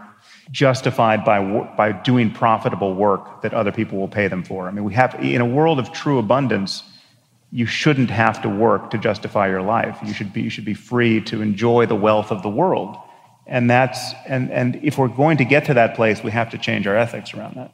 justified 0.52 1.24
by, 1.24 1.40
by 1.78 1.92
doing 1.92 2.32
profitable 2.32 2.94
work 2.94 3.42
that 3.42 3.54
other 3.54 3.72
people 3.72 3.98
will 3.98 4.08
pay 4.08 4.28
them 4.28 4.44
for. 4.44 4.68
I 4.68 4.72
mean, 4.72 4.84
we 4.84 4.94
have, 4.94 5.16
in 5.16 5.40
a 5.40 5.46
world 5.46 5.80
of 5.80 5.92
true 5.94 6.18
abundance, 6.20 6.84
you 7.52 7.66
shouldn't 7.66 8.10
have 8.10 8.42
to 8.42 8.50
work 8.50 8.92
to 8.92 8.98
justify 8.98 9.50
your 9.50 9.62
life. 9.62 9.98
You 10.06 10.14
should 10.14 10.32
be, 10.32 10.42
you 10.42 10.50
should 10.50 10.66
be 10.66 10.74
free 10.74 11.20
to 11.22 11.42
enjoy 11.42 11.86
the 11.86 11.96
wealth 11.96 12.32
of 12.32 12.44
the 12.44 12.50
world. 12.50 12.98
And 13.46 13.70
that's, 13.70 14.14
and, 14.26 14.50
and 14.52 14.80
if 14.84 14.98
we're 14.98 15.10
going 15.10 15.38
to 15.38 15.46
get 15.46 15.66
to 15.66 15.74
that 15.74 15.96
place, 15.96 16.24
we 16.24 16.32
have 16.32 16.50
to 16.52 16.58
change 16.58 16.88
our 16.88 16.96
ethics 16.96 17.34
around 17.34 17.56
that. 17.56 17.74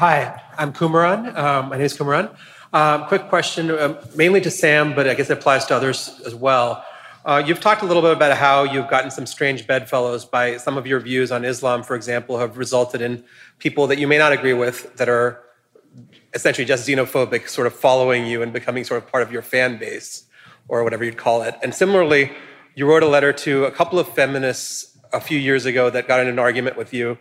Hi, 0.00 0.40
I'm 0.56 0.72
Kumaran. 0.72 1.36
Um, 1.36 1.68
my 1.68 1.76
name 1.76 1.84
is 1.84 1.94
Kumaran. 1.94 2.34
Um, 2.72 3.04
quick 3.08 3.28
question, 3.28 3.70
um, 3.70 3.98
mainly 4.16 4.40
to 4.40 4.50
Sam, 4.50 4.94
but 4.94 5.06
I 5.06 5.12
guess 5.12 5.28
it 5.28 5.34
applies 5.34 5.66
to 5.66 5.76
others 5.76 6.22
as 6.24 6.34
well. 6.34 6.82
Uh, 7.22 7.42
you've 7.44 7.60
talked 7.60 7.82
a 7.82 7.84
little 7.84 8.00
bit 8.00 8.12
about 8.12 8.34
how 8.34 8.62
you've 8.62 8.88
gotten 8.88 9.10
some 9.10 9.26
strange 9.26 9.66
bedfellows 9.66 10.24
by 10.24 10.56
some 10.56 10.78
of 10.78 10.86
your 10.86 10.98
views 11.00 11.30
on 11.30 11.44
Islam, 11.44 11.82
for 11.82 11.94
example, 11.94 12.38
have 12.38 12.56
resulted 12.56 13.02
in 13.02 13.22
people 13.58 13.86
that 13.86 13.98
you 13.98 14.08
may 14.08 14.16
not 14.16 14.32
agree 14.32 14.54
with 14.54 14.96
that 14.96 15.06
are 15.06 15.42
essentially 16.32 16.64
just 16.64 16.88
xenophobic, 16.88 17.46
sort 17.46 17.66
of 17.66 17.74
following 17.74 18.24
you 18.24 18.40
and 18.42 18.54
becoming 18.54 18.84
sort 18.84 19.02
of 19.02 19.10
part 19.10 19.22
of 19.22 19.30
your 19.30 19.42
fan 19.42 19.76
base 19.76 20.24
or 20.66 20.82
whatever 20.82 21.04
you'd 21.04 21.18
call 21.18 21.42
it. 21.42 21.54
And 21.62 21.74
similarly, 21.74 22.32
you 22.74 22.86
wrote 22.86 23.02
a 23.02 23.08
letter 23.08 23.34
to 23.34 23.66
a 23.66 23.70
couple 23.70 23.98
of 23.98 24.08
feminists 24.08 24.96
a 25.12 25.20
few 25.20 25.38
years 25.38 25.66
ago 25.66 25.90
that 25.90 26.08
got 26.08 26.20
in 26.20 26.28
an 26.28 26.38
argument 26.38 26.78
with 26.78 26.94
you 26.94 27.18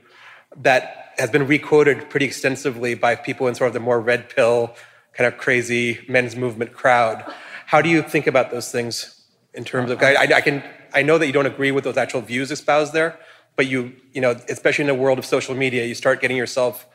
that 0.56 1.14
has 1.18 1.30
been 1.30 1.46
requoted 1.46 2.10
pretty 2.10 2.26
extensively 2.26 2.94
by 2.94 3.16
people 3.16 3.48
in 3.50 3.56
sort 3.56 3.68
of 3.68 3.74
the 3.74 3.82
more 3.82 4.00
red 4.00 4.30
pill, 4.30 4.74
kind 5.12 5.28
of 5.28 5.38
crazy 5.38 6.00
men's 6.08 6.38
movement 6.38 6.72
crowd. 6.72 7.26
How 7.66 7.82
do 7.82 7.90
you 7.90 8.02
think 8.02 8.28
about 8.28 8.50
those 8.50 8.72
things 8.72 9.19
in 9.54 9.64
terms 9.64 9.92
of? 9.92 10.02
I, 10.02 10.16
I 10.36 10.42
can 10.42 10.64
I 10.94 11.02
know 11.02 11.18
that 11.18 11.28
you 11.28 11.34
don't 11.34 11.46
agree 11.46 11.72
with 11.72 11.84
those 11.84 11.98
actual 11.98 12.22
views 12.22 12.52
espoused 12.52 12.94
there, 12.94 13.20
but 13.56 13.68
you 13.68 13.94
you 14.14 14.22
know 14.22 14.32
especially 14.50 14.84
in 14.84 14.88
the 14.88 14.96
world 14.96 15.20
of 15.20 15.26
social 15.26 15.56
media, 15.56 15.86
you 15.86 15.96
start 15.96 16.22
getting 16.22 16.38
yourself, 16.38 16.88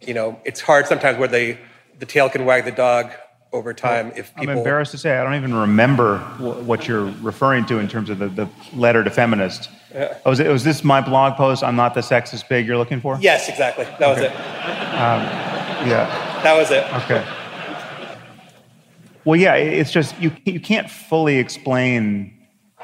you 0.00 0.14
know, 0.14 0.40
it's 0.44 0.60
hard 0.60 0.86
sometimes 0.86 1.18
where 1.18 1.28
they 1.28 1.58
the 1.98 2.06
tail 2.06 2.28
can 2.28 2.44
wag 2.44 2.64
the 2.64 2.72
dog 2.72 3.10
over 3.52 3.72
time 3.72 4.12
if 4.14 4.34
people. 4.34 4.50
I'm 4.50 4.58
embarrassed 4.58 4.92
to 4.92 4.98
say 4.98 5.16
I 5.16 5.24
don't 5.24 5.34
even 5.34 5.54
remember 5.54 6.18
what 6.18 6.86
you're 6.86 7.06
referring 7.22 7.64
to 7.66 7.78
in 7.78 7.88
terms 7.88 8.10
of 8.10 8.18
the, 8.18 8.28
the 8.28 8.48
letter 8.74 9.02
to 9.02 9.10
feminists. 9.10 9.68
Yeah. 9.94 10.18
Oh, 10.26 10.30
was, 10.30 10.40
it, 10.40 10.48
was 10.48 10.64
this 10.64 10.84
my 10.84 11.00
blog 11.00 11.34
post? 11.36 11.64
I'm 11.64 11.76
not 11.76 11.94
the 11.94 12.02
sexist 12.02 12.46
pig 12.46 12.66
you're 12.66 12.76
looking 12.76 13.00
for. 13.00 13.18
Yes, 13.20 13.48
exactly. 13.48 13.84
That 13.98 14.08
was 14.08 14.18
it. 14.18 14.32
Um, 14.32 15.22
yeah. 15.88 16.40
That 16.42 16.56
was 16.56 16.70
it. 16.70 16.84
Okay. 17.04 17.24
Well, 19.28 19.38
yeah, 19.38 19.56
it's 19.56 19.90
just 19.90 20.18
you, 20.18 20.32
you 20.46 20.58
can't 20.58 20.90
fully 20.90 21.36
explain 21.36 22.32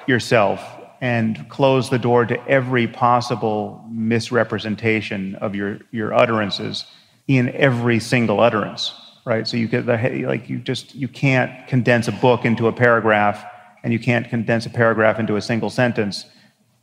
yourself 0.06 0.62
and 1.00 1.48
close 1.48 1.88
the 1.88 1.98
door 1.98 2.26
to 2.26 2.46
every 2.46 2.86
possible 2.86 3.82
misrepresentation 3.88 5.36
of 5.36 5.54
your, 5.54 5.78
your 5.90 6.12
utterances 6.12 6.84
in 7.28 7.48
every 7.54 7.98
single 7.98 8.40
utterance, 8.40 8.92
right? 9.24 9.48
So 9.48 9.56
you 9.56 9.66
get 9.66 9.86
the, 9.86 9.96
like 10.28 10.50
you 10.50 10.58
just 10.58 10.94
you 10.94 11.08
can't 11.08 11.66
condense 11.66 12.08
a 12.08 12.12
book 12.12 12.44
into 12.44 12.68
a 12.68 12.72
paragraph, 12.74 13.42
and 13.82 13.90
you 13.90 13.98
can't 13.98 14.28
condense 14.28 14.66
a 14.66 14.70
paragraph 14.70 15.18
into 15.18 15.36
a 15.36 15.40
single 15.40 15.70
sentence 15.70 16.26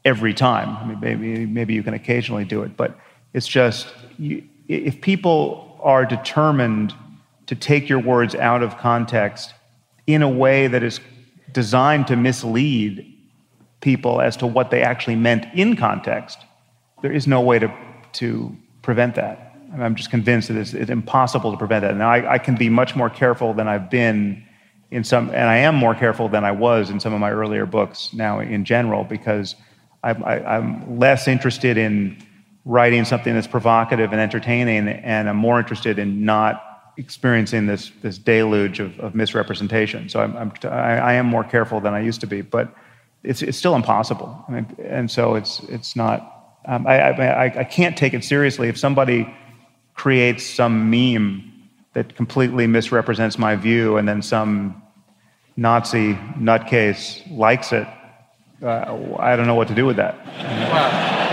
every 0.03 0.33
time. 0.33 0.75
I 0.75 0.87
mean, 0.87 0.99
maybe 0.99 1.45
maybe 1.45 1.75
you 1.75 1.83
can 1.83 1.93
occasionally 1.93 2.45
do 2.45 2.63
it, 2.63 2.75
but 2.75 2.97
it's 3.35 3.47
just 3.47 3.93
you, 4.17 4.43
if 4.67 5.01
people 5.01 5.79
are 5.83 6.03
determined 6.03 6.95
to 7.51 7.55
take 7.55 7.89
your 7.89 7.99
words 7.99 8.33
out 8.33 8.63
of 8.63 8.77
context 8.77 9.53
in 10.07 10.21
a 10.21 10.29
way 10.29 10.67
that 10.67 10.83
is 10.83 11.01
designed 11.51 12.07
to 12.07 12.15
mislead 12.15 13.05
people 13.81 14.21
as 14.21 14.37
to 14.37 14.47
what 14.47 14.71
they 14.71 14.81
actually 14.81 15.17
meant 15.17 15.45
in 15.53 15.75
context, 15.75 16.37
there 17.01 17.11
is 17.11 17.27
no 17.27 17.41
way 17.41 17.59
to, 17.59 17.69
to 18.13 18.55
prevent 18.83 19.15
that. 19.15 19.53
I'm 19.77 19.95
just 19.95 20.09
convinced 20.09 20.47
that 20.47 20.55
it's, 20.55 20.73
it's 20.73 20.89
impossible 20.89 21.51
to 21.51 21.57
prevent 21.57 21.81
that. 21.81 21.97
Now, 21.97 22.09
I, 22.09 22.35
I, 22.35 22.37
can 22.37 22.55
be 22.55 22.69
much 22.69 22.95
more 22.95 23.09
careful 23.09 23.53
than 23.53 23.67
I've 23.67 23.89
been 23.89 24.41
in 24.89 25.03
some, 25.03 25.27
and 25.31 25.49
I 25.49 25.57
am 25.57 25.75
more 25.75 25.93
careful 25.93 26.29
than 26.29 26.45
I 26.45 26.53
was 26.53 26.89
in 26.89 27.01
some 27.01 27.11
of 27.11 27.19
my 27.19 27.31
earlier 27.31 27.65
books 27.65 28.13
now 28.13 28.39
in 28.39 28.63
general, 28.63 29.03
because 29.03 29.57
I'm, 30.05 30.23
I, 30.23 30.39
i 30.39 30.55
am 30.55 30.97
less 30.97 31.27
interested 31.27 31.75
in 31.75 32.17
writing 32.63 33.03
something 33.03 33.33
that's 33.33 33.45
provocative 33.45 34.13
and 34.13 34.21
entertaining, 34.21 34.87
and 34.87 35.27
I'm 35.27 35.35
more 35.35 35.59
interested 35.59 35.99
in 35.99 36.23
not 36.23 36.70
experiencing 36.97 37.65
this, 37.67 37.91
this 38.01 38.17
deluge 38.17 38.79
of, 38.79 38.99
of 38.99 39.15
misrepresentation. 39.15 40.09
So 40.09 40.19
I'm, 40.21 40.35
I'm 40.37 40.53
I, 40.63 40.97
I 40.97 41.13
am 41.13 41.25
more 41.25 41.43
careful 41.43 41.79
than 41.79 41.93
I 41.93 42.01
used 42.01 42.21
to 42.21 42.27
be, 42.27 42.41
but 42.41 42.73
it's, 43.23 43.41
it's 43.41 43.57
still 43.57 43.75
impossible. 43.75 44.43
I 44.47 44.51
mean, 44.51 44.75
and 44.83 45.09
so 45.09 45.35
it's, 45.35 45.61
it's 45.69 45.95
not, 45.95 46.59
um, 46.65 46.85
I, 46.87 46.99
I, 46.99 47.59
I 47.59 47.63
can't 47.63 47.97
take 47.97 48.13
it 48.13 48.23
seriously 48.23 48.67
if 48.67 48.77
somebody 48.77 49.33
creates 49.93 50.45
some 50.45 50.89
meme 50.89 51.51
that 51.93 52.15
completely 52.15 52.67
misrepresents 52.67 53.37
my 53.37 53.55
view 53.55 53.97
and 53.97 54.07
then 54.07 54.21
some 54.21 54.81
Nazi 55.57 56.13
nutcase 56.37 57.21
likes 57.35 57.71
it. 57.71 57.87
Uh, 58.61 59.15
I 59.19 59.35
don't 59.35 59.47
know 59.47 59.55
what 59.55 59.67
to 59.69 59.75
do 59.75 59.85
with 59.85 59.97
that. 59.97 61.30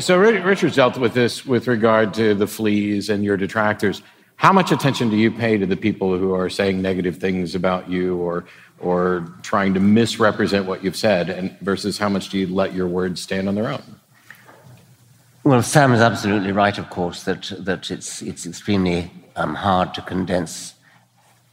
So 0.00 0.18
Richard's 0.18 0.76
dealt 0.76 0.96
with 0.96 1.12
this 1.12 1.44
with 1.44 1.66
regard 1.66 2.14
to 2.14 2.34
the 2.34 2.46
fleas 2.46 3.10
and 3.10 3.22
your 3.22 3.36
detractors. 3.36 4.00
How 4.36 4.50
much 4.50 4.72
attention 4.72 5.10
do 5.10 5.16
you 5.16 5.30
pay 5.30 5.58
to 5.58 5.66
the 5.66 5.76
people 5.76 6.16
who 6.16 6.32
are 6.32 6.48
saying 6.48 6.80
negative 6.80 7.18
things 7.18 7.54
about 7.54 7.90
you 7.90 8.16
or 8.16 8.46
or 8.78 9.26
trying 9.42 9.74
to 9.74 9.80
misrepresent 9.80 10.64
what 10.64 10.82
you've 10.82 10.96
said, 10.96 11.28
and 11.28 11.58
versus 11.60 11.98
how 11.98 12.08
much 12.08 12.30
do 12.30 12.38
you 12.38 12.46
let 12.46 12.72
your 12.72 12.88
words 12.88 13.20
stand 13.20 13.46
on 13.46 13.54
their 13.54 13.68
own? 13.68 13.82
Well, 15.44 15.62
Sam 15.62 15.92
is 15.92 16.00
absolutely 16.00 16.52
right, 16.52 16.78
of 16.78 16.88
course, 16.88 17.24
that 17.24 17.52
that 17.58 17.90
it's 17.90 18.22
it's 18.22 18.46
extremely 18.46 19.10
um, 19.36 19.54
hard 19.54 19.92
to 19.94 20.02
condense 20.02 20.74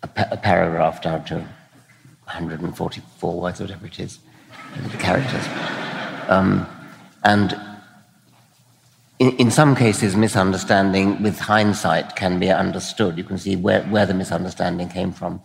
a, 0.04 0.08
pa- 0.08 0.30
a, 0.32 0.38
paragraph 0.38 1.02
down 1.02 1.26
to 1.26 1.36
144 1.36 3.42
words, 3.42 3.60
whatever 3.60 3.86
it 3.86 4.00
is, 4.00 4.20
the 4.92 4.98
characters, 4.98 5.46
um, 6.30 6.66
and 7.26 7.60
in, 9.20 9.36
in 9.38 9.52
some 9.52 9.76
cases, 9.76 10.16
misunderstanding 10.16 11.22
with 11.24 11.40
hindsight 11.40 12.16
can 12.16 12.40
be 12.40 12.50
understood. 12.50 13.18
You 13.18 13.24
can 13.24 13.38
see 13.38 13.56
where, 13.56 13.84
where 13.84 14.06
the 14.06 14.14
misunderstanding 14.14 14.90
came 14.90 15.12
from. 15.12 15.42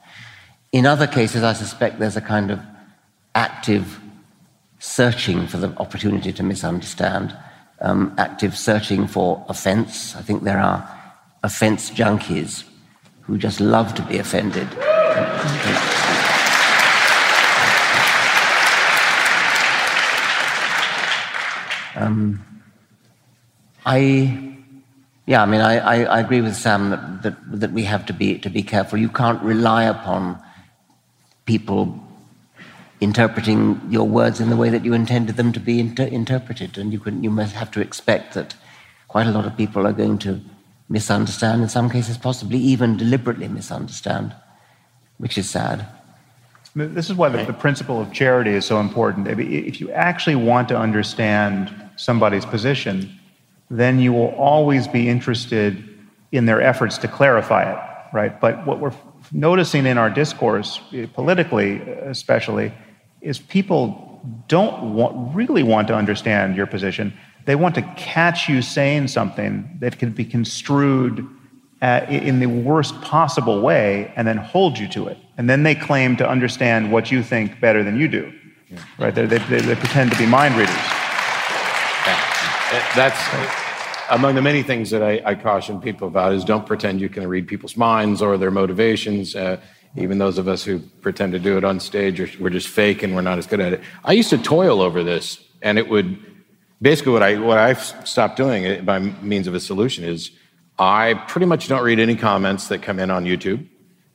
In 0.73 0.87
other 0.87 1.07
cases, 1.07 1.43
I 1.43 1.53
suspect 1.53 1.99
there's 1.99 2.17
a 2.17 2.21
kind 2.21 2.51
of 2.51 2.61
active 3.35 3.99
searching 4.79 5.47
for 5.47 5.57
the 5.57 5.69
opportunity 5.79 6.33
to 6.33 6.43
misunderstand, 6.43 7.37
um, 7.81 8.15
active 8.19 8.57
searching 8.57 9.07
for 9.07 9.45
offense. 9.49 10.17
I 10.17 10.23
think 10.23 10.43
there 10.43 10.59
are 10.59 10.87
offense 11.43 11.91
junkies 11.91 12.65
who 13.23 13.39
just 13.39 13.61
love 13.61 13.95
to 13.95 14.03
be 14.03 14.19
offended. 14.19 14.69
Um, 21.95 22.45
I, 23.85 24.57
yeah, 25.27 25.43
I 25.43 25.47
mean, 25.47 25.61
I, 25.61 25.79
I, 25.79 26.05
I 26.05 26.21
agree 26.21 26.41
with 26.41 26.55
Sam 26.55 26.91
that, 26.91 27.23
that, 27.23 27.61
that 27.61 27.73
we 27.73 27.85
have 27.85 28.07
to 28.07 28.13
be, 28.13 28.39
to 28.39 28.51
be 28.51 28.63
careful. 28.63 28.99
You 28.99 29.09
can't 29.09 29.43
rely 29.43 29.85
upon 29.85 30.43
people 31.47 31.99
interpreting 33.01 33.81
your 33.91 34.07
words 34.07 34.41
in 34.41 34.49
the 34.49 34.57
way 34.57 34.69
that 34.69 34.85
you 34.85 34.95
intended 34.95 35.37
them 35.37 35.53
to 35.53 35.61
be 35.61 35.81
inter- 35.81 36.05
interpreted. 36.05 36.79
And 36.79 36.93
you, 36.93 37.01
can, 37.01 37.25
you 37.25 37.31
must 37.31 37.55
have 37.55 37.71
to 37.73 37.81
expect 37.81 38.35
that 38.35 38.55
quite 39.09 39.27
a 39.27 39.33
lot 39.33 39.45
of 39.45 39.57
people 39.57 39.87
are 39.87 39.93
going 39.93 40.19
to 40.19 40.41
misunderstand, 40.89 41.63
in 41.63 41.69
some 41.69 41.91
cases, 41.91 42.17
possibly 42.17 42.59
even 42.59 42.97
deliberately 42.97 43.49
misunderstand, 43.49 44.35
which 45.19 45.37
is 45.37 45.51
sad. 45.51 45.87
This 46.75 47.11
is 47.11 47.17
why 47.17 47.29
the, 47.29 47.45
the 47.45 47.53
principle 47.53 48.01
of 48.01 48.13
charity 48.13 48.53
is 48.53 48.65
so 48.65 48.79
important. 48.79 49.27
If 49.29 49.81
you 49.81 49.91
actually 49.91 50.37
want 50.37 50.69
to 50.69 50.79
understand 50.79 51.75
somebody's 51.97 52.47
position, 52.47 53.19
then 53.73 53.99
you 53.99 54.13
will 54.13 54.35
always 54.37 54.87
be 54.87 55.09
interested 55.09 55.89
in 56.31 56.45
their 56.47 56.61
efforts 56.61 56.99
to 56.99 57.09
clarify 57.09 57.73
it, 57.73 58.15
right? 58.15 58.39
But 58.39 58.67
what 58.67 58.81
we're 58.81 58.93
noticing 59.33 59.87
in 59.87 59.97
our 59.97 60.11
discourse, 60.11 60.81
politically 61.15 61.81
especially, 61.81 62.73
is 63.23 63.39
people 63.39 64.21
don't 64.47 64.95
want, 64.95 65.35
really 65.35 65.63
want 65.63 65.89
to 65.89 65.95
understand 65.95 66.55
your 66.55 66.67
position. 66.67 67.15
They 67.47 67.55
want 67.55 67.75
to 67.77 67.83
catch 67.97 68.49
you 68.49 68.61
saying 68.61 69.09
something 69.09 69.79
that 69.81 69.99
can 69.99 70.11
be 70.11 70.25
construed 70.25 71.27
uh, 71.81 72.07
in 72.09 72.41
the 72.41 72.47
worst 72.47 73.01
possible 73.01 73.63
way 73.63 74.13
and 74.17 74.29
then 74.29 74.37
hold 74.37 74.79
you 74.79 74.87
to 74.89 75.09
it. 75.09 75.19
And 75.39 75.49
then 75.49 75.63
they 75.63 75.75
claim 75.75 76.17
to 76.19 76.29
understand 76.29 76.93
what 76.93 77.11
you 77.11 77.23
think 77.23 77.59
better 77.59 77.83
than 77.83 77.99
you 77.99 78.07
do. 78.07 78.33
Yeah. 78.71 78.85
Right? 78.99 79.15
They, 79.15 79.27
they, 79.27 79.39
they, 79.39 79.75
pretend 79.75 80.13
to 80.13 80.19
be 80.19 80.27
mind 80.27 80.57
readers. 80.57 80.75
Yeah. 82.07 82.93
That's 82.95 83.62
among 84.13 84.35
the 84.35 84.43
many 84.43 84.63
things 84.63 84.91
that 84.91 85.03
I, 85.03 85.23
I, 85.25 85.35
caution 85.35 85.81
people 85.81 86.07
about 86.07 86.35
is 86.35 86.45
don't 86.45 86.67
pretend 86.67 87.01
you 87.01 87.09
can 87.09 87.27
read 87.27 87.49
people's 87.49 87.79
minds 87.79 88.21
or 88.21 88.37
their 88.37 88.51
motivations. 88.51 89.35
Uh, 89.35 89.59
even 89.97 90.19
those 90.19 90.37
of 90.37 90.49
us 90.49 90.63
who 90.63 90.81
pretend 91.01 91.33
to 91.33 91.39
do 91.39 91.57
it 91.57 91.65
on 91.65 91.81
stage, 91.81 92.21
are, 92.21 92.29
we're 92.39 92.51
just 92.51 92.69
fake 92.69 93.03
and 93.03 93.15
we're 93.15 93.23
not 93.23 93.39
as 93.39 93.47
good 93.47 93.61
at 93.61 93.73
it. 93.73 93.81
I 94.05 94.13
used 94.13 94.29
to 94.31 94.39
toil 94.39 94.83
over 94.83 95.03
this, 95.03 95.43
and 95.63 95.79
it 95.79 95.89
would 95.89 96.19
basically 96.81 97.13
what 97.13 97.23
I 97.23 97.39
what 97.39 97.59
I've 97.59 97.83
stopped 98.07 98.37
doing 98.37 98.85
by 98.85 98.99
means 98.99 99.47
of 99.47 99.55
a 99.55 99.61
solution 99.61 100.05
is 100.05 100.31
I 100.79 101.15
pretty 101.15 101.47
much 101.47 101.69
don't 101.69 101.83
read 101.83 101.99
any 101.99 102.17
comments 102.17 102.69
that 102.69 102.83
come 102.83 102.99
in 102.99 103.11
on 103.11 103.25
YouTube. 103.25 103.67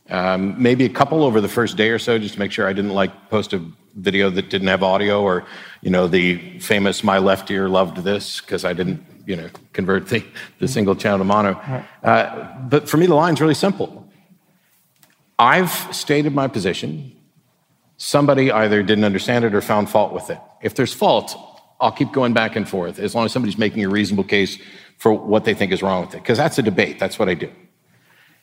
Um, 0.09 0.61
maybe 0.61 0.85
a 0.85 0.89
couple 0.89 1.23
over 1.23 1.41
the 1.41 1.49
first 1.49 1.75
day 1.75 1.89
or 1.89 1.99
so, 1.99 2.19
just 2.19 2.35
to 2.35 2.39
make 2.39 2.51
sure 2.51 2.67
I 2.67 2.73
didn't 2.73 2.93
like 2.93 3.29
post 3.29 3.51
a 3.53 3.65
video 3.95 4.29
that 4.29 4.49
didn't 4.49 4.67
have 4.67 4.83
audio, 4.83 5.23
or 5.23 5.45
you 5.81 5.89
know 5.89 6.07
the 6.07 6.59
famous 6.59 7.03
"my 7.03 7.17
left 7.17 7.49
ear 7.49 7.67
loved 7.67 7.97
this" 7.97 8.41
because 8.41 8.63
I 8.63 8.73
didn't 8.73 9.16
you 9.27 9.35
know 9.35 9.49
convert 9.73 10.07
the, 10.07 10.23
the 10.57 10.67
single 10.67 10.95
channel 10.95 11.19
to 11.19 11.23
mono. 11.23 11.51
Uh, 12.03 12.57
but 12.67 12.89
for 12.89 12.97
me, 12.97 13.05
the 13.05 13.13
line's 13.13 13.39
really 13.39 13.53
simple. 13.53 14.09
I've 15.37 15.95
stated 15.95 16.33
my 16.33 16.47
position. 16.47 17.13
Somebody 17.97 18.51
either 18.51 18.81
didn't 18.81 19.03
understand 19.03 19.45
it 19.45 19.53
or 19.53 19.61
found 19.61 19.89
fault 19.89 20.13
with 20.13 20.29
it. 20.29 20.39
If 20.61 20.73
there's 20.75 20.93
fault, 20.93 21.35
I'll 21.79 21.91
keep 21.91 22.11
going 22.11 22.33
back 22.33 22.55
and 22.55 22.67
forth 22.67 22.97
as 22.99 23.13
long 23.13 23.25
as 23.25 23.31
somebody's 23.31 23.57
making 23.57 23.83
a 23.83 23.89
reasonable 23.89 24.23
case 24.23 24.57
for 24.97 25.13
what 25.13 25.45
they 25.45 25.53
think 25.53 25.71
is 25.71 25.83
wrong 25.83 26.05
with 26.05 26.15
it, 26.15 26.21
because 26.23 26.37
that's 26.37 26.57
a 26.57 26.63
debate. 26.63 26.97
That's 26.99 27.19
what 27.19 27.29
I 27.29 27.35
do. 27.35 27.51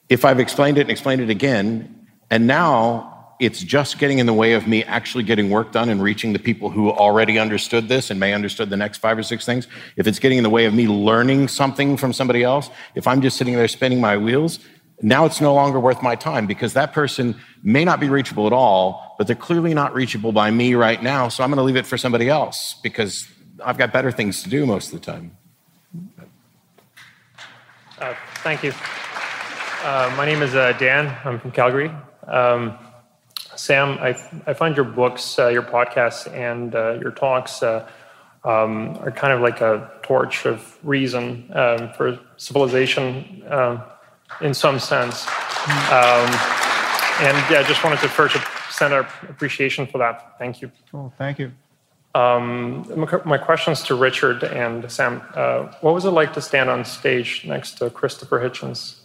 If 0.08 0.24
I've 0.24 0.38
explained 0.38 0.78
it 0.78 0.82
and 0.82 0.90
explained 0.90 1.22
it 1.22 1.30
again, 1.30 2.06
and 2.30 2.46
now 2.46 3.13
it's 3.40 3.62
just 3.62 3.98
getting 3.98 4.18
in 4.18 4.26
the 4.26 4.32
way 4.32 4.52
of 4.52 4.66
me 4.66 4.84
actually 4.84 5.24
getting 5.24 5.50
work 5.50 5.72
done 5.72 5.88
and 5.88 6.02
reaching 6.02 6.32
the 6.32 6.38
people 6.38 6.70
who 6.70 6.90
already 6.90 7.38
understood 7.38 7.88
this 7.88 8.10
and 8.10 8.20
may 8.20 8.32
understood 8.32 8.70
the 8.70 8.76
next 8.76 8.98
five 8.98 9.18
or 9.18 9.22
six 9.22 9.44
things, 9.44 9.66
if 9.96 10.06
it's 10.06 10.18
getting 10.18 10.38
in 10.38 10.44
the 10.44 10.50
way 10.50 10.64
of 10.66 10.74
me 10.74 10.86
learning 10.86 11.48
something 11.48 11.96
from 11.96 12.12
somebody 12.12 12.42
else, 12.42 12.70
if 12.94 13.06
I'm 13.06 13.20
just 13.20 13.36
sitting 13.36 13.54
there 13.54 13.68
spinning 13.68 14.00
my 14.00 14.16
wheels, 14.16 14.60
now 15.02 15.24
it's 15.24 15.40
no 15.40 15.52
longer 15.54 15.80
worth 15.80 16.02
my 16.02 16.14
time 16.14 16.46
because 16.46 16.72
that 16.74 16.92
person 16.92 17.34
may 17.62 17.84
not 17.84 18.00
be 18.00 18.08
reachable 18.08 18.46
at 18.46 18.52
all, 18.52 19.16
but 19.18 19.26
they're 19.26 19.36
clearly 19.36 19.74
not 19.74 19.94
reachable 19.94 20.32
by 20.32 20.50
me 20.50 20.74
right 20.74 21.02
now. 21.02 21.28
So 21.28 21.42
I'm 21.42 21.50
going 21.50 21.58
to 21.58 21.64
leave 21.64 21.76
it 21.76 21.86
for 21.86 21.98
somebody 21.98 22.28
else 22.28 22.76
because 22.82 23.28
I've 23.64 23.78
got 23.78 23.92
better 23.92 24.12
things 24.12 24.42
to 24.44 24.48
do 24.48 24.66
most 24.66 24.92
of 24.92 25.00
the 25.00 25.04
time. 25.04 25.36
Uh, 27.98 28.14
thank 28.36 28.62
you. 28.62 28.72
Uh, 29.82 30.12
my 30.16 30.24
name 30.24 30.42
is 30.42 30.54
uh, 30.54 30.72
Dan. 30.78 31.16
I'm 31.24 31.38
from 31.38 31.50
Calgary. 31.50 31.90
Um, 32.26 32.78
Sam, 33.56 33.98
I, 34.00 34.10
I 34.46 34.54
find 34.54 34.76
your 34.76 34.84
books, 34.84 35.38
uh, 35.38 35.48
your 35.48 35.62
podcasts, 35.62 36.32
and 36.32 36.74
uh, 36.74 36.98
your 37.00 37.10
talks 37.10 37.62
uh, 37.62 37.88
um, 38.44 38.96
are 38.98 39.10
kind 39.10 39.32
of 39.32 39.40
like 39.40 39.60
a 39.60 39.90
torch 40.02 40.46
of 40.46 40.78
reason 40.82 41.50
um, 41.54 41.92
for 41.92 42.18
civilization 42.36 43.42
um, 43.48 43.82
in 44.40 44.54
some 44.54 44.78
sense. 44.78 45.26
Um, 45.90 46.28
and 47.20 47.36
yeah, 47.50 47.60
I 47.60 47.64
just 47.66 47.82
wanted 47.84 48.00
to 48.00 48.08
first 48.08 48.36
send 48.70 48.92
our 48.92 49.08
appreciation 49.28 49.86
for 49.86 49.98
that. 49.98 50.36
Thank 50.38 50.60
you. 50.60 50.70
Oh, 50.92 51.12
thank 51.16 51.38
you. 51.38 51.52
Um, 52.14 53.06
my 53.24 53.38
questions 53.38 53.82
to 53.84 53.94
Richard 53.94 54.44
and 54.44 54.90
Sam. 54.90 55.22
Uh, 55.34 55.72
what 55.80 55.94
was 55.94 56.04
it 56.04 56.10
like 56.10 56.32
to 56.34 56.40
stand 56.40 56.70
on 56.70 56.84
stage 56.84 57.44
next 57.44 57.78
to 57.78 57.90
Christopher 57.90 58.38
Hitchens? 58.38 59.00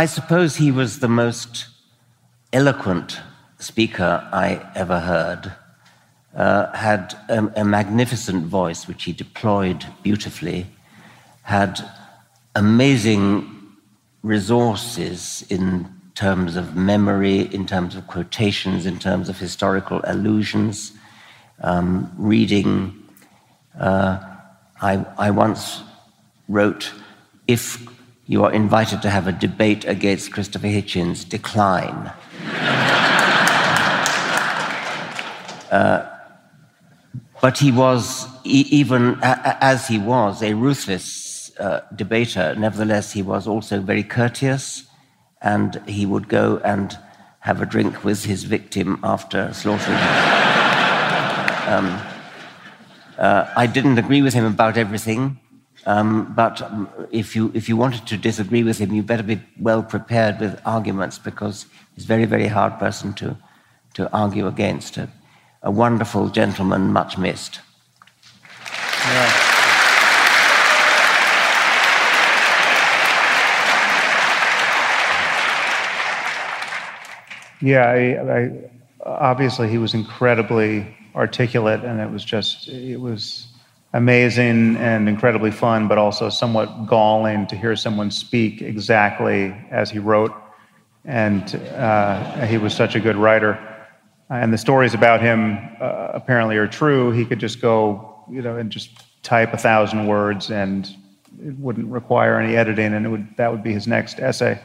I 0.00 0.06
suppose 0.06 0.56
he 0.56 0.70
was 0.70 1.00
the 1.00 1.08
most 1.08 1.66
eloquent 2.54 3.20
speaker 3.58 4.26
I 4.32 4.66
ever 4.74 4.98
heard. 4.98 5.52
Uh, 6.34 6.72
had 6.74 7.14
a, 7.28 7.60
a 7.60 7.64
magnificent 7.66 8.46
voice 8.46 8.88
which 8.88 9.04
he 9.04 9.12
deployed 9.12 9.84
beautifully, 10.02 10.68
had 11.42 11.86
amazing 12.54 13.76
resources 14.22 15.44
in 15.50 15.86
terms 16.14 16.56
of 16.56 16.74
memory, 16.74 17.40
in 17.54 17.66
terms 17.66 17.94
of 17.94 18.06
quotations, 18.06 18.86
in 18.86 18.98
terms 18.98 19.28
of 19.28 19.38
historical 19.38 20.00
allusions, 20.04 20.92
um, 21.60 22.10
reading. 22.16 23.06
Uh, 23.78 24.18
I, 24.80 25.04
I 25.18 25.30
once 25.30 25.82
wrote, 26.48 26.90
if 27.46 27.86
you 28.30 28.44
are 28.44 28.52
invited 28.52 29.02
to 29.02 29.10
have 29.10 29.26
a 29.26 29.32
debate 29.32 29.84
against 29.86 30.32
Christopher 30.32 30.68
Hitchens, 30.68 31.28
decline. 31.28 32.12
uh, 35.72 36.08
but 37.42 37.58
he 37.58 37.72
was, 37.72 38.28
even 38.44 39.18
as 39.20 39.88
he 39.88 39.98
was, 39.98 40.44
a 40.44 40.54
ruthless 40.54 41.50
uh, 41.58 41.80
debater. 41.96 42.54
Nevertheless, 42.54 43.10
he 43.10 43.20
was 43.20 43.48
also 43.48 43.80
very 43.80 44.04
courteous, 44.04 44.84
and 45.42 45.82
he 45.88 46.06
would 46.06 46.28
go 46.28 46.60
and 46.64 46.96
have 47.40 47.60
a 47.60 47.66
drink 47.66 48.04
with 48.04 48.26
his 48.26 48.44
victim 48.44 49.00
after 49.02 49.52
slaughtering 49.52 49.98
him. 49.98 50.06
um, 51.66 52.00
uh, 53.18 53.52
I 53.56 53.66
didn't 53.66 53.98
agree 53.98 54.22
with 54.22 54.34
him 54.34 54.44
about 54.44 54.76
everything, 54.76 55.40
um, 55.86 56.32
but 56.34 56.62
if 57.10 57.34
you 57.34 57.50
if 57.54 57.68
you 57.68 57.76
wanted 57.76 58.06
to 58.06 58.16
disagree 58.16 58.62
with 58.62 58.78
him, 58.78 58.92
you 58.92 59.02
better 59.02 59.22
be 59.22 59.40
well 59.58 59.82
prepared 59.82 60.38
with 60.40 60.60
arguments 60.64 61.18
because 61.18 61.66
he's 61.94 62.04
a 62.04 62.06
very 62.06 62.26
very 62.26 62.48
hard 62.48 62.78
person 62.78 63.12
to 63.14 63.36
to 63.94 64.12
argue 64.12 64.46
against. 64.46 64.96
A, 64.98 65.08
a 65.62 65.70
wonderful 65.70 66.28
gentleman, 66.28 66.92
much 66.92 67.18
missed. 67.18 67.60
Yeah. 69.06 69.50
Yeah, 77.62 77.90
I, 77.90 78.38
I, 78.38 78.50
obviously 79.04 79.68
he 79.68 79.76
was 79.76 79.92
incredibly 79.92 80.96
articulate, 81.14 81.84
and 81.84 82.00
it 82.00 82.10
was 82.10 82.24
just 82.24 82.68
it 82.68 82.98
was 82.98 83.49
amazing 83.92 84.76
and 84.76 85.08
incredibly 85.08 85.50
fun, 85.50 85.88
but 85.88 85.98
also 85.98 86.28
somewhat 86.30 86.86
galling 86.86 87.46
to 87.48 87.56
hear 87.56 87.74
someone 87.76 88.10
speak 88.10 88.62
exactly 88.62 89.54
as 89.70 89.90
he 89.90 89.98
wrote. 89.98 90.32
And 91.04 91.54
uh, 91.74 92.46
he 92.46 92.58
was 92.58 92.74
such 92.74 92.94
a 92.94 93.00
good 93.00 93.16
writer. 93.16 93.58
And 94.28 94.52
the 94.52 94.58
stories 94.58 94.94
about 94.94 95.20
him 95.20 95.58
uh, 95.80 96.10
apparently 96.14 96.56
are 96.56 96.68
true. 96.68 97.10
He 97.10 97.24
could 97.24 97.40
just 97.40 97.60
go, 97.60 98.24
you 98.30 98.42
know, 98.42 98.56
and 98.56 98.70
just 98.70 98.90
type 99.22 99.52
a 99.52 99.58
thousand 99.58 100.06
words, 100.06 100.50
and 100.50 100.88
it 101.44 101.58
wouldn't 101.58 101.88
require 101.88 102.38
any 102.38 102.56
editing, 102.56 102.94
and 102.94 103.04
it 103.04 103.08
would 103.08 103.36
that 103.36 103.50
would 103.50 103.62
be 103.62 103.72
his 103.72 103.88
next 103.88 104.20
essay. 104.20 104.60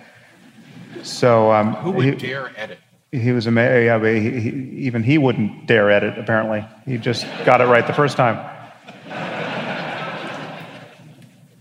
So 1.02 1.52
um, 1.52 1.74
who 1.76 1.92
would 1.92 2.06
he, 2.06 2.12
dare 2.12 2.52
edit? 2.58 2.80
He 3.12 3.32
was 3.32 3.48
amazing. 3.48 3.86
Yeah, 3.86 4.14
he, 4.14 4.40
he, 4.40 4.50
even 4.86 5.02
he 5.02 5.18
wouldn't 5.18 5.68
dare 5.68 5.90
edit. 5.90 6.20
Apparently, 6.20 6.66
he 6.86 6.98
just 6.98 7.26
got 7.44 7.60
it 7.60 7.66
right 7.66 7.88
the 7.88 7.94
first 7.94 8.18
time. 8.18 8.55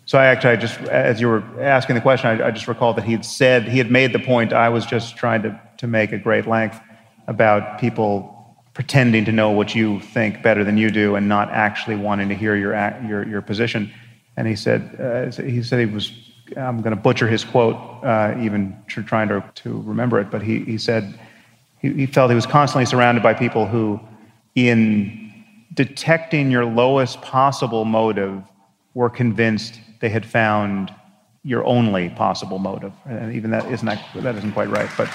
So 0.07 0.19
I 0.19 0.27
actually, 0.27 0.51
I 0.51 0.57
just, 0.57 0.79
as 0.81 1.21
you 1.21 1.29
were 1.29 1.43
asking 1.61 1.95
the 1.95 2.03
question, 2.03 2.29
I, 2.29 2.49
I 2.49 2.51
just 2.51 2.69
recalled 2.69 2.97
that 2.97 3.05
he 3.05 3.13
had 3.13 3.25
said, 3.25 3.67
he 3.69 3.79
had 3.79 3.91
made 3.91 4.13
the 4.13 4.19
point 4.19 4.53
I 4.53 4.69
was 4.69 4.85
just 4.85 5.17
trying 5.17 5.43
to, 5.43 5.61
to 5.79 5.87
make 5.87 6.13
at 6.13 6.23
great 6.23 6.47
length 6.47 6.79
about 7.27 7.79
people 7.79 8.31
pretending 8.75 9.25
to 9.25 9.33
know 9.33 9.51
what 9.51 9.75
you 9.75 10.01
think 10.01 10.43
better 10.43 10.63
than 10.65 10.77
you 10.77 10.91
do 10.91 11.15
and 11.15 11.29
not 11.29 11.49
actually 11.51 11.97
wanting 11.97 12.29
to 12.29 12.35
hear 12.35 12.55
your, 12.55 12.75
your, 13.07 13.27
your 13.27 13.41
position. 13.41 13.91
And 14.37 14.47
he 14.47 14.57
said, 14.57 14.97
uh, 15.01 15.43
he 15.43 15.63
said 15.63 15.79
he 15.79 15.87
was, 15.87 16.13
I'm 16.57 16.83
going 16.83 16.95
to 16.95 17.01
butcher 17.01 17.29
his 17.29 17.45
quote, 17.45 17.77
uh, 18.05 18.35
even 18.41 18.77
trying 18.87 19.29
to, 19.29 19.43
to 19.55 19.81
remember 19.83 20.21
it, 20.21 20.31
but 20.31 20.43
he, 20.43 20.61
he 20.65 20.77
said 20.77 21.19
he, 21.79 21.93
he 21.93 22.07
felt 22.07 22.31
he 22.31 22.35
was 22.35 22.47
constantly 22.47 22.85
surrounded 22.85 23.23
by 23.23 23.33
people 23.33 23.67
who, 23.67 24.01
in 24.55 25.33
detecting 25.73 26.51
your 26.51 26.65
lowest 26.65 27.23
possible 27.23 27.85
motive, 27.85 28.43
were 28.93 29.11
convinced 29.11 29.81
they 30.05 30.11
had 30.11 30.27
found 30.27 30.95
your 31.45 31.65
only 31.65 32.11
possible 32.11 32.59
motive. 32.59 32.93
And 33.07 33.35
even 33.35 33.51
that 33.53 33.65
isn't 33.73 33.87
that, 33.87 34.37
isn't 34.37 34.53
quite 34.53 34.69
right, 34.69 34.91
but 34.99 35.09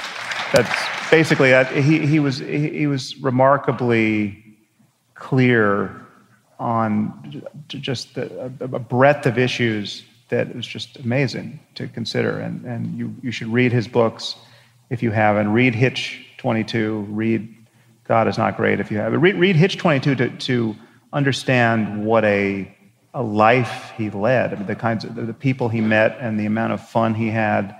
that's 0.51 1.11
basically 1.11 1.51
that. 1.51 1.71
He, 1.71 2.07
he 2.07 2.19
was 2.19 2.39
he 2.39 2.87
was 2.87 3.15
remarkably 3.17 4.43
clear 5.13 5.95
on 6.57 7.43
just 7.67 8.15
the, 8.15 8.51
a, 8.59 8.63
a 8.63 8.79
breadth 8.79 9.27
of 9.27 9.37
issues 9.37 10.05
that 10.29 10.55
was 10.55 10.65
just 10.65 10.97
amazing 10.97 11.59
to 11.75 11.87
consider. 11.87 12.39
And, 12.39 12.65
and 12.65 12.97
you, 12.97 13.15
you 13.21 13.29
should 13.31 13.49
read 13.49 13.71
his 13.71 13.87
books 13.87 14.35
if 14.89 15.03
you 15.03 15.11
haven't. 15.11 15.53
Read 15.53 15.75
Hitch 15.75 16.25
22. 16.37 17.05
Read 17.09 17.55
God 18.05 18.27
is 18.27 18.39
Not 18.39 18.57
Great 18.57 18.79
if 18.79 18.89
you 18.89 18.97
haven't. 18.97 19.21
Read, 19.21 19.35
read 19.35 19.55
Hitch 19.55 19.77
22 19.77 20.15
to, 20.15 20.29
to 20.29 20.75
understand 21.13 22.03
what 22.03 22.25
a 22.25 22.75
a 23.14 23.23
life 23.23 23.91
he 23.98 24.10
led. 24.10 24.53
I 24.53 24.57
mean, 24.57 24.68
the 24.68 24.76
kinds 24.76 25.03
of 25.03 25.15
the, 25.15 25.34
people 25.34 25.69
he 25.69 25.81
met 25.81 26.18
and 26.19 26.40
the 26.40 26.45
amount 26.45 26.73
of 26.73 26.88
fun 26.88 27.15
he 27.15 27.30
had. 27.30 27.76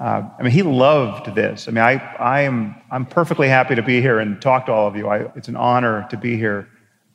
Uh, 0.00 0.28
I 0.38 0.42
mean, 0.42 0.52
he 0.52 0.62
loved 0.62 1.34
this. 1.34 1.68
I 1.68 1.72
mean, 1.72 1.84
I, 1.84 1.94
I 2.16 2.40
am 2.42 2.74
I'm 2.90 3.04
perfectly 3.04 3.48
happy 3.48 3.74
to 3.74 3.82
be 3.82 4.00
here 4.00 4.18
and 4.18 4.40
talk 4.40 4.66
to 4.66 4.72
all 4.72 4.88
of 4.88 4.96
you. 4.96 5.08
I, 5.08 5.30
it's 5.36 5.48
an 5.48 5.56
honor 5.56 6.06
to 6.10 6.16
be 6.16 6.36
here, 6.36 6.68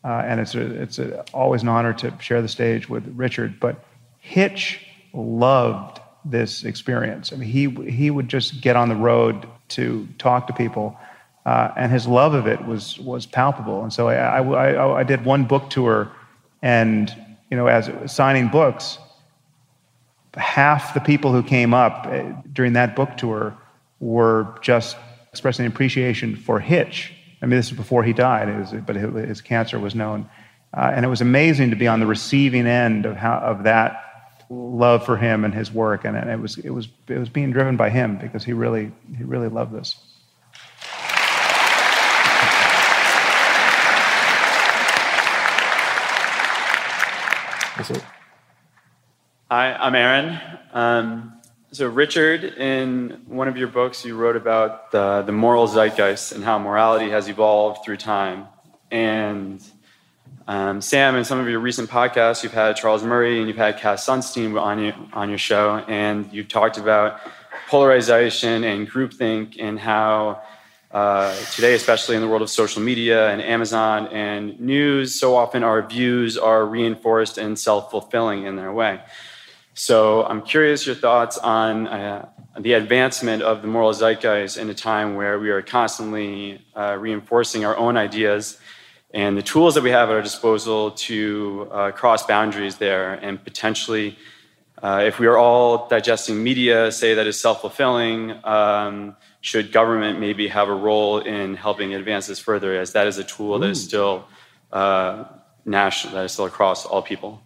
uh, 0.03 0.23
and 0.25 0.39
it's 0.39 0.55
a, 0.55 0.81
it's 0.81 0.99
a, 0.99 1.21
always 1.33 1.63
an 1.63 1.67
honor 1.67 1.93
to 1.93 2.13
share 2.19 2.41
the 2.41 2.47
stage 2.47 2.87
with 2.87 3.05
Richard. 3.15 3.59
But 3.59 3.83
Hitch 4.19 4.85
loved 5.13 5.99
this 6.23 6.63
experience. 6.63 7.33
I 7.33 7.37
mean, 7.37 7.49
he 7.49 7.69
he 7.91 8.09
would 8.11 8.29
just 8.29 8.61
get 8.61 8.75
on 8.75 8.87
the 8.87 8.95
road 8.95 9.47
to 9.69 10.07
talk 10.17 10.47
to 10.47 10.53
people, 10.53 10.97
uh, 11.45 11.71
and 11.75 11.91
his 11.91 12.07
love 12.07 12.35
of 12.35 12.47
it 12.47 12.65
was 12.65 12.99
was 12.99 13.25
palpable. 13.25 13.81
And 13.81 13.91
so 13.91 14.07
I, 14.07 14.13
I, 14.13 14.41
I, 14.41 14.99
I 14.99 15.03
did 15.03 15.25
one 15.25 15.43
book 15.45 15.69
tour, 15.69 16.11
and 16.61 17.13
you 17.49 17.57
know, 17.57 17.67
as 17.67 17.89
signing 18.11 18.49
books, 18.49 18.97
half 20.35 20.93
the 20.93 20.99
people 20.99 21.31
who 21.31 21.43
came 21.43 21.73
up 21.73 22.07
eh, 22.07 22.31
during 22.53 22.73
that 22.73 22.95
book 22.95 23.17
tour 23.17 23.57
were 23.99 24.57
just 24.61 24.97
expressing 25.31 25.65
appreciation 25.65 26.35
for 26.35 26.59
Hitch. 26.59 27.13
I 27.41 27.45
mean, 27.45 27.57
this 27.57 27.67
is 27.67 27.77
before 27.77 28.03
he 28.03 28.13
died, 28.13 28.55
was, 28.57 28.73
but 28.85 28.95
his 28.95 29.41
cancer 29.41 29.79
was 29.79 29.95
known. 29.95 30.29
Uh, 30.73 30.91
and 30.93 31.05
it 31.05 31.07
was 31.07 31.21
amazing 31.21 31.69
to 31.69 31.75
be 31.75 31.87
on 31.87 31.99
the 31.99 32.05
receiving 32.05 32.67
end 32.67 33.05
of, 33.05 33.15
how, 33.15 33.37
of 33.37 33.63
that 33.63 34.03
love 34.49 35.05
for 35.05 35.17
him 35.17 35.45
and 35.45 35.53
his 35.53 35.71
work. 35.71 36.05
And, 36.05 36.17
and 36.17 36.29
it, 36.29 36.39
was, 36.39 36.57
it, 36.57 36.69
was, 36.69 36.87
it 37.07 37.17
was 37.17 37.29
being 37.29 37.51
driven 37.51 37.77
by 37.77 37.89
him 37.89 38.17
because 38.17 38.43
he 38.43 38.53
really, 38.53 38.91
he 39.17 39.23
really 39.23 39.47
loved 39.47 39.73
this. 39.73 39.95
Hi, 49.51 49.73
I'm 49.73 49.93
Aaron. 49.93 50.39
Um, 50.73 51.33
so, 51.71 51.87
Richard, 51.87 52.43
in 52.43 53.21
one 53.27 53.47
of 53.47 53.55
your 53.55 53.67
books, 53.67 54.03
you 54.03 54.15
wrote 54.15 54.35
about 54.35 54.91
the, 54.91 55.21
the 55.21 55.31
moral 55.31 55.67
zeitgeist 55.67 56.31
and 56.31 56.43
how 56.43 56.57
morality 56.57 57.11
has 57.11 57.29
evolved 57.29 57.85
through 57.85 57.97
time. 57.97 58.47
And 58.89 59.63
um, 60.47 60.81
Sam, 60.81 61.15
in 61.17 61.23
some 61.23 61.39
of 61.39 61.47
your 61.47 61.59
recent 61.59 61.89
podcasts, 61.89 62.41
you've 62.41 62.53
had 62.53 62.77
Charles 62.77 63.03
Murray 63.03 63.37
and 63.37 63.47
you've 63.47 63.57
had 63.57 63.77
Cass 63.77 64.07
Sunstein 64.07 64.59
on, 64.59 64.79
you, 64.79 64.93
on 65.13 65.29
your 65.29 65.37
show, 65.37 65.83
and 65.87 66.27
you've 66.33 66.47
talked 66.47 66.77
about 66.79 67.19
polarization 67.67 68.63
and 68.63 68.89
groupthink 68.89 69.57
and 69.59 69.77
how 69.77 70.41
uh, 70.91 71.35
today, 71.53 71.73
especially 71.73 72.15
in 72.15 72.21
the 72.21 72.27
world 72.27 72.41
of 72.41 72.49
social 72.49 72.81
media 72.81 73.29
and 73.29 73.41
Amazon 73.41 74.07
and 74.07 74.59
news, 74.59 75.19
so 75.19 75.35
often 75.35 75.63
our 75.63 75.81
views 75.81 76.37
are 76.37 76.65
reinforced 76.65 77.37
and 77.37 77.57
self 77.57 77.91
fulfilling 77.91 78.45
in 78.45 78.55
their 78.55 78.71
way. 78.71 78.99
So 79.73 80.23
I'm 80.23 80.41
curious 80.41 80.85
your 80.85 80.95
thoughts 80.95 81.37
on 81.37 81.87
uh, 81.87 82.29
the 82.59 82.73
advancement 82.73 83.43
of 83.43 83.61
the 83.61 83.67
moral 83.67 83.93
zeitgeist 83.93 84.57
in 84.57 84.69
a 84.69 84.73
time 84.73 85.15
where 85.15 85.37
we 85.39 85.49
are 85.51 85.61
constantly 85.61 86.65
uh, 86.75 86.97
reinforcing 86.99 87.63
our 87.65 87.77
own 87.77 87.97
ideas 87.97 88.57
and 89.13 89.37
the 89.37 89.41
tools 89.41 89.75
that 89.75 89.83
we 89.83 89.89
have 89.89 90.09
at 90.09 90.15
our 90.15 90.21
disposal 90.21 90.91
to 90.91 91.67
uh, 91.71 91.91
cross 91.91 92.25
boundaries 92.25 92.75
there 92.75 93.13
and 93.13 93.41
potentially, 93.41 94.17
uh, 94.83 95.01
if 95.05 95.17
we 95.17 95.27
are 95.27 95.37
all 95.37 95.87
digesting 95.87 96.43
media, 96.43 96.91
say 96.91 97.13
that 97.13 97.25
is 97.25 97.39
self 97.39 97.61
fulfilling, 97.61 98.31
um, 98.43 99.15
should 99.47 99.71
government 99.71 100.19
maybe 100.19 100.49
have 100.49 100.67
a 100.67 100.73
role 100.89 101.19
in 101.19 101.55
helping 101.55 101.93
advance 101.93 102.27
this 102.27 102.37
further, 102.37 102.77
as 102.77 102.91
that 102.91 103.07
is 103.07 103.17
a 103.17 103.23
tool 103.23 103.57
that 103.59 103.69
is 103.69 103.81
still 103.81 104.25
uh, 104.73 105.23
national, 105.63 106.15
that 106.15 106.25
is 106.25 106.33
still 106.33 106.43
across 106.53 106.85
all 106.85 107.01
people, 107.01 107.41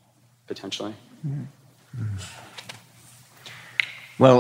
potentially? 0.48 0.95
Mm-hmm. 1.23 1.44
Well, 4.18 4.40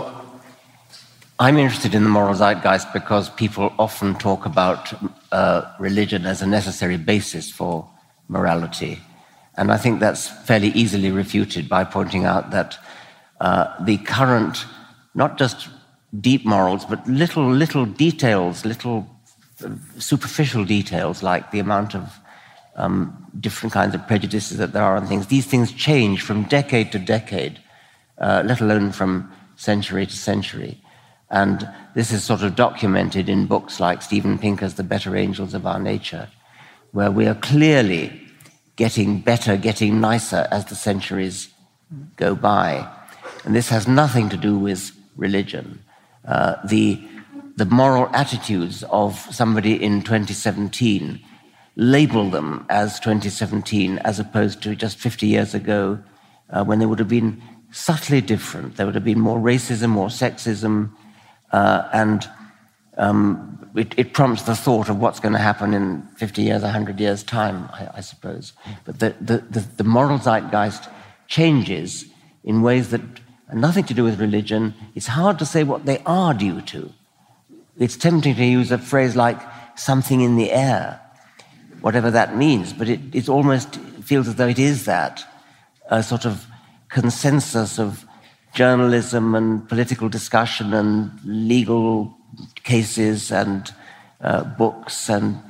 I'm 1.39 1.59
interested 1.59 1.93
in 1.93 2.01
the 2.01 2.09
moral 2.09 2.33
zeitgeist 2.33 2.91
because 2.93 3.29
people 3.29 3.71
often 3.77 4.15
talk 4.15 4.47
about 4.47 4.91
uh, 5.31 5.71
religion 5.79 6.25
as 6.25 6.41
a 6.41 6.47
necessary 6.47 6.97
basis 6.97 7.51
for 7.51 7.87
morality. 8.27 8.99
And 9.55 9.71
I 9.71 9.77
think 9.77 9.99
that's 9.99 10.27
fairly 10.47 10.69
easily 10.69 11.11
refuted 11.11 11.69
by 11.69 11.83
pointing 11.83 12.25
out 12.25 12.49
that 12.49 12.79
uh, 13.39 13.65
the 13.85 13.97
current, 13.99 14.65
not 15.13 15.37
just 15.37 15.69
deep 16.19 16.45
morals, 16.45 16.85
but 16.85 17.07
little, 17.07 17.49
little 17.49 17.85
details, 17.85 18.65
little 18.65 19.07
uh, 19.63 19.69
superficial 19.97 20.65
details, 20.65 21.23
like 21.23 21.51
the 21.51 21.59
amount 21.59 21.95
of 21.95 22.19
um, 22.75 23.27
different 23.39 23.73
kinds 23.73 23.95
of 23.95 24.05
prejudices 24.07 24.57
that 24.57 24.73
there 24.73 24.83
are 24.83 24.97
on 24.97 25.07
things. 25.07 25.27
These 25.27 25.45
things 25.45 25.71
change 25.71 26.21
from 26.21 26.43
decade 26.43 26.91
to 26.91 26.99
decade, 26.99 27.59
uh, 28.17 28.43
let 28.45 28.61
alone 28.61 28.91
from 28.91 29.31
century 29.55 30.05
to 30.05 30.15
century. 30.15 30.81
And 31.29 31.69
this 31.95 32.11
is 32.11 32.23
sort 32.23 32.43
of 32.43 32.55
documented 32.55 33.29
in 33.29 33.45
books 33.45 33.79
like 33.79 34.01
Steven 34.01 34.37
Pinker's 34.37 34.73
The 34.73 34.83
Better 34.83 35.15
Angels 35.15 35.53
of 35.53 35.65
Our 35.65 35.79
Nature, 35.79 36.27
where 36.91 37.11
we 37.11 37.25
are 37.25 37.35
clearly 37.35 38.21
getting 38.75 39.21
better, 39.21 39.55
getting 39.55 40.01
nicer 40.01 40.47
as 40.51 40.65
the 40.65 40.75
centuries 40.75 41.49
go 42.17 42.35
by. 42.35 42.85
And 43.45 43.55
this 43.55 43.69
has 43.69 43.87
nothing 43.87 44.27
to 44.29 44.37
do 44.37 44.57
with 44.57 44.91
religion. 45.15 45.83
Uh, 46.25 46.55
the, 46.65 47.01
the 47.55 47.65
moral 47.65 48.07
attitudes 48.13 48.83
of 48.91 49.19
somebody 49.31 49.81
in 49.81 50.01
2017 50.01 51.19
label 51.75 52.29
them 52.29 52.65
as 52.69 52.99
2017 52.99 53.97
as 53.99 54.19
opposed 54.19 54.61
to 54.61 54.75
just 54.75 54.97
50 54.97 55.27
years 55.27 55.53
ago 55.53 55.99
uh, 56.49 56.63
when 56.63 56.79
they 56.79 56.85
would 56.85 56.99
have 56.99 57.07
been 57.07 57.41
subtly 57.71 58.21
different. 58.21 58.75
There 58.75 58.85
would 58.85 58.95
have 58.95 59.05
been 59.05 59.19
more 59.19 59.39
racism, 59.39 59.89
more 59.89 60.09
sexism, 60.09 60.91
uh, 61.51 61.89
and 61.93 62.29
um, 62.97 63.69
it, 63.75 63.93
it, 63.97 64.13
prompts 64.13 64.43
the 64.43 64.55
thought 64.55 64.89
of 64.89 64.99
what's 64.99 65.19
going 65.19 65.33
to 65.33 65.39
happen 65.39 65.73
in 65.73 66.03
50 66.17 66.41
years, 66.41 66.61
100 66.61 66.99
years' 66.99 67.23
time, 67.23 67.69
I, 67.71 67.87
I 67.95 68.01
suppose. 68.01 68.53
But 68.85 68.99
the, 68.99 69.15
the, 69.21 69.37
the, 69.49 69.59
the, 69.77 69.83
moral 69.83 70.19
zeitgeist 70.19 70.89
changes 71.27 72.05
in 72.43 72.61
ways 72.61 72.89
that 72.89 73.01
are 73.51 73.57
nothing 73.57 73.83
to 73.85 73.93
do 73.93 74.03
with 74.03 74.19
religion. 74.19 74.73
It's 74.95 75.07
hard 75.07 75.37
to 75.39 75.45
say 75.45 75.63
what 75.63 75.85
they 75.85 75.99
are 76.05 76.33
due 76.33 76.61
to. 76.61 76.91
It's 77.77 77.97
tempting 77.97 78.35
to 78.35 78.45
use 78.45 78.71
a 78.71 78.77
phrase 78.77 79.15
like 79.15 79.39
something 79.75 80.21
in 80.21 80.35
the 80.35 80.51
air 80.51 81.01
whatever 81.81 82.11
that 82.11 82.37
means, 82.37 82.73
but 82.73 82.87
it, 82.87 82.99
it 83.13 83.27
almost 83.27 83.75
feels 84.03 84.27
as 84.27 84.35
though 84.35 84.47
it 84.47 84.59
is 84.59 84.85
that 84.85 85.23
a 85.89 86.01
sort 86.01 86.25
of 86.25 86.45
consensus 86.89 87.79
of 87.79 88.05
journalism 88.53 89.35
and 89.35 89.67
political 89.67 90.07
discussion 90.07 90.73
and 90.73 91.11
legal 91.23 92.15
cases 92.63 93.31
and 93.31 93.73
uh, 94.21 94.43
books 94.43 95.09
and 95.09 95.41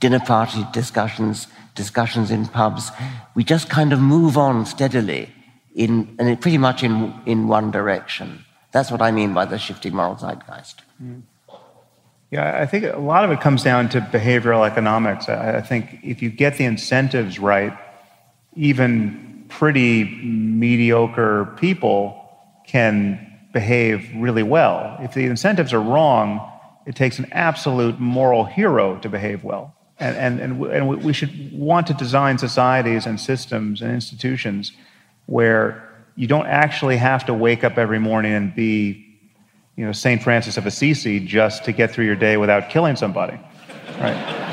dinner 0.00 0.20
party 0.20 0.64
discussions, 0.72 1.46
discussions 1.74 2.30
in 2.30 2.46
pubs. 2.46 2.90
We 3.34 3.44
just 3.44 3.68
kind 3.68 3.92
of 3.92 4.00
move 4.00 4.38
on 4.38 4.66
steadily 4.66 5.30
in, 5.78 6.16
and 6.18 6.40
pretty 6.40 6.58
much 6.58 6.82
in, 6.82 7.14
in 7.24 7.48
one 7.48 7.70
direction. 7.70 8.44
That's 8.72 8.90
what 8.90 9.00
I 9.00 9.12
mean 9.12 9.32
by 9.32 9.46
the 9.46 9.58
shifting 9.58 9.94
moral 9.94 10.16
zeitgeist. 10.16 10.82
Mm. 11.02 11.22
Yeah, 12.30 12.60
I 12.60 12.66
think 12.66 12.84
a 12.84 12.98
lot 12.98 13.24
of 13.24 13.30
it 13.30 13.40
comes 13.40 13.62
down 13.62 13.88
to 13.90 14.00
behavioral 14.00 14.66
economics. 14.66 15.30
I 15.30 15.62
think 15.62 16.00
if 16.02 16.20
you 16.20 16.28
get 16.28 16.58
the 16.58 16.64
incentives 16.64 17.38
right, 17.38 17.72
even 18.54 19.46
pretty 19.48 20.04
mediocre 20.04 21.54
people 21.58 22.28
can 22.66 23.24
behave 23.54 24.10
really 24.14 24.42
well. 24.42 24.98
If 25.00 25.14
the 25.14 25.24
incentives 25.24 25.72
are 25.72 25.80
wrong, 25.80 26.52
it 26.84 26.96
takes 26.96 27.18
an 27.18 27.28
absolute 27.32 27.98
moral 27.98 28.44
hero 28.44 28.98
to 28.98 29.08
behave 29.08 29.42
well. 29.42 29.74
And, 29.98 30.16
and, 30.16 30.40
and, 30.40 30.66
and 30.66 31.02
we 31.02 31.12
should 31.14 31.50
want 31.52 31.86
to 31.86 31.94
design 31.94 32.36
societies 32.36 33.06
and 33.06 33.18
systems 33.18 33.80
and 33.80 33.90
institutions 33.90 34.72
where 35.28 35.88
you 36.16 36.26
don't 36.26 36.46
actually 36.46 36.96
have 36.96 37.24
to 37.26 37.34
wake 37.34 37.62
up 37.62 37.78
every 37.78 37.98
morning 37.98 38.32
and 38.32 38.54
be 38.54 39.04
you 39.76 39.84
know, 39.84 39.92
St. 39.92 40.20
Francis 40.20 40.56
of 40.56 40.66
Assisi 40.66 41.20
just 41.20 41.64
to 41.64 41.70
get 41.70 41.92
through 41.92 42.06
your 42.06 42.16
day 42.16 42.36
without 42.36 42.68
killing 42.68 42.96
somebody, 42.96 43.38
right? 44.00 44.48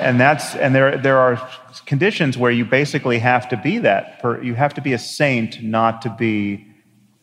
and 0.00 0.20
that's 0.20 0.54
and 0.56 0.74
there 0.74 0.98
there 0.98 1.18
are 1.18 1.48
conditions 1.86 2.36
where 2.36 2.50
you 2.50 2.64
basically 2.64 3.18
have 3.18 3.48
to 3.48 3.56
be 3.56 3.78
that. 3.78 4.20
You 4.42 4.54
have 4.54 4.74
to 4.74 4.80
be 4.80 4.92
a 4.92 4.98
saint 4.98 5.62
not 5.62 6.02
to 6.02 6.10
be 6.10 6.66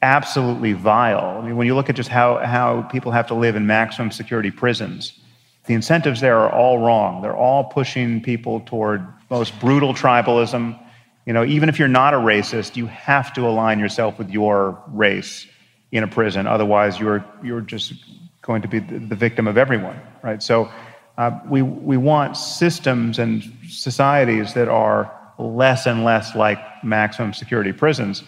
absolutely 0.02 0.74
vile. 0.74 1.40
I 1.40 1.46
mean, 1.46 1.56
when 1.56 1.68
you 1.68 1.76
look 1.76 1.90
at 1.90 1.96
just 1.96 2.10
how 2.10 2.38
how 2.38 2.84
people 2.84 3.12
have 3.12 3.28
to 3.28 3.36
live 3.36 3.56
in 3.56 3.68
maximum 3.68 4.12
security 4.12 4.52
prisons, 4.52 5.20
the 5.66 5.74
incentives 5.74 6.22
there 6.22 6.38
are 6.40 6.52
all 6.52 6.80
wrong. 6.80 7.22
They're 7.22 7.38
all 7.38 7.66
pushing 7.66 8.22
people 8.22 8.62
toward 8.62 9.06
most 9.30 9.60
brutal 9.60 9.94
tribalism. 9.94 10.80
You 11.26 11.34
know, 11.34 11.46
even 11.46 11.70
if 11.70 11.80
you're 11.80 11.88
not 11.88 12.14
a 12.14 12.18
racist, 12.18 12.76
you 12.76 12.88
have 12.88 13.34
to 13.34 13.48
align 13.48 13.80
yourself 13.80 14.18
with 14.18 14.30
your 14.30 14.82
race 14.88 15.48
in 15.92 16.04
a 16.04 16.08
prison. 16.08 16.48
Otherwise, 16.48 17.00
you're, 17.00 17.24
you're 17.44 17.62
just 17.62 17.94
going 18.42 18.62
to 18.62 18.68
be 18.68 18.80
the, 18.80 19.16
victim 19.16 19.48
of 19.48 19.58
everyone, 19.58 20.00
right? 20.22 20.44
So 20.44 20.70
uh, 21.18 21.40
we, 21.48 21.62
we 21.62 21.96
want 21.96 22.36
systems 22.36 23.20
and 23.20 23.44
societies 23.70 24.54
that 24.56 24.68
are 24.68 25.12
less 25.38 25.86
and 25.86 26.04
less 26.04 26.36
like 26.36 26.60
maximum 26.84 27.34
security 27.34 27.72
prisons. 27.72 28.24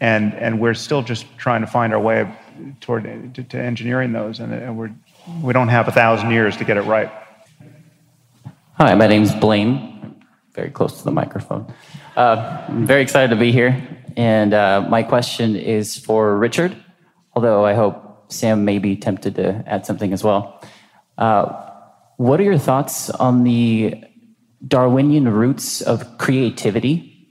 And, 0.00 0.34
and 0.34 0.60
we're 0.60 0.74
still 0.74 1.02
just 1.02 1.26
trying 1.38 1.62
to 1.62 1.66
find 1.66 1.94
our 1.94 2.00
way 2.00 2.30
toward 2.80 3.04
to, 3.34 3.42
to 3.44 3.58
engineering 3.58 4.12
those, 4.12 4.40
and, 4.40 4.52
and 4.52 4.76
we're 4.76 4.90
we 5.42 5.52
don't 5.52 5.68
have 5.68 5.88
a 5.88 5.92
thousand 5.92 6.30
years 6.30 6.56
to 6.56 6.64
get 6.64 6.76
it 6.76 6.82
right. 6.82 7.10
Hi, 8.74 8.94
my 8.94 9.06
name's 9.06 9.34
Blaine. 9.34 10.24
Very 10.54 10.70
close 10.70 10.98
to 10.98 11.04
the 11.04 11.10
microphone. 11.10 11.72
Uh, 12.16 12.64
I'm 12.68 12.86
very 12.86 13.02
excited 13.02 13.30
to 13.30 13.36
be 13.36 13.52
here, 13.52 13.80
and 14.16 14.52
uh, 14.52 14.84
my 14.88 15.04
question 15.04 15.54
is 15.54 15.96
for 15.96 16.36
Richard. 16.36 16.76
Although 17.34 17.64
I 17.64 17.74
hope 17.74 18.32
Sam 18.32 18.64
may 18.64 18.78
be 18.78 18.96
tempted 18.96 19.36
to 19.36 19.62
add 19.66 19.86
something 19.86 20.12
as 20.12 20.24
well. 20.24 20.60
Uh, 21.16 21.70
what 22.16 22.40
are 22.40 22.42
your 22.42 22.58
thoughts 22.58 23.10
on 23.10 23.44
the 23.44 23.94
Darwinian 24.66 25.28
roots 25.28 25.82
of 25.82 26.18
creativity? 26.18 27.28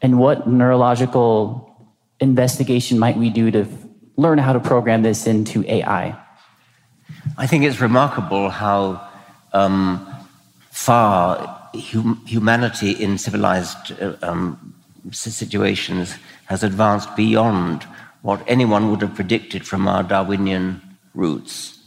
And 0.00 0.20
what 0.20 0.48
neurological 0.48 1.90
investigation 2.20 2.98
might 2.98 3.16
we 3.16 3.28
do 3.28 3.50
to 3.50 3.66
learn 4.16 4.38
how 4.38 4.52
to 4.52 4.60
program 4.60 5.02
this 5.02 5.26
into 5.26 5.64
AI? 5.66 6.16
I 7.36 7.46
think 7.48 7.64
it's 7.64 7.80
remarkable 7.80 8.50
how 8.50 9.08
um, 9.52 10.06
far 10.70 11.57
hum- 11.74 12.22
humanity 12.26 12.90
in 12.92 13.18
civilized 13.18 13.92
uh, 14.00 14.16
um, 14.22 14.74
situations 15.10 16.16
has 16.46 16.62
advanced 16.62 17.14
beyond 17.16 17.84
what 18.22 18.42
anyone 18.46 18.90
would 18.90 19.00
have 19.00 19.14
predicted 19.14 19.66
from 19.66 19.86
our 19.86 20.02
Darwinian 20.02 20.82
roots. 21.14 21.78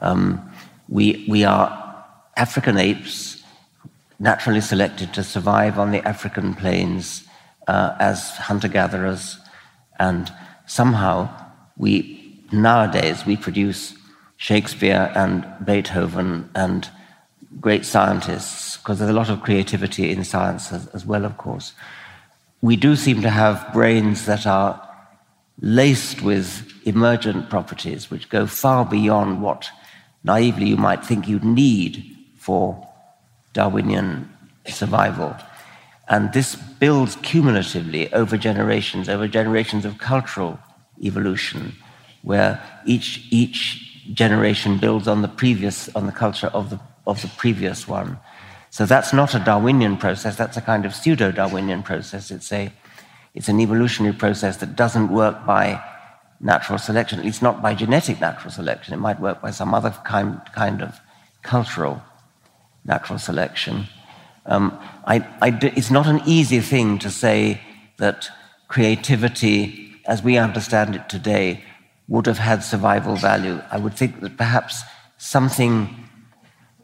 Um, 0.00 0.50
we, 0.88 1.24
we 1.28 1.44
are 1.44 2.04
African 2.36 2.78
apes, 2.78 3.42
naturally 4.18 4.60
selected 4.60 5.14
to 5.14 5.24
survive 5.24 5.78
on 5.78 5.90
the 5.90 6.06
African 6.06 6.54
plains 6.54 7.24
uh, 7.66 7.96
as 7.98 8.30
hunter 8.36 8.68
gatherers, 8.68 9.38
and 9.98 10.32
somehow 10.66 11.28
we 11.76 12.42
nowadays 12.52 13.24
we 13.24 13.36
produce 13.36 13.94
Shakespeare 14.36 15.12
and 15.14 15.46
Beethoven 15.64 16.50
and 16.54 16.88
great 17.58 17.84
scientists, 17.84 18.76
because 18.76 18.98
there's 18.98 19.10
a 19.10 19.14
lot 19.14 19.30
of 19.30 19.42
creativity 19.42 20.10
in 20.10 20.24
science 20.24 20.72
as, 20.72 20.86
as 20.88 21.04
well, 21.04 21.24
of 21.24 21.36
course. 21.36 21.72
We 22.62 22.76
do 22.76 22.94
seem 22.94 23.22
to 23.22 23.30
have 23.30 23.72
brains 23.72 24.26
that 24.26 24.46
are 24.46 24.86
laced 25.60 26.22
with 26.22 26.72
emergent 26.84 27.50
properties 27.50 28.10
which 28.10 28.28
go 28.28 28.46
far 28.46 28.84
beyond 28.84 29.42
what 29.42 29.68
naively 30.24 30.66
you 30.66 30.76
might 30.76 31.04
think 31.04 31.26
you'd 31.26 31.44
need 31.44 32.16
for 32.36 32.86
Darwinian 33.52 34.30
survival. 34.66 35.34
And 36.08 36.32
this 36.32 36.56
builds 36.56 37.16
cumulatively 37.16 38.12
over 38.12 38.36
generations, 38.36 39.08
over 39.08 39.28
generations 39.28 39.84
of 39.84 39.98
cultural 39.98 40.58
evolution, 41.02 41.74
where 42.22 42.62
each, 42.84 43.26
each 43.30 44.12
generation 44.12 44.78
builds 44.78 45.06
on 45.06 45.22
the 45.22 45.28
previous, 45.28 45.88
on 45.94 46.06
the 46.06 46.12
culture 46.12 46.48
of 46.48 46.70
the, 46.70 46.80
of 47.06 47.20
the 47.22 47.28
previous 47.36 47.88
one. 47.88 48.18
So 48.70 48.86
that's 48.86 49.12
not 49.12 49.34
a 49.34 49.40
Darwinian 49.40 49.96
process, 49.96 50.36
that's 50.36 50.56
a 50.56 50.60
kind 50.60 50.84
of 50.84 50.94
pseudo 50.94 51.32
Darwinian 51.32 51.82
process. 51.82 52.30
It's, 52.30 52.52
a, 52.52 52.72
it's 53.34 53.48
an 53.48 53.60
evolutionary 53.60 54.14
process 54.14 54.58
that 54.58 54.76
doesn't 54.76 55.08
work 55.08 55.44
by 55.44 55.82
natural 56.40 56.78
selection, 56.78 57.18
at 57.18 57.24
least 57.24 57.42
not 57.42 57.60
by 57.60 57.74
genetic 57.74 58.20
natural 58.20 58.50
selection. 58.50 58.94
It 58.94 58.98
might 58.98 59.20
work 59.20 59.42
by 59.42 59.50
some 59.50 59.74
other 59.74 59.90
kind, 60.04 60.40
kind 60.54 60.82
of 60.82 61.00
cultural 61.42 62.02
natural 62.84 63.18
selection. 63.18 63.86
Um, 64.46 64.78
I, 65.04 65.26
I, 65.42 65.58
it's 65.62 65.90
not 65.90 66.06
an 66.06 66.22
easy 66.26 66.60
thing 66.60 66.98
to 67.00 67.10
say 67.10 67.60
that 67.98 68.28
creativity, 68.68 69.92
as 70.06 70.22
we 70.22 70.38
understand 70.38 70.94
it 70.94 71.08
today, 71.08 71.62
would 72.08 72.26
have 72.26 72.38
had 72.38 72.64
survival 72.64 73.16
value. 73.16 73.60
I 73.70 73.78
would 73.78 73.94
think 73.94 74.20
that 74.20 74.36
perhaps 74.36 74.82
something, 75.18 76.08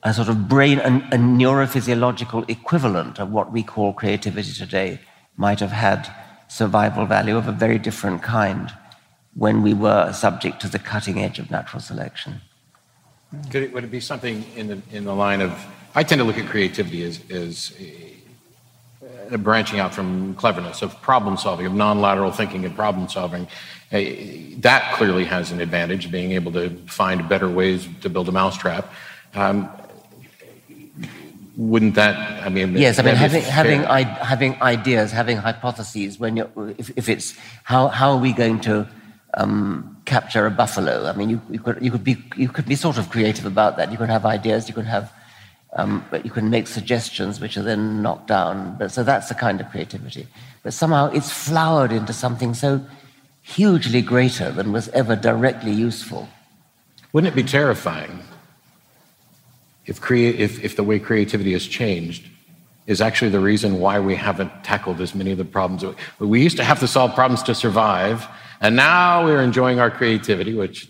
a 0.06 0.14
sort 0.14 0.28
of 0.28 0.48
brain, 0.48 0.78
a, 0.78 0.86
a 1.10 1.18
neurophysiological 1.18 2.48
equivalent 2.48 3.18
of 3.18 3.32
what 3.32 3.52
we 3.52 3.64
call 3.64 3.92
creativity 3.92 4.52
today, 4.52 5.00
might 5.36 5.58
have 5.58 5.72
had 5.72 6.08
survival 6.46 7.06
value 7.06 7.36
of 7.36 7.48
a 7.48 7.52
very 7.52 7.76
different 7.76 8.22
kind 8.22 8.72
when 9.34 9.62
we 9.62 9.74
were 9.74 10.12
subject 10.12 10.60
to 10.60 10.68
the 10.68 10.78
cutting 10.78 11.20
edge 11.20 11.40
of 11.40 11.50
natural 11.50 11.80
selection. 11.80 12.40
Could 13.50 13.64
it, 13.64 13.72
would 13.72 13.82
it 13.82 13.90
be 13.90 13.98
something 13.98 14.44
in 14.54 14.68
the, 14.68 14.80
in 14.92 15.04
the 15.04 15.14
line 15.14 15.40
of, 15.40 15.52
I 15.96 16.04
tend 16.04 16.20
to 16.20 16.24
look 16.24 16.38
at 16.38 16.46
creativity 16.46 17.02
as, 17.02 17.20
as 17.28 17.74
a, 17.80 19.34
a 19.34 19.38
branching 19.38 19.80
out 19.80 19.92
from 19.92 20.36
cleverness, 20.36 20.82
of 20.82 21.02
problem 21.02 21.36
solving, 21.36 21.66
of 21.66 21.74
non 21.74 22.00
lateral 22.00 22.30
thinking 22.30 22.64
and 22.64 22.76
problem 22.76 23.08
solving. 23.08 23.48
Uh, 23.92 24.00
that 24.58 24.94
clearly 24.94 25.24
has 25.24 25.50
an 25.50 25.60
advantage, 25.60 26.12
being 26.12 26.30
able 26.30 26.52
to 26.52 26.70
find 26.86 27.28
better 27.28 27.50
ways 27.50 27.88
to 28.02 28.08
build 28.08 28.28
a 28.28 28.32
mousetrap. 28.32 28.88
Um, 29.34 29.68
wouldn't 31.56 31.94
that 31.94 32.14
i 32.44 32.48
mean 32.48 32.76
yes 32.76 32.98
i 32.98 33.02
mean 33.02 33.14
having 33.14 33.42
having, 33.42 33.84
I, 33.86 34.02
having 34.02 34.60
ideas 34.60 35.10
having 35.10 35.38
hypotheses 35.38 36.18
when 36.18 36.36
you're 36.36 36.50
if, 36.76 36.90
if 36.96 37.08
it's 37.08 37.34
how 37.64 37.88
how 37.88 38.12
are 38.12 38.18
we 38.18 38.32
going 38.32 38.60
to 38.60 38.86
um, 39.36 39.96
capture 40.04 40.46
a 40.46 40.50
buffalo. 40.50 41.06
I 41.06 41.12
mean, 41.12 41.30
you, 41.30 41.40
you, 41.50 41.60
could, 41.60 41.82
you, 41.82 41.90
could 41.90 42.04
be, 42.04 42.16
you 42.36 42.48
could 42.48 42.66
be 42.66 42.74
sort 42.74 42.98
of 42.98 43.10
creative 43.10 43.44
about 43.44 43.76
that. 43.76 43.92
You 43.92 43.98
could 43.98 44.08
have 44.08 44.24
ideas, 44.24 44.68
you 44.68 44.74
could 44.74 44.86
have, 44.86 45.12
um, 45.74 46.04
but 46.10 46.24
you 46.24 46.30
can 46.30 46.48
make 46.48 46.66
suggestions 46.66 47.40
which 47.40 47.56
are 47.56 47.62
then 47.62 48.02
knocked 48.02 48.28
down. 48.28 48.76
But, 48.78 48.90
so 48.90 49.04
that's 49.04 49.28
the 49.28 49.34
kind 49.34 49.60
of 49.60 49.70
creativity. 49.70 50.26
But 50.62 50.72
somehow 50.72 51.10
it's 51.10 51.30
flowered 51.30 51.92
into 51.92 52.12
something 52.12 52.54
so 52.54 52.84
hugely 53.42 54.02
greater 54.02 54.50
than 54.50 54.72
was 54.72 54.88
ever 54.88 55.14
directly 55.14 55.72
useful. 55.72 56.28
Wouldn't 57.12 57.32
it 57.32 57.36
be 57.36 57.48
terrifying 57.48 58.22
if, 59.86 60.00
crea- 60.00 60.36
if, 60.36 60.62
if 60.62 60.76
the 60.76 60.84
way 60.84 60.98
creativity 60.98 61.52
has 61.52 61.66
changed 61.66 62.28
is 62.86 63.00
actually 63.00 63.30
the 63.30 63.40
reason 63.40 63.80
why 63.80 63.98
we 63.98 64.14
haven't 64.14 64.52
tackled 64.62 65.00
as 65.00 65.14
many 65.14 65.32
of 65.32 65.38
the 65.38 65.44
problems? 65.44 65.84
We 66.18 66.42
used 66.42 66.56
to 66.58 66.64
have 66.64 66.80
to 66.80 66.88
solve 66.88 67.14
problems 67.14 67.42
to 67.44 67.54
survive 67.54 68.26
and 68.60 68.76
now 68.76 69.24
we're 69.24 69.42
enjoying 69.42 69.80
our 69.80 69.90
creativity, 69.90 70.54
which 70.54 70.88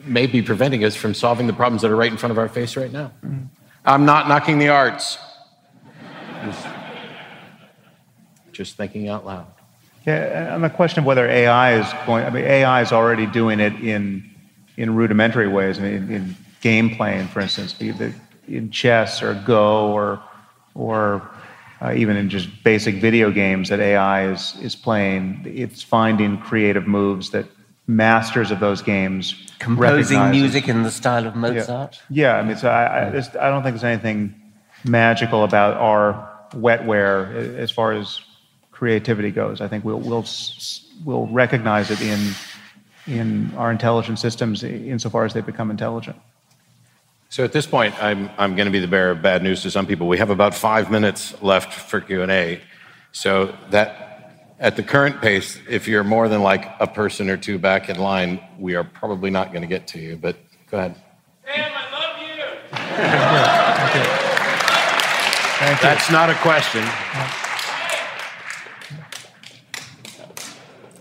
may 0.00 0.26
be 0.26 0.42
preventing 0.42 0.84
us 0.84 0.94
from 0.94 1.14
solving 1.14 1.46
the 1.46 1.52
problems 1.52 1.82
that 1.82 1.90
are 1.90 1.96
right 1.96 2.10
in 2.10 2.18
front 2.18 2.30
of 2.30 2.38
our 2.38 2.48
face 2.48 2.76
right 2.76 2.92
now. 2.92 3.12
Mm-hmm. 3.24 3.44
I'm 3.84 4.04
not 4.04 4.28
knocking 4.28 4.58
the 4.58 4.68
arts. 4.68 5.18
Just, 6.44 6.66
just 8.52 8.76
thinking 8.76 9.08
out 9.08 9.24
loud. 9.24 9.46
Yeah, 10.06 10.54
on 10.54 10.62
the 10.62 10.70
question 10.70 11.00
of 11.00 11.04
whether 11.04 11.26
AI 11.26 11.80
is 11.80 11.92
going, 12.06 12.24
I 12.24 12.30
mean, 12.30 12.44
AI 12.44 12.82
is 12.82 12.92
already 12.92 13.26
doing 13.26 13.58
it 13.58 13.74
in 13.74 14.30
in 14.76 14.94
rudimentary 14.94 15.48
ways. 15.48 15.78
I 15.78 15.82
mean, 15.82 15.94
in, 15.94 16.10
in 16.10 16.36
game 16.60 16.94
playing, 16.94 17.28
for 17.28 17.40
instance, 17.40 17.72
be 17.72 17.88
it 17.88 18.12
in 18.48 18.70
chess 18.70 19.22
or 19.22 19.34
Go 19.46 19.92
or 19.92 20.22
or 20.74 21.28
uh, 21.80 21.92
even 21.94 22.16
in 22.16 22.28
just 22.30 22.48
basic 22.64 22.96
video 22.96 23.30
games 23.30 23.68
that 23.68 23.80
AI 23.80 24.30
is, 24.30 24.56
is 24.62 24.74
playing, 24.74 25.42
it's 25.44 25.82
finding 25.82 26.38
creative 26.38 26.86
moves 26.86 27.30
that 27.30 27.46
masters 27.86 28.50
of 28.50 28.60
those 28.60 28.82
games 28.82 29.46
composing 29.58 30.30
music 30.30 30.68
in 30.68 30.82
the 30.82 30.90
style 30.90 31.26
of 31.26 31.36
Mozart. 31.36 32.00
Yeah, 32.08 32.32
yeah 32.32 32.38
I 32.38 32.42
mean, 32.42 32.56
so 32.56 32.68
I, 32.68 33.08
I, 33.08 33.10
just, 33.10 33.36
I 33.36 33.48
don't 33.50 33.62
think 33.62 33.74
there's 33.74 33.84
anything 33.84 34.34
magical 34.84 35.44
about 35.44 35.76
our 35.76 36.32
wetware 36.52 37.56
as 37.56 37.70
far 37.70 37.92
as 37.92 38.20
creativity 38.72 39.30
goes. 39.30 39.60
I 39.60 39.68
think 39.68 39.84
we'll 39.84 40.00
we'll 40.00 40.26
we'll 41.04 41.26
recognize 41.28 41.90
it 41.90 42.00
in 42.00 42.34
in 43.06 43.54
our 43.56 43.70
intelligent 43.70 44.18
systems 44.18 44.62
insofar 44.64 45.24
as 45.24 45.32
they 45.32 45.40
become 45.40 45.70
intelligent. 45.70 46.16
So 47.28 47.42
at 47.44 47.52
this 47.52 47.66
point, 47.66 48.00
I'm, 48.02 48.30
I'm 48.38 48.54
going 48.54 48.66
to 48.66 48.72
be 48.72 48.78
the 48.78 48.86
bearer 48.86 49.10
of 49.10 49.20
bad 49.20 49.42
news 49.42 49.62
to 49.62 49.70
some 49.70 49.86
people. 49.86 50.06
We 50.06 50.18
have 50.18 50.30
about 50.30 50.54
five 50.54 50.90
minutes 50.90 51.40
left 51.42 51.72
for 51.74 52.00
Q&A. 52.00 52.60
So 53.10 53.54
that, 53.70 54.54
at 54.60 54.76
the 54.76 54.82
current 54.82 55.20
pace, 55.20 55.58
if 55.68 55.88
you're 55.88 56.04
more 56.04 56.28
than 56.28 56.42
like 56.42 56.70
a 56.78 56.86
person 56.86 57.28
or 57.28 57.36
two 57.36 57.58
back 57.58 57.88
in 57.88 57.98
line, 57.98 58.40
we 58.58 58.76
are 58.76 58.84
probably 58.84 59.30
not 59.30 59.48
going 59.48 59.62
to 59.62 59.66
get 59.68 59.88
to 59.88 59.98
you, 59.98 60.16
but 60.16 60.36
go 60.70 60.78
ahead. 60.78 60.94
Sam, 61.44 61.72
I 61.74 61.90
love 61.92 62.18
you. 62.20 62.44
Thank 62.70 63.94
you. 63.96 64.02
Thank 65.58 65.82
you. 65.82 65.88
That's 65.88 66.10
not 66.10 66.30
a 66.30 66.34
question. 66.36 66.84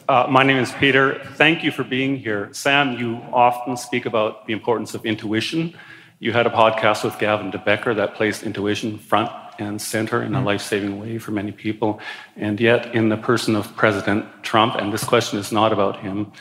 Uh, 0.07 0.27
my 0.29 0.43
name 0.43 0.57
is 0.57 0.71
Peter. 0.73 1.21
Thank 1.33 1.63
you 1.63 1.71
for 1.71 1.83
being 1.83 2.17
here. 2.17 2.49
Sam, 2.51 2.97
you 2.97 3.17
often 3.31 3.77
speak 3.77 4.05
about 4.05 4.47
the 4.47 4.53
importance 4.53 4.95
of 4.95 5.05
intuition 5.05 5.75
you 6.19 6.31
had 6.31 6.47
a 6.47 6.49
podcast 6.49 7.03
with 7.03 7.17
Gavin 7.19 7.51
de 7.51 7.57
Becker 7.57 7.93
that 7.93 8.15
placed 8.15 8.43
intuition 8.43 8.97
front 8.97 9.31
and 9.59 9.81
center 9.81 10.21
in 10.21 10.33
a 10.33 10.37
mm-hmm. 10.37 10.45
life 10.45 10.61
saving 10.61 10.99
way 10.99 11.17
for 11.17 11.31
many 11.31 11.51
people. 11.51 11.99
And 12.35 12.59
yet, 12.59 12.93
in 12.93 13.09
the 13.09 13.17
person 13.17 13.55
of 13.55 13.75
President 13.75 14.25
Trump, 14.43 14.75
and 14.75 14.91
this 14.91 15.03
question 15.03 15.39
is 15.39 15.51
not 15.51 15.71
about 15.71 15.99
him, 15.99 16.31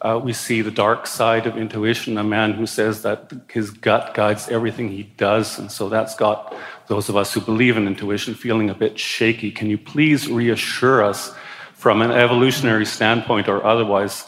uh, 0.00 0.20
we 0.22 0.32
see 0.32 0.62
the 0.62 0.70
dark 0.70 1.06
side 1.06 1.46
of 1.46 1.56
intuition, 1.56 2.18
a 2.18 2.24
man 2.24 2.52
who 2.52 2.66
says 2.66 3.02
that 3.02 3.32
his 3.50 3.70
gut 3.70 4.14
guides 4.14 4.48
everything 4.48 4.88
he 4.90 5.02
does. 5.02 5.58
And 5.58 5.72
so 5.72 5.88
that's 5.88 6.14
got 6.14 6.54
those 6.86 7.08
of 7.08 7.16
us 7.16 7.32
who 7.32 7.40
believe 7.40 7.76
in 7.76 7.86
intuition 7.86 8.34
feeling 8.34 8.70
a 8.70 8.74
bit 8.74 8.98
shaky. 8.98 9.50
Can 9.50 9.68
you 9.68 9.78
please 9.78 10.28
reassure 10.28 11.02
us 11.02 11.34
from 11.74 12.00
an 12.02 12.12
evolutionary 12.12 12.86
standpoint 12.86 13.48
or 13.48 13.64
otherwise 13.64 14.26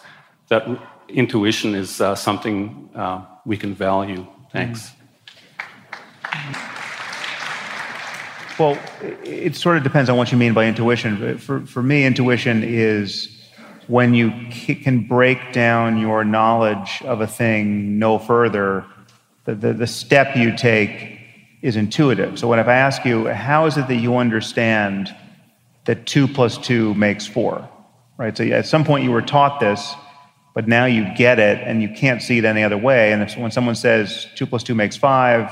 that 0.49 0.67
intuition 1.09 1.75
is 1.75 2.01
uh, 2.01 2.15
something 2.15 2.89
uh, 2.95 3.25
we 3.45 3.57
can 3.57 3.75
value. 3.75 4.27
Thanks. 4.53 4.91
Mm-hmm. 4.91 6.71
Well, 8.61 8.79
it 9.25 9.57
sort 9.57 9.79
of 9.79 9.83
depends 9.83 10.11
on 10.11 10.19
what 10.19 10.31
you 10.31 10.37
mean 10.37 10.53
by 10.53 10.67
intuition. 10.67 11.39
For, 11.39 11.65
for 11.65 11.83
me, 11.83 12.05
intuition 12.05 12.63
is 12.63 13.41
when 13.87 14.13
you 14.13 14.31
can 14.51 15.09
break 15.09 15.55
down 15.55 15.97
your 15.97 16.25
knowledge 16.25 17.01
of 17.07 17.23
a 17.23 17.27
thing 17.27 17.99
no 17.99 18.19
further, 18.19 18.85
the, 19.47 19.55
the, 19.55 19.73
the 19.73 19.87
step 19.87 20.37
you 20.37 20.55
take 20.55 21.19
is 21.63 21.75
intuitive. 21.75 22.39
So 22.39 22.49
when 22.49 22.59
if 22.59 22.69
I 22.69 22.75
ask 22.75 23.05
you, 23.07 23.29
how 23.29 23.65
is 23.65 23.79
it 23.79 23.89
that 23.89 23.97
you 23.97 24.19
understand 24.19 25.15
that 25.87 26.05
two 26.05 26.29
plus 26.29 26.59
two 26.59 26.93
makes 26.95 27.27
four? 27.27 27.67
Right? 28.19 28.37
So 28.37 28.45
at 28.45 28.67
some 28.67 28.85
point 28.85 29.05
you 29.05 29.11
were 29.11 29.23
taught 29.23 29.59
this, 29.61 29.95
but 30.61 30.69
now 30.69 30.85
you 30.85 31.07
get 31.16 31.39
it 31.39 31.57
and 31.66 31.81
you 31.81 31.89
can't 31.89 32.20
see 32.20 32.37
it 32.37 32.45
any 32.45 32.62
other 32.62 32.77
way. 32.77 33.15
And 33.15 33.23
if, 33.23 33.35
when 33.35 33.51
someone 33.51 33.74
says 33.74 34.28
two 34.35 34.45
plus 34.45 34.62
two 34.62 34.74
makes 34.74 34.95
five, 34.95 35.51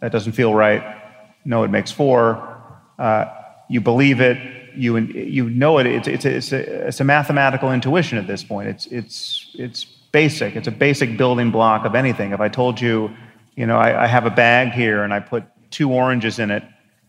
that 0.00 0.10
doesn't 0.10 0.32
feel 0.32 0.52
right. 0.52 0.82
No, 1.44 1.62
it 1.62 1.70
makes 1.70 1.92
four. 1.92 2.60
Uh, 2.98 3.26
you 3.70 3.80
believe 3.80 4.20
it. 4.20 4.36
You 4.74 4.98
you 4.98 5.48
know 5.48 5.78
it. 5.78 5.86
It's 5.86 6.08
it's 6.08 6.24
a, 6.24 6.34
it's 6.34 6.50
a, 6.52 6.88
it's 6.88 6.98
a 6.98 7.04
mathematical 7.04 7.70
intuition 7.70 8.18
at 8.18 8.26
this 8.26 8.42
point. 8.42 8.68
It's 8.68 8.86
it's 8.86 9.54
it's 9.54 9.84
basic. 9.84 10.56
It's 10.56 10.66
a 10.66 10.72
basic 10.72 11.16
building 11.16 11.52
block 11.52 11.86
of 11.86 11.94
anything. 11.94 12.32
If 12.32 12.40
I 12.40 12.48
told 12.48 12.80
you, 12.80 13.14
you 13.54 13.64
know, 13.64 13.78
I, 13.78 14.02
I 14.02 14.06
have 14.08 14.26
a 14.26 14.30
bag 14.30 14.72
here 14.72 15.04
and 15.04 15.14
I 15.14 15.20
put 15.20 15.44
two 15.70 15.92
oranges 15.92 16.40
in 16.40 16.50
it, 16.50 16.64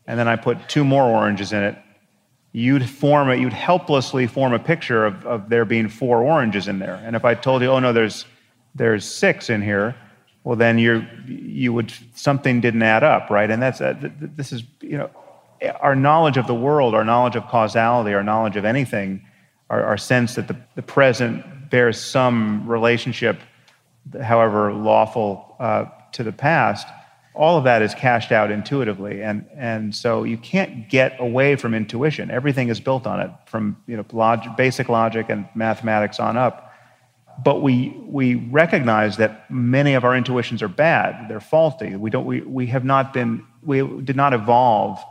and 0.06 0.20
then 0.20 0.28
I 0.28 0.36
put 0.36 0.70
two 0.70 0.84
more 0.84 1.06
oranges 1.06 1.52
in 1.52 1.64
it, 1.64 1.76
you'd 2.52 2.90
form 2.90 3.30
it, 3.30 3.40
you'd 3.40 3.54
helplessly 3.54 4.28
form 4.28 4.54
a 4.54 4.60
picture 4.60 5.06
of, 5.06 5.26
of 5.26 5.50
there 5.50 5.66
being 5.66 5.88
four 5.88 6.24
oranges 6.24 6.68
in 6.68 6.80
there. 6.80 6.96
And 7.06 7.16
if 7.16 7.26
I 7.26 7.36
told 7.36 7.62
you, 7.62 7.70
oh 7.70 7.80
no, 7.80 7.94
there's 7.94 8.26
there's 8.76 9.06
six 9.06 9.50
in 9.50 9.62
here, 9.62 9.96
well 10.44 10.56
then 10.56 10.78
you're 10.80 11.08
you 11.28 11.74
would 11.74 11.94
something 12.16 12.62
didn't 12.62 12.82
add 12.82 13.04
up, 13.04 13.30
right? 13.30 13.50
And 13.50 13.62
that's 13.62 13.82
uh, 13.82 13.96
this 14.20 14.52
is 14.52 14.64
you 14.82 14.98
know 14.98 15.10
our 15.82 15.96
knowledge 15.96 16.38
of 16.38 16.48
the 16.48 16.56
world, 16.56 16.96
our 16.96 17.04
knowledge 17.04 17.36
of 17.36 17.46
causality, 17.48 18.14
our 18.14 18.24
knowledge 18.24 18.56
of 18.56 18.66
anything, 18.66 19.26
our, 19.70 19.84
our 19.84 19.98
sense 19.98 20.36
that 20.36 20.48
the, 20.48 20.56
the 20.76 20.82
present 20.82 21.70
bears 21.70 22.00
some 22.00 22.68
relationship, 22.68 23.40
however 24.22 24.74
lawful, 24.74 25.56
uh, 25.60 25.86
to 26.14 26.24
the 26.24 26.32
past 26.32 26.88
all 27.40 27.58
of 27.58 27.64
that 27.64 27.82
is 27.82 27.96
cashed 27.96 28.34
out 28.34 28.52
intuitively. 28.52 29.24
And 29.24 29.46
and 29.56 29.96
so 29.96 30.24
you 30.24 30.38
can't 30.38 30.90
get 30.90 31.16
away 31.20 31.56
from 31.56 31.74
intuition. 31.74 32.30
Everything 32.30 32.68
is 32.68 32.82
built 32.82 33.08
on 33.08 33.22
it 33.22 33.32
from 33.46 33.78
you 33.88 33.96
know 33.96 34.06
log- 34.12 34.58
basic 34.58 34.90
logic 34.90 35.28
and 35.30 35.48
mathematics 35.56 36.20
on 36.20 36.36
up. 36.36 36.74
But 37.42 37.62
we 37.62 37.96
we 38.04 38.36
recognize 38.36 39.16
that 39.18 39.50
many 39.50 39.94
of 39.94 40.04
our 40.04 40.14
intuitions 40.18 40.62
are 40.62 40.68
bad. 40.68 41.30
They're 41.30 41.40
faulty. 41.40 41.96
We 41.96 42.10
don't 42.10 42.26
we, 42.26 42.42
we 42.42 42.68
have 42.68 42.84
not 42.84 43.14
been 43.14 43.46
we 43.64 43.88
did 44.02 44.18
not 44.18 44.34
evolve 44.34 45.02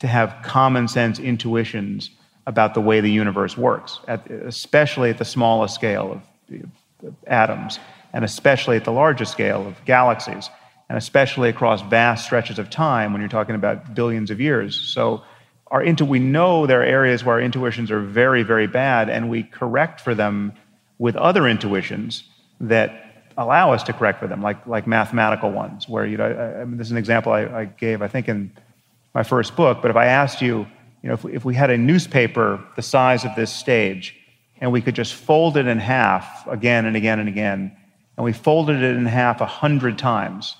to 0.00 0.08
have 0.08 0.34
common 0.42 0.88
sense 0.88 1.20
intuitions 1.20 2.10
about 2.48 2.74
the 2.74 2.80
way 2.80 3.00
the 3.00 3.10
universe 3.10 3.56
works 3.56 4.00
at, 4.08 4.28
especially 4.30 5.10
at 5.10 5.18
the 5.18 5.24
smallest 5.24 5.74
scale 5.76 6.12
of, 6.12 6.62
of 7.06 7.14
atoms 7.28 7.78
and 8.12 8.24
especially 8.24 8.76
at 8.76 8.84
the 8.84 8.92
largest 8.92 9.32
scale 9.32 9.66
of 9.66 9.84
galaxies 9.84 10.50
and 10.88 10.96
especially 10.96 11.48
across 11.48 11.82
vast 11.82 12.24
stretches 12.24 12.58
of 12.58 12.70
time 12.70 13.12
when 13.12 13.20
you're 13.20 13.28
talking 13.28 13.54
about 13.54 13.94
billions 13.94 14.30
of 14.30 14.40
years. 14.40 14.78
So 14.78 15.22
our 15.68 15.82
intu- 15.82 16.04
we 16.04 16.18
know 16.18 16.66
there 16.66 16.80
are 16.80 16.84
areas 16.84 17.24
where 17.24 17.36
our 17.36 17.40
intuitions 17.40 17.90
are 17.90 18.00
very, 18.00 18.42
very 18.42 18.66
bad, 18.66 19.10
and 19.10 19.28
we 19.28 19.42
correct 19.42 20.00
for 20.00 20.14
them 20.14 20.52
with 20.98 21.16
other 21.16 21.48
intuitions 21.48 22.24
that 22.60 23.02
allow 23.36 23.72
us 23.72 23.82
to 23.82 23.92
correct 23.92 24.20
for 24.20 24.26
them, 24.26 24.42
like, 24.42 24.66
like 24.66 24.86
mathematical 24.86 25.50
ones, 25.50 25.88
where, 25.88 26.06
you 26.06 26.16
know, 26.16 26.24
I, 26.24 26.60
I 26.60 26.64
mean, 26.64 26.78
this 26.78 26.86
is 26.86 26.92
an 26.92 26.96
example 26.96 27.32
I, 27.32 27.42
I, 27.42 27.64
gave, 27.64 28.00
I 28.00 28.08
think, 28.08 28.28
in 28.28 28.52
my 29.14 29.22
first 29.22 29.56
book, 29.56 29.82
but 29.82 29.90
if 29.90 29.96
I 29.96 30.06
asked 30.06 30.40
you, 30.40 30.66
you 31.02 31.08
know, 31.08 31.14
if, 31.14 31.24
if 31.26 31.44
we 31.44 31.54
had 31.54 31.70
a 31.70 31.76
newspaper 31.76 32.62
the 32.76 32.82
size 32.82 33.24
of 33.24 33.34
this 33.36 33.52
stage, 33.52 34.16
and 34.60 34.72
we 34.72 34.80
could 34.80 34.94
just 34.94 35.14
fold 35.14 35.56
it 35.56 35.66
in 35.66 35.78
half 35.78 36.46
again 36.46 36.86
and 36.86 36.96
again 36.96 37.18
and 37.18 37.28
again, 37.28 37.76
and 38.16 38.24
we 38.24 38.32
folded 38.32 38.82
it 38.82 38.96
in 38.96 39.04
half 39.04 39.40
a 39.40 39.46
hundred 39.46 39.98
times, 39.98 40.56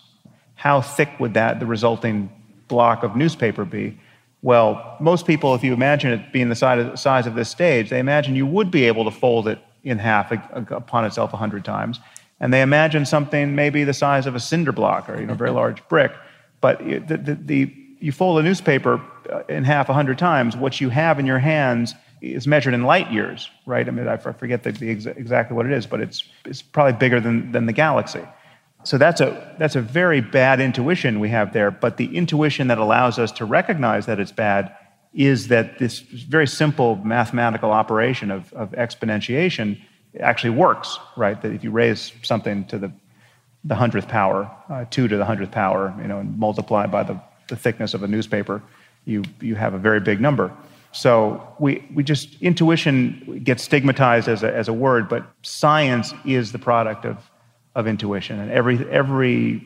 how 0.57 0.81
thick 0.81 1.09
would 1.21 1.35
that, 1.35 1.61
the 1.61 1.67
resulting 1.67 2.31
block 2.69 3.05
of 3.05 3.15
newspaper 3.15 3.65
be? 3.65 3.99
Well, 4.43 4.97
most 5.01 5.27
people, 5.27 5.55
if 5.55 5.63
you 5.63 5.73
imagine 5.73 6.13
it 6.13 6.33
being 6.33 6.49
the 6.49 6.55
size 6.97 7.27
of 7.27 7.35
this 7.35 7.49
stage, 7.49 7.91
they 7.91 7.99
imagine 7.99 8.37
you 8.37 8.47
would 8.47 8.71
be 8.71 8.85
able 8.85 9.05
to 9.05 9.11
fold 9.11 9.49
it 9.49 9.59
in 9.85 9.99
half 9.99 10.33
upon 10.33 11.05
itself 11.05 11.33
a 11.33 11.37
hundred 11.37 11.65
times. 11.65 12.01
And 12.41 12.53
they 12.53 12.61
imagine 12.63 13.07
something 13.07 13.55
maybe 13.55 13.85
the 13.85 13.95
size 13.95 14.27
of 14.27 14.35
a 14.35 14.41
cinder 14.41 14.73
block 14.73 15.09
or 15.09 15.19
you 15.21 15.27
know, 15.27 15.33
a 15.33 15.37
very 15.37 15.51
large 15.51 15.87
brick. 15.89 16.13
But 16.61 16.79
the, 16.79 17.17
the, 17.17 17.35
the, 17.35 17.75
you 17.99 18.13
fold 18.13 18.39
a 18.39 18.43
newspaper 18.43 19.01
uh, 19.33 19.43
in 19.49 19.65
half 19.65 19.89
a 19.89 19.95
hundred 19.95 20.19
times, 20.19 20.57
what 20.57 20.81
you 20.81 20.91
have 20.91 21.19
in 21.19 21.27
your 21.27 21.39
hands 21.39 21.95
is 22.21 22.47
measured 22.47 22.75
in 22.75 22.83
light 22.83 23.11
years, 23.11 23.51
right? 23.67 23.87
I 23.87 23.91
mean, 23.91 24.09
I 24.09 24.17
forget 24.17 24.63
the, 24.63 24.73
the 24.73 24.95
exa- 24.95 25.17
exactly 25.17 25.57
what 25.57 25.67
it 25.67 25.73
is, 25.73 25.87
but 25.87 26.01
it's, 26.01 26.25
it's 26.45 26.63
probably 26.63 26.95
bigger 26.95 27.21
than, 27.21 27.53
than 27.53 27.67
the 27.67 27.73
galaxy. 27.73 28.23
So 28.87 28.99
that's 28.99 29.21
a, 29.21 29.57
that's 29.59 29.75
a 29.75 29.81
very 29.81 30.21
bad 30.21 30.61
intuition 30.61 31.19
we 31.19 31.29
have 31.31 31.53
there. 31.53 31.73
But 31.73 31.97
the 31.97 32.17
intuition 32.17 32.69
that 32.69 32.79
allows 32.79 33.19
us 33.19 33.33
to 33.33 33.45
recognize 33.45 34.07
that 34.07 34.21
it's 34.21 34.31
bad 34.31 34.77
is 35.13 35.49
that 35.49 35.81
this 35.81 35.99
very 35.99 36.47
simple 36.47 36.95
mathematical 36.97 37.73
operation 37.73 38.31
of, 38.31 38.53
of 38.53 38.71
exponentiation 38.73 39.81
actually 40.21 40.51
works, 40.51 41.01
right? 41.17 41.43
That 41.43 41.53
if 41.53 41.65
you 41.65 41.73
raise 41.73 42.13
something 42.23 42.65
to 42.67 42.79
the, 42.79 42.93
the 43.65 43.75
hundredth 43.75 44.07
power, 44.07 44.49
uh, 44.71 44.85
two 44.89 45.09
to 45.09 45.17
the 45.17 45.25
hundredth 45.25 45.51
power, 45.51 45.93
you 46.01 46.07
know, 46.07 46.21
and 46.21 46.39
multiply 46.39 46.87
by 46.87 47.03
the, 47.03 47.21
the 47.49 47.57
thickness 47.57 47.93
of 47.93 48.05
a 48.05 48.07
newspaper, 48.07 48.63
you, 49.05 49.25
you 49.41 49.57
have 49.57 49.75
a 49.75 49.79
very 49.79 49.99
big 49.99 50.21
number. 50.21 50.53
So 50.93 51.55
we, 51.59 51.85
we 51.93 52.05
just, 52.05 52.41
intuition 52.41 53.41
gets 53.43 53.65
stigmatized 53.65 54.29
as 54.29 54.45
a, 54.45 54.55
as 54.55 54.69
a 54.69 54.73
word, 54.73 55.09
but 55.09 55.27
science 55.43 56.15
is 56.25 56.53
the 56.53 56.61
product 56.61 57.05
of, 57.05 57.19
of 57.77 57.87
intuition. 57.87 58.41
And 58.41 58.51
every, 58.51 58.79
every 58.91 59.65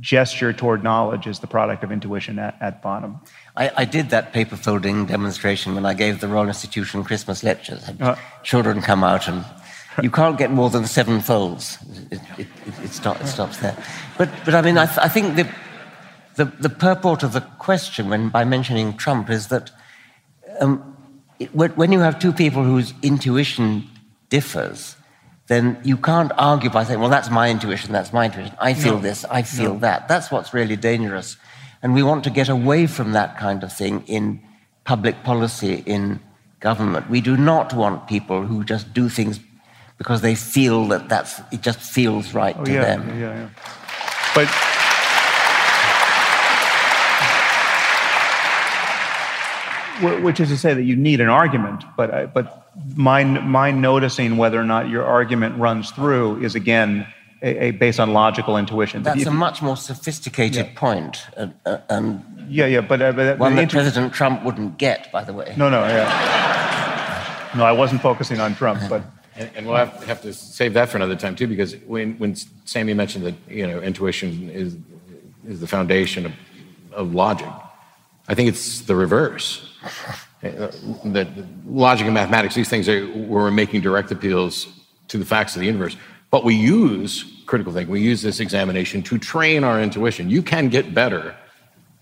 gesture 0.00 0.52
toward 0.52 0.82
knowledge 0.82 1.26
is 1.26 1.40
the 1.40 1.46
product 1.46 1.84
of 1.84 1.92
intuition 1.92 2.38
at, 2.38 2.56
at 2.62 2.80
bottom. 2.80 3.20
I, 3.56 3.70
I, 3.76 3.84
did 3.84 4.10
that 4.10 4.32
paper 4.32 4.56
folding 4.56 5.04
demonstration 5.04 5.74
when 5.74 5.84
I 5.84 5.92
gave 5.92 6.20
the 6.20 6.28
Royal 6.28 6.48
Institution 6.48 7.04
Christmas 7.04 7.42
lectures. 7.42 7.86
Uh, 8.00 8.16
children 8.42 8.80
come 8.80 9.04
out 9.04 9.28
and 9.28 9.44
you 10.00 10.10
can't 10.10 10.38
get 10.38 10.50
more 10.50 10.70
than 10.70 10.86
seven 10.86 11.20
folds. 11.20 11.76
It, 12.10 12.20
it, 12.38 12.46
it, 12.66 12.84
it 12.84 12.90
stop, 12.90 13.22
stops 13.24 13.58
there. 13.58 13.76
But, 14.16 14.30
but 14.44 14.54
I 14.54 14.62
mean, 14.62 14.78
I, 14.78 14.86
th- 14.86 14.98
I 14.98 15.08
think 15.08 15.34
the, 15.36 15.48
the, 16.36 16.44
the, 16.44 16.70
purport 16.70 17.22
of 17.22 17.32
the 17.32 17.42
question 17.58 18.08
when, 18.08 18.30
by 18.30 18.44
mentioning 18.44 18.96
Trump 18.96 19.28
is 19.28 19.48
that 19.48 19.70
um, 20.60 20.96
when 21.52 21.90
you 21.90 21.98
have 21.98 22.18
two 22.18 22.32
people 22.32 22.62
whose 22.62 22.94
intuition 23.02 23.88
differs, 24.28 24.96
then 25.50 25.76
you 25.82 25.96
can't 25.96 26.30
argue 26.38 26.70
by 26.70 26.84
saying, 26.84 27.00
well, 27.00 27.10
that's 27.10 27.28
my 27.28 27.50
intuition, 27.50 27.90
that's 27.90 28.12
my 28.12 28.26
intuition. 28.26 28.54
I 28.60 28.72
feel 28.72 28.94
no. 28.94 29.02
this, 29.02 29.24
I 29.24 29.42
feel 29.42 29.74
no. 29.74 29.80
that. 29.80 30.06
That's 30.06 30.30
what's 30.30 30.54
really 30.54 30.76
dangerous. 30.76 31.36
And 31.82 31.92
we 31.92 32.04
want 32.04 32.22
to 32.22 32.30
get 32.30 32.48
away 32.48 32.86
from 32.86 33.10
that 33.12 33.36
kind 33.36 33.64
of 33.64 33.72
thing 33.72 34.04
in 34.06 34.40
public 34.84 35.24
policy, 35.24 35.82
in 35.86 36.20
government. 36.60 37.10
We 37.10 37.20
do 37.20 37.36
not 37.36 37.74
want 37.74 38.06
people 38.06 38.46
who 38.46 38.62
just 38.62 38.94
do 38.94 39.08
things 39.08 39.40
because 39.98 40.20
they 40.20 40.36
feel 40.36 40.86
that 40.86 41.08
that's, 41.08 41.40
it 41.50 41.62
just 41.62 41.80
feels 41.80 42.32
right 42.32 42.54
oh, 42.56 42.64
to 42.64 42.72
yeah, 42.72 42.84
them. 42.84 43.20
Yeah, 43.20 43.34
yeah. 43.34 43.48
But 44.36 44.48
which 50.22 50.38
is 50.38 50.48
to 50.50 50.56
say 50.56 50.74
that 50.74 50.84
you 50.84 50.94
need 50.94 51.20
an 51.20 51.28
argument, 51.28 51.82
but, 51.96 52.14
uh, 52.14 52.26
but 52.26 52.69
my, 52.96 53.24
my 53.24 53.70
noticing 53.70 54.36
whether 54.36 54.60
or 54.60 54.64
not 54.64 54.88
your 54.88 55.04
argument 55.04 55.58
runs 55.58 55.90
through 55.90 56.42
is 56.42 56.54
again 56.54 57.06
a, 57.42 57.66
a 57.66 57.70
based 57.70 58.00
on 58.00 58.12
logical 58.12 58.56
intuition. 58.56 59.02
That's 59.02 59.26
a 59.26 59.30
much 59.30 59.62
more 59.62 59.76
sophisticated 59.76 60.66
yeah. 60.66 60.72
point, 60.74 61.24
uh, 61.36 61.48
uh, 61.64 61.78
and 61.88 62.24
yeah, 62.48 62.66
yeah, 62.66 62.80
but, 62.80 63.00
uh, 63.00 63.12
but 63.12 63.38
one 63.38 63.56
that 63.56 63.62
inter- 63.62 63.78
President 63.78 64.12
Trump 64.12 64.42
wouldn't 64.44 64.78
get, 64.78 65.10
by 65.12 65.24
the 65.24 65.32
way. 65.32 65.54
No, 65.56 65.68
no, 65.70 65.80
yeah, 65.80 67.50
no, 67.56 67.64
I 67.64 67.72
wasn't 67.72 68.02
focusing 68.02 68.40
on 68.40 68.54
Trump, 68.54 68.80
but. 68.88 69.02
And, 69.36 69.50
and 69.54 69.66
we'll 69.66 69.76
have, 69.76 70.04
have, 70.04 70.20
to 70.22 70.34
save 70.34 70.74
that 70.74 70.90
for 70.90 70.98
another 70.98 71.16
time 71.16 71.34
too, 71.34 71.46
because 71.46 71.74
when, 71.86 72.18
when 72.18 72.34
Sammy 72.66 72.92
mentioned 72.92 73.24
that 73.24 73.34
you 73.48 73.66
know 73.66 73.80
intuition 73.80 74.50
is 74.50 74.76
is 75.48 75.60
the 75.60 75.66
foundation 75.66 76.26
of, 76.26 76.32
of 76.92 77.14
logic, 77.14 77.48
I 78.28 78.34
think 78.34 78.50
it's 78.50 78.82
the 78.82 78.96
reverse. 78.96 79.66
That 80.42 81.28
logic 81.66 82.06
and 82.06 82.14
mathematics, 82.14 82.54
these 82.54 82.68
things 82.68 82.88
are 82.88 83.06
we're 83.14 83.50
making 83.50 83.82
direct 83.82 84.10
appeals 84.10 84.68
to 85.08 85.18
the 85.18 85.24
facts 85.24 85.54
of 85.54 85.60
the 85.60 85.66
universe. 85.66 85.96
But 86.30 86.44
we 86.44 86.54
use 86.54 87.42
critical 87.46 87.72
thinking, 87.72 87.92
we 87.92 88.00
use 88.00 88.22
this 88.22 88.40
examination 88.40 89.02
to 89.02 89.18
train 89.18 89.64
our 89.64 89.82
intuition. 89.82 90.30
You 90.30 90.42
can 90.42 90.68
get 90.68 90.94
better. 90.94 91.36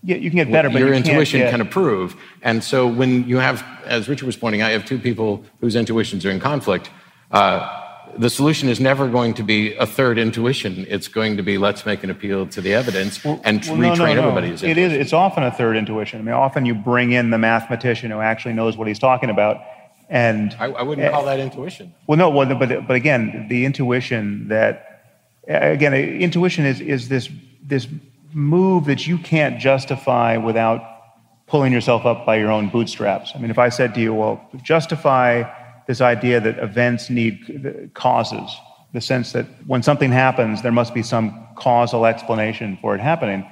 Yeah, 0.03 0.15
you 0.15 0.29
can 0.29 0.37
get 0.37 0.51
better, 0.51 0.69
but 0.69 0.79
your 0.79 0.89
you 0.89 0.93
intuition 0.93 1.41
get... 1.41 1.51
can 1.51 1.59
improve. 1.59 2.15
And 2.41 2.63
so 2.63 2.87
when 2.87 3.27
you 3.27 3.37
have, 3.37 3.65
as 3.83 4.07
Richard 4.07 4.27
was 4.27 4.37
pointing 4.37 4.61
out, 4.61 4.67
you 4.67 4.73
have 4.73 4.85
two 4.85 4.99
people 4.99 5.43
whose 5.59 5.75
intuitions 5.75 6.25
are 6.25 6.31
in 6.31 6.39
conflict. 6.39 6.89
Uh, 7.31 7.78
the 8.17 8.29
solution 8.29 8.69
is 8.69 8.79
never 8.79 9.07
going 9.07 9.33
to 9.35 9.43
be 9.43 9.73
a 9.75 9.85
third 9.85 10.17
intuition. 10.17 10.85
It's 10.89 11.07
going 11.07 11.37
to 11.37 11.43
be 11.43 11.57
let's 11.57 11.85
make 11.85 12.03
an 12.03 12.09
appeal 12.09 12.47
to 12.47 12.61
the 12.61 12.73
evidence 12.73 13.23
and 13.23 13.63
Well, 13.65 13.77
retrain 13.77 13.97
no, 13.97 14.13
no. 14.15 14.21
everybody's 14.29 14.63
It 14.63 14.77
is. 14.77 14.93
It's 14.93 15.13
often 15.13 15.43
a 15.43 15.51
third 15.51 15.75
intuition. 15.77 16.19
I 16.19 16.23
mean, 16.23 16.33
often 16.33 16.65
you 16.65 16.75
bring 16.75 17.11
in 17.11 17.29
the 17.29 17.37
mathematician 17.37 18.11
who 18.11 18.19
actually 18.19 18.53
knows 18.53 18.77
what 18.77 18.87
he's 18.87 18.99
talking 18.99 19.29
about, 19.29 19.61
and 20.09 20.55
I, 20.59 20.65
I 20.65 20.81
wouldn't 20.81 21.11
call 21.11 21.25
that 21.25 21.39
intuition. 21.39 21.93
Well, 22.07 22.17
no, 22.17 22.29
well, 22.29 22.53
but 22.55 22.87
but 22.87 22.95
again, 22.95 23.47
the 23.49 23.65
intuition 23.65 24.47
that 24.49 25.03
again, 25.47 25.93
intuition 25.93 26.65
is 26.65 26.81
is 26.81 27.09
this 27.09 27.29
this 27.63 27.87
move 28.33 28.85
that 28.85 29.07
you 29.07 29.17
can't 29.17 29.59
justify 29.59 30.37
without 30.37 30.81
pulling 31.47 31.73
yourself 31.73 32.05
up 32.05 32.25
by 32.25 32.37
your 32.37 32.51
own 32.51 32.69
bootstraps. 32.69 33.31
I 33.35 33.39
mean, 33.39 33.49
if 33.49 33.57
I 33.57 33.69
said 33.69 33.95
to 33.95 34.01
you, 34.01 34.13
well, 34.13 34.47
justify 34.61 35.43
this 35.89 36.01
idea 36.01 36.39
that 36.39 36.59
events 36.59 37.09
need 37.09 37.89
causes, 37.95 38.55
the 38.93 39.01
sense 39.01 39.31
that 39.31 39.47
when 39.65 39.81
something 39.81 40.11
happens, 40.11 40.61
there 40.61 40.71
must 40.71 40.93
be 40.93 41.01
some 41.01 41.47
causal 41.55 42.05
explanation 42.05 42.77
for 42.79 42.93
it 42.93 43.01
happening. 43.01 43.43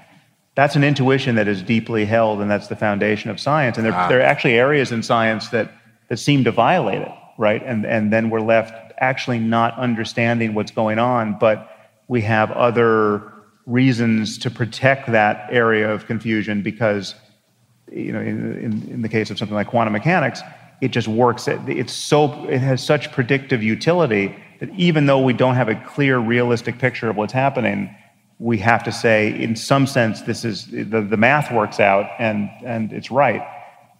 That's 0.53 0.75
an 0.75 0.83
intuition 0.83 1.33
that 1.33 1.47
is 1.47 1.63
deeply 1.63 2.05
held, 2.05 2.39
and 2.39 2.49
that's 2.51 2.67
the 2.67 2.75
foundation 2.75 3.31
of 3.31 3.39
science. 3.39 3.77
And 3.77 3.83
there, 3.87 3.93
Ah. 3.95 4.07
there 4.07 4.19
are 4.19 4.29
actually 4.33 4.53
areas 4.53 4.91
in 4.91 5.01
science 5.01 5.49
that, 5.49 5.71
that 6.09 6.17
seem 6.17 6.43
to 6.43 6.51
violate 6.51 7.01
it, 7.01 7.11
right? 7.39 7.63
And, 7.65 7.87
and 7.87 8.13
then 8.13 8.29
we're 8.29 8.47
left 8.55 8.93
actually 8.99 9.39
not 9.39 9.75
understanding 9.79 10.53
what's 10.53 10.69
going 10.69 10.99
on, 10.99 11.39
but 11.39 11.57
we 12.07 12.21
have 12.21 12.51
other 12.51 13.33
reasons 13.65 14.37
to 14.37 14.51
protect 14.51 15.11
that 15.11 15.47
area 15.51 15.91
of 15.91 16.05
confusion 16.05 16.61
because 16.61 17.15
you 17.91 18.11
know, 18.11 18.19
in, 18.19 18.57
in, 18.57 18.89
in 18.91 19.01
the 19.01 19.09
case 19.09 19.31
of 19.31 19.39
something 19.39 19.55
like 19.55 19.67
quantum 19.67 19.93
mechanics, 19.93 20.41
it 20.81 20.89
just 20.89 21.07
works. 21.07 21.47
It, 21.47 21.59
it's 21.67 21.93
so, 21.93 22.45
it 22.47 22.59
has 22.59 22.83
such 22.83 23.11
predictive 23.11 23.63
utility 23.63 24.35
that 24.59 24.69
even 24.75 25.05
though 25.05 25.21
we 25.21 25.33
don't 25.33 25.55
have 25.55 25.69
a 25.69 25.75
clear, 25.75 26.17
realistic 26.17 26.79
picture 26.79 27.09
of 27.09 27.15
what's 27.15 27.33
happening, 27.33 27.95
we 28.39 28.57
have 28.59 28.83
to 28.83 28.91
say, 28.91 29.29
in 29.29 29.55
some 29.55 29.87
sense, 29.87 30.21
this 30.21 30.45
is 30.45 30.67
the, 30.67 31.01
the 31.01 31.17
math 31.17 31.51
works 31.51 31.79
out 31.79 32.09
and, 32.19 32.49
and 32.63 32.93
it's 32.93 33.09
right. 33.09 33.41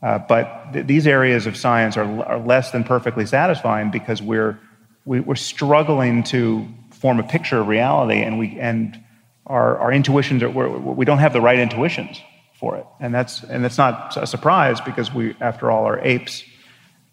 Uh, 0.04 0.20
but 0.20 0.74
th- 0.74 0.86
these 0.86 1.08
areas 1.08 1.48
of 1.48 1.58
science 1.58 1.98
are, 1.98 2.24
are 2.26 2.40
less 2.40 2.72
than 2.72 2.84
perfectly 2.84 3.26
satisfying 3.26 3.90
because 3.90 4.22
we're, 4.22 4.60
we, 5.06 5.20
we're 5.20 5.36
struggling 5.36 6.24
to 6.24 6.68
form 6.92 7.20
a 7.20 7.24
picture 7.24 7.60
of 7.60 7.68
reality 7.68 8.22
and, 8.22 8.38
we, 8.38 8.60
and 8.60 9.04
our, 9.48 9.78
our 9.80 9.92
intuitions, 9.92 10.44
are, 10.44 10.50
we're, 10.50 10.70
we 10.70 11.06
don't 11.06 11.18
have 11.18 11.34
the 11.34 11.42
right 11.42 11.58
intuitions 11.58 12.22
for 12.60 12.76
it. 12.78 12.86
And 13.00 13.14
that's, 13.14 13.44
and 13.44 13.64
that's 13.64 13.78
not 13.78 14.18
a 14.18 14.28
surprise 14.28 14.80
because 14.82 15.12
we, 15.12 15.36
after 15.40 15.72
all, 15.72 15.86
are 15.86 16.00
apes 16.00 16.44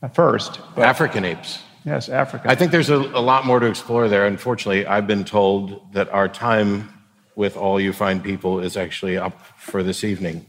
at 0.05 0.15
first. 0.15 0.61
African 0.77 1.25
apes. 1.25 1.61
Yes, 1.85 2.09
Africa. 2.09 2.51
I 2.51 2.55
think 2.55 2.73
there's 2.73 2.91
a, 2.91 2.97
a 2.97 3.21
lot 3.21 3.47
more 3.47 3.59
to 3.59 3.67
explore 3.67 4.09
there. 4.09 4.27
Unfortunately, 4.27 4.87
I've 4.87 5.07
been 5.07 5.25
told 5.25 5.93
that 5.95 6.09
our 6.11 6.29
time 6.29 6.93
with 7.37 7.57
all 7.57 7.81
you 7.81 7.93
fine 7.93 8.21
people 8.21 8.61
is 8.61 8.77
actually 8.77 9.17
up 9.17 9.41
for 9.59 9.83
this 9.83 10.05
evening. 10.05 10.47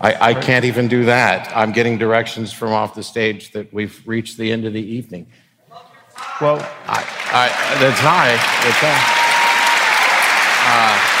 I, 0.00 0.30
I 0.30 0.34
can't 0.34 0.64
even 0.64 0.88
do 0.88 1.04
that. 1.04 1.54
I'm 1.56 1.72
getting 1.72 1.98
directions 1.98 2.52
from 2.52 2.72
off 2.72 2.94
the 2.94 3.02
stage 3.02 3.52
that 3.52 3.72
we've 3.72 4.02
reached 4.06 4.38
the 4.38 4.50
end 4.50 4.64
of 4.64 4.72
the 4.72 4.82
evening. 4.82 5.26
Well, 6.40 6.58
I, 6.86 7.04
I, 7.32 7.78
that's 7.78 8.00
high. 8.00 8.34
That's 8.64 8.78
high. 8.80 9.18
Uh, 10.64 11.18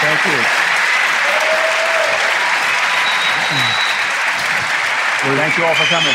Thank 0.00 0.26
you. 0.26 0.65
Thank 5.34 5.58
you 5.58 5.64
all 5.64 5.74
for 5.74 5.84
coming. 5.86 6.14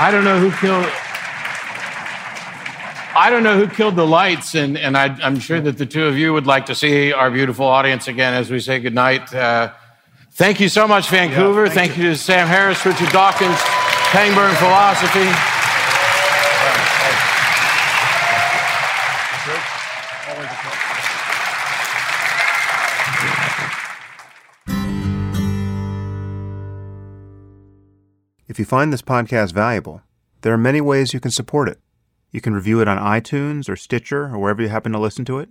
I 0.00 0.10
don't 0.10 0.24
know 0.24 0.38
who 0.38 0.50
killed. 0.52 0.90
I 3.14 3.28
don't 3.28 3.42
know 3.42 3.58
who 3.58 3.68
killed 3.68 3.96
the 3.96 4.06
lights, 4.06 4.54
and, 4.54 4.78
and 4.78 4.96
I, 4.96 5.14
I'm 5.22 5.38
sure 5.38 5.60
that 5.60 5.76
the 5.76 5.84
two 5.84 6.06
of 6.06 6.16
you 6.16 6.32
would 6.32 6.46
like 6.46 6.66
to 6.66 6.74
see 6.74 7.12
our 7.12 7.30
beautiful 7.30 7.66
audience 7.66 8.08
again 8.08 8.32
as 8.32 8.50
we 8.50 8.58
say 8.58 8.80
goodnight. 8.80 9.32
Uh, 9.34 9.72
thank 10.32 10.58
you 10.58 10.70
so 10.70 10.88
much, 10.88 11.10
Vancouver. 11.10 11.68
thank 11.68 11.98
you 11.98 12.04
to 12.04 12.16
Sam 12.16 12.48
Harris, 12.48 12.84
Richard 12.86 13.10
Dawkins, 13.10 13.58
Pangburn 14.10 14.54
Philosophy. 14.56 15.61
If 28.52 28.58
you 28.58 28.66
find 28.66 28.92
this 28.92 29.00
podcast 29.00 29.54
valuable, 29.54 30.02
there 30.42 30.52
are 30.52 30.58
many 30.58 30.82
ways 30.82 31.14
you 31.14 31.20
can 31.20 31.30
support 31.30 31.70
it. 31.70 31.80
You 32.32 32.42
can 32.42 32.52
review 32.52 32.82
it 32.82 32.86
on 32.86 32.98
iTunes 32.98 33.66
or 33.66 33.76
Stitcher 33.76 34.24
or 34.24 34.38
wherever 34.38 34.60
you 34.60 34.68
happen 34.68 34.92
to 34.92 34.98
listen 34.98 35.24
to 35.24 35.38
it. 35.38 35.48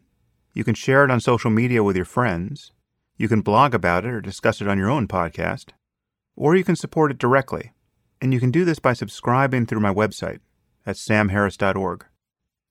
You 0.53 0.63
can 0.63 0.75
share 0.75 1.03
it 1.03 1.09
on 1.09 1.19
social 1.19 1.49
media 1.49 1.83
with 1.83 1.95
your 1.95 2.05
friends. 2.05 2.73
You 3.17 3.27
can 3.27 3.41
blog 3.41 3.73
about 3.73 4.05
it 4.05 4.13
or 4.13 4.21
discuss 4.21 4.61
it 4.61 4.67
on 4.67 4.77
your 4.77 4.91
own 4.91 5.07
podcast. 5.07 5.69
Or 6.35 6.55
you 6.55 6.63
can 6.63 6.75
support 6.75 7.09
it 7.09 7.17
directly. 7.17 7.71
And 8.21 8.35
you 8.35 8.39
can 8.39 8.51
do 8.51 8.65
this 8.65 8.77
by 8.77 8.93
subscribing 8.93 9.65
through 9.65 9.79
my 9.79 9.91
website 9.91 10.41
at 10.85 10.95
samharris.org. 10.95 12.05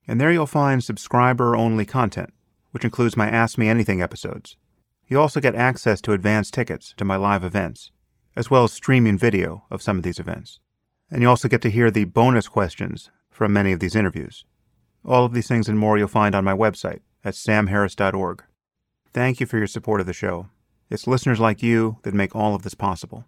And 0.07 0.21
there 0.21 0.31
you'll 0.31 0.47
find 0.47 0.81
subscriber 0.81 1.57
only 1.57 1.85
content, 1.85 2.31
which 2.71 2.85
includes 2.85 3.17
my 3.17 3.27
Ask 3.27 3.57
Me 3.57 3.67
Anything 3.67 4.01
episodes. 4.01 4.55
You 5.09 5.19
also 5.19 5.41
get 5.41 5.55
access 5.55 5.99
to 6.03 6.13
advance 6.13 6.49
tickets 6.49 6.93
to 6.95 7.03
my 7.03 7.17
live 7.17 7.43
events 7.43 7.91
as 8.35 8.49
well 8.49 8.63
as 8.63 8.73
streaming 8.73 9.17
video 9.17 9.63
of 9.69 9.81
some 9.81 9.97
of 9.97 10.03
these 10.03 10.19
events. 10.19 10.59
And 11.09 11.21
you 11.21 11.29
also 11.29 11.47
get 11.47 11.61
to 11.63 11.71
hear 11.71 11.91
the 11.91 12.05
bonus 12.05 12.47
questions 12.47 13.09
from 13.29 13.53
many 13.53 13.71
of 13.71 13.79
these 13.79 13.95
interviews. 13.95 14.45
All 15.05 15.25
of 15.25 15.33
these 15.33 15.47
things 15.47 15.67
and 15.67 15.77
more 15.77 15.97
you'll 15.97 16.07
find 16.07 16.35
on 16.35 16.43
my 16.43 16.53
website 16.53 16.99
at 17.23 17.33
samharris.org. 17.33 18.43
Thank 19.13 19.39
you 19.39 19.45
for 19.45 19.57
your 19.57 19.67
support 19.67 19.99
of 19.99 20.07
the 20.07 20.13
show. 20.13 20.47
It's 20.89 21.07
listeners 21.07 21.39
like 21.39 21.63
you 21.63 21.97
that 22.03 22.13
make 22.13 22.35
all 22.35 22.55
of 22.55 22.63
this 22.63 22.73
possible. 22.73 23.25